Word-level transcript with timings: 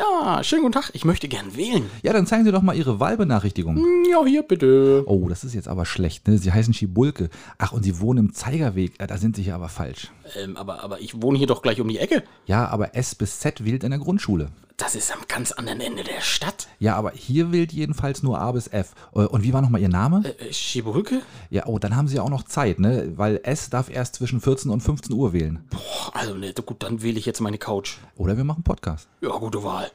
Ja, 0.00 0.42
schönen 0.42 0.62
guten 0.62 0.72
Tag. 0.72 0.90
Ich 0.94 1.04
möchte 1.04 1.28
gern 1.28 1.54
wählen. 1.56 1.84
Ja, 2.02 2.14
dann 2.14 2.26
zeigen 2.26 2.44
Sie 2.44 2.52
doch 2.52 2.62
mal 2.62 2.74
Ihre 2.74 3.00
Wahlbenachrichtigung. 3.00 3.76
Hm, 3.76 4.04
Ja, 4.10 4.24
hier 4.24 4.42
bitte. 4.42 5.02
Oh, 5.06 5.28
das 5.28 5.44
ist 5.44 5.54
jetzt 5.54 5.68
aber 5.68 5.84
schlecht. 5.84 6.26
Ne? 6.26 6.38
Sie 6.38 6.50
heißen 6.50 6.72
Schibulke. 6.72 7.28
Ach, 7.58 7.72
und 7.72 7.82
Sie 7.82 8.00
wohnen 8.00 8.28
im 8.28 8.32
Zeigerweg. 8.32 8.94
Ja, 8.98 9.06
da 9.06 9.18
sind 9.18 9.36
Sie 9.36 9.42
hier 9.42 9.54
aber 9.56 9.68
falsch. 9.68 10.10
Ähm, 10.42 10.56
aber, 10.56 10.82
aber 10.82 11.00
ich 11.02 11.20
wohne 11.20 11.36
hier 11.36 11.46
doch 11.46 11.60
gleich 11.60 11.82
um 11.82 11.88
die 11.88 11.98
Ecke. 11.98 12.22
Ja, 12.46 12.66
aber 12.68 12.94
S 12.96 13.14
bis 13.14 13.40
Z 13.40 13.62
wählt 13.64 13.84
in 13.84 13.90
der 13.90 13.98
Grundschule. 14.00 14.48
Das 14.80 14.94
ist 14.94 15.12
am 15.12 15.20
ganz 15.28 15.52
anderen 15.52 15.82
Ende 15.82 16.02
der 16.04 16.22
Stadt. 16.22 16.66
Ja, 16.78 16.96
aber 16.96 17.12
hier 17.12 17.52
wählt 17.52 17.70
jedenfalls 17.70 18.22
nur 18.22 18.40
A 18.40 18.50
bis 18.50 18.66
F. 18.66 18.94
Äh, 19.14 19.26
Und 19.26 19.42
wie 19.42 19.52
war 19.52 19.60
nochmal 19.60 19.82
Ihr 19.82 19.90
Name? 19.90 20.24
Äh, 20.38 20.54
Schibulke? 20.54 21.20
Ja, 21.50 21.66
oh, 21.66 21.78
dann 21.78 21.94
haben 21.94 22.08
Sie 22.08 22.16
ja 22.16 22.22
auch 22.22 22.30
noch 22.30 22.44
Zeit, 22.44 22.78
ne? 22.78 23.12
Weil 23.16 23.40
S 23.42 23.68
darf 23.68 23.90
erst 23.90 24.14
zwischen 24.14 24.40
14 24.40 24.70
und 24.70 24.80
15 24.80 25.14
Uhr 25.14 25.34
wählen. 25.34 25.68
Boah, 25.68 26.16
also, 26.16 26.34
ne, 26.34 26.54
gut, 26.54 26.82
dann 26.82 27.02
wähle 27.02 27.18
ich 27.18 27.26
jetzt 27.26 27.40
meine 27.42 27.58
Couch. 27.58 27.98
Oder 28.16 28.38
wir 28.38 28.44
machen 28.44 28.62
Podcast. 28.62 29.06
Ja, 29.20 29.28
gute 29.36 29.62
Wahl. 29.62 29.90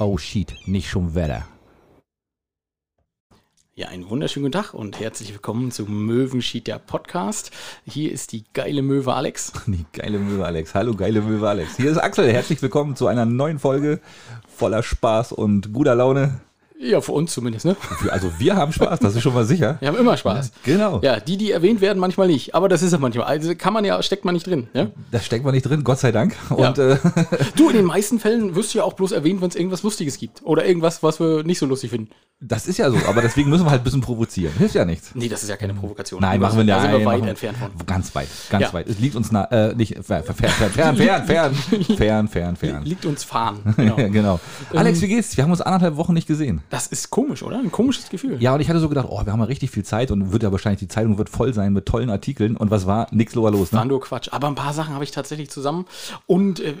Oh 0.00 0.16
shit, 0.16 0.54
nicht 0.66 0.88
schon 0.88 1.16
Wetter. 1.16 1.44
Ja, 3.74 3.88
einen 3.88 4.08
wunderschönen 4.08 4.44
guten 4.44 4.62
Tag 4.62 4.72
und 4.72 5.00
herzlich 5.00 5.32
willkommen 5.32 5.72
zum 5.72 6.06
Möwenschied 6.06 6.68
der 6.68 6.78
Podcast. 6.78 7.50
Hier 7.84 8.12
ist 8.12 8.30
die 8.30 8.44
geile 8.54 8.82
Möwe 8.82 9.12
Alex. 9.14 9.52
Die 9.66 9.84
geile 9.92 10.20
Möwe 10.20 10.44
Alex. 10.46 10.76
Hallo, 10.76 10.94
geile 10.94 11.20
Möwe 11.20 11.48
Alex. 11.48 11.76
Hier 11.78 11.90
ist 11.90 11.98
Axel. 11.98 12.32
Herzlich 12.32 12.62
willkommen 12.62 12.94
zu 12.94 13.08
einer 13.08 13.24
neuen 13.24 13.58
Folge 13.58 14.00
voller 14.46 14.84
Spaß 14.84 15.32
und 15.32 15.72
guter 15.72 15.96
Laune. 15.96 16.42
Ja, 16.80 17.00
für 17.00 17.10
uns 17.10 17.32
zumindest, 17.32 17.64
ne? 17.64 17.76
Also 18.08 18.30
wir 18.38 18.54
haben 18.54 18.72
Spaß, 18.72 19.00
das 19.00 19.16
ist 19.16 19.22
schon 19.22 19.34
mal 19.34 19.44
sicher. 19.44 19.78
Wir 19.80 19.88
haben 19.88 19.98
immer 19.98 20.16
Spaß. 20.16 20.52
Genau. 20.62 21.00
Ja, 21.02 21.18
die, 21.18 21.36
die 21.36 21.50
erwähnt 21.50 21.80
werden, 21.80 21.98
manchmal 21.98 22.28
nicht. 22.28 22.54
Aber 22.54 22.68
das 22.68 22.82
ist 22.82 22.92
ja 22.92 22.98
manchmal. 22.98 23.26
Also 23.26 23.52
kann 23.56 23.72
man 23.72 23.84
ja, 23.84 24.00
steckt 24.00 24.24
man 24.24 24.32
nicht 24.34 24.46
drin. 24.46 24.68
Ja? 24.74 24.86
Da 25.10 25.18
steckt 25.18 25.44
man 25.44 25.54
nicht 25.54 25.64
drin, 25.64 25.82
Gott 25.82 25.98
sei 25.98 26.12
Dank. 26.12 26.36
Ja. 26.50 26.68
Und 26.68 26.78
äh, 26.78 26.96
Du, 27.56 27.68
in 27.68 27.76
den 27.76 27.84
meisten 27.84 28.20
Fällen 28.20 28.54
wirst 28.54 28.74
du 28.74 28.78
ja 28.78 28.84
auch 28.84 28.92
bloß 28.92 29.10
erwähnt, 29.10 29.40
wenn 29.40 29.48
es 29.48 29.56
irgendwas 29.56 29.82
Lustiges 29.82 30.18
gibt. 30.18 30.42
Oder 30.44 30.66
irgendwas, 30.66 31.02
was 31.02 31.18
wir 31.18 31.42
nicht 31.42 31.58
so 31.58 31.66
lustig 31.66 31.90
finden. 31.90 32.10
das 32.40 32.68
ist 32.68 32.76
ja 32.78 32.88
so, 32.92 32.96
aber 33.08 33.22
deswegen 33.22 33.50
müssen 33.50 33.64
wir 33.66 33.70
halt 33.72 33.80
ein 33.80 33.84
bisschen 33.84 34.00
provozieren. 34.00 34.52
Hilft 34.56 34.76
ja 34.76 34.84
nichts. 34.84 35.10
Nee, 35.14 35.28
das 35.28 35.42
ist 35.42 35.48
ja 35.48 35.56
keine 35.56 35.74
Provokation. 35.74 36.20
Nein, 36.20 36.38
machen 36.40 36.58
wir 36.58 36.64
nicht. 36.64 36.76
Da 36.76 36.80
sind 36.82 36.92
wir 36.92 37.04
weit 37.04 37.26
entfernt 37.26 37.58
von. 37.58 37.86
Ganz 37.86 38.14
weit, 38.14 38.28
ganz 38.50 38.62
Ja. 38.66 38.72
weit. 38.72 38.86
Es 38.86 39.00
liegt 39.00 39.16
uns 39.16 39.32
nah, 39.32 39.44
äh, 39.46 39.74
nicht, 39.74 39.94
fern, 40.04 40.22
fern, 40.22 40.36
fern, 40.36 40.50
fern, 40.70 40.96
fern, 40.96 41.26
fern, 41.26 41.54
fern, 41.98 42.28
fern, 42.28 42.56
fern. 42.56 42.84
Liegt 42.84 43.04
uns 43.04 43.24
fahren. 43.24 43.58
Genau. 43.76 43.98
Ja, 43.98 44.08
genau. 44.08 44.40
Alex, 44.74 45.00
wie 45.00 45.08
geht's? 45.08 45.36
Wir 45.36 45.42
haben 45.44 45.50
uns 45.50 45.60
anderthalb 45.60 45.96
Wochen 45.96 46.12
nicht 46.12 46.26
gesehen. 46.28 46.60
Das 46.70 46.86
ist 46.86 47.10
komisch, 47.10 47.42
oder? 47.42 47.58
Ein 47.58 47.72
komisches 47.72 48.08
Gefühl. 48.10 48.36
Ja, 48.40 48.54
und 48.54 48.60
ich 48.60 48.68
hatte 48.68 48.78
so 48.80 48.88
gedacht, 48.88 49.06
oh, 49.10 49.24
wir 49.24 49.32
haben 49.32 49.40
ja 49.40 49.46
richtig 49.46 49.70
viel 49.70 49.84
Zeit 49.84 50.10
und 50.10 50.32
wird 50.32 50.42
ja 50.42 50.52
wahrscheinlich, 50.52 50.80
die 50.80 50.88
Zeitung 50.88 51.16
wird 51.18 51.30
voll 51.30 51.54
sein 51.54 51.72
mit 51.72 51.86
tollen 51.86 52.10
Artikeln. 52.10 52.56
Und 52.56 52.70
was 52.70 52.86
war? 52.86 53.06
Nix 53.10 53.34
war 53.36 53.50
los, 53.50 53.72
War 53.72 53.84
ne? 53.84 53.88
nur 53.90 54.00
Quatsch. 54.00 54.28
Aber 54.32 54.48
ein 54.48 54.54
paar 54.54 54.72
Sachen 54.74 54.92
habe 54.94 55.04
ich 55.04 55.10
tatsächlich 55.10 55.48
zusammen. 55.50 55.86
Und 56.26 56.60
äh, 56.60 56.74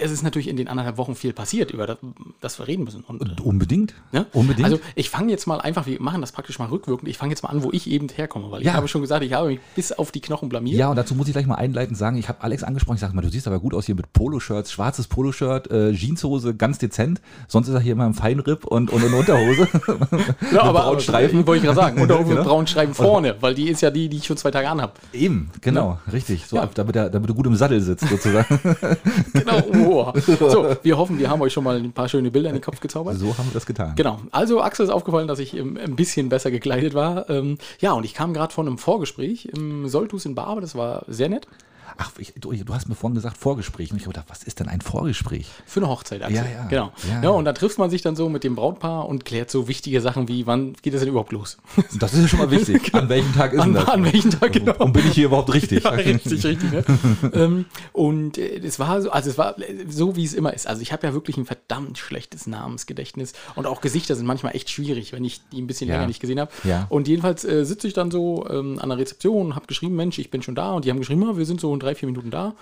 es 0.00 0.10
ist 0.10 0.22
natürlich 0.22 0.48
in 0.48 0.56
den 0.56 0.68
anderthalb 0.68 0.96
Wochen 0.96 1.14
viel 1.14 1.32
passiert, 1.32 1.70
über 1.72 1.86
das, 1.86 1.98
das 2.40 2.58
wir 2.58 2.66
reden 2.68 2.84
müssen. 2.84 3.02
Und, 3.06 3.22
äh, 3.22 3.42
Unbedingt. 3.42 3.94
ne? 4.12 4.26
Unbedingt. 4.32 4.64
Also 4.64 4.80
ich 4.94 5.10
fange 5.10 5.30
jetzt 5.30 5.46
mal 5.46 5.60
einfach, 5.60 5.86
wir 5.86 6.00
machen 6.00 6.20
das 6.20 6.32
praktisch 6.32 6.58
mal 6.58 6.68
rückwirkend. 6.68 7.08
Ich 7.08 7.18
fange 7.18 7.30
jetzt 7.32 7.42
mal 7.42 7.50
an, 7.50 7.62
wo 7.62 7.70
ich 7.72 7.88
eben 7.90 8.08
herkomme. 8.08 8.50
Weil 8.50 8.62
Ja. 8.62 8.70
ich 8.70 8.76
habe 8.76 8.88
schon 8.88 9.02
gesagt, 9.02 9.22
ich 9.24 9.32
habe 9.34 9.48
mich 9.48 9.60
bis 9.74 9.92
auf 9.92 10.10
die 10.10 10.20
Knochen 10.20 10.48
blamiert. 10.48 10.78
Ja, 10.78 10.88
und 10.90 10.96
dazu 10.96 11.14
muss 11.14 11.26
ich 11.28 11.34
gleich 11.34 11.46
mal 11.46 11.56
einleitend 11.56 11.98
sagen, 11.98 12.16
ich 12.16 12.28
habe 12.28 12.42
Alex 12.42 12.62
angesprochen, 12.62 12.94
ich 12.96 13.00
sage 13.00 13.14
mal, 13.14 13.22
du 13.22 13.28
siehst 13.30 13.46
aber 13.46 13.60
gut 13.60 13.74
aus 13.74 13.86
hier 13.86 13.94
mit 13.94 14.12
Poloshirts, 14.12 14.72
schwarzes 14.72 15.06
Poloshirt, 15.06 15.70
äh, 15.70 15.92
Jeanshose, 15.92 16.54
ganz 16.54 16.78
dezent. 16.78 17.20
Sonst 17.48 17.68
ist 17.68 17.74
er 17.74 17.80
hier 17.80 17.92
immer 17.92 18.06
im 18.06 18.14
Feinripp 18.14 18.64
und, 18.64 18.90
und 18.90 19.02
in 19.04 19.12
Unterhose. 19.34 19.68
Ja, 20.52 20.62
aber, 20.62 20.80
braunen 20.82 21.00
Streifen. 21.00 21.46
wollte 21.46 21.58
ich 21.58 21.64
gerade 21.64 21.76
sagen. 21.76 22.00
Und 22.02 22.12
auch 22.12 22.20
mit 22.20 22.28
Genau. 22.28 22.44
braunen 22.44 22.66
Streifen 22.66 22.94
vorne, 22.94 23.36
weil 23.40 23.54
die 23.54 23.68
ist 23.70 23.80
ja 23.80 23.90
die, 23.90 24.08
die 24.08 24.18
ich 24.18 24.26
schon 24.26 24.36
zwei 24.36 24.50
Tage 24.50 24.68
anhab. 24.68 24.98
Eben, 25.12 25.50
genau, 25.60 25.98
richtig. 26.12 26.46
So, 26.46 26.56
Ja. 26.56 26.68
damit, 26.74 26.96
er, 26.96 27.10
damit 27.10 27.28
du 27.30 27.34
gut 27.34 27.46
im 27.46 27.56
Sattel 27.56 27.80
sitzt, 27.80 28.08
sozusagen. 28.08 28.58
Genau. 29.32 29.62
Oh. 29.88 30.12
So, 30.48 30.76
wir 30.82 30.96
hoffen, 30.98 31.18
wir 31.18 31.28
haben 31.28 31.40
euch 31.42 31.52
schon 31.52 31.64
mal 31.64 31.76
ein 31.76 31.92
paar 31.92 32.08
schöne 32.08 32.30
Bilder 32.30 32.50
in 32.50 32.56
den 32.56 32.62
Kopf 32.62 32.80
gezaubert. 32.80 33.16
so 33.18 33.36
haben 33.36 33.48
wir 33.48 33.54
das 33.54 33.66
getan. 33.66 33.92
Genau. 33.96 34.18
Also 34.30 34.60
Axel 34.62 34.84
ist 34.86 34.92
aufgefallen, 34.92 35.28
dass 35.28 35.38
ich 35.38 35.56
ähm, 35.56 35.78
ein 35.82 35.96
bisschen 35.96 36.28
besser 36.28 36.50
gekleidet 36.50 36.94
war. 36.94 37.28
Ähm, 37.30 37.58
ja, 37.80 37.92
und 37.92 38.04
ich 38.04 38.14
kam 38.14 38.32
gerade 38.34 38.52
von 38.52 38.66
einem 38.66 38.78
Vorgespräch 38.78 39.46
im 39.46 39.88
Soltus 39.88 40.24
in 40.26 40.34
Barbe. 40.34 40.60
Das 40.60 40.74
war 40.74 41.04
sehr 41.08 41.28
nett. 41.28 41.46
Ach, 41.96 42.10
ich, 42.18 42.32
du, 42.38 42.52
du 42.52 42.74
hast 42.74 42.88
mir 42.88 42.94
vorhin 42.94 43.14
gesagt 43.14 43.36
Vorgespräch. 43.36 43.90
Und 43.90 43.96
ich 43.98 44.02
habe 44.04 44.12
gedacht, 44.14 44.26
was 44.28 44.42
ist 44.42 44.60
denn 44.60 44.68
ein 44.68 44.80
Vorgespräch? 44.80 45.46
Für 45.66 45.80
eine 45.80 45.88
Hochzeit, 45.88 46.22
Axel. 46.22 46.36
Ja, 46.36 46.44
ja. 46.50 46.66
Genau. 46.68 46.92
Ja. 47.08 47.22
Ja. 47.22 47.30
und 47.30 47.44
da 47.44 47.52
trifft 47.52 47.78
man 47.78 47.90
sich 47.90 48.02
dann 48.02 48.16
so 48.16 48.28
mit 48.28 48.44
dem 48.44 48.54
Brautpaar 48.56 49.08
und 49.08 49.24
klärt 49.24 49.50
so 49.50 49.68
wichtige 49.68 50.00
Sachen 50.00 50.28
wie, 50.28 50.46
wann 50.46 50.74
geht 50.82 50.94
das 50.94 51.00
denn 51.00 51.10
überhaupt 51.10 51.32
los? 51.32 51.58
Das 51.98 52.12
ist 52.14 52.22
ja 52.22 52.28
schon 52.28 52.38
mal 52.40 52.50
wichtig. 52.50 52.92
An 52.94 53.08
welchem 53.08 53.32
Tag 53.34 53.52
ist 53.52 53.60
an, 53.60 53.74
das? 53.74 53.88
an 53.88 54.04
welchem 54.04 54.30
Tag 54.30 54.52
genau? 54.52 54.74
Und 54.78 54.92
bin 54.92 55.06
ich 55.06 55.12
hier 55.14 55.26
überhaupt 55.26 55.52
richtig? 55.54 55.84
Ja, 55.84 55.90
richtig, 55.90 56.44
richtig. 56.44 56.72
Ne? 56.72 56.84
ähm, 57.32 57.64
und 57.92 58.38
äh, 58.38 58.58
es 58.58 58.78
war 58.78 59.00
so, 59.02 59.10
also 59.10 59.30
es 59.30 59.38
war 59.38 59.58
äh, 59.60 59.84
so, 59.88 60.16
wie 60.16 60.24
es 60.24 60.34
immer 60.34 60.52
ist. 60.54 60.66
Also 60.66 60.82
ich 60.82 60.92
habe 60.92 61.06
ja 61.06 61.12
wirklich 61.12 61.36
ein 61.36 61.44
verdammt 61.46 61.98
schlechtes 61.98 62.46
Namensgedächtnis 62.46 63.32
und 63.54 63.66
auch 63.66 63.80
Gesichter 63.80 64.16
sind 64.16 64.26
manchmal 64.26 64.54
echt 64.56 64.70
schwierig, 64.70 65.12
wenn 65.12 65.24
ich 65.24 65.40
die 65.52 65.60
ein 65.60 65.66
bisschen 65.66 65.88
Ja. 65.88 65.96
länger 65.96 66.06
nicht 66.08 66.20
gesehen 66.20 66.40
habe. 66.40 66.50
Ja. 66.64 66.86
Und 66.88 67.08
jedenfalls 67.08 67.44
äh, 67.44 67.64
sitze 67.64 67.86
ich 67.86 67.92
dann 67.94 68.10
so 68.10 68.46
ähm, 68.48 68.78
an 68.80 68.88
der 68.88 68.98
Rezeption 68.98 69.46
und 69.46 69.54
habe 69.56 69.66
geschrieben, 69.66 69.94
Mensch, 69.96 70.18
ich 70.18 70.30
bin 70.30 70.42
schon 70.42 70.54
da. 70.54 70.72
Und 70.72 70.84
die 70.84 70.90
haben 70.90 70.98
geschrieben, 70.98 71.22
ja, 71.22 71.36
wir 71.36 71.44
sind 71.46 71.60
so 71.60 71.72
in 71.74 71.80
drei, 71.84 71.94
vier 71.94 72.08
Minuten 72.08 72.30
da. 72.30 72.54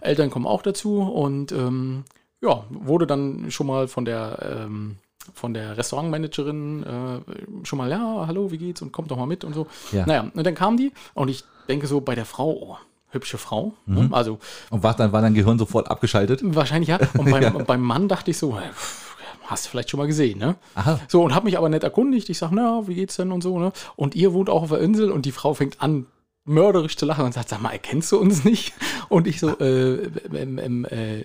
Eltern 0.00 0.30
kommen 0.30 0.46
auch 0.46 0.62
dazu 0.62 1.00
und 1.00 1.52
ähm, 1.52 2.04
ja, 2.40 2.64
wurde 2.70 3.06
dann 3.06 3.50
schon 3.50 3.66
mal 3.66 3.88
von 3.88 4.04
der 4.04 4.66
ähm, 4.66 4.96
von 5.34 5.54
der 5.54 5.76
Restaurantmanagerin 5.76 6.82
äh, 6.82 7.64
schon 7.64 7.78
mal, 7.78 7.88
ja, 7.88 8.24
hallo, 8.26 8.50
wie 8.50 8.58
geht's 8.58 8.82
und 8.82 8.90
kommt 8.90 9.10
doch 9.10 9.16
mal 9.16 9.26
mit 9.26 9.44
und 9.44 9.54
so. 9.54 9.68
Ja. 9.92 10.04
Naja, 10.04 10.30
und 10.34 10.44
dann 10.44 10.54
kam 10.54 10.76
die 10.76 10.92
und 11.14 11.28
ich 11.28 11.44
denke 11.68 11.86
so 11.86 12.00
bei 12.00 12.16
der 12.16 12.24
Frau, 12.24 12.50
oh, 12.50 12.76
hübsche 13.10 13.38
Frau. 13.38 13.74
Ne? 13.86 14.08
Also 14.10 14.38
Und 14.70 14.82
war, 14.82 14.94
dann 14.94 15.12
war 15.12 15.22
dein 15.22 15.34
Gehirn 15.34 15.58
sofort 15.58 15.90
abgeschaltet? 15.90 16.40
wahrscheinlich 16.42 16.88
ja. 16.88 16.98
Und 17.16 17.30
beim, 17.30 17.64
beim 17.66 17.80
Mann 17.80 18.08
dachte 18.08 18.32
ich 18.32 18.38
so, 18.38 18.56
äh, 18.56 18.72
pff, 18.72 19.16
hast 19.44 19.66
du 19.66 19.70
vielleicht 19.70 19.90
schon 19.90 19.98
mal 19.98 20.06
gesehen, 20.06 20.38
ne? 20.38 20.56
Aha. 20.74 20.98
So, 21.08 21.22
und 21.22 21.34
habe 21.34 21.44
mich 21.44 21.58
aber 21.58 21.68
nicht 21.68 21.84
erkundigt. 21.84 22.28
Ich 22.30 22.38
sage, 22.38 22.54
na, 22.54 22.86
wie 22.86 22.94
geht's 22.94 23.16
denn 23.16 23.32
und 23.32 23.42
so, 23.42 23.58
ne? 23.58 23.72
Und 23.96 24.14
ihr 24.14 24.32
wohnt 24.32 24.50
auch 24.50 24.62
auf 24.62 24.70
der 24.70 24.80
Insel 24.80 25.10
und 25.10 25.26
die 25.26 25.32
Frau 25.32 25.54
fängt 25.54 25.80
an, 25.80 26.06
mörderisch 26.44 26.96
zu 26.96 27.06
lachen 27.06 27.24
und 27.24 27.32
sagt, 27.34 27.48
sag 27.48 27.62
mal, 27.62 27.70
erkennst 27.70 28.10
du 28.10 28.18
uns 28.18 28.44
nicht? 28.44 28.72
Und 29.08 29.26
ich 29.28 29.38
so, 29.38 29.56
äh, 29.60 30.08
ähm, 30.34 30.58
ähm, 30.58 30.84
äh, 30.90 31.24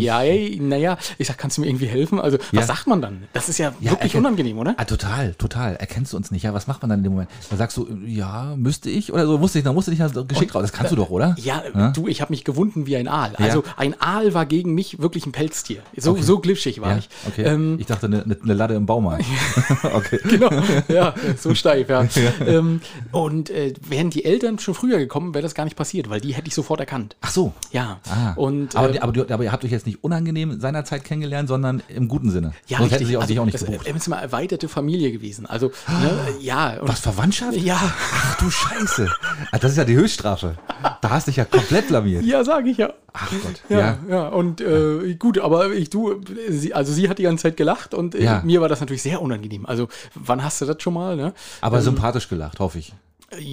ja, 0.00 0.20
naja, 0.60 0.98
ich 1.18 1.28
sag, 1.28 1.38
kannst 1.38 1.56
du 1.56 1.60
mir 1.60 1.68
irgendwie 1.68 1.86
helfen? 1.86 2.18
Also, 2.18 2.38
Ja. 2.50 2.60
was 2.60 2.66
sagt 2.66 2.86
man 2.88 3.00
dann? 3.00 3.24
Das 3.32 3.48
ist 3.48 3.58
ja, 3.58 3.72
Ja, 3.80 3.92
wirklich 3.92 4.14
erkenn- 4.14 4.18
unangenehm, 4.18 4.58
oder? 4.58 4.74
Ah, 4.76 4.84
total, 4.84 5.34
total. 5.34 5.76
Erkennst 5.76 6.12
du 6.12 6.16
uns 6.16 6.30
nicht? 6.32 6.42
Ja, 6.42 6.54
was 6.54 6.66
macht 6.66 6.82
man 6.82 6.88
dann 6.90 6.98
in 7.00 7.04
dem 7.04 7.12
Moment? 7.12 7.30
Dann 7.50 7.58
sagst 7.58 7.76
du, 7.76 7.86
ja, 8.04 8.54
müsste 8.56 8.90
ich? 8.90 9.12
Oder 9.12 9.26
so, 9.26 9.38
musste 9.38 9.58
ich, 9.58 9.64
dann 9.64 9.74
musste 9.74 9.92
ich 9.92 10.00
ja 10.00 10.08
so 10.08 10.24
geschickt 10.24 10.54
raus. 10.54 10.62
Das 10.62 10.72
kannst 10.72 10.90
du 10.90 10.96
doch, 10.96 11.10
oder? 11.10 11.36
Ja, 11.38 11.62
Ja? 11.74 11.90
du, 11.90 12.08
ich 12.08 12.20
habe 12.20 12.32
mich 12.32 12.42
gewunden 12.44 12.86
wie 12.86 12.96
ein 12.96 13.06
Aal. 13.06 13.36
Also 13.36 13.62
ein 13.76 14.00
Aal 14.00 14.34
war 14.34 14.44
gegen 14.46 14.74
mich 14.74 15.00
wirklich 15.00 15.24
ein 15.26 15.32
Pelztier. 15.32 15.82
So, 15.96 16.12
Okay. 16.12 16.22
so 16.22 16.38
glitschig 16.40 16.80
war 16.80 16.98
ich. 16.98 17.08
okay. 17.28 17.42
Ähm, 17.44 17.76
ich 17.78 17.86
dachte, 17.86 18.06
eine, 18.06 18.22
eine 18.42 18.54
Latte 18.54 18.74
im 18.74 18.86
Baumarkt. 18.86 19.24
okay. 19.94 20.18
genau, 20.28 20.50
ja, 20.88 21.14
so 21.36 21.54
steif, 21.54 21.88
ja. 21.88 22.06
Ähm, 22.46 22.80
und 23.12 23.50
äh, 23.50 23.72
wären 23.86 24.10
die 24.10 24.24
Eltern 24.24 24.47
schon 24.58 24.74
früher 24.74 24.98
gekommen, 24.98 25.34
wäre 25.34 25.42
das 25.42 25.54
gar 25.54 25.64
nicht 25.64 25.76
passiert, 25.76 26.08
weil 26.08 26.20
die 26.20 26.32
hätte 26.34 26.48
ich 26.48 26.54
sofort 26.54 26.80
erkannt. 26.80 27.16
Ach 27.20 27.30
so. 27.30 27.52
Ja. 27.72 27.98
Ah. 28.08 28.32
Und, 28.36 28.74
aber, 28.76 28.94
äh, 28.94 28.98
aber, 29.00 29.12
du, 29.12 29.22
aber 29.34 29.44
ihr 29.44 29.52
habt 29.52 29.64
euch 29.64 29.70
jetzt 29.72 29.84
nicht 29.86 30.02
unangenehm 30.02 30.60
seinerzeit 30.60 31.04
kennengelernt, 31.04 31.48
sondern 31.48 31.82
im 31.88 32.08
guten 32.08 32.30
Sinne. 32.30 32.52
ja, 32.68 32.78
Sonst 32.78 32.92
hätten 32.92 33.06
sie 33.06 33.16
auch, 33.16 33.20
Also, 33.22 33.32
dich 33.34 33.40
auch 33.40 33.44
nicht 33.44 33.58
gebucht. 33.58 33.86
ist 33.86 34.08
mal 34.08 34.20
erweiterte 34.20 34.68
Familie 34.68 35.12
gewesen. 35.12 35.44
Also, 35.46 35.70
ne, 35.88 36.10
ja. 36.40 36.80
Und, 36.80 36.88
Was, 36.88 37.00
Verwandtschaft? 37.00 37.56
Ja, 37.58 37.78
Ach 37.80 38.38
du 38.38 38.50
Scheiße. 38.50 39.08
Ah, 39.52 39.58
Das 39.58 39.72
ist 39.72 39.76
ja 39.76 39.84
die 39.84 39.96
Höchststrafe. 39.96 40.56
Da 41.02 41.10
hast 41.10 41.26
du 41.26 41.30
dich 41.30 41.36
ja 41.36 41.44
komplett 41.44 41.88
blamiert. 41.88 42.24
ja, 42.24 42.44
sage 42.44 42.70
ich 42.70 42.76
ja. 42.78 42.92
Ach 43.12 43.30
Gott. 43.42 43.62
Ja, 43.68 43.98
ja, 44.08 44.28
und 44.28 44.60
äh, 44.60 45.14
gut, 45.18 45.38
aber 45.38 45.72
ich 45.72 45.90
du, 45.90 46.20
sie, 46.48 46.72
also 46.74 46.92
sie 46.92 47.08
hat 47.08 47.18
die 47.18 47.24
ganze 47.24 47.42
Zeit 47.44 47.56
gelacht 47.56 47.94
und 47.94 48.14
äh, 48.14 48.22
Ja. 48.22 48.42
mir 48.44 48.60
war 48.60 48.68
das 48.68 48.78
natürlich 48.80 49.02
sehr 49.02 49.20
unangenehm. 49.20 49.66
Also, 49.66 49.88
wann 50.14 50.44
hast 50.44 50.60
du 50.60 50.66
das 50.66 50.80
schon 50.80 50.94
mal, 50.94 51.16
ne? 51.16 51.32
Aber 51.60 51.80
sympathisch 51.82 52.28
gelacht, 52.28 52.60
hoffe 52.60 52.78
ich. 52.78 52.92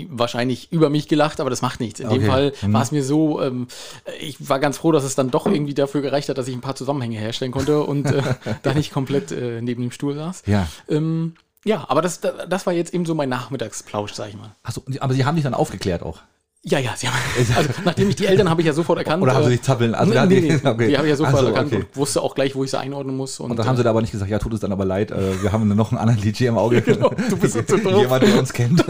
Wahrscheinlich 0.09 0.71
über 0.71 0.89
mich 0.89 1.07
gelacht, 1.07 1.39
aber 1.39 1.49
das 1.49 1.61
macht 1.61 1.79
nichts. 1.79 1.99
In 1.99 2.09
dem 2.09 2.19
Okay. 2.19 2.27
Fall 2.27 2.53
Mhm. 2.61 2.73
war 2.73 2.81
es 2.81 2.91
mir 2.91 3.03
so, 3.03 3.41
ähm, 3.41 3.67
ich 4.19 4.47
war 4.49 4.59
ganz 4.59 4.77
froh, 4.77 4.91
dass 4.91 5.03
es 5.03 5.15
dann 5.15 5.31
doch 5.31 5.45
irgendwie 5.45 5.73
dafür 5.73 6.01
gereicht 6.01 6.29
hat, 6.29 6.37
dass 6.37 6.47
ich 6.47 6.53
ein 6.55 6.61
paar 6.61 6.75
Zusammenhänge 6.75 7.17
herstellen 7.17 7.51
konnte 7.51 7.81
und 7.83 8.05
äh, 8.05 8.21
da 8.63 8.73
nicht 8.73 8.91
komplett 8.93 9.31
äh, 9.31 9.61
neben 9.61 9.81
dem 9.81 9.91
Stuhl 9.91 10.15
saß. 10.15 10.43
Ja. 10.45 10.67
Ähm, 10.89 11.35
ja, 11.65 11.85
aber 11.89 12.01
das, 12.01 12.21
das 12.21 12.65
war 12.65 12.73
jetzt 12.73 12.93
eben 12.93 13.05
so 13.05 13.15
mein 13.15 13.27
Nachmittagsplausch, 13.29 14.13
sag 14.13 14.29
ich 14.29 14.35
mal. 14.37 14.55
Achso, 14.63 14.83
aber 14.99 15.13
sie 15.13 15.25
haben 15.25 15.35
dich 15.35 15.43
dann 15.43 15.53
aufgeklärt 15.55 16.03
auch. 16.03 16.19
Ja, 16.67 16.79
ja, 16.79 16.93
sie 16.95 17.07
haben, 17.07 17.15
also 17.55 17.69
nachdem 17.83 18.09
ich 18.09 18.15
die 18.15 18.25
Eltern 18.25 18.49
habe 18.49 18.59
ich 18.61 18.65
ja 18.67 18.73
sofort 18.73 18.97
erkannt. 18.97 19.21
Oder 19.21 19.35
haben 19.35 19.43
sie 19.43 19.49
äh, 19.49 19.51
sich 19.53 19.61
zappeln? 19.61 19.93
Also, 19.93 20.11
nee, 20.11 20.25
nee, 20.25 20.41
die- 20.41 20.47
nee, 20.63 20.67
okay. 20.67 20.87
die 20.87 20.97
habe 20.97 21.05
ich 21.07 21.11
ja 21.11 21.15
sofort 21.15 21.41
so, 21.41 21.45
erkannt 21.47 21.67
okay. 21.71 21.75
und 21.83 21.95
wusste 21.95 22.21
auch 22.23 22.33
gleich, 22.33 22.55
wo 22.55 22.63
ich 22.63 22.71
sie 22.71 22.79
einordnen 22.79 23.15
muss. 23.15 23.39
Und, 23.39 23.51
Und 23.51 23.57
dann 23.57 23.67
haben 23.67 23.77
sie 23.77 23.83
da 23.83 23.91
aber 23.91 24.01
nicht 24.01 24.11
gesagt, 24.11 24.31
ja, 24.31 24.39
tut 24.39 24.53
es 24.53 24.61
dann 24.61 24.71
aber 24.71 24.83
leid, 24.83 25.11
äh, 25.11 25.43
wir 25.43 25.51
haben 25.51 25.67
noch 25.75 25.91
einen 25.91 25.99
anderen 25.99 26.19
DJ 26.21 26.45
im 26.45 26.57
Auge. 26.57 26.81
Genau, 26.85 27.09
du 27.29 27.37
bist 27.37 27.53
so 27.53 27.61
zu 27.61 27.77
doof. 27.77 28.01
Jemand, 28.01 28.23
der 28.23 28.39
uns 28.39 28.51
kennt. 28.53 28.83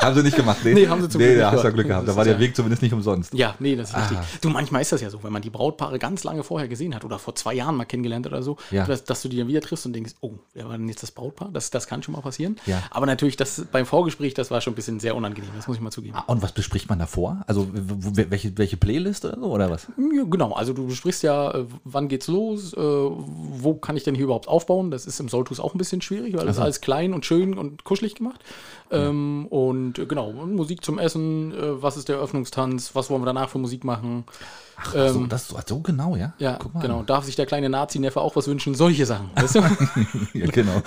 haben 0.00 0.14
sie 0.16 0.22
nicht 0.22 0.36
gemacht, 0.36 0.58
nee. 0.64 0.74
Nee, 0.74 0.88
haben 0.88 1.00
sie 1.02 1.08
zum 1.08 1.20
nee, 1.20 1.28
Glück 1.28 1.38
da 1.40 1.52
hast 1.52 1.60
du 1.62 1.68
ja. 1.68 1.72
Glück 1.74 1.86
gehabt. 1.86 2.08
Da 2.08 2.16
war 2.16 2.24
der 2.24 2.34
ja- 2.34 2.40
Weg 2.40 2.56
zumindest 2.56 2.82
nicht 2.82 2.92
umsonst. 2.92 3.32
Ja, 3.34 3.54
nee, 3.58 3.76
das 3.76 3.90
ist 3.90 3.96
richtig. 3.96 4.18
Ah. 4.18 4.24
Du, 4.40 4.48
manchmal 4.50 4.82
ist 4.82 4.92
das 4.92 5.00
ja 5.00 5.10
so, 5.10 5.22
wenn 5.22 5.32
man 5.32 5.42
die 5.42 5.50
Brautpaare 5.50 5.98
ganz 5.98 6.24
lange 6.24 6.42
vorher 6.42 6.68
gesehen 6.68 6.94
hat 6.94 7.04
oder 7.04 7.18
vor 7.18 7.34
zwei 7.34 7.54
Jahren 7.54 7.76
mal 7.76 7.84
kennengelernt 7.84 8.26
oder 8.26 8.42
so, 8.42 8.56
Ja. 8.70 8.84
dass, 8.84 9.04
dass 9.04 9.22
du 9.22 9.28
die 9.28 9.36
dann 9.38 9.48
wieder 9.48 9.60
triffst 9.60 9.86
und 9.86 9.92
denkst, 9.92 10.14
oh, 10.20 10.32
wer 10.54 10.68
war 10.68 10.76
denn 10.76 10.88
jetzt 10.88 11.02
das 11.02 11.10
Brautpaar? 11.12 11.50
Das, 11.52 11.70
das 11.70 11.86
kann 11.86 12.02
schon 12.02 12.14
mal 12.14 12.20
passieren. 12.22 12.56
Ja. 12.66 12.82
Aber 12.90 13.06
natürlich, 13.06 13.36
das 13.36 13.64
beim 13.70 13.86
Vorgespräch, 13.86 14.34
das 14.34 14.50
war 14.50 14.60
schon 14.60 14.72
ein 14.72 14.76
bisschen 14.76 15.00
sehr 15.00 15.14
unangenehm, 15.16 15.50
das 15.56 15.66
muss 15.68 15.76
ich 15.76 15.82
mal 15.82 15.90
zugeben. 15.90 16.16
Ah, 16.16 16.24
Und 16.26 16.42
was 16.42 16.52
bespricht 16.64 16.88
man 16.88 16.98
davor? 16.98 17.44
Also 17.46 17.68
welche, 17.72 18.56
welche 18.56 18.78
Playlist 18.78 19.26
oder 19.26 19.38
so, 19.38 19.52
oder 19.52 19.70
was? 19.70 19.86
Ja, 19.98 20.24
genau, 20.24 20.52
also 20.52 20.72
du 20.72 20.86
besprichst 20.86 21.22
ja, 21.22 21.50
äh, 21.50 21.66
wann 21.84 22.08
geht's 22.08 22.26
los, 22.26 22.72
äh, 22.72 22.80
wo 22.80 23.74
kann 23.74 23.98
ich 23.98 24.04
denn 24.04 24.14
hier 24.14 24.24
überhaupt 24.24 24.48
aufbauen? 24.48 24.90
Das 24.90 25.04
ist 25.04 25.20
im 25.20 25.28
Soltus 25.28 25.60
auch 25.60 25.74
ein 25.74 25.78
bisschen 25.78 26.00
schwierig, 26.00 26.34
weil 26.34 26.46
das 26.46 26.56
ist 26.56 26.62
alles 26.62 26.80
klein 26.80 27.12
und 27.12 27.26
schön 27.26 27.58
und 27.58 27.84
kuschelig 27.84 28.14
gemacht. 28.14 28.40
Ähm, 28.90 29.46
und 29.50 29.98
äh, 29.98 30.06
genau, 30.06 30.32
Musik 30.32 30.82
zum 30.82 30.98
Essen, 30.98 31.52
was 31.56 31.98
ist 31.98 32.08
der 32.08 32.16
Eröffnungstanz, 32.16 32.94
was 32.94 33.10
wollen 33.10 33.20
wir 33.20 33.26
danach 33.26 33.50
für 33.50 33.58
Musik 33.58 33.84
machen? 33.84 34.24
Ach, 34.76 34.92
so, 34.92 35.26
das 35.26 35.48
so, 35.48 35.58
so 35.66 35.80
genau, 35.80 36.16
ja? 36.16 36.26
Ähm, 36.26 36.32
Ja, 36.38 36.56
Guck 36.60 36.74
mal. 36.74 36.80
genau. 36.80 37.02
Darf 37.02 37.24
sich 37.24 37.36
der 37.36 37.46
kleine 37.46 37.68
Nazi-Neffe 37.68 38.20
auch 38.20 38.36
was 38.36 38.46
wünschen? 38.48 38.74
Solche 38.74 39.06
Sachen. 39.06 39.30
Weißt 39.34 39.54
du? 39.54 39.60
ja, 40.34 40.46
genau. 40.46 40.82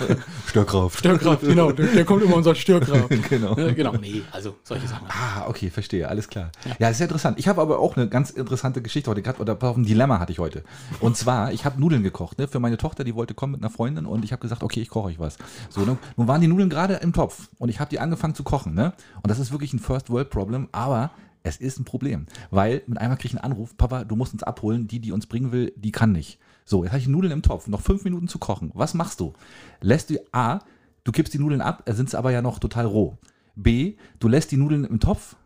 Störkraft. 0.46 0.98
Störkraft, 0.98 1.42
genau. 1.42 1.72
Der, 1.72 1.86
der 1.86 2.04
kommt 2.04 2.22
immer 2.22 2.36
und 2.36 2.44
sagt 2.44 2.58
Störkraft. 2.58 3.08
Genau. 3.28 3.56
Ja, 3.56 3.72
genau, 3.72 3.92
nee, 3.92 4.22
also 4.32 4.56
solche 4.62 4.86
Sachen. 4.88 5.06
Ah, 5.08 5.46
okay, 5.48 5.70
verstehe, 5.70 6.08
alles 6.08 6.28
klar. 6.28 6.50
Ja, 6.78 6.88
ist 6.88 6.98
ja 7.00 7.04
interessant. 7.06 7.38
Ich 7.38 7.46
habe 7.48 7.60
aber 7.60 7.78
auch 7.78 7.96
eine 7.96 8.08
ganz 8.08 8.30
interessante 8.30 8.80
Geschichte 8.80 9.10
heute 9.10 9.22
gehabt, 9.22 9.40
oder 9.40 9.56
ein 9.62 9.84
Dilemma 9.84 10.18
hatte 10.18 10.32
ich 10.32 10.38
heute. 10.38 10.62
Und 11.00 11.16
zwar, 11.16 11.52
ich 11.52 11.64
habe 11.64 11.80
Nudeln 11.80 12.02
gekocht, 12.02 12.38
ne, 12.38 12.48
für 12.48 12.58
meine 12.60 12.76
Tochter, 12.78 13.04
die 13.04 13.14
wollte 13.14 13.34
kommen 13.34 13.52
mit 13.52 13.62
einer 13.62 13.70
Freundin 13.70 14.06
und 14.06 14.24
ich 14.24 14.32
habe 14.32 14.40
gesagt, 14.40 14.62
okay, 14.62 14.80
ich 14.80 14.88
koche 14.88 15.08
euch 15.08 15.18
was. 15.18 15.36
So, 15.68 15.82
ne, 15.82 15.98
nun 16.16 16.28
waren 16.28 16.40
die 16.40 16.48
Nudeln 16.48 16.70
gerade 16.70 16.94
im 16.94 17.12
Topf 17.12 17.48
und 17.58 17.68
ich 17.68 17.80
habe 17.80 17.90
die 17.90 18.00
angefangen 18.00 18.34
zu 18.34 18.44
kochen, 18.44 18.74
ne? 18.74 18.92
Und 19.22 19.30
das 19.30 19.38
ist 19.38 19.52
wirklich 19.52 19.72
ein 19.72 19.78
First 19.78 20.10
World 20.10 20.30
Problem, 20.30 20.68
aber 20.72 21.10
es 21.48 21.56
ist 21.56 21.78
ein 21.78 21.84
Problem, 21.84 22.26
weil 22.50 22.82
mit 22.86 22.98
einmal 22.98 23.16
kriege 23.16 23.34
ich 23.34 23.42
einen 23.42 23.52
Anruf, 23.52 23.76
Papa, 23.76 24.04
du 24.04 24.16
musst 24.16 24.32
uns 24.32 24.42
abholen, 24.42 24.86
die, 24.86 25.00
die 25.00 25.12
uns 25.12 25.26
bringen 25.26 25.52
will, 25.52 25.72
die 25.76 25.92
kann 25.92 26.12
nicht. 26.12 26.38
So, 26.64 26.84
jetzt 26.84 26.92
habe 26.92 27.00
ich 27.00 27.08
Nudeln 27.08 27.32
im 27.32 27.42
Topf, 27.42 27.66
noch 27.66 27.80
fünf 27.80 28.04
Minuten 28.04 28.28
zu 28.28 28.38
kochen. 28.38 28.70
Was 28.74 28.94
machst 28.94 29.20
du? 29.20 29.32
Lässt 29.80 30.10
du 30.10 30.16
A, 30.32 30.60
du 31.04 31.12
kippst 31.12 31.32
die 31.32 31.38
Nudeln 31.38 31.60
ab, 31.60 31.82
sind 31.86 32.10
sie 32.10 32.18
aber 32.18 32.30
ja 32.30 32.42
noch 32.42 32.58
total 32.58 32.86
roh. 32.86 33.16
B, 33.56 33.96
du 34.20 34.28
lässt 34.28 34.50
die 34.52 34.56
Nudeln 34.56 34.84
im 34.84 35.00
Topf, 35.00 35.36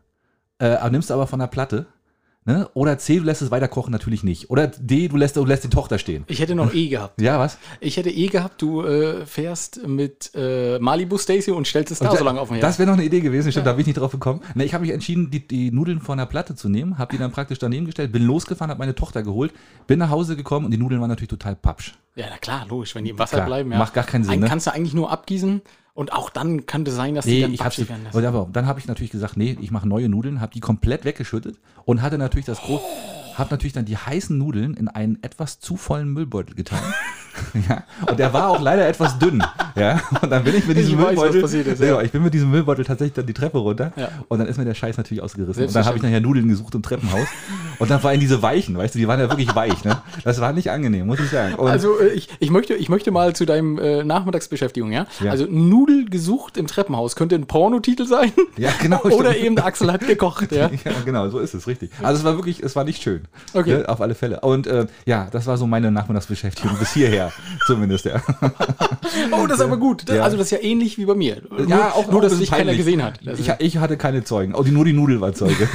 äh, 0.59 0.91
nimmst 0.91 1.11
aber 1.11 1.27
von 1.27 1.39
der 1.39 1.47
Platte. 1.47 1.87
Ne? 2.45 2.69
Oder 2.75 2.99
C, 2.99 3.19
du 3.19 3.23
lässt 3.25 3.41
es 3.41 3.53
weiter 3.53 3.69
kochen, 3.69 3.93
natürlich 3.93 4.25
nicht. 4.25 4.51
Oder 4.51 4.67
D, 4.67 5.07
du 5.07 5.17
lässt, 5.17 5.37
du 5.37 5.45
lässt 5.45 5.63
die 5.63 5.69
Tochter 5.69 5.99
stehen. 5.99 6.25
Ich 6.27 6.41
hätte 6.41 6.57
noch 6.57 6.75
E 6.75 6.89
gehabt. 6.89 7.21
Ja, 7.21 7.39
was? 7.39 7.57
Ich 7.79 7.97
hätte 7.97 8.11
E 8.11 8.27
gehabt, 8.27 8.61
du 8.61 8.83
äh, 8.83 9.25
fährst 9.27 9.87
mit 9.87 10.33
äh, 10.35 10.81
Malibu 10.81 11.19
Stacy 11.19 11.53
und 11.53 11.69
stellst 11.69 11.93
es 11.93 12.01
da 12.01 12.17
so 12.17 12.25
lange 12.25 12.41
auf 12.41 12.49
dem 12.49 12.55
Herd. 12.55 12.65
Das 12.65 12.81
wäre 12.81 12.89
noch 12.89 12.95
eine 12.95 13.05
Idee 13.05 13.21
gewesen, 13.21 13.53
stimmt, 13.53 13.67
da 13.69 13.73
bin 13.73 13.83
ich 13.83 13.87
nicht 13.87 14.01
drauf 14.01 14.11
gekommen. 14.11 14.41
Ne, 14.57 14.65
ich 14.65 14.75
habe 14.75 14.83
mich 14.83 14.93
entschieden, 14.93 15.31
die, 15.31 15.47
die 15.47 15.71
Nudeln 15.71 16.01
von 16.01 16.19
der 16.19 16.27
Platte 16.27 16.57
zu 16.57 16.69
nehmen, 16.69 16.99
habe 16.99 17.13
die 17.13 17.19
dann 17.19 17.31
praktisch 17.31 17.61
daneben 17.61 17.87
gestellt, 17.87 18.11
bin 18.11 18.25
losgefahren, 18.25 18.71
habe 18.71 18.81
meine 18.81 18.97
Tochter 18.97 19.23
geholt, 19.23 19.53
bin 19.87 20.01
nach 20.01 20.11
Hause 20.11 20.35
gekommen 20.35 20.65
und 20.65 20.73
die 20.73 20.79
Nudeln 20.79 21.01
waren 21.01 21.11
natürlich 21.11 21.31
total 21.31 21.55
papsch. 21.55 21.95
Ja, 22.17 22.27
na 22.29 22.39
klar, 22.39 22.67
logisch, 22.69 22.95
wenn 22.97 23.05
die 23.05 23.11
im 23.11 23.19
Wasser 23.21 23.37
Klar, 23.37 23.47
bleiben. 23.47 23.71
Ja. 23.71 23.79
macht 23.79 23.95
gar 23.95 24.05
keinen 24.05 24.25
Sinn, 24.25 24.33
Einen 24.33 24.43
ne? 24.43 24.49
kannst 24.49 24.67
du 24.67 24.73
eigentlich 24.75 24.95
nur 24.95 25.13
abgießen 25.13 25.63
und 25.95 26.13
auch 26.13 26.31
dann 26.31 26.67
könnte 26.67 26.91
sein, 26.91 27.15
dass 27.15 27.25
die 27.25 27.33
Nee, 27.33 27.41
dann 27.43 27.53
ich 27.53 27.59
batschig 27.61 27.89
werden 27.89 28.05
lassen. 28.05 28.25
aber 28.25 28.49
dann 28.53 28.67
habe 28.67 28.81
ich 28.81 28.87
natürlich 28.87 29.11
gesagt, 29.11 29.37
nee, 29.37 29.57
ich 29.61 29.71
mache 29.71 29.89
neue 29.89 30.09
Nudeln, 30.09 30.41
habe 30.41 30.53
die 30.53 30.61
komplett 30.61 31.05
weggeschüttet 31.05 31.59
und 31.85 32.03
hatte 32.03 32.19
natürlich 32.19 32.47
das 32.47 32.61
groß, 32.61 32.81
habe 33.35 33.51
natürlich 33.51 33.73
dann 33.73 33.85
die 33.85 33.97
heißen 33.97 34.37
Nudeln 34.37 34.75
in 34.75 34.89
einen 34.89 35.23
etwas 35.23 35.61
zu 35.61 35.77
vollen 35.77 36.09
Müllbeutel 36.09 36.55
getan. 36.55 36.81
ja, 37.69 37.83
und 38.09 38.19
der 38.19 38.33
war 38.33 38.49
auch 38.49 38.61
leider 38.61 38.87
etwas 38.87 39.19
dünn. 39.19 39.43
Ja, 39.75 40.01
und 40.21 40.31
dann 40.31 40.45
bin 40.45 40.55
ich 40.55 40.67
mit 40.67 40.77
diesem 40.77 40.99
Ich 40.99 41.05
weiß, 41.05 41.15
Müllbeutel, 41.17 41.43
passiert 41.43 41.67
ist, 41.67 41.81
ja. 41.81 41.87
ja. 41.89 42.03
ich 42.03 42.13
bin 42.13 42.23
mit 42.23 42.35
diesem 42.35 42.51
Müllbeutel 42.51 42.85
tatsächlich 42.85 43.15
dann 43.15 43.27
die 43.27 43.33
Treppe 43.35 43.59
runter 43.59 43.93
Ja. 43.97 44.09
und 44.29 44.39
dann 44.39 44.47
ist 44.49 44.59
mir 44.59 44.65
der 44.65 44.75
Scheiß 44.75 44.97
natürlich 44.97 45.23
ausgerissen. 45.23 45.67
Und 45.67 45.75
dann 45.75 45.85
habe 45.85 45.97
ich 45.97 46.03
nachher 46.03 46.21
Nudeln 46.21 46.49
gesucht 46.49 46.75
im 46.75 46.83
Treppenhaus 46.83 47.27
und 47.79 47.91
dann 47.91 48.01
allem 48.05 48.21
diese 48.21 48.43
weichen, 48.43 48.77
weißt 48.77 48.95
du, 48.95 48.99
die 48.99 49.09
waren 49.09 49.21
ja 49.21 49.29
wirklich 49.31 49.55
weich, 49.55 49.85
ne? 49.85 50.03
Das 50.25 50.41
war 50.41 50.53
nicht 50.53 50.71
angenehm, 50.71 51.07
muss 51.07 51.21
ich 51.21 51.31
sagen. 51.31 51.55
Und 51.55 51.69
Also 51.71 51.99
äh, 51.99 52.09
ich, 52.09 52.29
ich, 52.39 52.51
möchte, 52.51 52.75
ich 52.75 52.89
möchte 52.89 53.11
mal 53.11 53.35
zu 53.35 53.45
deinem 53.47 53.79
äh, 53.79 54.05
Nachmittagsbeschäftigung, 54.05 54.93
ja? 54.93 55.07
Ja. 55.21 55.31
Also 55.31 55.47
Nudel 55.49 56.09
gesucht 56.09 56.57
im 56.57 56.67
Treppenhaus 56.67 57.17
könnte 57.17 57.35
ein 57.35 57.47
Pornotitel 57.47 58.07
sein. 58.07 58.33
Ja, 58.57 58.71
genau, 58.81 59.01
Oder 59.05 59.37
eben 59.37 59.59
Axel 59.59 59.93
hat 59.93 60.07
gekocht, 60.07 60.53
ja. 60.53 60.71
Ja, 60.85 60.93
genau, 61.05 61.29
so 61.29 61.39
ist 61.39 61.55
es, 61.55 61.67
richtig. 61.67 61.91
Also 62.03 62.19
es 62.19 62.25
war 62.25 62.35
wirklich, 62.37 62.61
es 62.63 62.75
war 62.77 62.85
nicht 62.85 63.03
schön. 63.03 63.23
Okay. 63.55 63.79
Ne, 63.79 63.89
auf 63.89 64.01
alle 64.01 64.15
Fälle. 64.15 64.41
Und 64.41 64.67
äh, 64.67 64.87
ja, 65.07 65.29
das 65.31 65.47
war 65.47 65.57
so 65.57 65.67
meine 65.67 65.91
Nachmittagsbeschäftigung 65.91 66.77
bis 66.79 66.93
hierher, 66.93 67.22
zumindest, 67.67 68.05
ja. 68.07 68.21
Oh, 69.31 69.47
das 69.47 69.59
ist 69.59 69.65
aber 69.65 69.77
gut. 69.77 70.09
Das, 70.09 70.17
Ja. 70.17 70.23
Also 70.25 70.37
das 70.37 70.47
ist 70.47 70.51
ja 70.53 70.59
ähnlich 70.63 70.97
wie 70.99 71.05
bei 71.05 71.15
mir. 71.15 71.43
Nur, 71.51 71.69
ja, 71.69 71.91
auch 71.91 72.07
nur 72.11 72.19
auch 72.21 72.23
dass 72.23 72.39
bisschen 72.39 72.55
keiner 72.55 72.75
gesehen 72.75 73.03
hat. 73.03 73.21
Ich, 73.39 73.51
ich 73.59 73.77
hatte 73.79 73.97
keine 73.97 74.25
Zeugen. 74.25 74.55
Oh, 74.55 74.63
die, 74.63 74.71
nur 74.71 74.85
die 74.85 74.93
Nudel 74.93 75.21
war 75.21 75.33
Zeuge. 75.35 75.69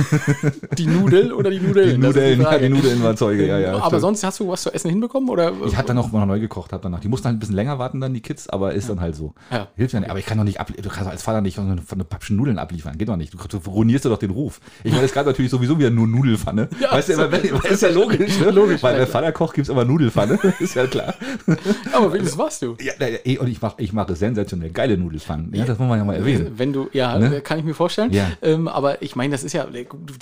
die 0.78 0.88
Nudel 0.88 1.32
oder 1.34 1.50
die 1.50 1.60
Nudeln? 1.60 1.90
Die 2.02 2.08
Nudeln, 2.08 2.42
ja, 2.42 2.48
Frage. 2.50 2.64
die 2.68 2.74
Nudeln 2.74 3.04
waren 3.04 3.18
Zeuge, 3.18 3.46
ja, 3.48 3.60
ja. 3.60 3.76
aber 3.76 3.86
stimmt. 3.88 4.02
sonst 4.02 4.24
hast 4.24 4.40
du 4.40 4.48
was 4.50 4.64
zu 4.64 4.74
essen 4.74 4.90
hinbekommen? 4.90 5.30
Oder? 5.30 5.54
Ich 5.66 5.76
habe 5.78 5.88
dann 5.88 5.96
noch 5.98 6.12
mal 6.12 6.26
neu 6.26 6.40
gekocht, 6.40 6.74
habe 6.74 6.82
danach. 6.84 7.00
Die 7.00 7.08
mussten 7.08 7.26
halt 7.28 7.36
ein 7.38 7.40
bisschen 7.40 7.56
länger 7.56 7.80
warten, 7.80 8.02
dann 8.02 8.14
die 8.14 8.22
Kids, 8.22 8.50
aber 8.50 8.74
ist 8.74 8.90
dann 8.90 9.00
halt 9.02 9.16
so. 9.16 9.34
Ja. 9.52 9.68
Hilft 9.76 9.94
ja 9.94 10.00
nicht. 10.00 10.10
Aber 10.10 10.20
ich 10.20 10.26
kann 10.26 10.38
doch 10.38 10.44
nicht 10.46 10.60
ab, 10.60 10.72
du 10.76 10.90
kannst 10.90 11.10
als 11.10 11.24
Vater 11.24 11.42
nicht 11.42 11.56
von 11.56 11.70
eine, 11.70 11.82
eine 11.92 12.04
Pappschen 12.04 12.36
Nudeln 12.38 12.58
abliefern. 12.60 12.98
Geht 12.98 13.10
doch 13.10 13.18
nicht. 13.18 13.34
Du, 13.34 13.38
du 13.60 13.70
ruinierst 13.70 14.06
dir 14.06 14.10
doch 14.10 14.20
den 14.20 14.32
Ruf. 14.32 14.60
Ich 14.84 14.92
meine, 14.92 15.06
es 15.06 15.14
gab 15.14 15.26
natürlich 15.26 15.52
sowieso 15.52 15.78
wieder 15.78 15.90
nur 15.90 16.08
Nudelfanne. 16.08 16.70
Ja, 16.80 16.92
weißt 16.92 17.10
du, 17.10 17.14
so- 17.16 17.24
ist 17.70 17.82
ja 17.82 17.90
logisch, 17.90 18.40
ne? 18.40 18.52
Logisch, 18.52 18.82
Weil 18.84 18.94
ja, 18.94 19.00
bei 19.00 19.06
klar. 19.06 19.22
Vater 19.22 19.32
kocht 19.32 19.56
gibt 19.56 19.68
es 19.68 19.70
immer 19.72 19.86
Nudelfanne. 19.86 20.40
ist 20.60 20.76
ja 20.76 20.88
klar. 20.88 21.14
aber 21.94 22.14
wenigstens 22.14 22.38
warst 22.38 22.62
du. 22.62 22.76
Ja, 22.80 22.94
ja, 23.06 23.40
und 23.42 23.48
ich 23.48 23.62
mache 23.62 23.76
ich 23.80 23.94
mache 23.94 24.16
sensationell 24.16 24.70
geile 24.72 24.98
Nudelpfannen. 24.98 25.54
Ja, 25.54 25.66
das 25.66 25.78
muss 25.80 25.88
man 25.88 26.00
ja 26.00 26.06
mal 26.06 26.16
erwähnen. 26.16 26.54
Wenn 26.58 26.74
du, 26.74 26.90
ja, 26.94 27.18
Ne? 27.18 27.42
kann 27.42 27.60
ich 27.60 27.66
mir 27.66 27.74
vorstellen. 27.74 28.12
Ja. 28.12 28.28
Ähm, 28.42 28.68
aber 28.68 29.02
ich 29.02 29.16
meine, 29.16 29.32
das 29.32 29.44
ist 29.44 29.54
ja, 29.54 29.68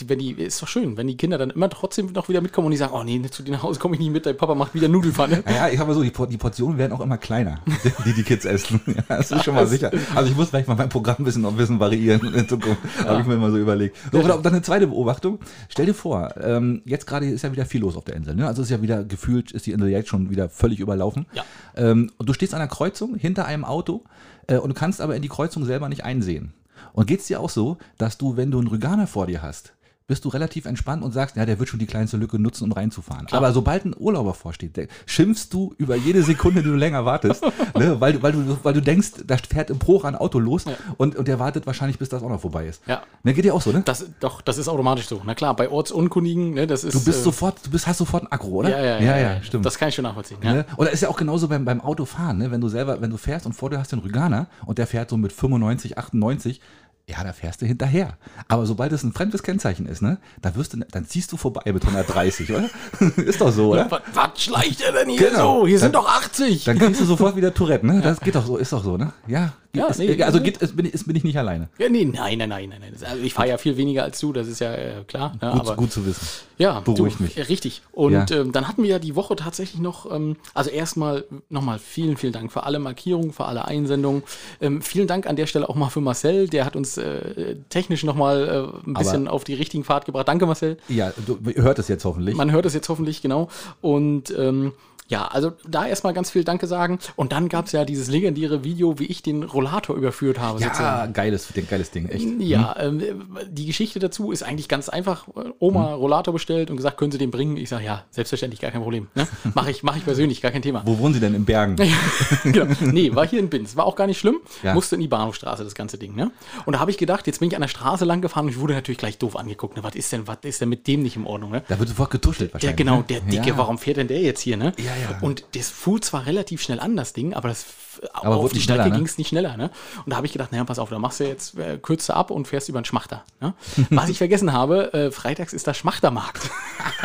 wenn 0.07 0.19
die, 0.19 0.31
ist 0.31 0.62
doch 0.62 0.67
schön, 0.67 0.97
wenn 0.97 1.07
die 1.07 1.17
Kinder 1.17 1.38
dann 1.38 1.50
immer 1.50 1.69
trotzdem 1.69 2.12
noch 2.13 2.29
wieder 2.29 2.41
mitkommen 2.41 2.65
und 2.65 2.71
die 2.71 2.77
sagen, 2.77 2.94
oh 2.95 3.03
nee, 3.03 3.21
zu 3.29 3.44
dir 3.44 3.51
nach 3.51 3.63
Hause 3.63 3.79
komme 3.79 3.95
ich 3.95 4.00
nicht 4.00 4.12
mit, 4.12 4.25
dein 4.25 4.38
Papa 4.38 4.56
macht 4.56 4.73
wieder 4.73 4.88
Nudelfanne. 4.88 5.44
Naja, 5.45 5.69
ich 5.69 5.79
habe 5.79 5.94
so, 5.94 6.03
die, 6.03 6.12
die 6.29 6.38
Portionen 6.38 6.77
werden 6.77 6.94
auch 6.94 7.01
immer 7.01 7.17
kleiner, 7.17 7.59
die 8.06 8.13
die 8.13 8.23
Kids 8.23 8.45
essen. 8.45 8.81
Ja, 8.88 9.17
das 9.17 9.31
ist 9.31 9.44
schon 9.44 9.56
mal 9.56 9.67
sicher. 9.67 9.91
Also 10.13 10.29
ich 10.29 10.38
muss 10.38 10.50
vielleicht 10.50 10.67
mal 10.67 10.75
mein 10.75 10.89
Programm 10.89 11.17
ein 11.19 11.23
bisschen, 11.23 11.41
noch 11.41 11.51
ein 11.51 11.57
bisschen 11.57 11.79
variieren 11.79 12.33
in 12.33 12.47
Zukunft. 12.47 12.81
Habe 13.06 13.21
ich 13.21 13.27
mir 13.27 13.38
mal 13.38 13.51
so 13.51 13.57
überlegt. 13.57 13.97
So, 14.12 14.19
oder 14.19 14.38
dann 14.38 14.53
eine 14.53 14.62
zweite 14.62 14.88
Beobachtung. 14.88 15.39
Stell 15.69 15.85
dir 15.85 15.94
vor, 15.94 16.33
ähm, 16.41 16.81
jetzt 16.85 17.07
gerade 17.07 17.27
ist 17.27 17.44
ja 17.44 17.51
wieder 17.51 17.65
viel 17.65 17.81
los 17.81 17.95
auf 17.95 18.06
der 18.06 18.15
Insel. 18.15 18.35
Ne? 18.35 18.47
Also 18.47 18.62
ist 18.62 18.69
ja 18.69 18.81
wieder 18.81 19.03
gefühlt, 19.03 19.51
ist 19.51 19.65
die 19.65 19.71
Insel 19.71 19.89
jetzt 19.89 20.09
schon 20.09 20.29
wieder 20.29 20.50
völlig 20.50 20.79
überlaufen. 20.79 21.04
Ja. 21.33 21.43
Ähm, 21.75 22.11
und 22.17 22.27
du 22.27 22.33
stehst 22.33 22.53
an 22.53 22.61
einer 22.61 22.69
Kreuzung 22.69 23.15
hinter 23.15 23.45
einem 23.45 23.65
Auto 23.65 24.03
äh, 24.47 24.57
und 24.57 24.73
kannst 24.73 25.01
aber 25.01 25.15
in 25.15 25.21
die 25.21 25.29
Kreuzung 25.29 25.65
selber 25.65 25.89
nicht 25.89 26.03
einsehen. 26.03 26.53
Und 26.93 27.07
geht 27.07 27.19
es 27.19 27.27
dir 27.27 27.39
auch 27.39 27.49
so, 27.49 27.77
dass 27.97 28.17
du, 28.17 28.37
wenn 28.37 28.51
du 28.51 28.57
einen 28.57 28.67
Rüganer 28.67 29.07
vor 29.07 29.27
dir 29.27 29.41
hast, 29.41 29.73
bist 30.07 30.23
du 30.23 30.29
relativ 30.29 30.65
entspannt 30.65 31.03
und 31.03 31.11
sagst, 31.13 31.35
ja, 31.35 31.45
der 31.47 31.57
wird 31.57 31.67
schon 31.67 31.79
die 31.79 31.87
kleinste 31.87 32.17
Lücke 32.17 32.37
nutzen, 32.37 32.65
um 32.65 32.71
reinzufahren. 32.71 33.25
Aber 33.31 33.51
sobald 33.53 33.85
ein 33.85 33.95
Urlauber 33.97 34.35
vorsteht, 34.35 34.87
schimpfst 35.07 35.47
du 35.51 35.73
über 35.77 35.95
jede 35.95 36.21
Sekunde, 36.21 36.61
die 36.61 36.69
du 36.69 36.75
länger 36.75 37.05
wartest, 37.05 37.43
ne, 37.75 37.99
weil, 37.99 38.13
du- 38.13 38.21
weil, 38.21 38.31
du, 38.33 38.57
weil 38.62 38.74
du 38.74 38.81
denkst, 38.81 39.12
da 39.25 39.38
fährt 39.38 39.71
im 39.71 39.79
Bruch 39.79 40.03
ein 40.03 40.15
Auto 40.15 40.38
los 40.38 40.65
und, 40.97 41.15
und 41.15 41.27
der 41.27 41.39
wartet 41.39 41.65
wahrscheinlich, 41.65 41.97
bis 41.97 42.09
das 42.09 42.21
auch 42.21 42.29
noch 42.29 42.39
vorbei 42.41 42.67
ist. 42.67 42.81
Ja. 42.85 43.01
Ne, 43.24 43.33
geht 43.33 43.45
dir 43.45 43.55
auch 43.55 43.62
so, 43.62 43.71
ne? 43.71 43.81
Das, 43.83 44.05
doch, 44.19 44.41
das 44.41 44.59
ist 44.59 44.67
automatisch 44.67 45.07
so. 45.07 45.21
Na 45.25 45.33
klar, 45.33 45.55
bei 45.55 45.69
Ortsunkundigen, 45.69 46.53
ne, 46.53 46.67
das 46.67 46.83
ist. 46.83 46.93
Du 46.93 47.03
bist 47.03 47.19
äh, 47.21 47.24
sofort, 47.24 47.65
du 47.65 47.71
bist, 47.71 47.88
hast 47.88 47.97
sofort 47.97 48.24
ein 48.24 48.31
Akku, 48.31 48.47
oder? 48.50 48.69
Ja, 48.69 48.83
ja, 48.83 49.00
ja, 49.00 49.17
ja, 49.17 49.43
stimmt. 49.43 49.65
Das 49.65 49.77
kann 49.79 49.89
ich 49.89 49.95
schon 49.95 50.03
nachvollziehen. 50.03 50.38
Ja. 50.43 50.53
Ne? 50.53 50.65
Oder 50.77 50.91
ist 50.91 51.01
ja 51.01 51.09
auch 51.09 51.17
genauso 51.17 51.47
beim, 51.47 51.65
beim 51.65 51.81
Autofahren, 51.81 52.38
ne? 52.38 52.51
wenn 52.51 52.62
du 52.62 52.69
selber, 52.69 53.01
wenn 53.01 53.09
du 53.09 53.17
fährst 53.17 53.45
und 53.47 53.53
vor 53.53 53.71
dir 53.71 53.79
hast 53.79 53.91
den 53.91 54.00
Rüganer 54.00 54.47
und 54.67 54.77
der 54.77 54.85
fährt 54.85 55.09
so 55.09 55.17
mit 55.17 55.33
95, 55.33 55.97
98, 55.97 56.62
ja, 57.07 57.24
da 57.24 57.33
fährst 57.33 57.62
du 57.62 57.65
hinterher. 57.67 58.17
Aber 58.47 58.65
sobald 58.65 58.91
es 58.91 59.03
ein 59.03 59.13
fremdes 59.13 59.43
Kennzeichen 59.43 59.85
ist, 59.85 60.01
ne, 60.01 60.17
da 60.41 60.55
wirst 60.55 60.74
du, 60.74 60.77
dann 60.91 61.05
ziehst 61.05 61.31
du 61.31 61.38
vorbei 61.38 61.71
mit 61.71 61.83
130, 61.83 62.51
oder? 62.51 62.69
ist 63.17 63.41
doch 63.41 63.51
so, 63.51 63.71
oder? 63.74 63.89
Was, 63.91 64.01
was 64.13 64.41
schleicht 64.43 64.81
er 64.81 64.91
denn 64.91 65.09
hier 65.09 65.29
Genau. 65.29 65.62
so? 65.62 65.67
Hier 65.67 65.77
Dann- 65.77 65.83
sind 65.88 65.95
doch 65.95 66.07
80. 66.09 66.63
Dann 66.63 66.79
kriegst 66.79 67.01
du 67.01 67.05
sofort 67.05 67.35
wieder 67.38 67.53
Tourette, 67.53 67.85
ne? 67.85 68.01
Das 68.01 68.19
geht 68.19 68.35
doch 68.35 68.45
so, 68.45 68.57
ist 68.57 68.74
doch 68.74 68.83
so, 68.83 68.97
ne? 68.97 69.13
Ja. 69.27 69.53
Ja, 69.77 69.88
ist, 69.88 70.00
nee, 70.00 70.22
also 70.24 70.38
nee. 70.39 70.46
geht, 70.46 70.58
ist, 70.58 70.75
bin, 70.75 70.86
ich- 70.86 70.94
ist, 70.94 71.05
bin 71.08 71.15
ich 71.15 71.24
nicht 71.24 71.38
alleine. 71.38 71.70
ja, 71.77 71.89
nee, 71.89 72.05
nein, 72.05 72.38
nein, 72.38 72.50
nein, 72.50 72.70
nein. 72.70 72.94
Also 73.03 73.22
ich 73.24 73.34
fahre 73.34 73.50
ja 73.50 73.58
viel 73.58 73.77
weniger 73.77 74.03
als 74.03 74.20
du, 74.20 74.34
das 74.34 74.48
ist 74.48 74.60
ja 74.60 74.74
äh, 74.74 75.03
klar. 75.08 75.34
Ne, 75.41 75.51
Gut, 75.51 75.60
aber, 75.62 75.75
gut 75.75 75.91
zu 75.91 76.05
wissen. 76.05 76.25
Ja, 76.58 76.79
Beruhigt 76.79 77.20
mich. 77.20 77.38
äh, 77.38 77.41
Richtig. 77.44 77.82
Und 77.91 78.13
Ja. 78.13 78.25
ähm, 78.32 78.51
dann 78.51 78.67
hatten 78.67 78.84
wir 78.84 78.89
ja 78.89 79.00
die 79.00 79.15
Woche 79.15 79.36
tatsächlich 79.36 79.82
noch, 79.82 80.10
ähm, 80.12 80.38
also 80.53 80.70
erstmal 80.70 81.25
nochmal 81.50 81.79
vielen, 81.79 82.15
vielen 82.17 82.32
Dank 82.34 82.51
für 82.51 82.63
alle 82.63 82.79
Markierungen, 82.79 83.34
für 83.34 83.46
alle 83.46 83.65
Einsendungen. 83.65 84.24
Ähm, 84.62 84.82
vielen 84.82 85.08
Dank 85.08 85.27
an 85.27 85.36
der 85.36 85.48
Stelle 85.48 85.67
auch 85.70 85.75
mal 85.75 85.89
für 85.89 86.01
Marcel, 86.01 86.48
der 86.48 86.65
hat 86.65 86.75
uns 86.75 86.98
äh, 86.98 87.55
technisch 87.70 88.03
nochmal 88.03 88.72
äh, 88.86 88.89
ein 88.89 88.94
bisschen 88.94 89.27
auf 89.27 89.44
die 89.44 89.53
richtigen 89.53 89.84
Pfad 89.84 90.05
gebracht. 90.05 90.27
Danke, 90.27 90.46
Marcel. 90.46 90.77
Ja, 90.88 91.12
du 91.25 91.38
hört 91.62 91.79
es 91.79 91.88
jetzt 91.88 92.05
hoffentlich. 92.05 92.36
Man 92.36 92.51
hört 92.51 92.65
es 92.65 92.74
jetzt 92.74 92.88
hoffentlich, 92.89 93.22
genau. 93.22 93.50
Und 93.82 94.34
ähm, 94.38 94.72
Ja, 95.07 95.27
also 95.27 95.51
da 95.67 95.85
erstmal 95.85 96.13
ganz 96.13 96.31
viel 96.31 96.43
Danke 96.43 96.65
sagen. 96.65 96.97
Und 97.15 97.31
dann 97.31 97.47
gab 97.47 97.67
es 97.67 97.71
ja 97.74 97.85
dieses 97.85 98.07
legendäre 98.07 98.63
Video, 98.63 98.97
wie 98.97 99.05
ich 99.05 99.21
den 99.21 99.43
Rollator 99.43 99.95
überführt 99.95 100.39
habe. 100.39 100.59
Ja, 100.62 101.05
geiles, 101.05 101.47
geiles 101.69 101.91
Ding, 101.91 102.09
echt. 102.09 102.25
Ja, 102.39 102.75
ähm, 102.79 103.01
die 103.47 103.67
Geschichte 103.67 104.00
dazu 104.00 104.31
ist 104.31 104.41
eigentlich 104.43 104.67
ganz 104.67 104.89
einfach. 104.89 105.27
Oma 105.59 105.93
Rollator 105.93 106.33
bestellt 106.33 106.71
und 106.71 106.77
gesagt, 106.77 106.97
können 106.97 107.12
Sie 107.12 107.17
den 107.19 107.29
bringen? 107.29 107.55
Ich 107.57 107.69
sage, 107.69 107.85
ja, 107.85 108.03
selbstverständlich, 108.09 108.62
gar 108.62 108.71
kein 108.71 108.81
Problem. 108.81 109.07
Ne? 109.13 109.27
Mache 109.53 109.69
ich, 109.69 109.83
mach 109.83 109.95
ich 109.95 110.03
persönlich, 110.05 110.41
gar 110.41 110.51
kein 110.51 110.62
Thema. 110.63 110.81
Wo 110.85 110.97
wohnen 110.97 111.13
Sie 111.13 111.19
denn? 111.19 111.35
In 111.35 111.45
Bergen? 111.45 111.75
genau. 112.43 112.65
Nee, 112.81 113.13
war 113.13 113.27
hier 113.27 113.39
in 113.39 113.50
Binz. 113.50 113.75
War 113.75 113.85
auch 113.85 113.95
gar 113.95 114.07
nicht 114.07 114.17
schlimm. 114.19 114.38
Ja. 114.63 114.74
Musste 114.74 114.95
in 114.95 115.01
die 115.01 115.07
Bahnhofstraße, 115.07 115.63
das 115.63 115.75
ganze 115.75 115.97
Ding. 115.97 116.15
Ne? 116.15 116.31
Und 116.65 116.74
da 116.74 116.79
habe 116.79 116.91
ich 116.91 116.97
gedacht, 116.97 117.27
jetzt 117.27 117.39
bin 117.39 117.50
ich 117.50 117.55
an 117.55 117.62
der 117.62 117.67
Straße 117.67 118.05
lang 118.05 118.21
gefahren 118.21 118.45
und 118.45 118.51
ich 118.51 118.59
wurde 118.59 118.74
natürlich 118.74 118.97
gleich 118.97 119.17
doof 119.17 119.35
angeguckt. 119.35 119.75
Ne? 119.77 119.83
Was 119.83 119.95
ist 119.95 120.12
denn, 120.12 120.27
was 120.27 120.38
ist 120.43 120.62
denn 120.62 120.69
mit 120.69 120.88
dem 120.88 121.03
nicht 121.03 121.15
in 121.15 121.25
Ordnung? 121.25 121.51
Ne? 121.51 121.63
Da 121.67 121.77
wird 121.77 121.89
sofort 121.89 122.09
getuschelt 122.12 122.50
Der, 122.50 122.53
wahrscheinlich. 122.55 122.77
genau, 122.77 122.97
ne? 122.97 123.03
der 123.09 123.21
Dicke, 123.21 123.50
Ja. 123.50 123.57
warum 123.57 123.77
fährt 123.77 123.97
denn 123.97 124.07
der 124.07 124.21
jetzt 124.21 124.41
hier, 124.41 124.57
ne? 124.57 124.74
Ja, 124.77 124.91
ja. 124.97 125.17
Und 125.21 125.45
das 125.55 125.69
fuhr 125.69 126.01
zwar 126.01 126.25
relativ 126.25 126.61
schnell 126.61 126.79
an, 126.79 126.95
das 126.95 127.13
Ding, 127.13 127.33
aber 127.33 127.49
das 127.49 127.65
Aber 128.13 128.35
auf 128.37 128.51
die 128.51 128.61
Strecke 128.61 128.89
ne? 128.89 128.95
ging 128.95 129.05
es 129.05 129.17
nicht 129.17 129.29
schneller, 129.29 129.57
ne? 129.57 129.71
Und 130.05 130.11
da 130.11 130.17
habe 130.17 130.25
ich 130.25 130.33
gedacht, 130.33 130.51
naja, 130.51 130.63
pass 130.63 130.79
auf, 130.79 130.89
da 130.89 130.99
machst 130.99 131.19
du 131.19 131.27
jetzt, 131.27 131.57
äh, 131.57 131.77
kürzt 131.77 132.09
du 132.09 132.13
ab 132.13 132.31
und 132.31 132.47
fährst 132.47 132.69
über 132.69 132.81
den 132.81 132.85
Schmachter. 132.85 133.23
Ne? 133.39 133.53
Was 133.89 134.09
ich 134.09 134.17
vergessen 134.17 134.53
habe, 134.53 134.93
äh, 134.93 135.11
freitags 135.11 135.53
ist 135.53 135.67
der 135.67 135.73
Schmachtermarkt. 135.73 136.49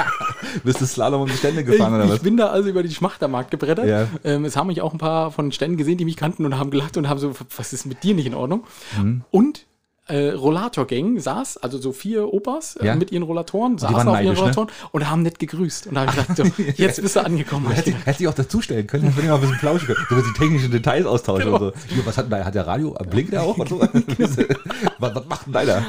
Bist 0.65 0.81
du 0.81 0.87
Slalom 0.87 1.23
um 1.23 1.29
die 1.29 1.37
Stände 1.37 1.65
gefahren 1.65 1.95
oder 1.95 2.09
was? 2.09 2.17
ich 2.17 2.23
bin 2.23 2.37
da 2.37 2.49
also 2.49 2.69
über 2.69 2.83
den 2.83 2.91
Schmachtermarkt 2.91 3.51
gebrettert. 3.51 3.87
Ja. 3.87 4.09
Ähm, 4.25 4.45
es 4.45 4.57
haben 4.57 4.67
mich 4.67 4.81
auch 4.81 4.93
ein 4.93 4.99
paar 4.99 5.31
von 5.31 5.47
den 5.47 5.53
Ständen 5.53 5.77
gesehen, 5.77 5.99
die 5.99 6.05
mich 6.05 6.17
kannten 6.17 6.45
und 6.45 6.59
haben 6.59 6.71
gelacht 6.71 6.97
und 6.97 7.09
haben 7.09 7.19
so, 7.19 7.33
was 7.57 7.73
ist 7.73 7.87
mit 7.87 8.03
dir 8.03 8.15
nicht 8.15 8.27
in 8.27 8.35
Ordnung? 8.35 8.65
Mhm. 8.99 9.23
Und 9.31 9.67
äh, 10.11 10.31
Rollator-Gang 10.33 11.19
saß, 11.21 11.57
also 11.59 11.79
so 11.79 11.93
vier 11.93 12.33
Opas 12.33 12.77
äh, 12.77 12.87
Ja. 12.87 12.95
mit 12.97 13.13
ihren 13.13 13.23
Rollatoren, 13.23 13.79
saßen 13.79 13.95
auf 13.97 14.03
ihren 14.05 14.13
neidisch, 14.13 14.33
ne? 14.39 14.41
Rollatoren 14.43 14.69
und 14.93 15.11
haben 15.11 15.23
nett 15.23 15.39
gegrüßt. 15.39 15.87
Und 15.89 15.95
da 15.95 16.01
habe 16.07 16.11
ich 16.11 16.27
gedacht, 16.27 16.37
so, 16.57 16.63
jetzt 16.77 17.01
bist 17.03 17.17
du 17.17 17.21
angekommen. 17.25 17.67
Du 17.69 17.73
hättest, 17.73 17.97
hättest 17.99 18.21
dich 18.21 18.29
auch 18.29 18.35
dazustellen 18.35 18.87
können, 18.87 19.05
dann 19.05 19.15
würde 19.17 19.23
ich 19.23 19.29
mal 19.29 19.35
ein 19.37 19.41
bisschen 19.41 19.59
plauschen 19.59 19.87
können. 19.87 19.99
Würdest 20.09 20.29
die 20.35 20.39
technischen 20.39 20.71
Details 20.71 21.07
austauschen 21.07 21.45
Genau. 21.47 21.57
und 21.67 21.75
so. 21.75 21.95
Hier, 21.95 22.07
was 22.07 22.19
hat? 22.19 22.31
Hat 22.31 22.55
der 22.55 22.67
Radio? 22.67 22.97
Blinkt 23.11 23.33
der 23.33 23.43
auch? 23.43 23.57
Und 23.57 23.69
so? 23.69 23.81
was, 24.99 25.15
was 25.15 25.27
macht 25.27 25.47
denn 25.47 25.53
deiner? 25.53 25.83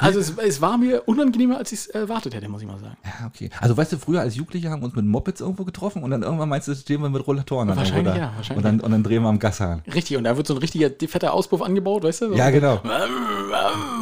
Also 0.00 0.20
es, 0.20 0.30
es 0.38 0.60
war 0.60 0.78
mir 0.78 1.02
unangenehmer, 1.06 1.58
als 1.58 1.72
ich 1.72 1.80
es 1.80 1.86
erwartet 1.88 2.34
hätte, 2.34 2.48
muss 2.48 2.62
ich 2.62 2.68
mal 2.68 2.78
sagen. 2.78 2.96
Ja, 3.04 3.26
okay. 3.26 3.50
Also 3.60 3.76
weißt 3.76 3.92
du, 3.92 3.98
früher 3.98 4.20
als 4.20 4.36
Jugendliche 4.36 4.70
haben 4.70 4.80
wir 4.82 4.86
uns 4.86 4.94
mit 4.96 5.04
Mopeds 5.04 5.40
irgendwo 5.40 5.64
getroffen 5.64 6.02
und 6.02 6.10
dann 6.10 6.22
irgendwann 6.22 6.48
meinst 6.48 6.68
du, 6.68 6.74
stehen 6.74 7.02
wir 7.02 7.08
mit 7.10 7.26
Rollatoren 7.26 7.68
dann 7.68 7.76
Wahrscheinlich 7.76 8.14
ja, 8.14 8.32
wahrscheinlich 8.36 8.56
Und 8.56 8.64
dann, 8.64 8.80
und 8.80 8.90
dann 8.92 9.02
drehen 9.02 9.22
wir 9.22 9.28
am 9.28 9.38
Gashahn. 9.38 9.82
Richtig, 9.92 10.16
und 10.16 10.24
da 10.24 10.36
wird 10.36 10.46
so 10.46 10.54
ein 10.54 10.58
richtiger 10.58 10.90
fetter 11.08 11.32
Auspuff 11.32 11.62
angebaut, 11.62 12.02
weißt 12.04 12.22
du? 12.22 12.28
So 12.30 12.34
Ja, 12.34 12.50
genau. 12.50 12.80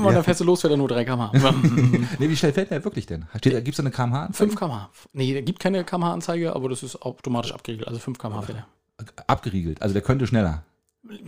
Und 0.04 0.14
dann 0.14 0.24
fährst 0.24 0.40
du 0.40 0.44
los, 0.44 0.60
fährt 0.60 0.72
er 0.72 0.76
nur 0.76 0.88
3 0.88 1.04
km/h. 1.04 1.32
Nee, 2.18 2.28
wie 2.28 2.36
schnell 2.36 2.52
fährt 2.52 2.70
der 2.70 2.84
wirklich 2.84 3.06
denn? 3.06 3.26
Gibt 3.40 3.68
es 3.68 3.76
da 3.76 3.82
eine 3.82 3.90
kmh? 3.90 4.28
5 4.32 4.56
km/h. 4.56 4.90
Nee, 5.12 5.34
da 5.34 5.40
gibt 5.40 5.60
keine 5.60 5.84
km/h-Anzeige, 5.84 6.54
aber 6.54 6.68
das 6.68 6.82
ist 6.82 7.00
automatisch 7.02 7.52
abgeriegelt. 7.52 7.88
Also 7.88 8.00
5 8.00 8.18
km/h 8.18 8.42
fährt 8.42 8.58
er. 8.58 8.66
Abgeriegelt. 9.26 9.80
Also 9.82 9.92
der 9.92 10.02
könnte 10.02 10.26
schneller. 10.26 10.62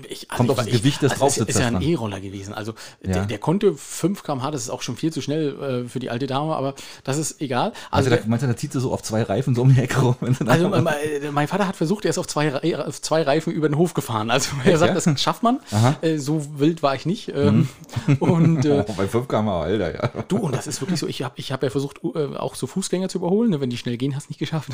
Ich, 0.08 0.28
Kommt 0.28 0.50
auf 0.50 0.56
das 0.56 0.66
ich- 0.66 0.72
Gewicht 0.74 1.02
des 1.02 1.12
also 1.12 1.26
es 1.26 1.32
ist, 1.32 1.48
ist 1.48 1.56
Draufsitzers 1.56 1.72
ja 1.72 1.76
ein. 1.78 1.82
E-Roller 1.82 2.20
gewesen. 2.20 2.54
Also 2.54 2.74
der, 3.04 3.16
Ja. 3.16 3.24
der 3.24 3.38
konnte 3.38 3.74
5 3.74 4.22
km/h, 4.22 4.50
das 4.50 4.62
ist 4.62 4.70
auch 4.70 4.82
schon 4.82 4.96
viel 4.96 5.12
zu 5.12 5.20
schnell 5.20 5.82
äh, 5.84 5.88
für 5.88 5.98
die 5.98 6.10
alte 6.10 6.26
Dame, 6.26 6.54
aber 6.54 6.74
das 7.04 7.18
ist 7.18 7.40
egal. 7.40 7.72
Also, 7.90 8.08
Also, 8.08 8.10
da, 8.10 8.16
der, 8.16 8.26
meinst 8.26 8.42
du, 8.42 8.46
da 8.48 8.56
zieht 8.56 8.72
sie 8.72 8.80
so 8.80 8.92
auf 8.92 9.02
zwei 9.02 9.22
Reifen 9.22 9.54
so 9.54 9.62
um 9.62 9.74
die 9.74 9.80
Ecke 9.80 10.00
rum? 10.00 10.16
also 10.46 10.68
mein, 11.32 11.48
Vater 11.48 11.66
hat 11.66 11.76
versucht, 11.76 12.04
er 12.04 12.10
ist 12.10 12.18
auf 12.18 12.26
zwei, 12.26 12.48
Re- 12.50 12.86
auf 12.86 13.00
zwei 13.02 13.22
Reifen 13.22 13.52
über 13.52 13.68
den 13.68 13.76
Hof 13.76 13.94
gefahren. 13.94 14.30
Also 14.30 14.50
er 14.64 14.78
sagt, 14.78 14.94
ja? 14.94 15.00
das 15.12 15.20
schafft 15.20 15.42
man. 15.42 15.60
Mhm. 15.70 15.96
Äh, 16.02 16.18
so 16.18 16.46
wild 16.58 16.82
war 16.82 16.94
ich 16.94 17.06
nicht. 17.06 17.28
Ähm, 17.34 17.68
Und 18.20 18.64
äh, 18.64 18.84
oh, 18.86 18.92
bei 18.96 19.06
5 19.08 19.28
km 19.28 19.48
Alter, 19.48 19.94
ja. 19.94 20.10
Du, 20.28 20.36
und 20.38 20.54
das 20.54 20.66
ist 20.66 20.80
wirklich 20.80 20.98
so, 21.00 21.06
ich 21.06 21.22
habe 21.22 21.34
ich 21.36 21.52
hab 21.52 21.62
ja 21.62 21.70
versucht, 21.70 22.00
äh, 22.04 22.36
auch 22.36 22.54
so 22.54 22.66
Fußgänger 22.66 23.08
zu 23.08 23.18
überholen. 23.18 23.50
Ne? 23.50 23.60
Wenn 23.60 23.70
die 23.70 23.76
schnell 23.76 23.96
gehen, 23.96 24.14
hast 24.16 24.26
du 24.28 24.30
nicht 24.30 24.38
geschafft. 24.38 24.70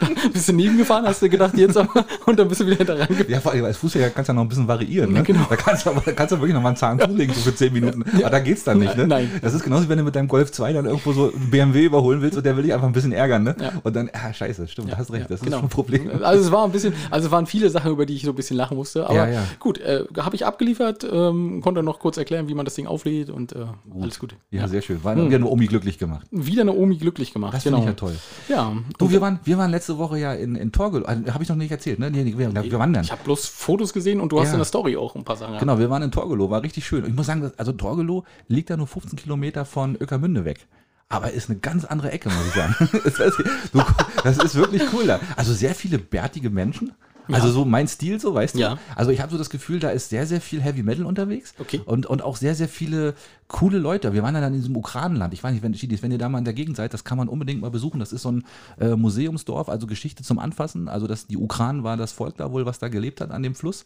dann 0.00 0.14
bist 0.32 0.48
du 0.48 0.52
nebengefahren, 0.52 1.06
hast 1.06 1.22
du 1.22 1.28
gedacht, 1.28 1.56
jetzt 1.56 1.76
aber, 1.76 2.04
und 2.26 2.38
dann 2.38 2.48
bist 2.48 2.60
du 2.60 2.66
wieder 2.66 2.76
hinter 2.76 2.98
rangefahren. 2.98 3.30
Ja, 3.30 3.40
vor 3.40 3.52
allem 3.52 3.64
als 3.64 3.76
Fußgänger 3.78 4.10
kannst 4.10 4.28
du 4.28 4.32
ja 4.32 4.34
noch 4.34 4.41
ein 4.44 4.48
bisschen 4.48 4.68
variieren. 4.68 5.10
Ne? 5.12 5.18
Ja, 5.18 5.22
genau. 5.22 5.46
Da 5.48 5.56
kannst 5.56 5.86
du, 5.86 5.90
aber, 5.90 6.00
da 6.00 6.12
kannst 6.12 6.32
du 6.32 6.36
wirklich 6.36 6.54
noch 6.54 6.62
mal 6.62 6.70
einen 6.70 6.76
Zahn 6.76 6.98
zulegen, 6.98 7.34
so 7.34 7.40
für 7.40 7.54
10 7.54 7.72
Minuten. 7.72 8.04
Aber 8.14 8.30
da 8.30 8.40
geht's 8.40 8.64
dann 8.64 8.78
nicht. 8.78 8.96
Ne? 8.96 9.06
Nein. 9.06 9.30
Das 9.40 9.54
ist 9.54 9.62
genauso, 9.62 9.84
wie 9.84 9.88
wenn 9.88 9.98
du 9.98 10.04
mit 10.04 10.14
deinem 10.14 10.28
Golf 10.28 10.52
2 10.52 10.72
dann 10.72 10.86
irgendwo 10.86 11.12
so 11.12 11.32
einen 11.32 11.50
BMW 11.50 11.84
überholen 11.84 12.22
willst 12.22 12.36
und 12.36 12.44
der 12.44 12.56
will 12.56 12.62
dich 12.62 12.72
einfach 12.72 12.86
ein 12.86 12.92
bisschen 12.92 13.12
ärgern. 13.12 13.42
Ne? 13.42 13.56
Ja. 13.60 13.72
Und 13.82 13.96
dann, 13.96 14.10
ah, 14.12 14.32
scheiße, 14.32 14.68
stimmt, 14.68 14.92
du 14.92 14.96
hast 14.96 15.12
recht, 15.12 15.30
das 15.30 15.40
genau. 15.40 15.56
ist 15.56 15.60
schon 15.60 15.66
ein 15.66 15.70
Problem. 15.70 16.10
Also 16.22 16.44
es 16.44 16.52
war 16.52 16.64
ein 16.64 16.72
bisschen, 16.72 16.94
also 17.10 17.26
es 17.26 17.32
waren 17.32 17.46
viele 17.46 17.70
Sachen, 17.70 17.90
über 17.92 18.06
die 18.06 18.14
ich 18.14 18.22
so 18.22 18.30
ein 18.30 18.34
bisschen 18.34 18.56
lachen 18.56 18.76
musste. 18.76 19.06
Aber 19.06 19.14
Ja, 19.14 19.28
ja. 19.28 19.44
gut, 19.58 19.78
äh, 19.78 20.04
habe 20.18 20.36
ich 20.36 20.46
abgeliefert, 20.46 21.06
ähm, 21.10 21.60
konnte 21.62 21.82
noch 21.82 21.98
kurz 21.98 22.16
erklären, 22.16 22.48
wie 22.48 22.54
man 22.54 22.64
das 22.64 22.74
Ding 22.74 22.86
auflädt 22.86 23.30
und 23.30 23.52
äh, 23.52 23.66
alles 24.00 24.18
gut. 24.18 24.34
Ja, 24.50 24.68
sehr 24.68 24.82
schön. 24.82 25.02
War 25.04 25.16
wieder 25.16 25.38
nur 25.38 25.50
Omi 25.50 25.66
glücklich 25.66 25.98
gemacht. 25.98 26.26
Wieder 26.30 26.62
eine 26.62 26.72
Omi 26.72 26.96
glücklich 26.96 27.32
gemacht. 27.32 27.54
Das 27.54 27.62
finde 27.62 27.78
ich 27.80 27.84
ja 27.84 27.92
toll. 27.92 28.16
Ja. 28.48 28.72
Du, 28.98 29.10
wir 29.10 29.20
waren, 29.20 29.40
wir 29.44 29.58
waren 29.58 29.70
letzte 29.70 29.98
Woche 29.98 30.18
ja 30.18 30.32
in, 30.32 30.56
in 30.56 30.72
Torgelow. 30.72 31.06
Also, 31.06 31.32
Habe 31.32 31.42
ich 31.42 31.48
noch 31.48 31.56
nicht 31.56 31.70
erzählt, 31.70 31.98
ne? 31.98 32.10
Nee, 32.10 32.24
wir, 32.36 32.52
wir 32.52 32.78
waren 32.78 32.92
dann. 32.92 33.04
ich 33.04 33.12
habe 33.12 33.22
bloß 33.24 33.46
Fotos 33.46 33.92
gesehen 33.92 34.20
und 34.20 34.31
du 34.32 34.40
hast 34.40 34.48
Ja. 34.48 34.54
in 34.54 34.58
der 34.58 34.64
Story 34.66 34.96
auch 34.96 35.14
ein 35.14 35.24
paar 35.24 35.36
Sachen. 35.36 35.58
Genau, 35.58 35.78
wir 35.78 35.88
waren 35.90 36.02
in 36.02 36.10
Torgelow, 36.10 36.50
war 36.50 36.62
richtig 36.62 36.86
schön. 36.86 37.04
Und 37.04 37.10
ich 37.10 37.16
muss 37.16 37.26
sagen, 37.26 37.42
dass, 37.42 37.58
also 37.58 37.72
Torgelow 37.72 38.24
liegt 38.48 38.70
da 38.70 38.76
nur 38.76 38.86
15 38.86 39.18
Kilometer 39.18 39.64
von 39.64 39.96
Öckermünde 39.96 40.44
weg. 40.44 40.66
Aber 41.08 41.30
ist 41.30 41.50
eine 41.50 41.58
ganz 41.58 41.84
andere 41.84 42.10
Ecke, 42.10 42.30
muss 42.30 42.46
ich 42.48 42.54
sagen. 42.54 42.74
das, 43.04 43.18
ist, 43.20 43.38
du, 43.72 43.82
das 44.24 44.38
ist 44.38 44.54
wirklich 44.54 44.82
cool 44.94 45.06
da. 45.06 45.20
Also 45.36 45.52
sehr 45.52 45.74
viele 45.74 45.98
bärtige 45.98 46.48
Menschen. 46.48 46.92
Also 47.30 47.50
so 47.50 47.64
mein 47.64 47.86
Stil, 47.88 48.18
so 48.20 48.34
weißt 48.34 48.54
du. 48.56 48.58
Ja. 48.60 48.78
Also 48.96 49.10
ich 49.10 49.20
habe 49.20 49.30
so 49.30 49.38
das 49.38 49.50
Gefühl, 49.50 49.78
da 49.80 49.90
ist 49.90 50.08
sehr, 50.10 50.26
sehr 50.26 50.40
viel 50.40 50.60
Heavy 50.60 50.82
Metal 50.82 51.04
unterwegs. 51.06 51.54
Okay. 51.58 51.80
Und, 51.84 52.06
und 52.06 52.22
auch 52.22 52.36
sehr, 52.36 52.54
sehr 52.54 52.68
viele 52.68 53.14
coole 53.48 53.78
Leute. 53.78 54.12
Wir 54.12 54.22
waren 54.22 54.34
ja 54.34 54.40
dann 54.40 54.54
in 54.54 54.60
diesem 54.60 54.76
Ukranenland. 54.76 55.32
Ich 55.34 55.42
weiß 55.44 55.52
nicht, 55.52 55.62
wenn, 55.62 55.74
Schiedis, 55.74 56.02
wenn 56.02 56.10
ihr 56.10 56.18
da 56.18 56.28
mal 56.28 56.38
in 56.38 56.44
der 56.44 56.54
Gegend 56.54 56.76
seid, 56.76 56.92
das 56.94 57.04
kann 57.04 57.18
man 57.18 57.28
unbedingt 57.28 57.60
mal 57.60 57.70
besuchen. 57.70 58.00
Das 58.00 58.12
ist 58.12 58.22
so 58.22 58.32
ein 58.32 58.44
äh, 58.80 58.96
Museumsdorf, 58.96 59.68
also 59.68 59.86
Geschichte 59.86 60.22
zum 60.22 60.38
Anfassen. 60.38 60.88
Also 60.88 61.06
das, 61.06 61.26
die 61.26 61.36
Ukranen 61.36 61.84
war 61.84 61.96
das 61.96 62.12
Volk 62.12 62.36
da 62.38 62.50
wohl, 62.50 62.66
was 62.66 62.78
da 62.78 62.88
gelebt 62.88 63.20
hat 63.20 63.30
an 63.30 63.42
dem 63.42 63.54
Fluss. 63.54 63.84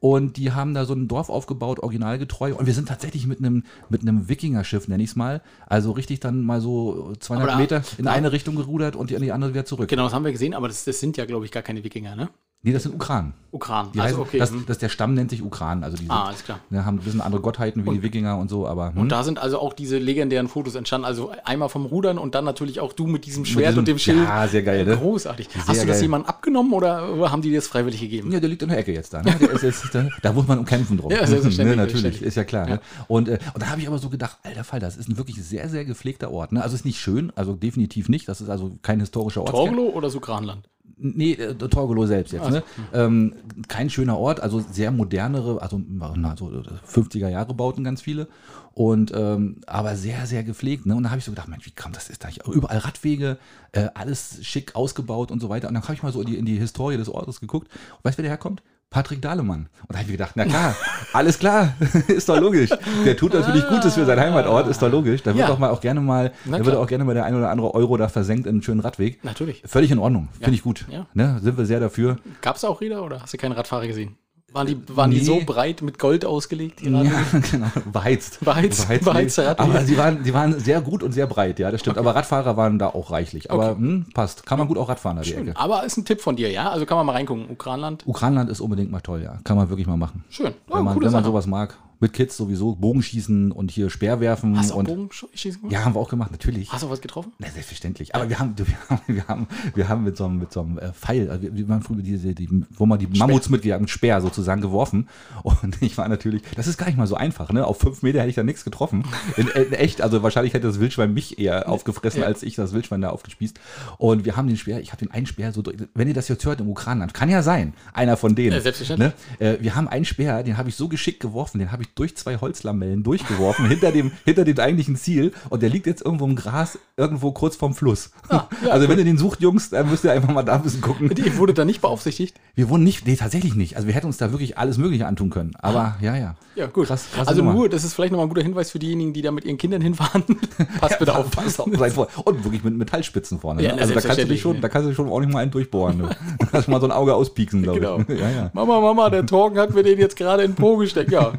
Und 0.00 0.36
die 0.36 0.52
haben 0.52 0.74
da 0.74 0.84
so 0.84 0.94
ein 0.94 1.08
Dorf 1.08 1.28
aufgebaut, 1.28 1.80
originalgetreu. 1.80 2.54
Und 2.54 2.66
wir 2.66 2.74
sind 2.74 2.86
tatsächlich 2.86 3.26
mit 3.26 3.40
einem, 3.40 3.64
mit 3.88 4.02
einem 4.02 4.28
Wikingerschiff, 4.28 4.86
nenn 4.86 5.00
ich 5.00 5.10
es 5.10 5.16
mal, 5.16 5.42
also 5.66 5.90
richtig 5.90 6.20
dann 6.20 6.42
mal 6.42 6.60
so 6.60 7.14
200 7.18 7.42
Aber 7.48 7.52
da- 7.54 7.58
Meter 7.58 7.82
in 7.98 8.04
da- 8.04 8.12
eine 8.12 8.30
Richtung 8.30 8.54
gerudert 8.54 8.94
und 8.94 9.10
in 9.10 9.20
die 9.22 9.32
andere 9.32 9.50
wieder 9.54 9.64
zurück. 9.64 9.88
Genau, 9.88 10.04
das 10.04 10.12
haben 10.12 10.24
wir 10.24 10.30
gesehen, 10.30 10.54
aber 10.54 10.68
das, 10.68 10.84
das 10.84 11.00
sind 11.00 11.16
ja, 11.16 11.24
glaube 11.24 11.46
ich, 11.46 11.50
gar 11.50 11.64
keine 11.64 11.82
Wikinger, 11.82 12.14
ne? 12.14 12.28
Nee, 12.62 12.72
das 12.72 12.82
sind 12.82 12.94
Ukranen. 12.94 13.34
Ukran. 13.52 13.92
Die 13.92 14.00
also 14.00 14.16
heißen, 14.16 14.20
okay. 14.20 14.38
das, 14.38 14.50
hm. 14.50 14.64
das, 14.66 14.78
der 14.78 14.88
Stamm 14.88 15.14
nennt 15.14 15.30
sich 15.30 15.42
Ukran. 15.42 15.84
Also 15.84 15.96
die 15.96 16.10
Ah, 16.10 16.24
alles 16.26 16.44
klar. 16.44 16.58
ne, 16.70 16.84
haben 16.84 16.96
ein 16.96 17.04
bisschen 17.04 17.20
andere 17.20 17.40
Gottheiten 17.40 17.86
wie 17.86 17.90
die 17.90 18.02
Wikinger 18.02 18.36
und 18.36 18.50
so, 18.50 18.66
aber 18.66 18.90
hm, 18.90 19.00
Und 19.00 19.12
da 19.12 19.22
sind 19.22 19.38
also 19.38 19.60
auch 19.60 19.72
diese 19.72 19.96
legendären 19.98 20.48
Fotos 20.48 20.74
entstanden. 20.74 21.06
Also 21.06 21.32
einmal 21.44 21.68
vom 21.68 21.86
Rudern 21.86 22.18
und 22.18 22.34
dann 22.34 22.44
natürlich 22.44 22.80
auch 22.80 22.92
du 22.92 23.06
mit 23.06 23.26
diesem 23.26 23.44
Schwert 23.44 23.68
diesem- 23.68 23.78
und 23.78 23.88
dem 23.88 23.98
Schild. 23.98 24.18
Ja, 24.18 24.48
sehr 24.48 24.62
geil, 24.62 24.84
ne? 24.84 24.96
Großartig. 24.96 25.48
Hast 25.54 25.66
Sehr 25.66 25.74
du 25.76 25.86
das 25.86 25.96
geil. 25.96 26.02
jemandem 26.02 26.28
abgenommen 26.28 26.72
oder 26.72 27.30
haben 27.30 27.42
die 27.42 27.50
dir 27.50 27.56
das 27.58 27.68
freiwillig 27.68 28.00
gegeben? 28.00 28.32
Ja, 28.32 28.40
der 28.40 28.48
liegt 28.48 28.62
in 28.62 28.70
der 28.70 28.78
Ecke 28.78 28.92
jetzt 28.92 29.14
da. 29.14 29.22
Ne? 29.22 29.34
Ist 29.36 29.62
jetzt, 29.62 29.94
da, 29.94 30.08
da 30.20 30.32
muss 30.32 30.46
man 30.48 30.58
umkämpfen 30.58 30.98
drum. 30.98 31.12
Ja, 31.18 31.26
ne, 31.26 31.76
natürlich, 31.76 32.22
ist 32.22 32.36
ja 32.36 32.44
klar. 32.44 32.66
Ne? 32.66 32.80
Und, 33.06 33.28
äh, 33.28 33.38
und 33.54 33.62
da 33.62 33.68
habe 33.70 33.80
ich 33.80 33.88
aber 33.88 33.98
so 33.98 34.08
gedacht, 34.08 34.38
alter 34.42 34.62
Fall, 34.62 34.80
das 34.80 34.96
ist 34.96 35.08
ein 35.08 35.16
wirklich 35.16 35.42
sehr, 35.42 35.68
sehr 35.68 35.84
gepflegter 35.84 36.30
Ort. 36.30 36.52
Ne? 36.52 36.62
Also 36.62 36.74
ist 36.74 36.84
nicht 36.84 37.00
schön, 37.00 37.32
also 37.34 37.54
definitiv 37.54 38.08
nicht. 38.08 38.28
Das 38.28 38.40
ist 38.40 38.48
also 38.50 38.78
kein 38.82 39.00
historischer 39.00 39.40
Ort. 39.42 39.50
Torglo 39.50 39.84
oder 39.84 40.10
Sukranland? 40.10 40.68
Nee, 40.96 41.32
äh, 41.32 41.54
Torgelow 41.54 42.06
selbst 42.06 42.32
jetzt. 42.32 42.50
Ne? 42.50 42.62
Ähm, 42.92 43.34
kein 43.68 43.90
schöner 43.90 44.18
Ort, 44.18 44.40
also 44.40 44.60
sehr 44.60 44.90
modernere, 44.90 45.60
also 45.62 45.80
na, 45.88 46.36
so 46.36 46.46
50er 46.46 47.28
Jahre 47.28 47.54
Bauten 47.54 47.84
ganz 47.84 48.02
viele. 48.02 48.28
Und 48.74 49.12
ähm, 49.14 49.60
aber 49.66 49.96
sehr, 49.96 50.26
sehr 50.26 50.44
gepflegt. 50.44 50.86
Ne? 50.86 50.94
Und 50.94 51.02
da 51.02 51.10
habe 51.10 51.18
ich 51.18 51.24
so 51.24 51.32
gedacht, 51.32 51.48
Mensch, 51.48 51.66
wie 51.66 51.72
kam 51.72 51.92
das 51.92 52.08
ist 52.08 52.22
da 52.24 52.28
hier? 52.28 52.44
Überall 52.46 52.78
Radwege, 52.78 53.38
äh, 53.72 53.88
alles 53.94 54.38
schick 54.42 54.76
ausgebaut 54.76 55.30
und 55.30 55.40
so 55.40 55.48
weiter. 55.48 55.68
Und 55.68 55.74
dann 55.74 55.82
habe 55.82 55.94
ich 55.94 56.02
mal 56.02 56.12
so 56.12 56.20
in 56.20 56.26
die, 56.26 56.36
in 56.36 56.46
die 56.46 56.58
Historie 56.58 56.96
des 56.96 57.08
Ortes 57.08 57.40
geguckt. 57.40 57.68
Und 57.68 58.04
weißt 58.04 58.18
du, 58.18 58.22
wer 58.22 58.24
der 58.24 58.30
herkommt? 58.30 58.62
Patrick 58.90 59.20
Dahlemann. 59.20 59.68
Und 59.82 59.90
da 59.90 59.96
habe 59.98 60.06
ich 60.06 60.12
gedacht, 60.12 60.32
na 60.34 60.44
klar, 60.46 60.74
alles 61.12 61.38
klar, 61.38 61.74
ist 62.08 62.28
doch 62.28 62.40
logisch. 62.40 62.70
Der 63.04 63.16
tut 63.16 63.34
natürlich 63.34 63.66
Gutes 63.68 63.94
für 63.94 64.06
seinen 64.06 64.20
Heimatort, 64.20 64.66
ist 64.68 64.80
doch 64.80 64.90
logisch. 64.90 65.22
Da 65.22 65.30
wird 65.32 65.40
Ja. 65.40 65.46
doch 65.46 65.58
mal 65.58 65.70
auch 65.70 65.80
gerne 65.80 66.00
mal, 66.00 66.32
da 66.46 66.64
wird 66.64 66.74
auch 66.76 66.86
gerne 66.86 67.04
mal 67.04 67.14
der 67.14 67.24
ein 67.26 67.34
oder 67.34 67.50
andere 67.50 67.74
Euro 67.74 67.96
da 67.98 68.08
versenkt 68.08 68.46
in 68.46 68.54
einen 68.56 68.62
schönen 68.62 68.80
Radweg. 68.80 69.22
Natürlich. 69.24 69.62
Völlig 69.66 69.90
in 69.90 69.98
Ordnung, 69.98 70.28
finde 70.40 70.54
ich 70.54 70.62
gut. 70.62 70.86
Ja. 70.90 71.06
Ne? 71.12 71.38
Sind 71.42 71.58
wir 71.58 71.66
sehr 71.66 71.80
dafür. 71.80 72.16
Gab 72.40 72.56
es 72.56 72.64
auch 72.64 72.80
Räder 72.80 73.04
oder 73.04 73.20
hast 73.20 73.34
du 73.34 73.36
keinen 73.36 73.52
Radfahrer 73.52 73.86
gesehen? 73.86 74.16
Waren 74.50 74.66
die, 74.66 74.78
waren 74.96 75.10
die 75.10 75.18
Nee. 75.18 75.24
so 75.24 75.40
breit 75.44 75.82
mit 75.82 75.98
Gold 75.98 76.24
ausgelegt? 76.24 76.80
Die 76.80 76.88
Radwege? 76.88 77.14
Ja, 77.32 77.38
genau. 77.50 77.66
Beheizt. 77.92 78.38
Beheizt- 78.42 78.88
beheizte 79.04 79.46
Radwege. 79.46 79.70
Aber 79.76 79.84
sie 79.84 79.98
waren, 79.98 80.24
sie 80.24 80.32
waren 80.32 80.58
sehr 80.58 80.80
gut 80.80 81.02
und 81.02 81.12
sehr 81.12 81.26
breit, 81.26 81.58
ja, 81.58 81.70
das 81.70 81.80
stimmt. 81.82 81.98
Aber 81.98 82.14
Radfahrer 82.14 82.56
waren 82.56 82.78
da 82.78 82.86
auch 82.88 83.10
reichlich. 83.10 83.50
Aber 83.50 83.72
hm, 83.76 84.06
passt. 84.14 84.46
Kann 84.46 84.58
man 84.58 84.66
gut 84.66 84.78
auch 84.78 84.88
Radfahren 84.88 85.18
da 85.18 85.22
die 85.22 85.34
Ecke. 85.34 85.54
Aber 85.54 85.84
ist 85.84 85.98
ein 85.98 86.06
Tipp 86.06 86.22
von 86.22 86.34
dir, 86.36 86.50
ja? 86.50 86.70
Also 86.70 86.86
kann 86.86 86.96
man 86.96 87.04
mal 87.04 87.12
reingucken. 87.12 87.50
Ukranland. 87.50 88.06
Ukranland 88.06 88.48
ist 88.48 88.60
unbedingt 88.60 88.90
mal 88.90 89.00
toll, 89.00 89.20
ja. 89.22 89.38
Kann 89.44 89.56
man 89.58 89.68
wirklich 89.68 89.86
mal 89.86 89.98
machen. 89.98 90.24
Schön. 90.30 90.54
Wenn 90.66 90.82
man, 90.82 90.98
wenn 90.98 91.12
man 91.12 91.24
sowas 91.24 91.46
mag, 91.46 91.76
Mit 92.00 92.12
Kids 92.12 92.36
sowieso, 92.36 92.76
Bogenschießen 92.76 93.50
und 93.50 93.70
hier 93.72 93.90
Speerwerfen. 93.90 94.56
Hast 94.56 94.70
du 94.70 94.74
auch 94.74 94.78
und 94.78 94.84
Bogenschießen 94.86 95.60
gemacht? 95.60 95.72
Ja, 95.72 95.84
haben 95.84 95.94
wir 95.94 96.00
auch 96.00 96.08
gemacht, 96.08 96.30
natürlich. 96.30 96.70
Hast 96.72 96.84
du 96.84 96.90
was 96.90 97.00
getroffen? 97.00 97.32
Na, 97.38 97.48
selbstverständlich. 97.50 98.14
Aber 98.14 98.28
wir 98.28 98.38
haben, 98.38 98.54
wir 98.56 98.66
haben, 98.88 99.00
wir 99.08 99.26
haben, 99.28 99.46
wir 99.74 99.88
haben 99.88 100.04
mit 100.04 100.16
so 100.16 100.24
einem, 100.26 100.38
mit 100.38 100.52
so 100.52 100.60
einem 100.60 100.78
äh, 100.78 100.92
Pfeil, 100.92 101.28
also 101.30 101.42
wir, 101.52 101.68
waren 101.68 101.82
früher 101.82 102.02
diese, 102.02 102.34
die, 102.34 102.48
wo 102.70 102.86
man 102.86 102.98
die 103.00 103.06
Mammuts 103.08 103.48
mitgejagt, 103.50 103.80
mit 103.80 103.90
Speer 103.90 104.20
sozusagen 104.20 104.60
geworfen. 104.60 105.08
Und 105.42 105.76
ich 105.82 105.98
war 105.98 106.08
natürlich, 106.08 106.42
das 106.54 106.66
ist 106.68 106.78
gar 106.78 106.86
nicht 106.86 106.98
mal 106.98 107.06
so 107.08 107.16
einfach, 107.16 107.50
ne? 107.52 107.66
Auf 107.66 107.78
fünf 107.80 108.02
Meter 108.02 108.20
hätte 108.20 108.30
ich 108.30 108.36
da 108.36 108.44
nichts 108.44 108.64
getroffen. 108.64 109.04
In, 109.36 109.48
in 109.48 109.72
echt, 109.72 110.00
also 110.00 110.22
wahrscheinlich 110.22 110.54
hätte 110.54 110.68
das 110.68 110.78
Wildschwein 110.78 111.12
mich 111.12 111.38
eher 111.38 111.68
aufgefressen, 111.68 112.20
Ja. 112.20 112.26
als 112.26 112.42
ich 112.44 112.54
das 112.54 112.72
Wildschwein 112.72 113.00
da 113.00 113.10
aufgespießt. 113.10 113.58
Und 113.98 114.24
wir 114.24 114.36
haben 114.36 114.46
den 114.46 114.56
Speer, 114.56 114.80
ich 114.80 114.92
habe 114.92 115.04
den 115.04 115.10
einen 115.10 115.26
Speer 115.26 115.52
so, 115.52 115.62
durch- 115.62 115.76
wenn 115.94 116.06
ihr 116.06 116.14
das 116.14 116.28
jetzt 116.28 116.44
hört 116.44 116.60
im 116.60 116.68
Ukraine, 116.68 117.08
kann 117.12 117.28
ja 117.28 117.42
sein, 117.42 117.74
einer 117.92 118.16
von 118.16 118.34
denen. 118.36 118.52
Ja, 118.54 118.60
selbstverständlich. 118.60 119.12
Ne? 119.40 119.46
Äh, 119.46 119.58
wir 119.62 119.74
haben 119.74 119.88
einen 119.88 120.04
Speer, 120.04 120.42
den 120.44 120.56
habe 120.56 120.68
ich 120.68 120.76
so 120.76 120.88
geschickt 120.88 121.20
geworfen, 121.20 121.58
den 121.58 121.72
habe 121.72 121.82
ich 121.82 121.87
durch 121.94 122.16
zwei 122.16 122.38
Holzlamellen 122.38 123.02
durchgeworfen, 123.02 123.66
hinter, 123.68 123.92
dem, 123.92 124.12
hinter 124.24 124.44
dem 124.44 124.58
eigentlichen 124.58 124.96
Ziel. 124.96 125.32
Und 125.50 125.62
der 125.62 125.70
liegt 125.70 125.86
jetzt 125.86 126.04
irgendwo 126.04 126.24
im 126.26 126.36
Gras, 126.36 126.78
irgendwo 126.96 127.32
kurz 127.32 127.56
vorm 127.56 127.74
Fluss. 127.74 128.10
ja, 128.30 128.48
also 128.70 128.88
wenn 128.88 128.98
ihr 128.98 129.04
den 129.04 129.18
sucht, 129.18 129.40
Jungs, 129.40 129.70
dann 129.70 129.88
müsst 129.90 130.04
ihr 130.04 130.12
einfach 130.12 130.32
mal 130.32 130.42
da 130.42 130.54
ein 130.56 130.62
bisschen 130.62 130.80
gucken. 130.80 131.08
Die 131.14 131.36
wurde 131.36 131.54
da 131.54 131.64
nicht 131.64 131.80
beaufsichtigt. 131.80 132.36
Wir 132.54 132.68
wurden 132.68 132.84
nicht, 132.84 133.06
nee, 133.06 133.16
tatsächlich 133.16 133.54
nicht. 133.54 133.76
Also 133.76 133.86
wir 133.86 133.94
hätten 133.94 134.06
uns 134.06 134.16
da 134.16 134.30
wirklich 134.32 134.58
alles 134.58 134.78
Mögliche 134.78 135.06
antun 135.06 135.30
können. 135.30 135.52
Aber 135.58 135.96
ja, 136.00 136.16
ja. 136.16 136.34
Ja, 136.56 136.66
gut. 136.66 136.88
Krass, 136.88 137.06
also 137.24 137.40
Nummer. 137.42 137.54
nur, 137.54 137.68
das 137.68 137.84
ist 137.84 137.94
vielleicht 137.94 138.10
nochmal 138.10 138.26
ein 138.26 138.30
guter 138.30 138.42
Hinweis 138.42 138.70
für 138.72 138.80
diejenigen, 138.80 139.12
die 139.12 139.22
da 139.22 139.30
mit 139.30 139.44
ihren 139.44 139.58
Kindern 139.58 139.80
hinfahren. 139.80 140.24
Passt 140.80 140.98
bitte 140.98 141.16
auf. 141.16 141.30
Pass 141.30 141.60
auf, 141.60 141.68
seid 141.76 141.92
vor. 141.92 142.08
Und 142.24 142.42
wirklich 142.44 142.64
mit 142.64 142.76
Metallspitzen 142.76 143.38
vorne. 143.38 143.62
Ja, 143.62 143.74
ne? 143.76 143.82
Also 143.82 143.94
da 143.94 144.00
kannst 144.00 144.18
du 144.18 144.26
dich 144.26 144.40
schon, 144.40 144.56
ja. 144.56 144.60
da 144.62 144.68
kannst 144.68 144.86
du 144.86 144.88
dich 144.88 144.96
schon 144.96 145.08
auch 145.08 145.20
nicht 145.20 145.32
mal 145.32 145.38
einen 145.40 145.52
durchbohren. 145.52 145.98
Du. 146.00 146.06
Da 146.06 146.46
kannst 146.50 146.66
du 146.66 146.72
mal 146.72 146.80
so 146.80 146.86
ein 146.88 146.92
Auge 146.92 147.14
auspieksen, 147.14 147.62
glaube 147.62 147.78
Genau. 147.78 148.00
ich. 148.00 148.08
Ja, 148.18 148.30
ja. 148.30 148.50
Mama, 148.54 148.80
Mama, 148.80 149.08
der 149.08 149.24
Torgen 149.24 149.58
hat 149.58 149.72
mir 149.72 149.84
den 149.84 149.98
jetzt 149.98 150.16
gerade 150.16 150.42
in 150.42 150.50
den 150.52 150.56
Po 150.56 150.76
gesteckt. 150.76 151.12
Ja, 151.12 151.32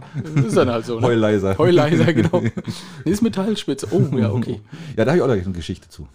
ist 0.46 0.58
dann 0.58 0.70
halt 0.70 0.86
so. 0.86 1.00
Ne? 1.00 1.08
Heuleiser. 1.08 1.58
Heuleiser, 1.58 2.14
genau. 2.14 2.44
Ist 3.06 3.22
Metallspitze. 3.22 3.88
Oh, 3.92 4.18
ja, 4.18 4.32
okay. 4.32 4.62
Ja, 4.98 5.06
da 5.06 5.12
habe 5.12 5.18
ich 5.18 5.24
auch 5.24 5.28
noch 5.28 5.34
eine 5.34 5.54
Geschichte 5.54 5.90
zu. 5.90 6.08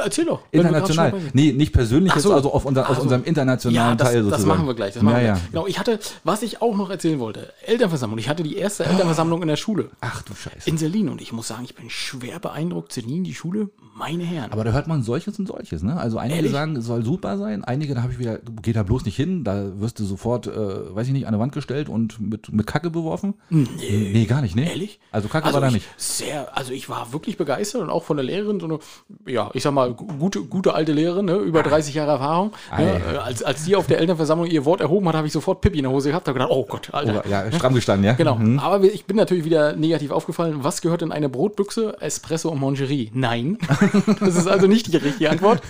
Erzähl 0.00 0.26
doch. 0.26 0.42
International. 0.52 1.12
Nee, 1.32 1.52
nicht 1.52 1.72
persönlich, 1.72 2.12
Ach 2.12 2.16
jetzt 2.16 2.24
so. 2.24 2.32
also 2.32 2.52
auf 2.52 2.64
unser, 2.64 2.88
aus 2.88 2.96
so. 2.96 3.02
unserem 3.02 3.24
internationalen 3.24 3.90
Ja, 3.90 3.94
das, 3.96 4.08
Teil 4.08 4.22
sozusagen. 4.22 4.42
das 4.42 4.46
machen 4.46 4.66
wir 4.66 4.74
gleich. 4.74 4.94
Das 4.94 5.02
machen 5.02 5.16
ja, 5.16 5.20
wir 5.20 5.26
ja. 5.28 5.40
Genau, 5.50 5.66
ich 5.66 5.78
hatte, 5.80 5.98
was 6.22 6.42
ich 6.42 6.62
auch 6.62 6.76
noch 6.76 6.88
erzählen 6.88 7.18
wollte, 7.18 7.52
Elternversammlung. 7.66 8.18
Ich 8.18 8.28
hatte 8.28 8.44
die 8.44 8.56
erste 8.56 8.84
Elternversammlung 8.84 9.42
in 9.42 9.48
der 9.48 9.56
Schule. 9.56 9.90
Ach 10.00 10.22
du 10.22 10.34
Scheiße. 10.34 10.70
In 10.70 10.78
Selin 10.78 11.08
und 11.08 11.20
ich 11.20 11.32
muss 11.32 11.48
sagen, 11.48 11.64
ich 11.64 11.74
bin 11.74 11.90
schwer 11.90 12.38
beeindruckt. 12.38 12.92
Selin, 12.92 13.24
die 13.24 13.34
Schule, 13.34 13.70
meine 13.96 14.22
Herren. 14.22 14.52
Aber 14.52 14.62
da 14.62 14.70
hört 14.70 14.86
man 14.86 15.02
solches 15.02 15.36
und 15.40 15.48
solches, 15.48 15.82
ne? 15.82 15.96
Also 15.98 16.18
einige 16.18 16.36
Ehrlich? 16.36 16.52
sagen, 16.52 16.76
es 16.76 16.84
soll 16.86 17.04
super 17.04 17.36
sein, 17.36 17.64
einige, 17.64 17.96
da 17.96 18.02
habe 18.02 18.12
ich 18.12 18.20
wieder, 18.20 18.38
geh 18.62 18.72
da 18.72 18.84
bloß 18.84 19.04
nicht 19.04 19.16
hin, 19.16 19.42
da 19.42 19.80
wirst 19.80 19.98
du 19.98 20.04
sofort, 20.04 20.46
äh, 20.46 20.94
weiß 20.94 21.08
ich 21.08 21.12
nicht, 21.12 21.26
an 21.26 21.34
die 21.34 21.40
Wand 21.40 21.52
gestellt 21.52 21.88
und 21.88 22.20
mit, 22.20 22.52
mit 22.52 22.66
Kacke 22.68 22.90
beworfen. 22.90 23.34
Nee. 23.50 23.66
Nee, 24.12 24.24
gar 24.26 24.42
nicht, 24.42 24.54
ne? 24.54 24.70
Ehrlich? 24.70 25.00
Also 25.10 25.26
Kacke 25.26 25.46
also 25.46 25.54
war 25.54 25.62
da 25.62 25.66
ich, 25.68 25.74
nicht. 25.74 25.88
Sehr, 25.96 26.56
also 26.56 26.72
ich 26.72 26.88
war 26.88 27.12
wirklich 27.12 27.36
begeistert 27.36 27.82
und 27.82 27.90
auch 27.90 28.04
von 28.04 28.16
der 28.16 28.24
Lehrerin, 28.24 28.60
so 28.60 28.66
eine, 28.66 28.78
ja, 29.26 29.50
ich 29.54 29.64
sag 29.64 29.72
mal, 29.72 29.87
gu- 29.90 30.06
gute, 30.18 30.40
gute 30.42 30.74
alte 30.74 30.92
Lehrerin, 30.92 31.26
ne, 31.26 31.34
über 31.36 31.62
30 31.62 31.94
Jahre 31.94 32.12
Erfahrung. 32.12 32.52
Ne, 32.76 32.94
Ei. 32.94 33.14
äh, 33.14 33.16
als, 33.18 33.42
als 33.42 33.64
die 33.64 33.76
auf 33.76 33.86
der 33.86 33.98
Elternversammlung 34.00 34.46
ihr 34.48 34.64
Wort 34.64 34.80
erhoben 34.80 35.08
hat, 35.08 35.14
habe 35.14 35.26
ich 35.26 35.32
sofort 35.32 35.60
Pippi 35.60 35.78
in 35.78 35.84
der 35.84 35.92
Hose 35.92 36.10
gehabt. 36.10 36.26
Da 36.28 36.32
gedacht, 36.32 36.50
oh 36.50 36.64
Gott, 36.68 36.88
Alter. 36.92 37.22
Oh, 37.24 37.28
ja, 37.28 37.50
stramm 37.52 37.74
gestanden, 37.74 38.04
ja? 38.04 38.12
Genau. 38.14 38.36
Mhm. 38.36 38.58
Aber 38.58 38.82
ich 38.84 39.04
bin 39.04 39.16
natürlich 39.16 39.44
wieder 39.44 39.74
negativ 39.76 40.10
aufgefallen. 40.10 40.58
Was 40.62 40.80
gehört 40.80 41.02
in 41.02 41.12
eine 41.12 41.28
Brotbüchse? 41.28 41.96
Espresso 42.00 42.48
und 42.50 42.60
Mangerie. 42.60 43.10
Nein. 43.14 43.58
das 44.20 44.36
ist 44.36 44.46
also 44.46 44.66
nicht 44.66 44.92
die 44.92 44.96
richtige 44.96 45.30
Antwort. 45.30 45.60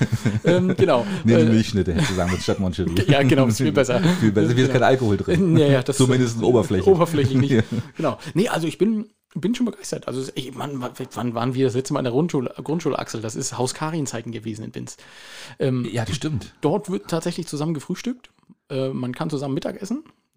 ähm, 0.44 0.74
genau. 0.76 1.06
Nee, 1.24 1.36
die 1.36 1.40
Äh, 1.42 1.44
Milchschnitte 1.44 1.92
hätte 1.92 2.02
ich 2.08 2.16
sagen 2.16 2.30
müssen, 2.30 2.42
statt 2.42 2.60
Moncherie. 2.60 2.94
Ja, 3.08 3.22
genau, 3.22 3.46
ist 3.46 3.58
viel 3.58 3.72
besser. 3.72 4.00
viel 4.20 4.32
besser. 4.32 4.52
Hier 4.54 4.64
ist 4.64 4.72
kein 4.72 4.82
Alkohol 4.82 5.16
drin. 5.16 5.56
Ja, 5.56 5.66
ja, 5.66 5.82
das 5.82 5.96
Zumindest 5.96 6.42
Oberfläche. 6.42 6.88
Oberflächlich 6.90 7.38
nicht. 7.38 7.50
Ja. 7.52 7.62
Genau. 7.96 8.18
Nee, 8.34 8.48
also 8.48 8.66
ich 8.66 8.78
bin, 8.78 9.06
bin 9.34 9.54
schon 9.54 9.66
begeistert. 9.66 10.08
Also 10.08 10.30
ich, 10.34 10.54
Mann, 10.54 10.80
wann- 10.80 11.34
waren 11.34 11.54
wir 11.54 11.66
das 11.66 11.74
letzte 11.74 11.92
Mal 11.92 12.00
in 12.00 12.04
der 12.04 12.12
Grundschule, 12.12 12.54
Grundschule 12.62 12.98
Axel? 12.98 13.20
Das 13.20 13.36
ist 13.36 13.58
Haus 13.58 13.74
Karin-Zeiten 13.74 14.32
gewesen 14.32 14.64
in 14.64 14.70
Binz. 14.70 14.96
Ähm, 15.58 15.86
Ja, 15.92 16.04
das 16.04 16.16
stimmt. 16.16 16.54
dort 16.60 16.90
wird 16.90 17.08
tatsächlich 17.08 17.46
zusammen 17.46 17.74
gefrühstückt. 17.74 18.30
Äh, 18.70 18.88
man 18.90 19.14
kann 19.14 19.30
zusammen 19.30 19.54
Mittag 19.54 19.80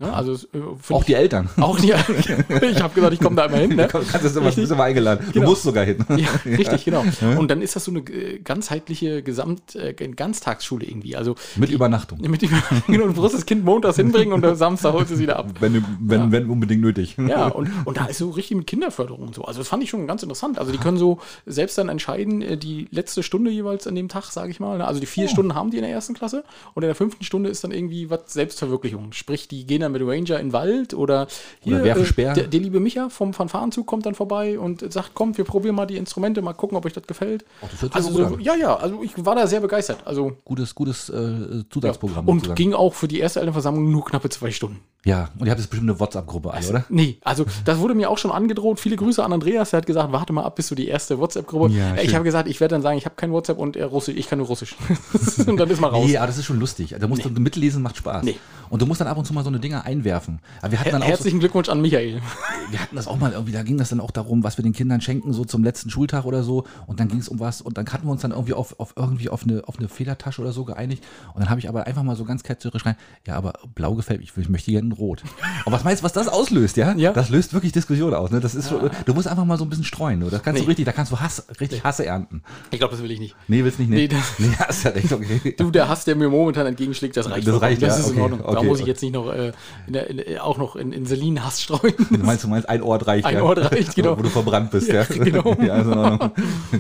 Ne? 0.02 0.12
Also, 0.14 0.34
äh, 0.34 0.60
Auch 0.94 1.02
ich- 1.02 1.06
die 1.06 1.14
Eltern. 1.14 1.50
Auch 1.58 1.80
die, 1.80 1.90
ich 2.72 2.82
habe 2.82 2.94
gesagt, 2.94 3.14
ich 3.14 3.20
komme 3.20 3.36
da 3.36 3.46
einmal 3.46 3.62
hin. 3.62 3.76
Ne? 3.76 3.84
Du 3.88 4.00
kannst 4.00 4.14
das 4.26 4.36
immer, 4.36 4.52
bist 4.52 4.72
immer 4.72 4.84
eingeladen. 4.84 5.26
Du 5.28 5.34
Genau. 5.34 5.50
musst 5.50 5.64
sogar 5.64 5.86
hin. 5.86 6.04
Ja, 6.18 6.28
richtig, 6.46 6.86
genau. 6.86 7.04
Und 7.38 7.50
dann 7.52 7.62
ist 7.62 7.76
das 7.76 7.86
so 7.86 7.92
eine 7.92 8.00
äh, 8.02 8.40
ganzheitliche 8.40 9.22
Gesamt, 9.24 9.76
äh, 9.76 9.94
Ganztagsschule 9.94 10.86
irgendwie. 10.86 11.16
Also 11.16 11.36
Mit 11.56 11.70
Übernachtung. 11.70 12.20
mit 12.22 12.42
genau, 12.88 13.08
du 13.08 13.22
musst 13.22 13.36
das 13.36 13.46
Kind 13.46 13.64
montags 13.64 13.98
hinbringen 13.98 14.34
und 14.34 14.44
am 14.46 14.56
Samstag 14.56 14.94
holst 14.94 15.12
du 15.12 15.16
es 15.16 15.20
wieder 15.22 15.38
ab. 15.38 15.48
Wenn, 15.60 15.74
du- 15.76 15.82
wenn, 16.00 16.32
wenn 16.32 16.50
unbedingt 16.50 16.82
nötig. 16.82 17.16
Ja, 17.28 17.48
und, 17.48 17.70
und 17.86 17.98
da 17.98 18.06
ist 18.06 18.18
so 18.18 18.30
richtig 18.32 18.58
mit 18.58 18.68
Kinderförderung 18.68 19.28
und 19.28 19.36
so. 19.36 19.44
Also 19.44 19.60
das 19.60 19.68
fand 19.68 19.84
ich 19.84 19.90
schon 19.90 20.08
ganz 20.08 20.24
interessant. 20.24 20.58
Also 20.60 20.72
die 20.72 20.78
können 20.78 20.98
so 20.98 21.20
selbst 21.46 21.78
dann 21.78 21.90
entscheiden, 21.90 22.42
äh, 22.42 22.58
die 22.58 22.88
letzte 22.92 23.24
Stunde 23.24 23.52
jeweils 23.52 23.86
an 23.88 23.96
dem 23.96 24.10
Tag, 24.10 24.26
sage 24.32 24.50
ich 24.52 24.60
mal. 24.60 24.78
ne? 24.80 24.86
Also 24.88 25.00
die 25.00 25.06
vier 25.06 25.28
Stunden 25.28 25.54
haben 25.56 25.70
die 25.72 25.78
in 25.78 25.84
der 25.84 25.92
ersten 25.92 26.14
Klasse 26.14 26.44
und 26.74 26.84
in 26.84 26.88
der 26.88 26.96
fünften 26.96 27.24
Stunde 27.24 27.50
ist 27.50 27.64
dann 27.64 27.72
irgendwie 27.72 28.10
was 28.10 28.22
Selbstverwirklichung. 28.28 29.12
Sprich, 29.14 29.48
die 29.48 29.66
gehen 29.66 29.82
dann 29.82 29.91
mit 29.92 30.02
Ranger 30.02 30.40
in 30.40 30.48
den 30.48 30.54
Wald 30.54 30.94
oder 30.94 31.28
hier 31.62 31.76
Oder 31.76 31.84
werfen 31.84 32.06
äh, 32.06 32.34
der, 32.34 32.48
der 32.48 32.60
liebe 32.60 32.80
Micha 32.80 33.10
vom 33.10 33.34
Fanfarenzug 33.34 33.86
kommt 33.86 34.06
dann 34.06 34.16
vorbei 34.16 34.60
und 34.60 34.92
sagt, 34.92 35.12
komm, 35.14 35.38
wir 35.38 35.46
probieren 35.46 35.76
mal 35.76 35.86
die 35.86 35.98
Instrumente, 35.98 36.42
mal 36.42 36.54
gucken, 36.54 36.78
ob 36.78 36.86
euch 36.86 36.94
das 36.94 37.08
gefällt. 37.08 37.46
das 37.62 37.82
hört 37.82 37.94
sich 37.94 37.96
also 37.96 38.30
so, 38.30 38.38
ja, 38.40 38.56
ja, 38.56 38.76
also 38.76 39.04
ich 39.04 39.14
war 39.26 39.36
da 39.36 39.48
sehr 39.48 39.60
begeistert. 39.60 40.00
Also 40.06 40.34
Gutes, 40.46 40.76
gutes 40.76 41.10
äh, 41.10 41.64
Zusatzprogramm. 41.70 42.28
und 42.28 42.40
sozusagen. 42.40 42.56
ging 42.56 42.74
auch 42.74 42.94
für 42.94 43.08
die 43.08 43.20
erste 43.20 43.40
Elternversammlung 43.40 43.92
nur 43.92 44.06
knappe 44.06 44.30
zwei 44.30 44.52
Stunden. 44.52 44.80
Ja, 45.04 45.30
und 45.40 45.48
ihr 45.48 45.52
habt 45.52 45.60
jetzt 45.60 45.72
bestimmt 45.72 45.90
eine 45.90 46.00
WhatsApp-Gruppe 46.00 46.54
alle, 46.54 46.70
oder? 46.70 46.86
Nee, 46.90 47.18
also 47.24 47.46
das 47.66 47.80
wurde 47.80 47.96
mir 47.96 48.08
auch 48.10 48.20
schon 48.20 48.30
angedroht. 48.30 48.80
Viele 48.80 48.98
Grüße 48.98 49.24
an 49.24 49.34
Andreas, 49.34 49.72
der 49.72 49.78
hat 49.80 49.88
gesagt, 49.88 50.12
warte 50.12 50.32
mal 50.32 50.44
ab, 50.44 50.56
bis 50.56 50.68
du 50.68 50.76
die 50.76 50.88
erste 50.88 51.18
WhatsApp-Gruppe. 51.18 51.74
Ja, 51.74 51.96
ich 51.96 52.14
habe 52.14 52.24
gesagt, 52.24 52.48
ich 52.48 52.60
werde 52.60 52.76
dann 52.76 52.84
sagen, 52.84 53.00
ich 53.00 53.06
habe 53.06 53.16
kein 53.16 53.32
WhatsApp 53.32 53.58
und 53.58 53.76
er 53.76 53.88
Russisch, 53.88 54.16
ich 54.16 54.28
kann 54.28 54.38
nur 54.38 54.48
Russisch. 54.48 54.76
und 55.48 55.58
dann 55.58 55.70
ist 55.72 55.82
man 55.82 55.90
raus. 55.90 56.06
Nee, 56.08 56.18
aber 56.18 56.28
das 56.28 56.38
ist 56.38 56.46
schon 56.46 56.60
lustig. 56.60 56.96
Da 57.00 57.08
musst 57.08 57.26
du 57.26 57.30
mitlesen, 57.30 57.82
macht 57.82 57.98
Spaß. 57.98 58.24
Nee. 58.24 58.38
Und 58.70 58.82
du 58.82 58.86
musst 58.86 59.02
dann 59.02 59.08
ab 59.08 59.18
und 59.18 59.26
zu 59.26 59.34
mal 59.34 59.44
so 59.44 59.50
eine 59.50 59.60
Dinger 59.60 59.86
einwerfen. 59.86 60.40
Aber 60.62 60.72
wir 60.72 60.80
hatten 60.80 60.92
dann 60.92 61.02
auch 61.02 61.08
so, 61.08 61.12
Herzlichen 61.12 61.40
Glückwunsch 61.40 61.68
an 61.68 61.82
Michael. 61.82 62.22
wir 62.70 62.80
hatten 62.80 62.96
das 62.96 63.08
auch 63.08 63.18
mal 63.18 63.34
irgendwie, 63.34 63.52
da 63.52 63.64
ging 63.64 63.78
das 63.78 63.90
dann 63.90 64.00
auch 64.00 64.12
darum, 64.12 64.44
was 64.44 64.58
wir 64.58 64.64
den 64.64 64.72
Kindern 64.72 65.02
schenken, 65.02 65.34
so 65.34 65.44
zum 65.46 65.64
letzten 65.64 65.90
Schultag 65.90 66.26
oder 66.26 66.44
so. 66.44 66.64
Und 66.86 67.00
dann 67.00 67.08
ging 67.08 67.20
es 67.20 67.28
um 67.28 67.40
was 67.40 67.62
und 67.62 67.78
dann 67.78 67.88
hatten 67.88 68.06
wir 68.06 68.12
uns 68.12 68.22
dann 68.22 68.32
irgendwie 68.32 68.54
auf, 68.54 68.80
auf 68.80 68.94
irgendwie 68.96 69.30
auf 69.30 69.44
eine, 69.44 69.68
auf 69.68 69.80
eine 69.80 69.90
Federtasche 69.90 70.42
oder 70.42 70.54
so 70.54 70.64
geeinigt. 70.64 71.04
Und 71.34 71.42
dann 71.42 71.50
habe 71.50 71.60
ich 71.60 71.68
aber 71.68 71.88
einfach 71.88 72.04
mal 72.04 72.16
so 72.16 72.24
ganz 72.24 72.44
ketzerisch 72.44 72.86
rein, 72.86 72.96
ja, 73.26 73.36
aber 73.36 73.54
blau 73.74 73.96
gefällt 73.96 74.22
ich, 74.22 74.38
ich 74.38 74.50
möchte 74.50 74.72
gerne 74.72 74.91
rot. 74.94 75.24
Und 75.66 75.72
was 75.74 75.84
meinst 75.84 76.02
du, 76.02 76.06
was 76.06 76.14
das 76.14 76.28
auslöst, 76.28 76.78
ja? 76.78 76.94
Ja. 76.94 77.14
Das 77.14 77.30
löst 77.30 77.54
wirklich 77.54 77.72
Diskussion 77.72 78.14
aus. 78.14 78.32
Ne? 78.32 78.40
Das 78.40 78.56
ist 78.56 78.70
so, 78.70 78.90
du 79.06 79.14
musst 79.14 79.28
einfach 79.28 79.46
mal 79.46 79.58
so 79.58 79.66
ein 79.66 79.70
bisschen 79.70 79.86
streuen. 79.86 80.20
Ne? 80.20 80.30
Das 80.30 80.44
kannst 80.44 80.60
Nee. 80.60 80.66
du 80.66 80.70
richtig, 80.70 80.86
da 80.86 80.92
kannst 80.92 81.12
du 81.12 81.20
Hass, 81.20 81.46
richtig 81.60 81.84
Hasse 81.84 82.06
ernten. 82.06 82.44
Ich 82.72 82.80
glaube, 82.80 82.94
das 82.94 83.04
will 83.04 83.12
ich 83.12 83.20
nicht. 83.20 83.36
Nee, 83.48 83.64
willst 83.64 83.80
nicht, 83.80 83.90
ne? 83.90 83.96
Nee, 83.98 84.08
das- 84.08 84.34
nee 84.40 84.52
hast 84.58 84.84
ja 84.84 84.92
recht, 84.92 85.12
okay. 85.12 85.56
Du, 85.58 85.72
der 85.72 85.88
Hass, 85.90 86.06
der 86.06 86.16
mir 86.16 86.30
momentan 86.30 86.66
entgegenschlägt, 86.66 87.18
das 87.18 87.30
reicht. 87.30 87.48
Das 87.48 87.62
reicht, 87.62 87.82
das 87.82 87.98
ja, 87.98 88.04
ist 88.04 88.10
in 88.10 88.14
okay, 88.14 88.22
Ordnung. 88.22 88.40
da 88.42 88.58
okay, 88.58 88.66
muss 88.68 88.80
ich 88.80 88.86
jetzt 88.86 89.02
nicht 89.02 89.14
noch 89.14 89.32
äh, 89.34 89.52
in 89.88 89.94
der, 89.94 90.10
in, 90.10 90.38
auch 90.40 90.58
noch 90.58 90.76
in, 90.76 90.92
in 90.92 91.06
Selin 91.06 91.44
Hass 91.44 91.62
streuen. 91.62 91.94
Du 92.12 92.18
meinst, 92.28 92.44
du 92.44 92.48
meinst, 92.48 92.70
ein 92.70 92.82
Ort 92.82 93.08
reicht, 93.08 93.26
Ein 93.26 93.36
ja. 93.38 93.44
Ort 93.44 93.60
reicht, 93.60 93.96
genau. 93.96 94.18
Wo 94.18 94.22
du 94.22 94.30
verbrannt 94.30 94.72
bist, 94.72 94.88
ja. 94.90 95.02
Ja, 95.02 95.04
genau. 95.04 95.56
Ja, 95.62 95.78
in 95.78 95.94
Ordnung. 95.94 96.32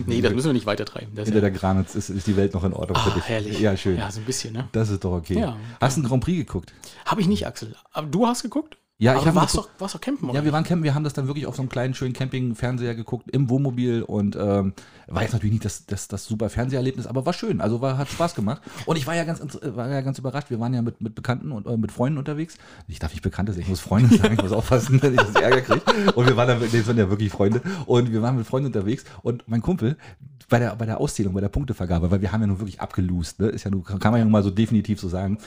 nee, 0.06 0.21
das 0.21 0.34
müssen 0.34 0.47
wir 0.47 0.54
nicht 0.54 0.65
weitertreiben. 0.65 1.10
Das 1.15 1.26
Hinter 1.26 1.39
ja, 1.39 1.50
der 1.50 1.52
Granitz 1.52 1.95
ist, 1.95 2.10
ist 2.10 2.28
die 2.28 2.36
Welt 2.38 2.54
noch 2.54 2.63
in 2.63 2.74
Ordnung 2.74 2.97
ah, 2.97 3.02
für 3.10 3.12
dich. 3.12 3.24
herrlich. 3.28 3.60
Ja, 3.60 3.76
schön. 3.78 3.97
Ja, 3.97 4.12
so 4.12 4.19
ein 4.19 4.26
bisschen, 4.26 4.54
ne? 4.54 4.67
Das 4.71 4.89
ist 4.89 5.04
doch 5.04 5.13
okay. 5.13 5.39
Ja. 5.39 5.56
Hast 5.80 5.97
du 5.97 6.02
einen 6.02 6.10
Grand 6.10 6.24
Prix 6.24 6.45
geguckt? 6.45 6.74
Habe 7.06 7.21
ich 7.21 7.28
nicht, 7.28 7.47
Axel. 7.47 7.76
Aber 8.02 8.10
du 8.10 8.28
hast 8.28 8.42
geguckt? 8.42 8.78
Ja, 8.98 9.14
ich 9.14 9.18
Aber 9.18 9.26
hab 9.26 9.34
du 9.34 9.40
warst 9.40 9.56
geguckt. 9.56 9.72
doch, 9.74 9.82
warst 9.82 9.96
doch 9.96 10.02
campen, 10.02 10.30
oder? 10.30 10.40
Ja, 10.40 10.46
wir 10.46 10.52
waren 10.54 10.64
campen, 10.64 10.84
wir 10.84 10.94
haben 10.94 11.04
das 11.04 11.14
dann 11.14 11.26
wirklich 11.26 11.48
auf 11.48 11.56
so 11.56 11.64
einem 11.64 11.70
kleinen, 11.70 11.96
schönen 11.96 12.14
Camping-Fernseher 12.14 12.94
geguckt, 12.94 13.32
im 13.32 13.50
Wohnmobil 13.50 14.04
und 14.04 14.36
ähm, 14.36 14.74
war 15.08 15.24
jetzt 15.24 15.34
natürlich 15.34 15.54
nicht 15.54 15.66
das, 15.66 15.88
das, 15.88 16.08
das 16.08 16.26
super 16.26 16.52
Fernseherlebnis, 16.52 17.08
aber 17.08 17.26
war 17.26 17.34
schön, 17.34 17.62
also 17.62 17.82
war, 17.82 17.98
hat 17.98 18.10
Spaß 18.10 18.36
gemacht. 18.36 18.62
Und 18.86 18.98
ich 18.98 19.08
war 19.08 19.16
ja 19.16 19.24
ganz, 19.24 19.42
war 19.64 19.90
ja 19.90 20.02
ganz 20.02 20.20
überrascht, 20.20 20.52
wir 20.52 20.60
waren 20.60 20.76
ja 20.76 20.84
mit, 20.84 21.02
mit 21.02 21.16
Bekannten 21.16 21.52
und 21.52 21.66
äh, 21.66 21.78
mit 21.78 21.92
Freunden 21.92 22.20
unterwegs. 22.20 22.58
Ich 22.88 23.00
darf 23.00 23.12
nicht 23.12 23.24
Bekannte 23.24 23.54
sagen, 23.54 23.64
ich 23.64 23.70
muss 23.70 23.80
Freunde 23.80 24.16
sagen, 24.16 24.36
ich 24.36 24.42
muss 24.44 24.52
aufpassen, 24.52 25.00
dass 25.02 25.10
ich 25.10 25.18
das 25.18 25.34
Ärger 25.34 25.62
kriege. 25.62 26.12
Und 26.14 26.28
wir 26.28 26.38
waren 26.38 26.48
dann, 26.48 26.60
nee, 26.60 26.68
das 26.72 26.86
sind 26.86 27.00
ja 27.00 27.10
wirklich 27.10 27.32
Freunde, 27.32 27.62
und 27.88 28.12
wir 28.12 28.22
waren 28.22 28.38
mit 28.38 28.46
Freunden 28.46 28.68
unterwegs 28.68 29.04
und 29.24 29.44
mein 29.48 29.64
Kumpel, 29.64 29.98
bei 30.48 30.60
der, 30.60 30.76
bei 30.76 30.86
der 30.86 31.00
Auszählung, 31.00 31.34
bei 31.34 31.42
der 31.42 31.50
Punktevergabe, 31.50 32.12
weil 32.12 32.22
wir 32.22 32.32
haben 32.32 32.42
ja 32.42 32.48
nun 32.48 32.60
wirklich 32.60 32.82
abgelost, 32.82 33.40
ne? 33.40 33.48
ist 33.48 33.64
ja 33.64 33.72
nur, 33.72 33.84
kann 33.84 34.12
man 34.12 34.18
ja 34.20 34.26
nun 34.26 34.32
mal 34.32 34.44
so 34.44 34.52
definitiv 34.52 35.00
so 35.00 35.10
sagen, 35.10 35.40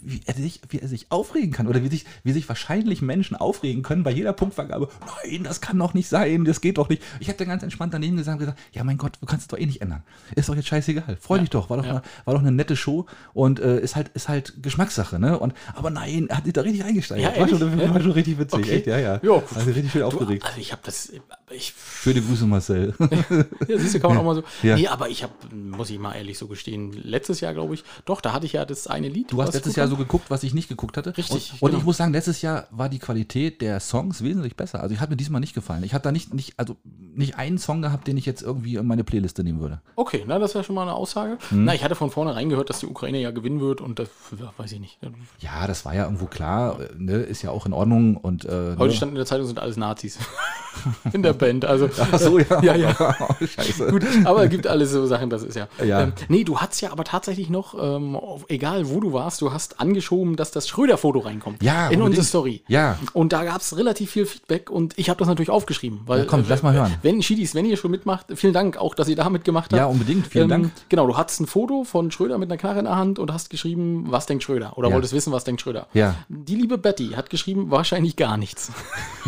wie 0.00 0.20
er 0.26 0.34
sich, 0.34 0.60
wie 0.68 0.78
er 0.80 0.88
sich 0.88 1.10
aufregen 1.10 1.52
kann 1.52 1.66
oder 1.66 1.82
wie 1.82 1.88
sich, 1.88 2.04
wie 2.24 2.32
sich 2.32 2.48
wahrscheinlich 2.48 3.02
Menschen 3.02 3.36
aufregen 3.36 3.82
können 3.82 4.02
bei 4.02 4.10
jeder 4.10 4.32
Punktvergabe. 4.32 4.88
Nein, 5.24 5.44
das 5.44 5.60
kann 5.60 5.78
doch 5.78 5.94
nicht 5.94 6.08
sein, 6.08 6.44
das 6.44 6.60
geht 6.60 6.78
doch 6.78 6.88
nicht. 6.88 7.02
Ich 7.20 7.28
habe 7.28 7.38
dann 7.38 7.48
ganz 7.48 7.62
entspannt 7.62 7.94
daneben 7.94 8.16
gesagt, 8.16 8.34
und 8.36 8.40
gesagt, 8.40 8.58
ja 8.72 8.84
mein 8.84 8.96
Gott, 8.98 9.18
du 9.20 9.26
kannst 9.26 9.42
es 9.42 9.48
doch 9.48 9.58
eh 9.58 9.66
nicht 9.66 9.80
ändern. 9.82 10.02
Ist 10.34 10.48
doch 10.48 10.54
jetzt 10.56 10.68
scheißegal. 10.68 11.16
Freu 11.20 11.38
dich 11.38 11.50
doch, 11.50 11.68
war 11.70 11.76
doch, 11.78 11.84
Ja. 11.86 11.94
mal, 11.94 12.02
war 12.24 12.34
doch 12.34 12.40
eine 12.40 12.52
nette 12.52 12.76
Show 12.76 13.06
und 13.34 13.60
äh, 13.60 13.80
ist 13.80 13.96
halt, 13.96 14.08
ist 14.14 14.28
halt 14.28 14.62
Geschmackssache, 14.62 15.18
ne? 15.18 15.38
Und 15.38 15.54
aber 15.74 15.90
nein, 15.90 16.26
er 16.28 16.38
hat 16.38 16.44
sich 16.44 16.52
da 16.52 16.60
richtig 16.62 16.84
eingesteigert. 16.84 17.34
Ja, 17.36 17.40
war, 17.40 17.48
schon, 17.48 17.60
war 17.94 18.00
schon 18.00 18.12
richtig 18.12 18.38
witzig, 18.38 18.58
Okay. 18.60 18.76
echt, 18.76 18.86
ja, 18.86 18.98
ja. 18.98 19.20
Ja, 19.22 19.42
also 19.54 19.70
richtig 19.70 19.90
schön 19.92 20.00
Du, 20.02 20.06
aufgeregt. 20.06 20.44
also 20.46 20.60
ich 20.60 20.72
habe 20.72 20.82
das, 20.84 21.12
ich, 21.50 21.74
Schöne 22.02 22.20
Grüße, 22.22 22.46
Marcel. 22.46 22.94
ja, 23.68 23.78
siehst 23.78 23.94
du, 23.94 24.00
kann 24.00 24.10
man 24.10 24.18
auch 24.18 24.24
mal 24.24 24.34
so. 24.36 24.42
Ja. 24.62 24.76
Nee, 24.76 24.86
aber 24.88 25.08
ich 25.08 25.22
habe, 25.22 25.32
muss 25.54 25.90
ich 25.90 25.98
mal 25.98 26.14
ehrlich 26.14 26.38
so 26.38 26.46
gestehen, 26.46 26.92
letztes 26.92 27.40
Jahr 27.40 27.52
glaube 27.54 27.74
ich, 27.74 27.84
doch, 28.04 28.20
da 28.20 28.32
hatte 28.32 28.46
ich 28.46 28.52
ja 28.52 28.64
das 28.64 28.86
eine 28.86 29.08
Lied. 29.08 29.32
Du 29.32 29.42
hast 29.42 29.54
letztes 29.54 29.74
Jahr 29.76 29.87
Jahr 29.88 29.96
so 29.96 30.02
geguckt, 30.02 30.30
was 30.30 30.42
ich 30.42 30.54
nicht 30.54 30.68
geguckt 30.68 30.96
hatte. 30.96 31.16
Richtig, 31.16 31.52
Und, 31.54 31.62
und 31.62 31.70
genau. 31.70 31.78
ich 31.80 31.84
muss 31.84 31.96
sagen, 31.96 32.12
letztes 32.12 32.42
Jahr 32.42 32.66
war 32.70 32.88
die 32.88 32.98
Qualität 32.98 33.60
der 33.60 33.80
Songs 33.80 34.22
wesentlich 34.22 34.56
besser. 34.56 34.80
Also 34.82 34.94
ich 34.94 35.00
hat 35.00 35.10
mir 35.10 35.16
diesmal 35.16 35.40
nicht 35.40 35.54
gefallen. 35.54 35.82
Ich 35.84 35.94
habe 35.94 36.02
da 36.02 36.12
nicht, 36.12 36.34
nicht, 36.34 36.54
also 36.56 36.76
nicht 36.84 37.36
einen 37.36 37.58
Song 37.58 37.82
gehabt, 37.82 38.06
den 38.06 38.16
ich 38.16 38.26
jetzt 38.26 38.42
irgendwie 38.42 38.76
in 38.76 38.86
meine 38.86 39.04
Playliste 39.04 39.42
nehmen 39.42 39.60
würde. 39.60 39.80
Okay, 39.96 40.24
na, 40.26 40.38
das 40.38 40.50
ist 40.50 40.54
ja 40.54 40.62
schon 40.62 40.74
mal 40.74 40.82
eine 40.82 40.94
Aussage. 40.94 41.38
Hm. 41.48 41.64
Na, 41.64 41.74
ich 41.74 41.82
hatte 41.82 41.94
von 41.94 42.10
vornherein 42.10 42.48
gehört, 42.48 42.70
dass 42.70 42.80
die 42.80 42.86
Ukraine 42.86 43.20
ja 43.20 43.30
gewinnen 43.30 43.60
wird 43.60 43.80
und 43.80 43.98
das 43.98 44.08
ja, 44.38 44.52
weiß 44.56 44.72
ich 44.72 44.80
nicht. 44.80 44.98
Ja, 45.40 45.66
das 45.66 45.84
war 45.84 45.94
ja 45.94 46.04
irgendwo 46.04 46.26
klar, 46.26 46.80
äh, 46.80 46.88
ne? 46.96 47.16
ist 47.16 47.42
ja 47.42 47.50
auch 47.50 47.66
in 47.66 47.72
Ordnung. 47.72 48.16
Und, 48.16 48.44
äh, 48.44 48.76
Heute 48.78 48.90
ne? 48.90 48.92
stand 48.92 49.10
in 49.10 49.16
der 49.16 49.26
Zeitung, 49.26 49.46
sind 49.46 49.58
alles 49.58 49.76
Nazis. 49.76 50.18
in 51.12 51.22
der 51.22 51.32
Band. 51.32 51.64
Also, 51.64 51.88
Ach 52.12 52.18
so, 52.18 52.38
ja. 52.38 52.62
Ja, 52.62 52.74
ja. 52.74 52.94
Oh, 53.20 53.34
Scheiße. 53.44 53.88
Gut, 53.88 54.04
aber 54.24 54.44
es 54.44 54.50
gibt 54.50 54.66
alles 54.66 54.92
so 54.92 55.06
Sachen, 55.06 55.30
das 55.30 55.42
ist 55.42 55.56
ja. 55.56 55.68
Ja. 55.84 56.02
Ähm, 56.02 56.12
nee, 56.28 56.44
du 56.44 56.58
hast 56.58 56.80
ja 56.80 56.92
aber 56.92 57.04
tatsächlich 57.04 57.50
noch, 57.50 57.74
ähm, 57.80 58.18
egal 58.48 58.88
wo 58.88 59.00
du 59.00 59.12
warst, 59.12 59.40
du 59.40 59.52
hast 59.52 59.77
angeschoben, 59.80 60.36
dass 60.36 60.50
das 60.50 60.68
Schröder-Foto 60.68 61.20
reinkommt. 61.20 61.62
Ja, 61.62 61.88
In 61.88 62.02
unsere. 62.02 62.24
Story. 62.24 62.62
Ja. 62.68 62.98
Und 63.12 63.32
da 63.32 63.44
gab 63.44 63.60
es 63.60 63.76
relativ 63.76 64.10
viel 64.10 64.26
Feedback 64.26 64.70
und 64.70 64.98
ich 64.98 65.08
habe 65.10 65.18
das 65.18 65.28
natürlich 65.28 65.50
aufgeschrieben. 65.50 66.00
Weil, 66.06 66.20
Ja, 66.20 66.24
komm, 66.26 66.40
äh, 66.40 66.44
lass 66.48 66.62
mal 66.62 66.74
hören. 66.74 66.94
Wenn 67.02 67.22
Schiedis, 67.22 67.54
wenn 67.54 67.64
ihr 67.64 67.76
schon 67.76 67.90
mitmacht, 67.90 68.26
vielen 68.34 68.52
Dank 68.52 68.76
auch, 68.76 68.94
dass 68.94 69.08
ihr 69.08 69.16
da 69.16 69.30
mitgemacht 69.30 69.72
habt. 69.72 69.78
Ja, 69.78 69.86
unbedingt, 69.86 70.26
vielen 70.26 70.48
Dank. 70.48 70.70
Genau, 70.88 71.06
du 71.06 71.16
hattest 71.16 71.40
ein 71.40 71.46
Foto 71.46 71.84
von 71.84 72.10
Schröder 72.10 72.38
mit 72.38 72.50
einer 72.50 72.58
Knarre 72.58 72.78
in 72.80 72.84
der 72.86 72.96
Hand 72.96 73.18
und 73.18 73.32
hast 73.32 73.50
geschrieben, 73.50 74.06
was 74.08 74.26
denkt 74.26 74.42
Schröder? 74.44 74.76
Oder 74.76 74.88
Ja. 74.88 74.94
wolltest 74.94 75.12
wissen, 75.14 75.32
was 75.32 75.44
denkt 75.44 75.60
Schröder? 75.60 75.86
Ja. 75.94 76.14
Die 76.28 76.54
liebe 76.54 76.78
Betty 76.78 77.10
hat 77.16 77.30
geschrieben, 77.30 77.70
wahrscheinlich 77.70 78.16
gar 78.16 78.36
nichts. 78.36 78.70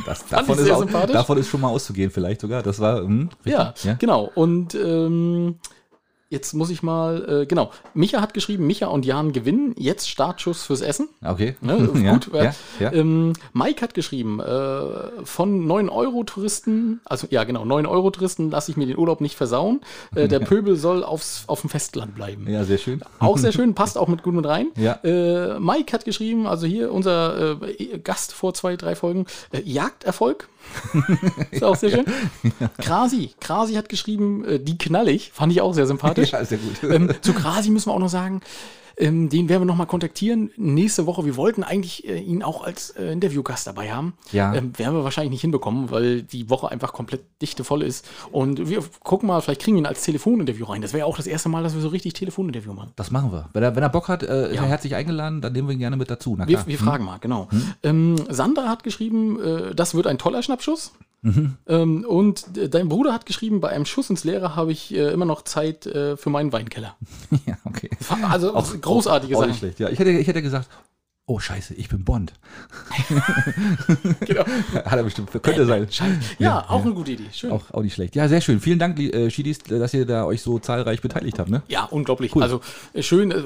Das, 0.07 0.27
davon, 0.27 0.57
ist 0.59 0.65
sehr 0.65 0.77
auch, 0.79 0.85
davon 1.07 1.37
ist 1.37 1.49
schon 1.49 1.61
mal 1.61 1.69
auszugehen, 1.69 2.11
vielleicht 2.11 2.41
sogar. 2.41 2.63
Das 2.63 2.81
war. 2.81 3.01
Hm, 3.03 3.29
Ja, 3.45 3.63
richtig? 3.71 3.99
genau. 3.99 4.31
Und 4.35 4.75
ähm, 4.75 5.57
jetzt 6.31 6.55
muss 6.55 6.71
ich 6.71 6.83
mal, 6.83 7.43
äh, 7.43 7.47
genau. 7.47 7.73
Micha 7.93 8.21
hat 8.21 8.35
geschrieben, 8.35 8.67
Micha 8.67 8.87
und 8.87 9.05
Jan 9.05 9.33
gewinnen. 9.33 9.75
Jetzt 9.77 10.09
Startschuss 10.09 10.63
fürs 10.63 10.81
Essen. 10.81 11.09
Okay. 11.23 11.57
Ne, 11.61 11.77
gut. 11.93 12.31
Ja, 12.33 12.55
ja. 12.79 12.93
Ähm, 12.93 13.35
Mike 13.53 13.83
hat 13.83 13.95
geschrieben, 13.95 14.41
äh, 14.41 15.25
von 15.25 15.67
9-Euro-Touristen, 15.67 17.01
also 17.05 17.27
ja 17.31 17.45
genau, 17.45 17.65
9-Euro-Touristen 17.65 18.51
lasse 18.51 18.71
ich 18.71 18.77
mir 18.77 18.87
den 18.87 18.97
Urlaub 18.97 19.21
nicht 19.21 19.37
versauen. 19.37 19.81
Äh, 20.15 20.29
der 20.29 20.39
Pöbel 20.41 20.77
soll 20.77 21.03
aufs, 21.03 21.45
auf 21.49 21.63
dem 21.63 21.71
Festland 21.71 22.15
bleiben. 22.15 22.49
ja, 22.49 22.65
sehr 22.65 22.79
schön. 22.79 23.03
Auch 23.19 23.37
sehr 23.37 23.53
schön, 23.61 23.75
passt 23.75 23.99
auch 23.99 24.09
mit 24.09 24.23
gut 24.23 24.35
mit 24.35 24.47
rein. 24.47 24.69
Ja. 24.77 25.01
Äh, 25.03 25.59
Mike 25.59 25.93
hat 25.93 26.05
geschrieben, 26.05 26.47
also 26.47 26.67
hier 26.67 26.93
unser 26.93 27.61
äh, 27.61 27.99
Gast 27.99 28.33
vor 28.33 28.55
zwei, 28.55 28.77
drei 28.77 28.95
Folgen, 28.95 29.27
äh, 29.53 29.61
Jagderfolg. 29.63 30.49
Ist 31.51 31.65
auch 31.65 31.77
sehr 31.77 31.91
schön. 31.91 32.05
Krasi, 32.79 33.31
Krasi 33.41 33.75
hat 33.75 33.89
geschrieben, 33.89 34.45
äh, 34.45 34.59
die 34.61 34.79
knallig, 34.79 35.31
fand 35.33 35.53
ich 35.53 35.61
auch 35.61 35.75
sehr 35.75 35.87
sympathisch. 35.87 36.33
Ja, 36.33 36.45
sehr 36.45 36.59
gut. 36.59 36.83
Ähm, 36.91 37.13
zu 37.21 37.33
Krasi 37.33 37.71
müssen 37.71 37.89
wir 37.89 37.95
auch 37.95 37.99
noch 37.99 38.09
sagen, 38.09 38.41
ähm, 39.01 39.29
den 39.29 39.49
werden 39.49 39.63
wir 39.63 39.67
nochmal 39.67 39.87
kontaktieren 39.87 40.51
nächste 40.57 41.07
Woche. 41.07 41.25
Wir 41.25 41.37
wollten 41.37 41.63
eigentlich 41.65 42.07
äh, 42.07 42.19
ihn 42.21 42.43
auch 42.43 42.63
als 42.63 42.91
äh, 42.91 43.13
Interviewgast 43.13 43.67
dabei 43.67 43.93
haben. 43.93 44.15
Ja. 44.33 44.55
Ähm, 44.55 44.79
werden 44.79 44.95
wir 44.95 45.05
wahrscheinlich 45.05 45.31
nicht 45.33 45.41
hinbekommen, 45.41 45.91
weil 45.91 46.23
die 46.23 46.49
Woche 46.51 46.71
einfach 46.71 46.93
komplett 46.93 47.23
dichte 47.43 47.65
voll 47.65 47.83
ist. 47.83 48.07
Und 48.31 48.69
wir 48.69 48.85
gucken 49.03 49.27
mal, 49.27 49.41
vielleicht 49.41 49.63
kriegen 49.63 49.77
wir 49.77 49.83
ihn 49.83 49.87
als 49.87 50.03
Telefoninterview 50.03 50.67
rein. 50.67 50.83
Das 50.83 50.93
wäre 50.93 51.01
ja 51.01 51.05
auch 51.07 51.17
das 51.17 51.27
erste 51.27 51.49
Mal, 51.49 51.63
dass 51.63 51.75
wir 51.75 51.81
so 51.81 51.89
richtig 51.89 52.13
Telefoninterview 52.15 52.73
machen. 52.73 52.93
Das 52.97 53.11
machen 53.11 53.33
wir. 53.33 53.49
Wenn 53.53 53.63
er, 53.63 53.75
wenn 53.75 53.83
er 53.83 53.89
Bock 53.89 54.09
hat, 54.09 54.23
äh, 54.23 54.51
ist 54.51 54.57
Ja. 54.57 54.63
er 54.63 54.69
herzlich 54.69 54.95
eingeladen, 54.95 55.41
dann 55.41 55.53
nehmen 55.53 55.69
wir 55.69 55.73
ihn 55.73 55.79
gerne 55.81 55.97
mit 55.97 56.11
dazu. 56.11 56.37
Wir, 56.47 56.67
wir 56.67 56.79
fragen 56.79 57.05
mal, 57.05 57.19
genau. 57.19 57.49
Ähm, 57.83 58.17
Sandra 58.29 58.69
hat 58.69 58.83
geschrieben, 58.85 59.41
äh, 59.43 59.75
das 59.75 59.95
wird 59.95 60.07
ein 60.07 60.19
toller 60.19 60.43
Schnappschuss. 60.43 60.93
Ähm, 61.23 62.07
und 62.09 62.57
äh, 62.57 62.71
dein 62.71 62.89
Bruder 62.89 63.13
hat 63.13 63.27
geschrieben, 63.27 63.61
bei 63.61 63.69
einem 63.69 63.85
Schuss 63.85 64.09
ins 64.09 64.25
Leere 64.25 64.57
habe 64.57 64.73
ich 64.73 64.95
äh, 64.95 65.13
immer 65.13 65.27
noch 65.27 65.43
Zeit 65.43 65.85
äh, 65.85 66.17
für 66.17 66.31
meinen 66.31 66.51
Weinkeller. 66.53 66.97
ja, 67.47 67.57
okay. 67.65 67.91
Also 68.31 68.55
großartige 68.93 69.35
Sachen. 69.37 69.49
nicht 69.49 69.59
schlecht. 69.59 69.81
Ja, 69.81 69.89
ich 69.89 69.99
hätte, 69.99 70.11
ich 70.11 70.27
hätte 70.27 70.43
gesagt, 70.43 70.69
oh 71.27 71.39
Scheiße, 71.39 71.75
ich 71.75 71.89
bin 71.89 72.05
Bond. 72.05 72.33
Genau. 74.27 74.45
Hat 74.85 74.93
er 74.97 75.03
bestimmt. 75.03 75.31
Könnte 75.43 75.67
sein. 75.67 75.89
Ja, 76.39 76.65
auch 76.69 76.83
eine 76.83 76.93
gute 76.93 77.13
Idee. 77.13 77.25
Schön. 77.33 77.51
Auch, 77.53 77.71
auch 77.73 77.83
nicht 77.83 77.95
schlecht. 77.95 78.17
Ja, 78.17 78.29
sehr 78.29 78.41
schön. 78.41 78.61
Vielen 78.61 78.79
Dank, 78.79 78.99
äh, 78.99 79.31
Schiedis, 79.31 79.59
dass 79.59 79.95
ihr 79.95 80.07
da 80.07 80.25
euch 80.25 80.43
so 80.43 80.59
zahlreich 80.59 81.01
beteiligt 81.01 81.39
habt. 81.39 81.51
Ne? 81.51 81.63
Ja, 81.69 81.85
unglaublich. 81.85 82.35
Also 82.37 82.61
äh, 82.93 83.03
schön, 83.03 83.31
äh, 83.31 83.43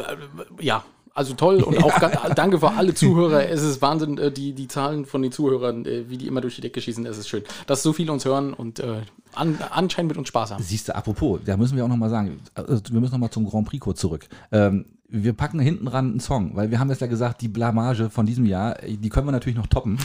ja, 0.60 0.84
also 1.14 1.34
toll 1.34 1.62
und 1.62 1.82
auch 1.82 1.98
ga- 2.00 2.30
danke 2.34 2.58
für 2.58 2.70
alle 2.72 2.94
Zuhörer. 2.94 3.48
Es 3.48 3.62
ist 3.62 3.80
Wahnsinn, 3.82 4.18
äh, 4.18 4.32
die, 4.32 4.52
die 4.52 4.68
Zahlen 4.68 5.06
von 5.06 5.22
den 5.22 5.32
Zuhörern, 5.32 5.84
äh, 5.86 6.08
wie 6.10 6.16
die 6.18 6.26
immer 6.26 6.40
durch 6.40 6.56
die 6.56 6.60
Decke 6.62 6.80
schießen. 6.80 7.04
Es 7.06 7.18
ist 7.18 7.28
schön, 7.28 7.44
dass 7.66 7.82
so 7.82 7.92
viele 7.92 8.12
uns 8.12 8.24
hören 8.24 8.52
und 8.54 8.80
äh, 8.80 9.02
an, 9.36 9.58
anscheinend 9.70 10.10
mit 10.10 10.18
uns 10.18 10.28
Spaß 10.28 10.52
haben. 10.52 10.62
Siehst 10.62 10.88
du, 10.88 10.94
apropos, 10.94 11.40
da 11.44 11.56
müssen 11.56 11.76
wir 11.76 11.84
auch 11.84 11.88
nochmal 11.88 12.10
sagen, 12.10 12.40
also 12.54 12.80
wir 12.90 13.00
müssen 13.00 13.12
nochmal 13.12 13.30
zum 13.30 13.48
Grand 13.48 13.68
Prix 13.68 13.80
kurz 13.80 14.00
zurück. 14.00 14.28
Ähm, 14.52 14.86
wir 15.16 15.32
packen 15.32 15.60
hinten 15.60 15.86
ran 15.86 16.10
einen 16.10 16.20
Song, 16.20 16.56
weil 16.56 16.72
wir 16.72 16.80
haben 16.80 16.90
jetzt 16.90 17.00
ja 17.00 17.06
gesagt, 17.06 17.40
die 17.40 17.48
Blamage 17.48 18.10
von 18.10 18.26
diesem 18.26 18.46
Jahr, 18.46 18.78
die 18.84 19.08
können 19.10 19.28
wir 19.28 19.32
natürlich 19.32 19.56
noch 19.56 19.68
toppen. 19.68 19.98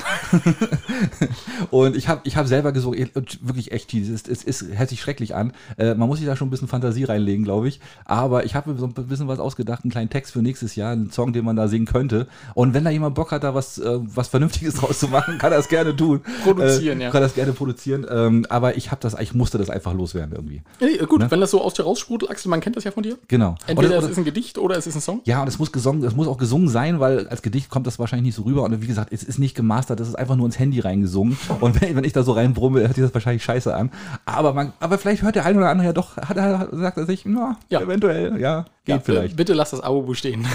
und 1.71 1.95
ich 1.95 2.07
habe 2.07 2.21
ich 2.25 2.37
hab 2.37 2.45
selber 2.45 2.69
und 2.69 3.47
wirklich 3.47 3.71
echt, 3.71 3.93
es 3.95 4.07
ist, 4.07 4.27
es 4.27 4.43
ist, 4.43 4.65
hört 4.77 4.89
sich 4.89 5.01
schrecklich 5.01 5.33
an. 5.33 5.53
Äh, 5.77 5.95
man 5.95 6.07
muss 6.07 6.19
sich 6.19 6.27
da 6.27 6.35
schon 6.35 6.49
ein 6.49 6.51
bisschen 6.51 6.67
Fantasie 6.67 7.05
reinlegen, 7.05 7.43
glaube 7.43 7.67
ich. 7.67 7.79
Aber 8.05 8.45
ich 8.45 8.53
habe 8.53 8.71
mir 8.71 8.77
so 8.77 8.85
ein 8.85 8.93
bisschen 8.93 9.27
was 9.27 9.39
ausgedacht, 9.39 9.83
einen 9.83 9.91
kleinen 9.91 10.11
Text 10.11 10.33
für 10.33 10.43
nächstes 10.43 10.75
Jahr, 10.75 10.91
einen 10.91 11.09
Song, 11.09 11.33
den 11.33 11.43
man 11.43 11.55
da 11.55 11.67
singen 11.67 11.87
könnte. 11.87 12.27
Und 12.53 12.75
wenn 12.75 12.83
da 12.83 12.91
jemand 12.91 13.15
Bock 13.15 13.31
hat, 13.31 13.43
da 13.43 13.55
was, 13.55 13.79
äh, 13.79 13.99
was 14.01 14.27
Vernünftiges 14.27 14.73
draus 14.75 14.99
zu 14.99 15.07
machen, 15.07 15.39
kann 15.39 15.51
er 15.51 15.57
das 15.57 15.69
gerne 15.69 15.95
tun. 15.95 16.21
Produzieren, 16.43 17.01
äh, 17.01 17.05
ja. 17.05 17.09
Kann 17.09 17.21
das 17.21 17.33
gerne 17.33 17.53
produzieren. 17.53 18.05
Ähm, 18.07 18.45
aber 18.49 18.77
ich 18.77 18.91
habe 18.91 19.01
das, 19.01 19.15
ich 19.21 19.33
musste 19.33 19.57
das 19.57 19.69
einfach 19.69 19.93
loswerden 19.93 20.33
irgendwie. 20.35 20.61
Nee, 20.79 20.97
gut, 21.07 21.23
wenn 21.29 21.39
das 21.41 21.51
so 21.51 21.61
aus 21.61 21.73
dir 21.73 21.83
raussprudelt, 21.83 22.31
Axel, 22.31 22.49
man 22.49 22.59
kennt 22.61 22.75
das 22.75 22.83
ja 22.83 22.91
von 22.91 23.03
dir. 23.03 23.17
Genau. 23.27 23.55
Entweder 23.67 23.89
Oder- 23.89 23.97
es 23.97 24.03
oder- 24.03 24.11
ist 24.11 24.17
ein 24.17 24.25
Gedicht 24.25 24.57
oder 24.57 24.77
es 24.77 24.87
ist 24.87 24.95
ein 24.95 25.01
Song. 25.01 25.21
ja, 25.25 25.41
und 25.41 25.47
es 25.47 25.59
muss 25.59 25.71
gesungen, 25.71 26.03
es 26.03 26.15
muss 26.15 26.27
auch 26.27 26.37
gesungen 26.37 26.67
sein, 26.69 26.99
weil 26.99 27.27
als 27.27 27.41
Gedicht 27.41 27.69
kommt 27.69 27.87
das 27.87 27.99
wahrscheinlich 27.99 28.25
nicht 28.27 28.35
so 28.35 28.43
rüber. 28.43 28.63
Und 28.63 28.81
wie 28.81 28.87
gesagt, 28.87 29.11
es 29.13 29.23
ist 29.23 29.39
nicht 29.39 29.55
gemastert, 29.55 29.99
das 29.99 30.07
ist 30.07 30.15
einfach 30.15 30.35
nur 30.35 30.45
ins 30.45 30.59
Handy 30.59 30.79
reingesungen. 30.79 31.37
Und 31.59 31.81
wenn, 31.81 31.95
wenn 31.95 32.03
ich 32.03 32.13
da 32.13 32.23
so 32.23 32.31
reinbrumme, 32.33 32.81
hört 32.81 32.95
sich 32.95 33.03
das 33.03 33.13
wahrscheinlich 33.13 33.43
scheiße 33.43 33.73
an. 33.75 33.91
Aber 34.25 34.53
man, 34.53 34.73
aber 34.79 34.97
vielleicht 34.97 35.23
hört 35.23 35.35
der 35.35 35.45
eine 35.45 35.57
oder 35.59 35.69
andere 35.69 35.87
ja 35.87 35.93
doch, 35.93 36.17
hat 36.17 36.37
er, 36.37 36.69
sagt 36.71 36.97
er 36.97 37.05
sich, 37.05 37.23
na, 37.25 37.57
Ja. 37.69 37.81
eventuell, 37.81 38.39
ja, 38.39 38.65
geht 38.85 38.95
Ja, 38.95 38.99
vielleicht. 38.99 39.33
Äh, 39.33 39.35
bitte 39.37 39.53
lass 39.53 39.71
das 39.71 39.81
Abo 39.81 40.01
bestehen. 40.01 40.45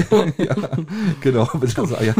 ja, 0.38 0.54
genau. 1.20 1.48
Ja. 1.54 2.14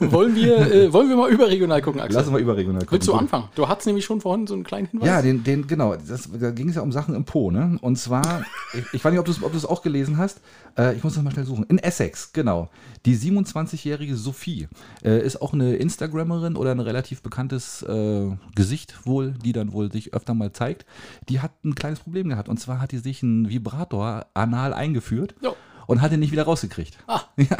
wollen, 0.00 0.34
wir, 0.34 0.58
äh, 0.72 0.92
wollen 0.92 1.08
wir 1.08 1.16
mal 1.16 1.30
überregional 1.30 1.82
gucken, 1.82 2.00
Axel? 2.00 2.16
Lass 2.16 2.26
uns 2.26 2.32
mal 2.32 2.40
überregional 2.40 2.80
gucken. 2.82 2.92
Willst 2.92 3.08
du 3.08 3.14
anfangen? 3.14 3.44
Du 3.54 3.68
hattest 3.68 3.86
nämlich 3.86 4.04
schon 4.04 4.20
vorhin 4.20 4.46
so 4.46 4.54
einen 4.54 4.64
kleinen 4.64 4.86
Hinweis. 4.98 5.08
Ja, 5.08 5.22
den, 5.22 5.44
den, 5.44 5.66
genau, 5.66 5.94
das, 5.94 6.28
da 6.32 6.50
ging 6.50 6.68
es 6.68 6.76
ja 6.76 6.82
um 6.82 6.92
Sachen 6.92 7.14
im 7.14 7.24
Po, 7.24 7.50
ne? 7.50 7.78
Und 7.80 7.96
zwar, 7.96 8.44
ich, 8.72 8.84
ich 8.94 9.04
weiß 9.04 9.12
nicht, 9.12 9.20
ob 9.20 9.26
du 9.26 9.32
es 9.32 9.42
ob 9.42 9.52
du's 9.52 9.64
auch 9.64 9.82
gelesen 9.82 10.16
hast, 10.18 10.40
äh, 10.78 10.94
ich 10.94 11.04
muss 11.04 11.14
das 11.14 11.22
mal 11.22 11.30
schnell 11.30 11.44
suchen. 11.46 11.64
In 11.68 11.78
Essex, 11.78 12.32
genau. 12.32 12.70
Die 13.04 13.16
27-jährige 13.16 14.16
Sophie 14.16 14.68
äh, 15.04 15.24
ist 15.24 15.40
auch 15.42 15.52
eine 15.52 15.76
Instagrammerin 15.76 16.56
oder 16.56 16.72
ein 16.72 16.80
relativ 16.80 17.22
bekanntes 17.22 17.82
äh, 17.82 18.30
Gesicht 18.54 19.06
wohl, 19.06 19.34
die 19.44 19.52
dann 19.52 19.72
wohl 19.72 19.90
sich 19.92 20.14
öfter 20.14 20.34
mal 20.34 20.52
zeigt. 20.52 20.86
Die 21.28 21.40
hat 21.40 21.52
ein 21.64 21.74
kleines 21.74 22.00
Problem 22.00 22.28
gehabt. 22.28 22.48
Und 22.48 22.58
zwar 22.58 22.80
hat 22.80 22.92
die 22.92 22.98
sich 22.98 23.22
einen 23.22 23.48
Vibrator 23.48 24.26
anal 24.34 24.72
eingeführt. 24.74 25.34
Jo. 25.42 25.56
Und 25.86 26.02
hat 26.02 26.12
ihn 26.12 26.20
nicht 26.20 26.32
wieder 26.32 26.44
rausgekriegt. 26.44 26.96
Ah. 27.06 27.20
Ja, 27.38 27.56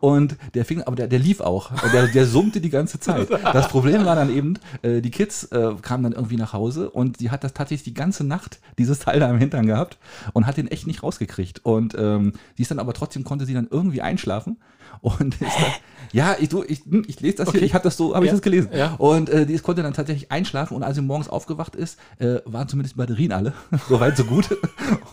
und 0.00 0.36
der 0.54 0.64
fing, 0.64 0.82
aber 0.82 0.96
der, 0.96 1.06
der 1.06 1.20
lief 1.20 1.40
auch. 1.40 1.70
Und 1.70 1.92
Der, 1.92 2.08
der 2.08 2.26
summte 2.26 2.60
die 2.60 2.68
ganze 2.70 2.98
Zeit. 2.98 3.28
Das 3.52 3.68
Problem 3.68 4.04
war 4.04 4.16
dann 4.16 4.28
eben, 4.34 4.58
äh, 4.82 5.00
die 5.00 5.10
Kids 5.12 5.44
äh, 5.44 5.74
kamen 5.80 6.02
dann 6.02 6.12
irgendwie 6.12 6.36
nach 6.36 6.52
Hause 6.52 6.90
und 6.90 7.18
sie 7.18 7.30
hat 7.30 7.44
das 7.44 7.54
tatsächlich 7.54 7.84
die 7.84 7.94
ganze 7.94 8.24
Nacht 8.24 8.58
dieses 8.76 8.98
Teil 8.98 9.20
da 9.20 9.30
im 9.30 9.38
Hintern 9.38 9.66
gehabt 9.66 9.98
und 10.32 10.46
hat 10.46 10.56
den 10.56 10.66
echt 10.68 10.86
nicht 10.88 11.02
rausgekriegt. 11.04 11.64
Und 11.64 11.94
ähm, 11.96 12.32
sie 12.56 12.62
ist 12.62 12.70
dann 12.72 12.80
aber 12.80 12.92
trotzdem, 12.92 13.22
konnte 13.24 13.46
sie 13.46 13.54
dann 13.54 13.68
irgendwie 13.70 14.02
einschlafen. 14.02 14.58
Und 15.02 15.34
ist 15.40 15.56
dann, 15.56 15.72
ja, 16.12 16.36
ich, 16.38 16.48
du, 16.50 16.62
ich, 16.66 16.80
hm, 16.84 17.04
ich 17.06 17.20
lese 17.20 17.36
das 17.38 17.52
hier, 17.52 17.62
ich 17.62 17.72
habe 17.74 17.84
das 17.84 17.96
so, 17.96 18.14
habe 18.14 18.24
ich 18.26 18.30
Ja. 18.30 18.34
das 18.34 18.42
gelesen. 18.42 18.70
Ja. 18.74 18.94
Und 18.98 19.30
äh, 19.30 19.46
die 19.46 19.54
ist- 19.54 19.62
konnte 19.62 19.82
dann 19.82 19.94
tatsächlich 19.94 20.30
einschlafen 20.32 20.74
und 20.76 20.82
als 20.82 20.96
sie 20.96 21.02
morgens 21.02 21.28
aufgewacht 21.28 21.74
ist, 21.76 21.98
äh, 22.18 22.40
waren 22.44 22.68
zumindest 22.68 22.96
die 22.96 22.98
Batterien 22.98 23.32
alle. 23.32 23.54
so 23.88 24.00
weit, 24.00 24.16
so 24.16 24.24
gut. 24.24 24.48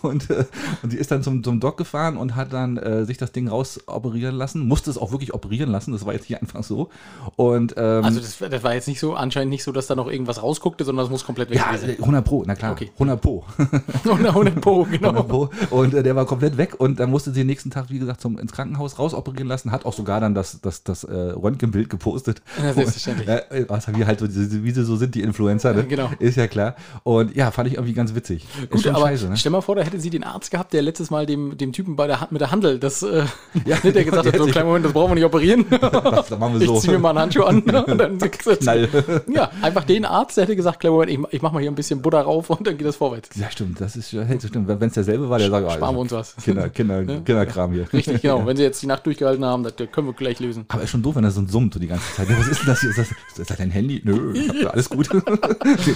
Und, 0.02 0.28
äh, 0.30 0.44
und 0.82 0.90
sie 0.90 0.98
ist 0.98 1.10
dann 1.10 1.22
zum, 1.22 1.42
zum 1.44 1.60
Doc 1.60 1.76
gefahren 1.78 2.16
und 2.16 2.34
hat 2.36 2.52
dann 2.52 2.57
äh, 2.78 3.04
sich 3.04 3.18
das 3.18 3.32
Ding 3.32 3.48
raus 3.48 3.80
operieren 3.86 4.36
lassen, 4.36 4.66
musste 4.66 4.90
es 4.90 4.98
auch 4.98 5.12
wirklich 5.12 5.34
operieren 5.34 5.70
lassen, 5.70 5.92
das 5.92 6.06
war 6.06 6.14
jetzt 6.14 6.28
nicht 6.30 6.40
einfach 6.40 6.62
so. 6.62 6.88
Und 7.36 7.74
ähm, 7.76 8.04
Also 8.04 8.20
das, 8.20 8.38
das 8.38 8.62
war 8.62 8.74
jetzt 8.74 8.88
nicht 8.88 9.00
so, 9.00 9.14
anscheinend 9.14 9.50
nicht 9.50 9.64
so, 9.64 9.72
dass 9.72 9.86
da 9.86 9.94
noch 9.94 10.08
irgendwas 10.08 10.42
rausguckte, 10.42 10.84
sondern 10.84 11.04
das 11.04 11.10
muss 11.10 11.24
komplett 11.24 11.50
weg 11.50 11.58
ja, 11.58 11.72
gewesen 11.72 11.96
100 12.00 12.24
Pro, 12.24 12.44
na 12.46 12.54
klar, 12.54 12.72
Okay. 12.72 12.90
100 12.94 13.20
Pro. 13.20 13.44
sein. 13.56 14.26
100 14.26 14.60
Pro, 14.60 14.84
100 14.84 15.00
genau. 15.00 15.22
Pro. 15.22 15.50
Und 15.70 15.94
äh, 15.94 16.02
der 16.02 16.16
war 16.16 16.24
komplett 16.24 16.56
weg 16.56 16.76
und 16.78 16.98
dann 17.00 17.10
musste 17.10 17.32
sie 17.32 17.40
den 17.40 17.48
nächsten 17.48 17.70
Tag, 17.70 17.90
wie 17.90 17.98
gesagt, 17.98 18.20
zum, 18.20 18.38
ins 18.38 18.52
Krankenhaus 18.52 18.98
rausoperieren 18.98 19.48
lassen, 19.48 19.72
hat 19.72 19.84
auch 19.84 19.92
sogar 19.92 20.20
dann 20.20 20.34
das, 20.34 20.60
das 20.60 20.68
das, 20.68 21.02
das 21.02 21.04
äh, 21.04 21.14
Röntgenbild 21.14 21.90
gepostet. 21.90 22.42
Ja, 22.62 22.74
selbstverständlich. 22.74 23.28
Ja, 23.28 23.38
äh, 23.50 23.64
was 23.68 23.86
wie 23.88 24.04
halt 24.04 24.18
so, 24.18 24.26
wie 24.28 24.70
sie 24.70 24.84
so 24.84 24.96
sind, 24.96 25.14
die 25.14 25.22
Influencer, 25.22 25.72
ne? 25.74 25.84
Genau. 25.88 26.10
Ist 26.18 26.36
ja 26.36 26.48
klar. 26.48 26.74
Und 27.04 27.34
ja, 27.36 27.50
fand 27.50 27.68
ich 27.68 27.74
irgendwie 27.74 27.94
ganz 27.94 28.14
witzig. 28.14 28.46
Gut, 28.68 28.86
aber 28.88 29.06
scheiße, 29.06 29.28
ne? 29.28 29.36
stell 29.36 29.52
mal 29.52 29.60
vor, 29.60 29.76
da 29.76 29.82
hätte 29.82 30.00
sie 30.00 30.10
den 30.10 30.24
Arzt 30.24 30.50
gehabt, 30.50 30.72
der 30.72 30.82
letztes 30.82 31.10
Mal 31.10 31.24
dem, 31.24 31.56
dem 31.56 31.72
Typen 31.72 31.96
bei 31.96 32.06
der 32.06 32.20
Hand 32.20 32.32
mit 32.32 32.40
der 32.40 32.47
Handel, 32.50 32.78
das, 32.78 33.02
äh, 33.02 33.24
Ja, 33.64 33.76
ne, 33.82 33.92
der 33.92 34.04
gesagt 34.04 34.24
der 34.26 34.32
hat, 34.32 34.38
so 34.38 34.44
sich- 34.44 34.52
kleinen 34.52 34.68
Moment, 34.68 34.84
das 34.84 34.92
brauchen 34.92 35.10
wir 35.10 35.14
nicht 35.16 35.24
operieren. 35.24 35.64
Das 35.70 36.30
machen 36.38 36.54
wir 36.54 36.60
Ich 36.62 36.66
so. 36.66 36.78
zieh 36.80 36.90
mir 36.90 36.98
mal 36.98 37.10
einen 37.10 37.18
Handschuh 37.20 37.42
an. 37.44 37.62
ne, 37.64 37.84
Und 37.84 37.98
dann 37.98 38.18
Knall. 38.18 38.88
Ja, 39.32 39.50
einfach 39.62 39.84
den 39.84 40.04
Arzt, 40.04 40.36
der 40.36 40.44
hätte 40.44 40.56
gesagt, 40.56 40.80
kleinen 40.80 40.94
Moment, 40.94 41.10
ich, 41.12 41.18
ich 41.34 41.42
mach 41.42 41.52
mal 41.52 41.60
hier 41.60 41.70
ein 41.70 41.74
bisschen 41.74 42.02
Butter 42.02 42.20
rauf 42.20 42.50
und 42.50 42.66
dann 42.66 42.76
geht 42.78 42.86
das 42.86 42.96
vorwärts. 42.96 43.30
Ja, 43.36 43.50
stimmt. 43.50 43.80
Das 43.80 43.96
ist, 43.96 44.12
das 44.12 44.46
stimmt. 44.48 44.68
Wenn 44.68 44.88
es 44.88 44.94
derselbe 44.94 45.28
war, 45.30 45.38
der 45.38 45.50
sagt, 45.50 45.66
ah, 45.68 45.70
Sparen 45.72 45.94
wir 45.96 46.00
uns 46.00 46.12
was. 46.12 46.36
Kinder, 46.42 46.68
Kinder, 46.68 47.04
Kinderkram 47.04 47.72
hier. 47.72 47.92
Richtig, 47.92 48.22
genau. 48.22 48.46
Wenn 48.46 48.56
sie 48.56 48.62
jetzt 48.62 48.82
die 48.82 48.86
Nacht 48.86 49.04
durchgehalten 49.06 49.44
haben, 49.44 49.62
das 49.62 49.74
können 49.92 50.06
wir 50.06 50.14
gleich 50.14 50.40
lösen. 50.40 50.64
Aber 50.68 50.82
ist 50.82 50.90
schon 50.90 51.02
doof, 51.02 51.16
wenn 51.16 51.24
er 51.24 51.30
so 51.30 51.46
summt 51.46 51.74
so 51.74 51.80
die 51.80 51.86
ganze 51.86 52.04
Zeit. 52.14 52.28
Was 52.28 52.48
ist 52.48 52.60
denn 52.60 52.66
das 52.66 52.80
hier? 52.80 52.90
Ist 52.90 52.98
das, 52.98 53.10
ist 53.38 53.50
das 53.50 53.56
dein 53.58 53.70
Handy? 53.70 54.00
Nö, 54.04 54.34
alles 54.70 54.88
gut. 54.88 55.08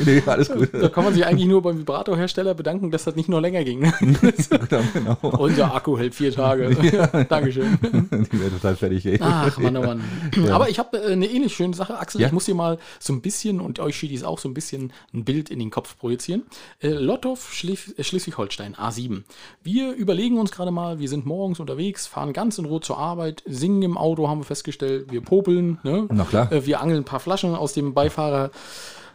nee, 0.07 0.23
alles 0.27 0.51
gut. 0.51 0.71
Da 0.73 0.89
kann 0.89 1.05
man 1.05 1.15
sich 1.15 1.25
eigentlich 1.27 1.49
nur 1.49 1.63
beim 1.63 1.79
Vibratorhersteller 1.79 2.55
bedanken, 2.55 2.91
dass 2.91 3.05
das 3.05 3.17
nicht 3.17 3.29
noch 3.29 3.41
länger 3.41 3.65
ging. 3.65 3.81
ne? 3.81 3.93
genau, 4.01 4.83
genau. 4.93 5.17
Unser 5.39 5.75
Akku 5.75 5.99
hält 5.99 6.15
vier 6.15 6.33
Tage. 6.33 6.42
Dankeschön. 7.29 7.79
Die 7.81 8.41
wäre 8.41 8.51
total 8.51 8.77
fertig, 8.77 9.07
ey. 9.07 9.19
Ach, 9.21 9.57
Mann, 9.59 9.77
oh 9.77 9.83
Mann. 9.83 10.03
Aber 10.51 10.69
ich 10.69 10.79
habe 10.79 10.99
äh, 10.99 11.13
eine 11.13 11.27
ähnlich 11.27 11.55
schöne 11.55 11.75
Sache, 11.75 11.99
Axel. 11.99 12.21
Ja? 12.21 12.27
Ich 12.27 12.33
muss 12.33 12.45
dir 12.45 12.55
mal 12.55 12.79
so 12.99 13.13
ein 13.13 13.21
bisschen 13.21 13.61
und 13.61 13.79
euch 13.81 13.97
Schiedis 13.97 14.25
auch 14.25 14.39
so 14.39 14.49
ein 14.49 14.55
bisschen 14.55 14.93
ein 15.13 15.25
Bild 15.25 15.51
in 15.51 15.59
den 15.59 15.71
Kopf 15.71 15.97
projizieren. 15.99 16.43
Äh, 16.81 16.89
Lottow, 16.89 17.39
äh, 17.65 18.03
Schleswig-Holstein, 18.03 18.75
A7. 18.77 19.23
Wir 19.63 19.93
überlegen 19.93 20.39
uns 20.39 20.53
gerade 20.53 20.71
mal, 20.71 20.99
wir 20.99 21.09
sind 21.09 21.27
morgens 21.27 21.61
unterwegs, 21.61 22.07
fahren 22.07 22.33
ganz 22.33 22.59
in 22.59 22.65
Ruhe 22.65 22.81
zur 22.81 22.99
Arbeit, 22.99 23.43
singen 23.47 23.83
im 23.83 23.97
Auto, 23.97 24.29
haben 24.29 24.41
wir 24.41 24.45
festgestellt, 24.45 25.11
wir 25.11 25.21
popeln, 25.21 25.79
ne? 25.83 26.07
Na 26.11 26.25
klar. 26.25 26.51
Äh, 26.53 26.67
wir 26.67 26.81
angeln 26.81 27.03
ein 27.03 27.05
paar 27.05 27.21
Flaschen 27.21 27.55
aus 27.55 27.73
dem 27.73 27.95
Beifahrer. 27.95 28.51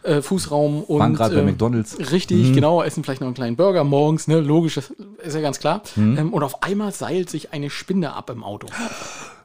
Äh, 0.02 0.22
Fußraum 0.22 0.82
und 0.84 1.00
Waren 1.00 1.14
gerade 1.14 1.34
bei 1.34 1.40
ähm, 1.40 1.46
McDonald's. 1.46 1.98
Richtig, 2.12 2.52
genau, 2.52 2.82
essen 2.82 3.02
vielleicht 3.02 3.20
noch 3.20 3.26
einen 3.26 3.34
kleinen 3.34 3.56
Burger 3.56 3.84
morgens, 3.84 4.28
ne? 4.28 4.40
Logisch, 4.40 4.74
das 4.74 4.92
ist 5.22 5.34
ja 5.34 5.40
ganz 5.40 5.58
klar. 5.58 5.82
Mhm. 5.96 6.18
Ähm, 6.18 6.32
und 6.32 6.42
auf 6.42 6.62
einmal 6.62 6.92
seilt 6.92 7.30
sich 7.30 7.52
eine 7.52 7.68
Spinne 7.68 8.14
ab 8.14 8.30
im 8.30 8.44
Auto. 8.44 8.68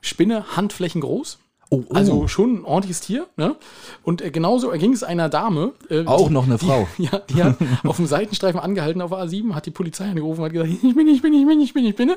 Spinne, 0.02 0.56
handflächengroß. 0.56 1.40
Oh, 1.74 1.84
oh. 1.90 1.94
Also 1.94 2.28
schon 2.28 2.60
ein 2.62 2.66
ordentliches 2.66 3.02
Tier. 3.02 3.26
Ne? 3.38 3.56
Und 4.04 4.22
äh, 4.22 4.30
genauso 4.32 4.70
erging 4.70 4.94
es 4.94 5.04
einer 5.04 5.30
Dame. 5.30 5.74
Äh, 5.90 6.06
Auch 6.06 6.28
die, 6.28 6.34
noch 6.34 6.46
eine 6.46 6.58
die, 6.58 6.66
Frau. 6.66 6.88
Ja, 6.98 7.20
die 7.30 7.44
hat 7.44 7.58
auf 7.84 7.98
dem 7.98 8.06
Seitenstreifen 8.06 8.60
angehalten 8.60 9.02
auf 9.02 9.12
A7, 9.12 9.54
hat 9.54 9.66
die 9.66 9.72
Polizei 9.72 10.06
angerufen 10.10 10.40
und 10.42 10.46
hat 10.46 10.54
gesagt, 10.54 10.72
ich 10.72 10.96
bin, 10.96 11.08
ich 11.08 11.22
bin, 11.22 11.34
ich 11.34 11.48
bin, 11.48 11.60
ich 11.62 11.74
bin, 11.74 11.86
ich 11.86 11.96
bin. 11.96 12.12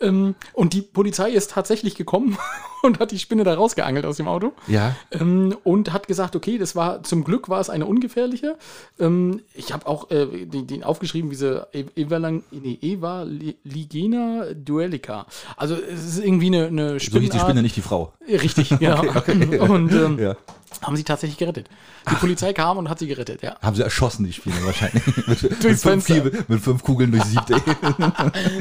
Ähm, 0.00 0.34
und 0.54 0.72
die 0.72 0.82
Polizei 0.82 1.30
ist 1.30 1.50
tatsächlich 1.52 1.94
gekommen 1.94 2.36
und 2.82 2.98
hat 2.98 3.10
die 3.12 3.18
Spinne 3.18 3.44
da 3.44 3.54
rausgeangelt 3.54 4.04
aus 4.06 4.16
dem 4.16 4.28
Auto. 4.28 4.52
Ja. 4.66 4.96
Ähm, 5.12 5.56
und 5.64 5.92
hat 5.92 6.08
gesagt, 6.08 6.34
okay, 6.36 6.58
das 6.58 6.74
war 6.74 7.02
zum 7.02 7.22
Glück 7.24 7.48
war 7.48 7.60
es 7.60 7.70
eine 7.70 7.86
ungefährliche. 7.86 8.56
Ähm, 8.98 9.40
ich 9.54 9.72
habe 9.72 9.86
auch 9.86 10.10
äh, 10.10 10.26
den, 10.46 10.66
den 10.66 10.82
aufgeschrieben, 10.84 11.30
diese 11.30 11.68
E- 11.72 11.84
Evalang, 11.96 12.42
nee, 12.50 12.78
Eva 12.82 13.22
Li- 13.22 13.56
Ligena 13.64 14.46
duelica. 14.54 15.26
Also 15.56 15.74
es 15.76 16.04
ist 16.04 16.24
irgendwie 16.24 16.46
eine, 16.46 16.66
eine 16.66 16.88
So 16.88 16.94
hieß 16.96 17.00
die 17.00 17.06
Spinnenart. 17.20 17.42
Spinne, 17.42 17.62
nicht 17.62 17.76
die 17.76 17.82
Frau. 17.82 18.12
Richtig, 18.28 18.70
genau. 19.02 19.64
Und 19.74 19.92
ähm, 19.92 20.18
Ja. 20.18 20.36
haben 20.82 20.96
sie 20.96 21.04
tatsächlich 21.04 21.38
gerettet. 21.38 21.68
Die 22.10 22.14
Polizei 22.16 22.52
kam 22.52 22.78
und 22.78 22.88
hat 22.88 23.00
sie 23.00 23.08
gerettet, 23.08 23.42
ja. 23.42 23.56
Haben 23.60 23.74
sie 23.74 23.82
erschossen, 23.82 24.24
die 24.24 24.32
Spinne 24.32 24.54
wahrscheinlich. 24.64 25.04
mit, 25.26 25.64
mit, 25.64 25.78
fünf. 25.80 26.06
Kiebel- 26.06 26.44
mit 26.46 26.60
fünf 26.60 26.82
Kugeln 26.84 27.10
durch 27.10 27.24
siebte. 27.24 27.56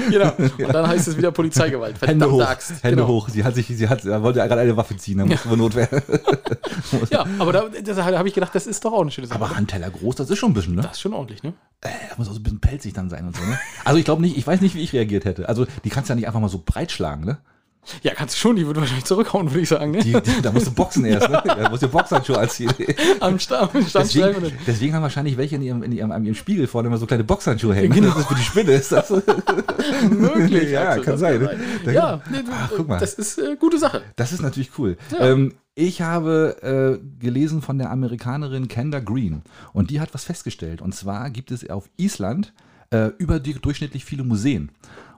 Genau. 0.10 0.32
Und 0.38 0.74
dann 0.74 0.88
heißt 0.88 1.08
es 1.10 1.18
wieder 1.18 1.32
Polizeigewalt. 1.32 2.02
Hände 2.02 2.32
hoch. 2.32 2.42
Axt. 2.42 2.84
Hände 2.84 2.96
genau. 2.98 3.08
hoch. 3.08 3.30
Sie 3.30 3.44
hat 3.44 3.54
sich, 3.56 3.68
sie 3.68 3.88
hat, 3.90 4.04
wollte 4.06 4.40
gerade 4.40 4.62
eine 4.62 4.76
Waffe 4.78 4.98
ziehen, 4.98 5.18
da 5.20 5.26
musste 5.26 5.48
man 5.50 5.60
Notwehr. 5.60 5.90
Ja, 7.12 7.26
aber 7.40 7.54
da, 7.54 7.66
da 7.70 8.18
habe 8.18 8.28
ich 8.28 8.34
gedacht, 8.34 8.54
das 8.56 8.66
ist 8.68 8.84
doch 8.86 8.94
auch 8.94 9.02
eine 9.02 9.12
schöne 9.12 9.28
Sache. 9.28 9.40
Aber 9.40 9.56
Handteller 9.56 9.90
groß, 9.90 10.16
das 10.16 10.30
ist 10.30 10.38
schon 10.40 10.52
ein 10.52 10.54
bisschen, 10.54 10.76
ne? 10.76 10.82
das 10.82 10.94
ist 10.94 11.02
schon 11.02 11.14
ordentlich, 11.14 11.44
ne? 11.44 11.54
Äh, 11.82 11.90
Da 12.10 12.16
muss 12.18 12.28
auch 12.30 12.34
so 12.34 12.40
ein 12.40 12.44
bisschen 12.44 12.60
pelzig 12.62 12.94
dann 12.94 13.10
sein 13.10 13.28
und 13.28 13.36
so, 13.36 13.44
ne? 13.44 13.60
Also 13.84 14.00
ich 14.00 14.06
glaube 14.06 14.22
nicht, 14.22 14.38
ich 14.38 14.46
weiß 14.48 14.62
nicht, 14.62 14.76
wie 14.76 14.82
ich 14.82 14.94
reagiert 14.94 15.26
hätte. 15.26 15.48
Also 15.50 15.66
die 15.84 15.90
kannst 15.90 16.10
du 16.10 16.14
ja 16.14 16.16
nicht 16.16 16.28
einfach 16.28 16.40
mal 16.40 16.50
so 16.50 16.62
breit 16.66 16.92
schlagen, 16.92 17.26
ne? 17.26 17.38
Ja, 18.02 18.14
kannst 18.14 18.36
du 18.36 18.40
schon, 18.40 18.56
die 18.56 18.66
würde 18.66 18.80
wahrscheinlich 18.80 19.06
zurückhauen, 19.06 19.50
würde 19.52 19.62
ich 19.62 19.70
sagen, 19.70 19.92
ne? 19.92 20.00
Die, 20.00 20.14
die, 20.14 20.42
da 20.42 20.52
musst 20.52 20.68
du 20.68 20.72
boxen 20.72 21.06
erst, 21.06 21.30
ne? 21.30 21.42
Da 21.46 21.70
musst 21.70 21.84
du 21.84 21.88
Boxhandschuhe 21.88 22.38
anziehen. 22.40 22.72
Am 23.20 23.38
Sta- 23.40 23.70
am 23.74 23.86
Standstreifen. 23.86 24.42
Deswegen, 24.44 24.60
deswegen 24.68 24.94
haben 24.96 25.04
wahrscheinlich 25.04 25.38
welche 25.38 25.56
in 25.56 25.62
ihrem, 25.62 25.84
in 25.84 25.92
ihrem, 25.92 26.12
an 26.12 26.24
ihrem 26.26 26.36
Spiegel 26.36 26.68
vorne 26.68 26.88
immer 26.88 26.98
so 26.98 27.06
kleine 27.06 27.24
Boxhandschuhe 27.24 27.76
hängen. 27.76 28.04
Das 28.04 28.18
ist 28.18 28.28
für 28.28 28.36
die 28.36 28.42
Spinne. 28.42 28.72
Ist 28.72 28.92
das 28.92 29.10
möglich. 30.10 30.72
Ja, 30.72 30.90
Axel, 30.90 31.04
kann 31.04 31.14
das 31.14 31.20
sein, 31.20 31.40
ne? 31.42 31.60
Da- 31.86 31.92
Ja, 31.92 32.22
nee, 32.30 32.38
du, 32.44 32.52
Ach, 32.52 32.72
guck 32.76 32.88
mal. 32.88 33.00
das 33.00 33.14
ist 33.14 33.38
äh, 33.38 33.56
gute 33.60 33.78
Sache. 33.78 34.02
Das 34.16 34.34
ist 34.34 34.42
natürlich 34.42 34.72
cool. 34.78 34.98
Ähm, 35.20 35.54
ich 35.76 36.02
habe 36.02 37.00
äh, 37.02 37.24
gelesen 37.24 37.62
von 37.62 37.78
der 37.78 37.92
Amerikanerin 37.92 38.68
Kenda 38.68 39.00
Green 39.00 39.42
und 39.74 39.90
die 39.90 40.00
hat 40.00 40.14
was 40.14 40.24
festgestellt. 40.24 40.82
Und 40.82 40.96
zwar 40.96 41.30
gibt 41.30 41.52
es 41.52 41.70
auf 41.70 41.90
Island 41.98 42.54
äh, 42.92 43.08
überdurchschnittlich 43.18 44.06
viele 44.06 44.24
Museen. 44.24 44.72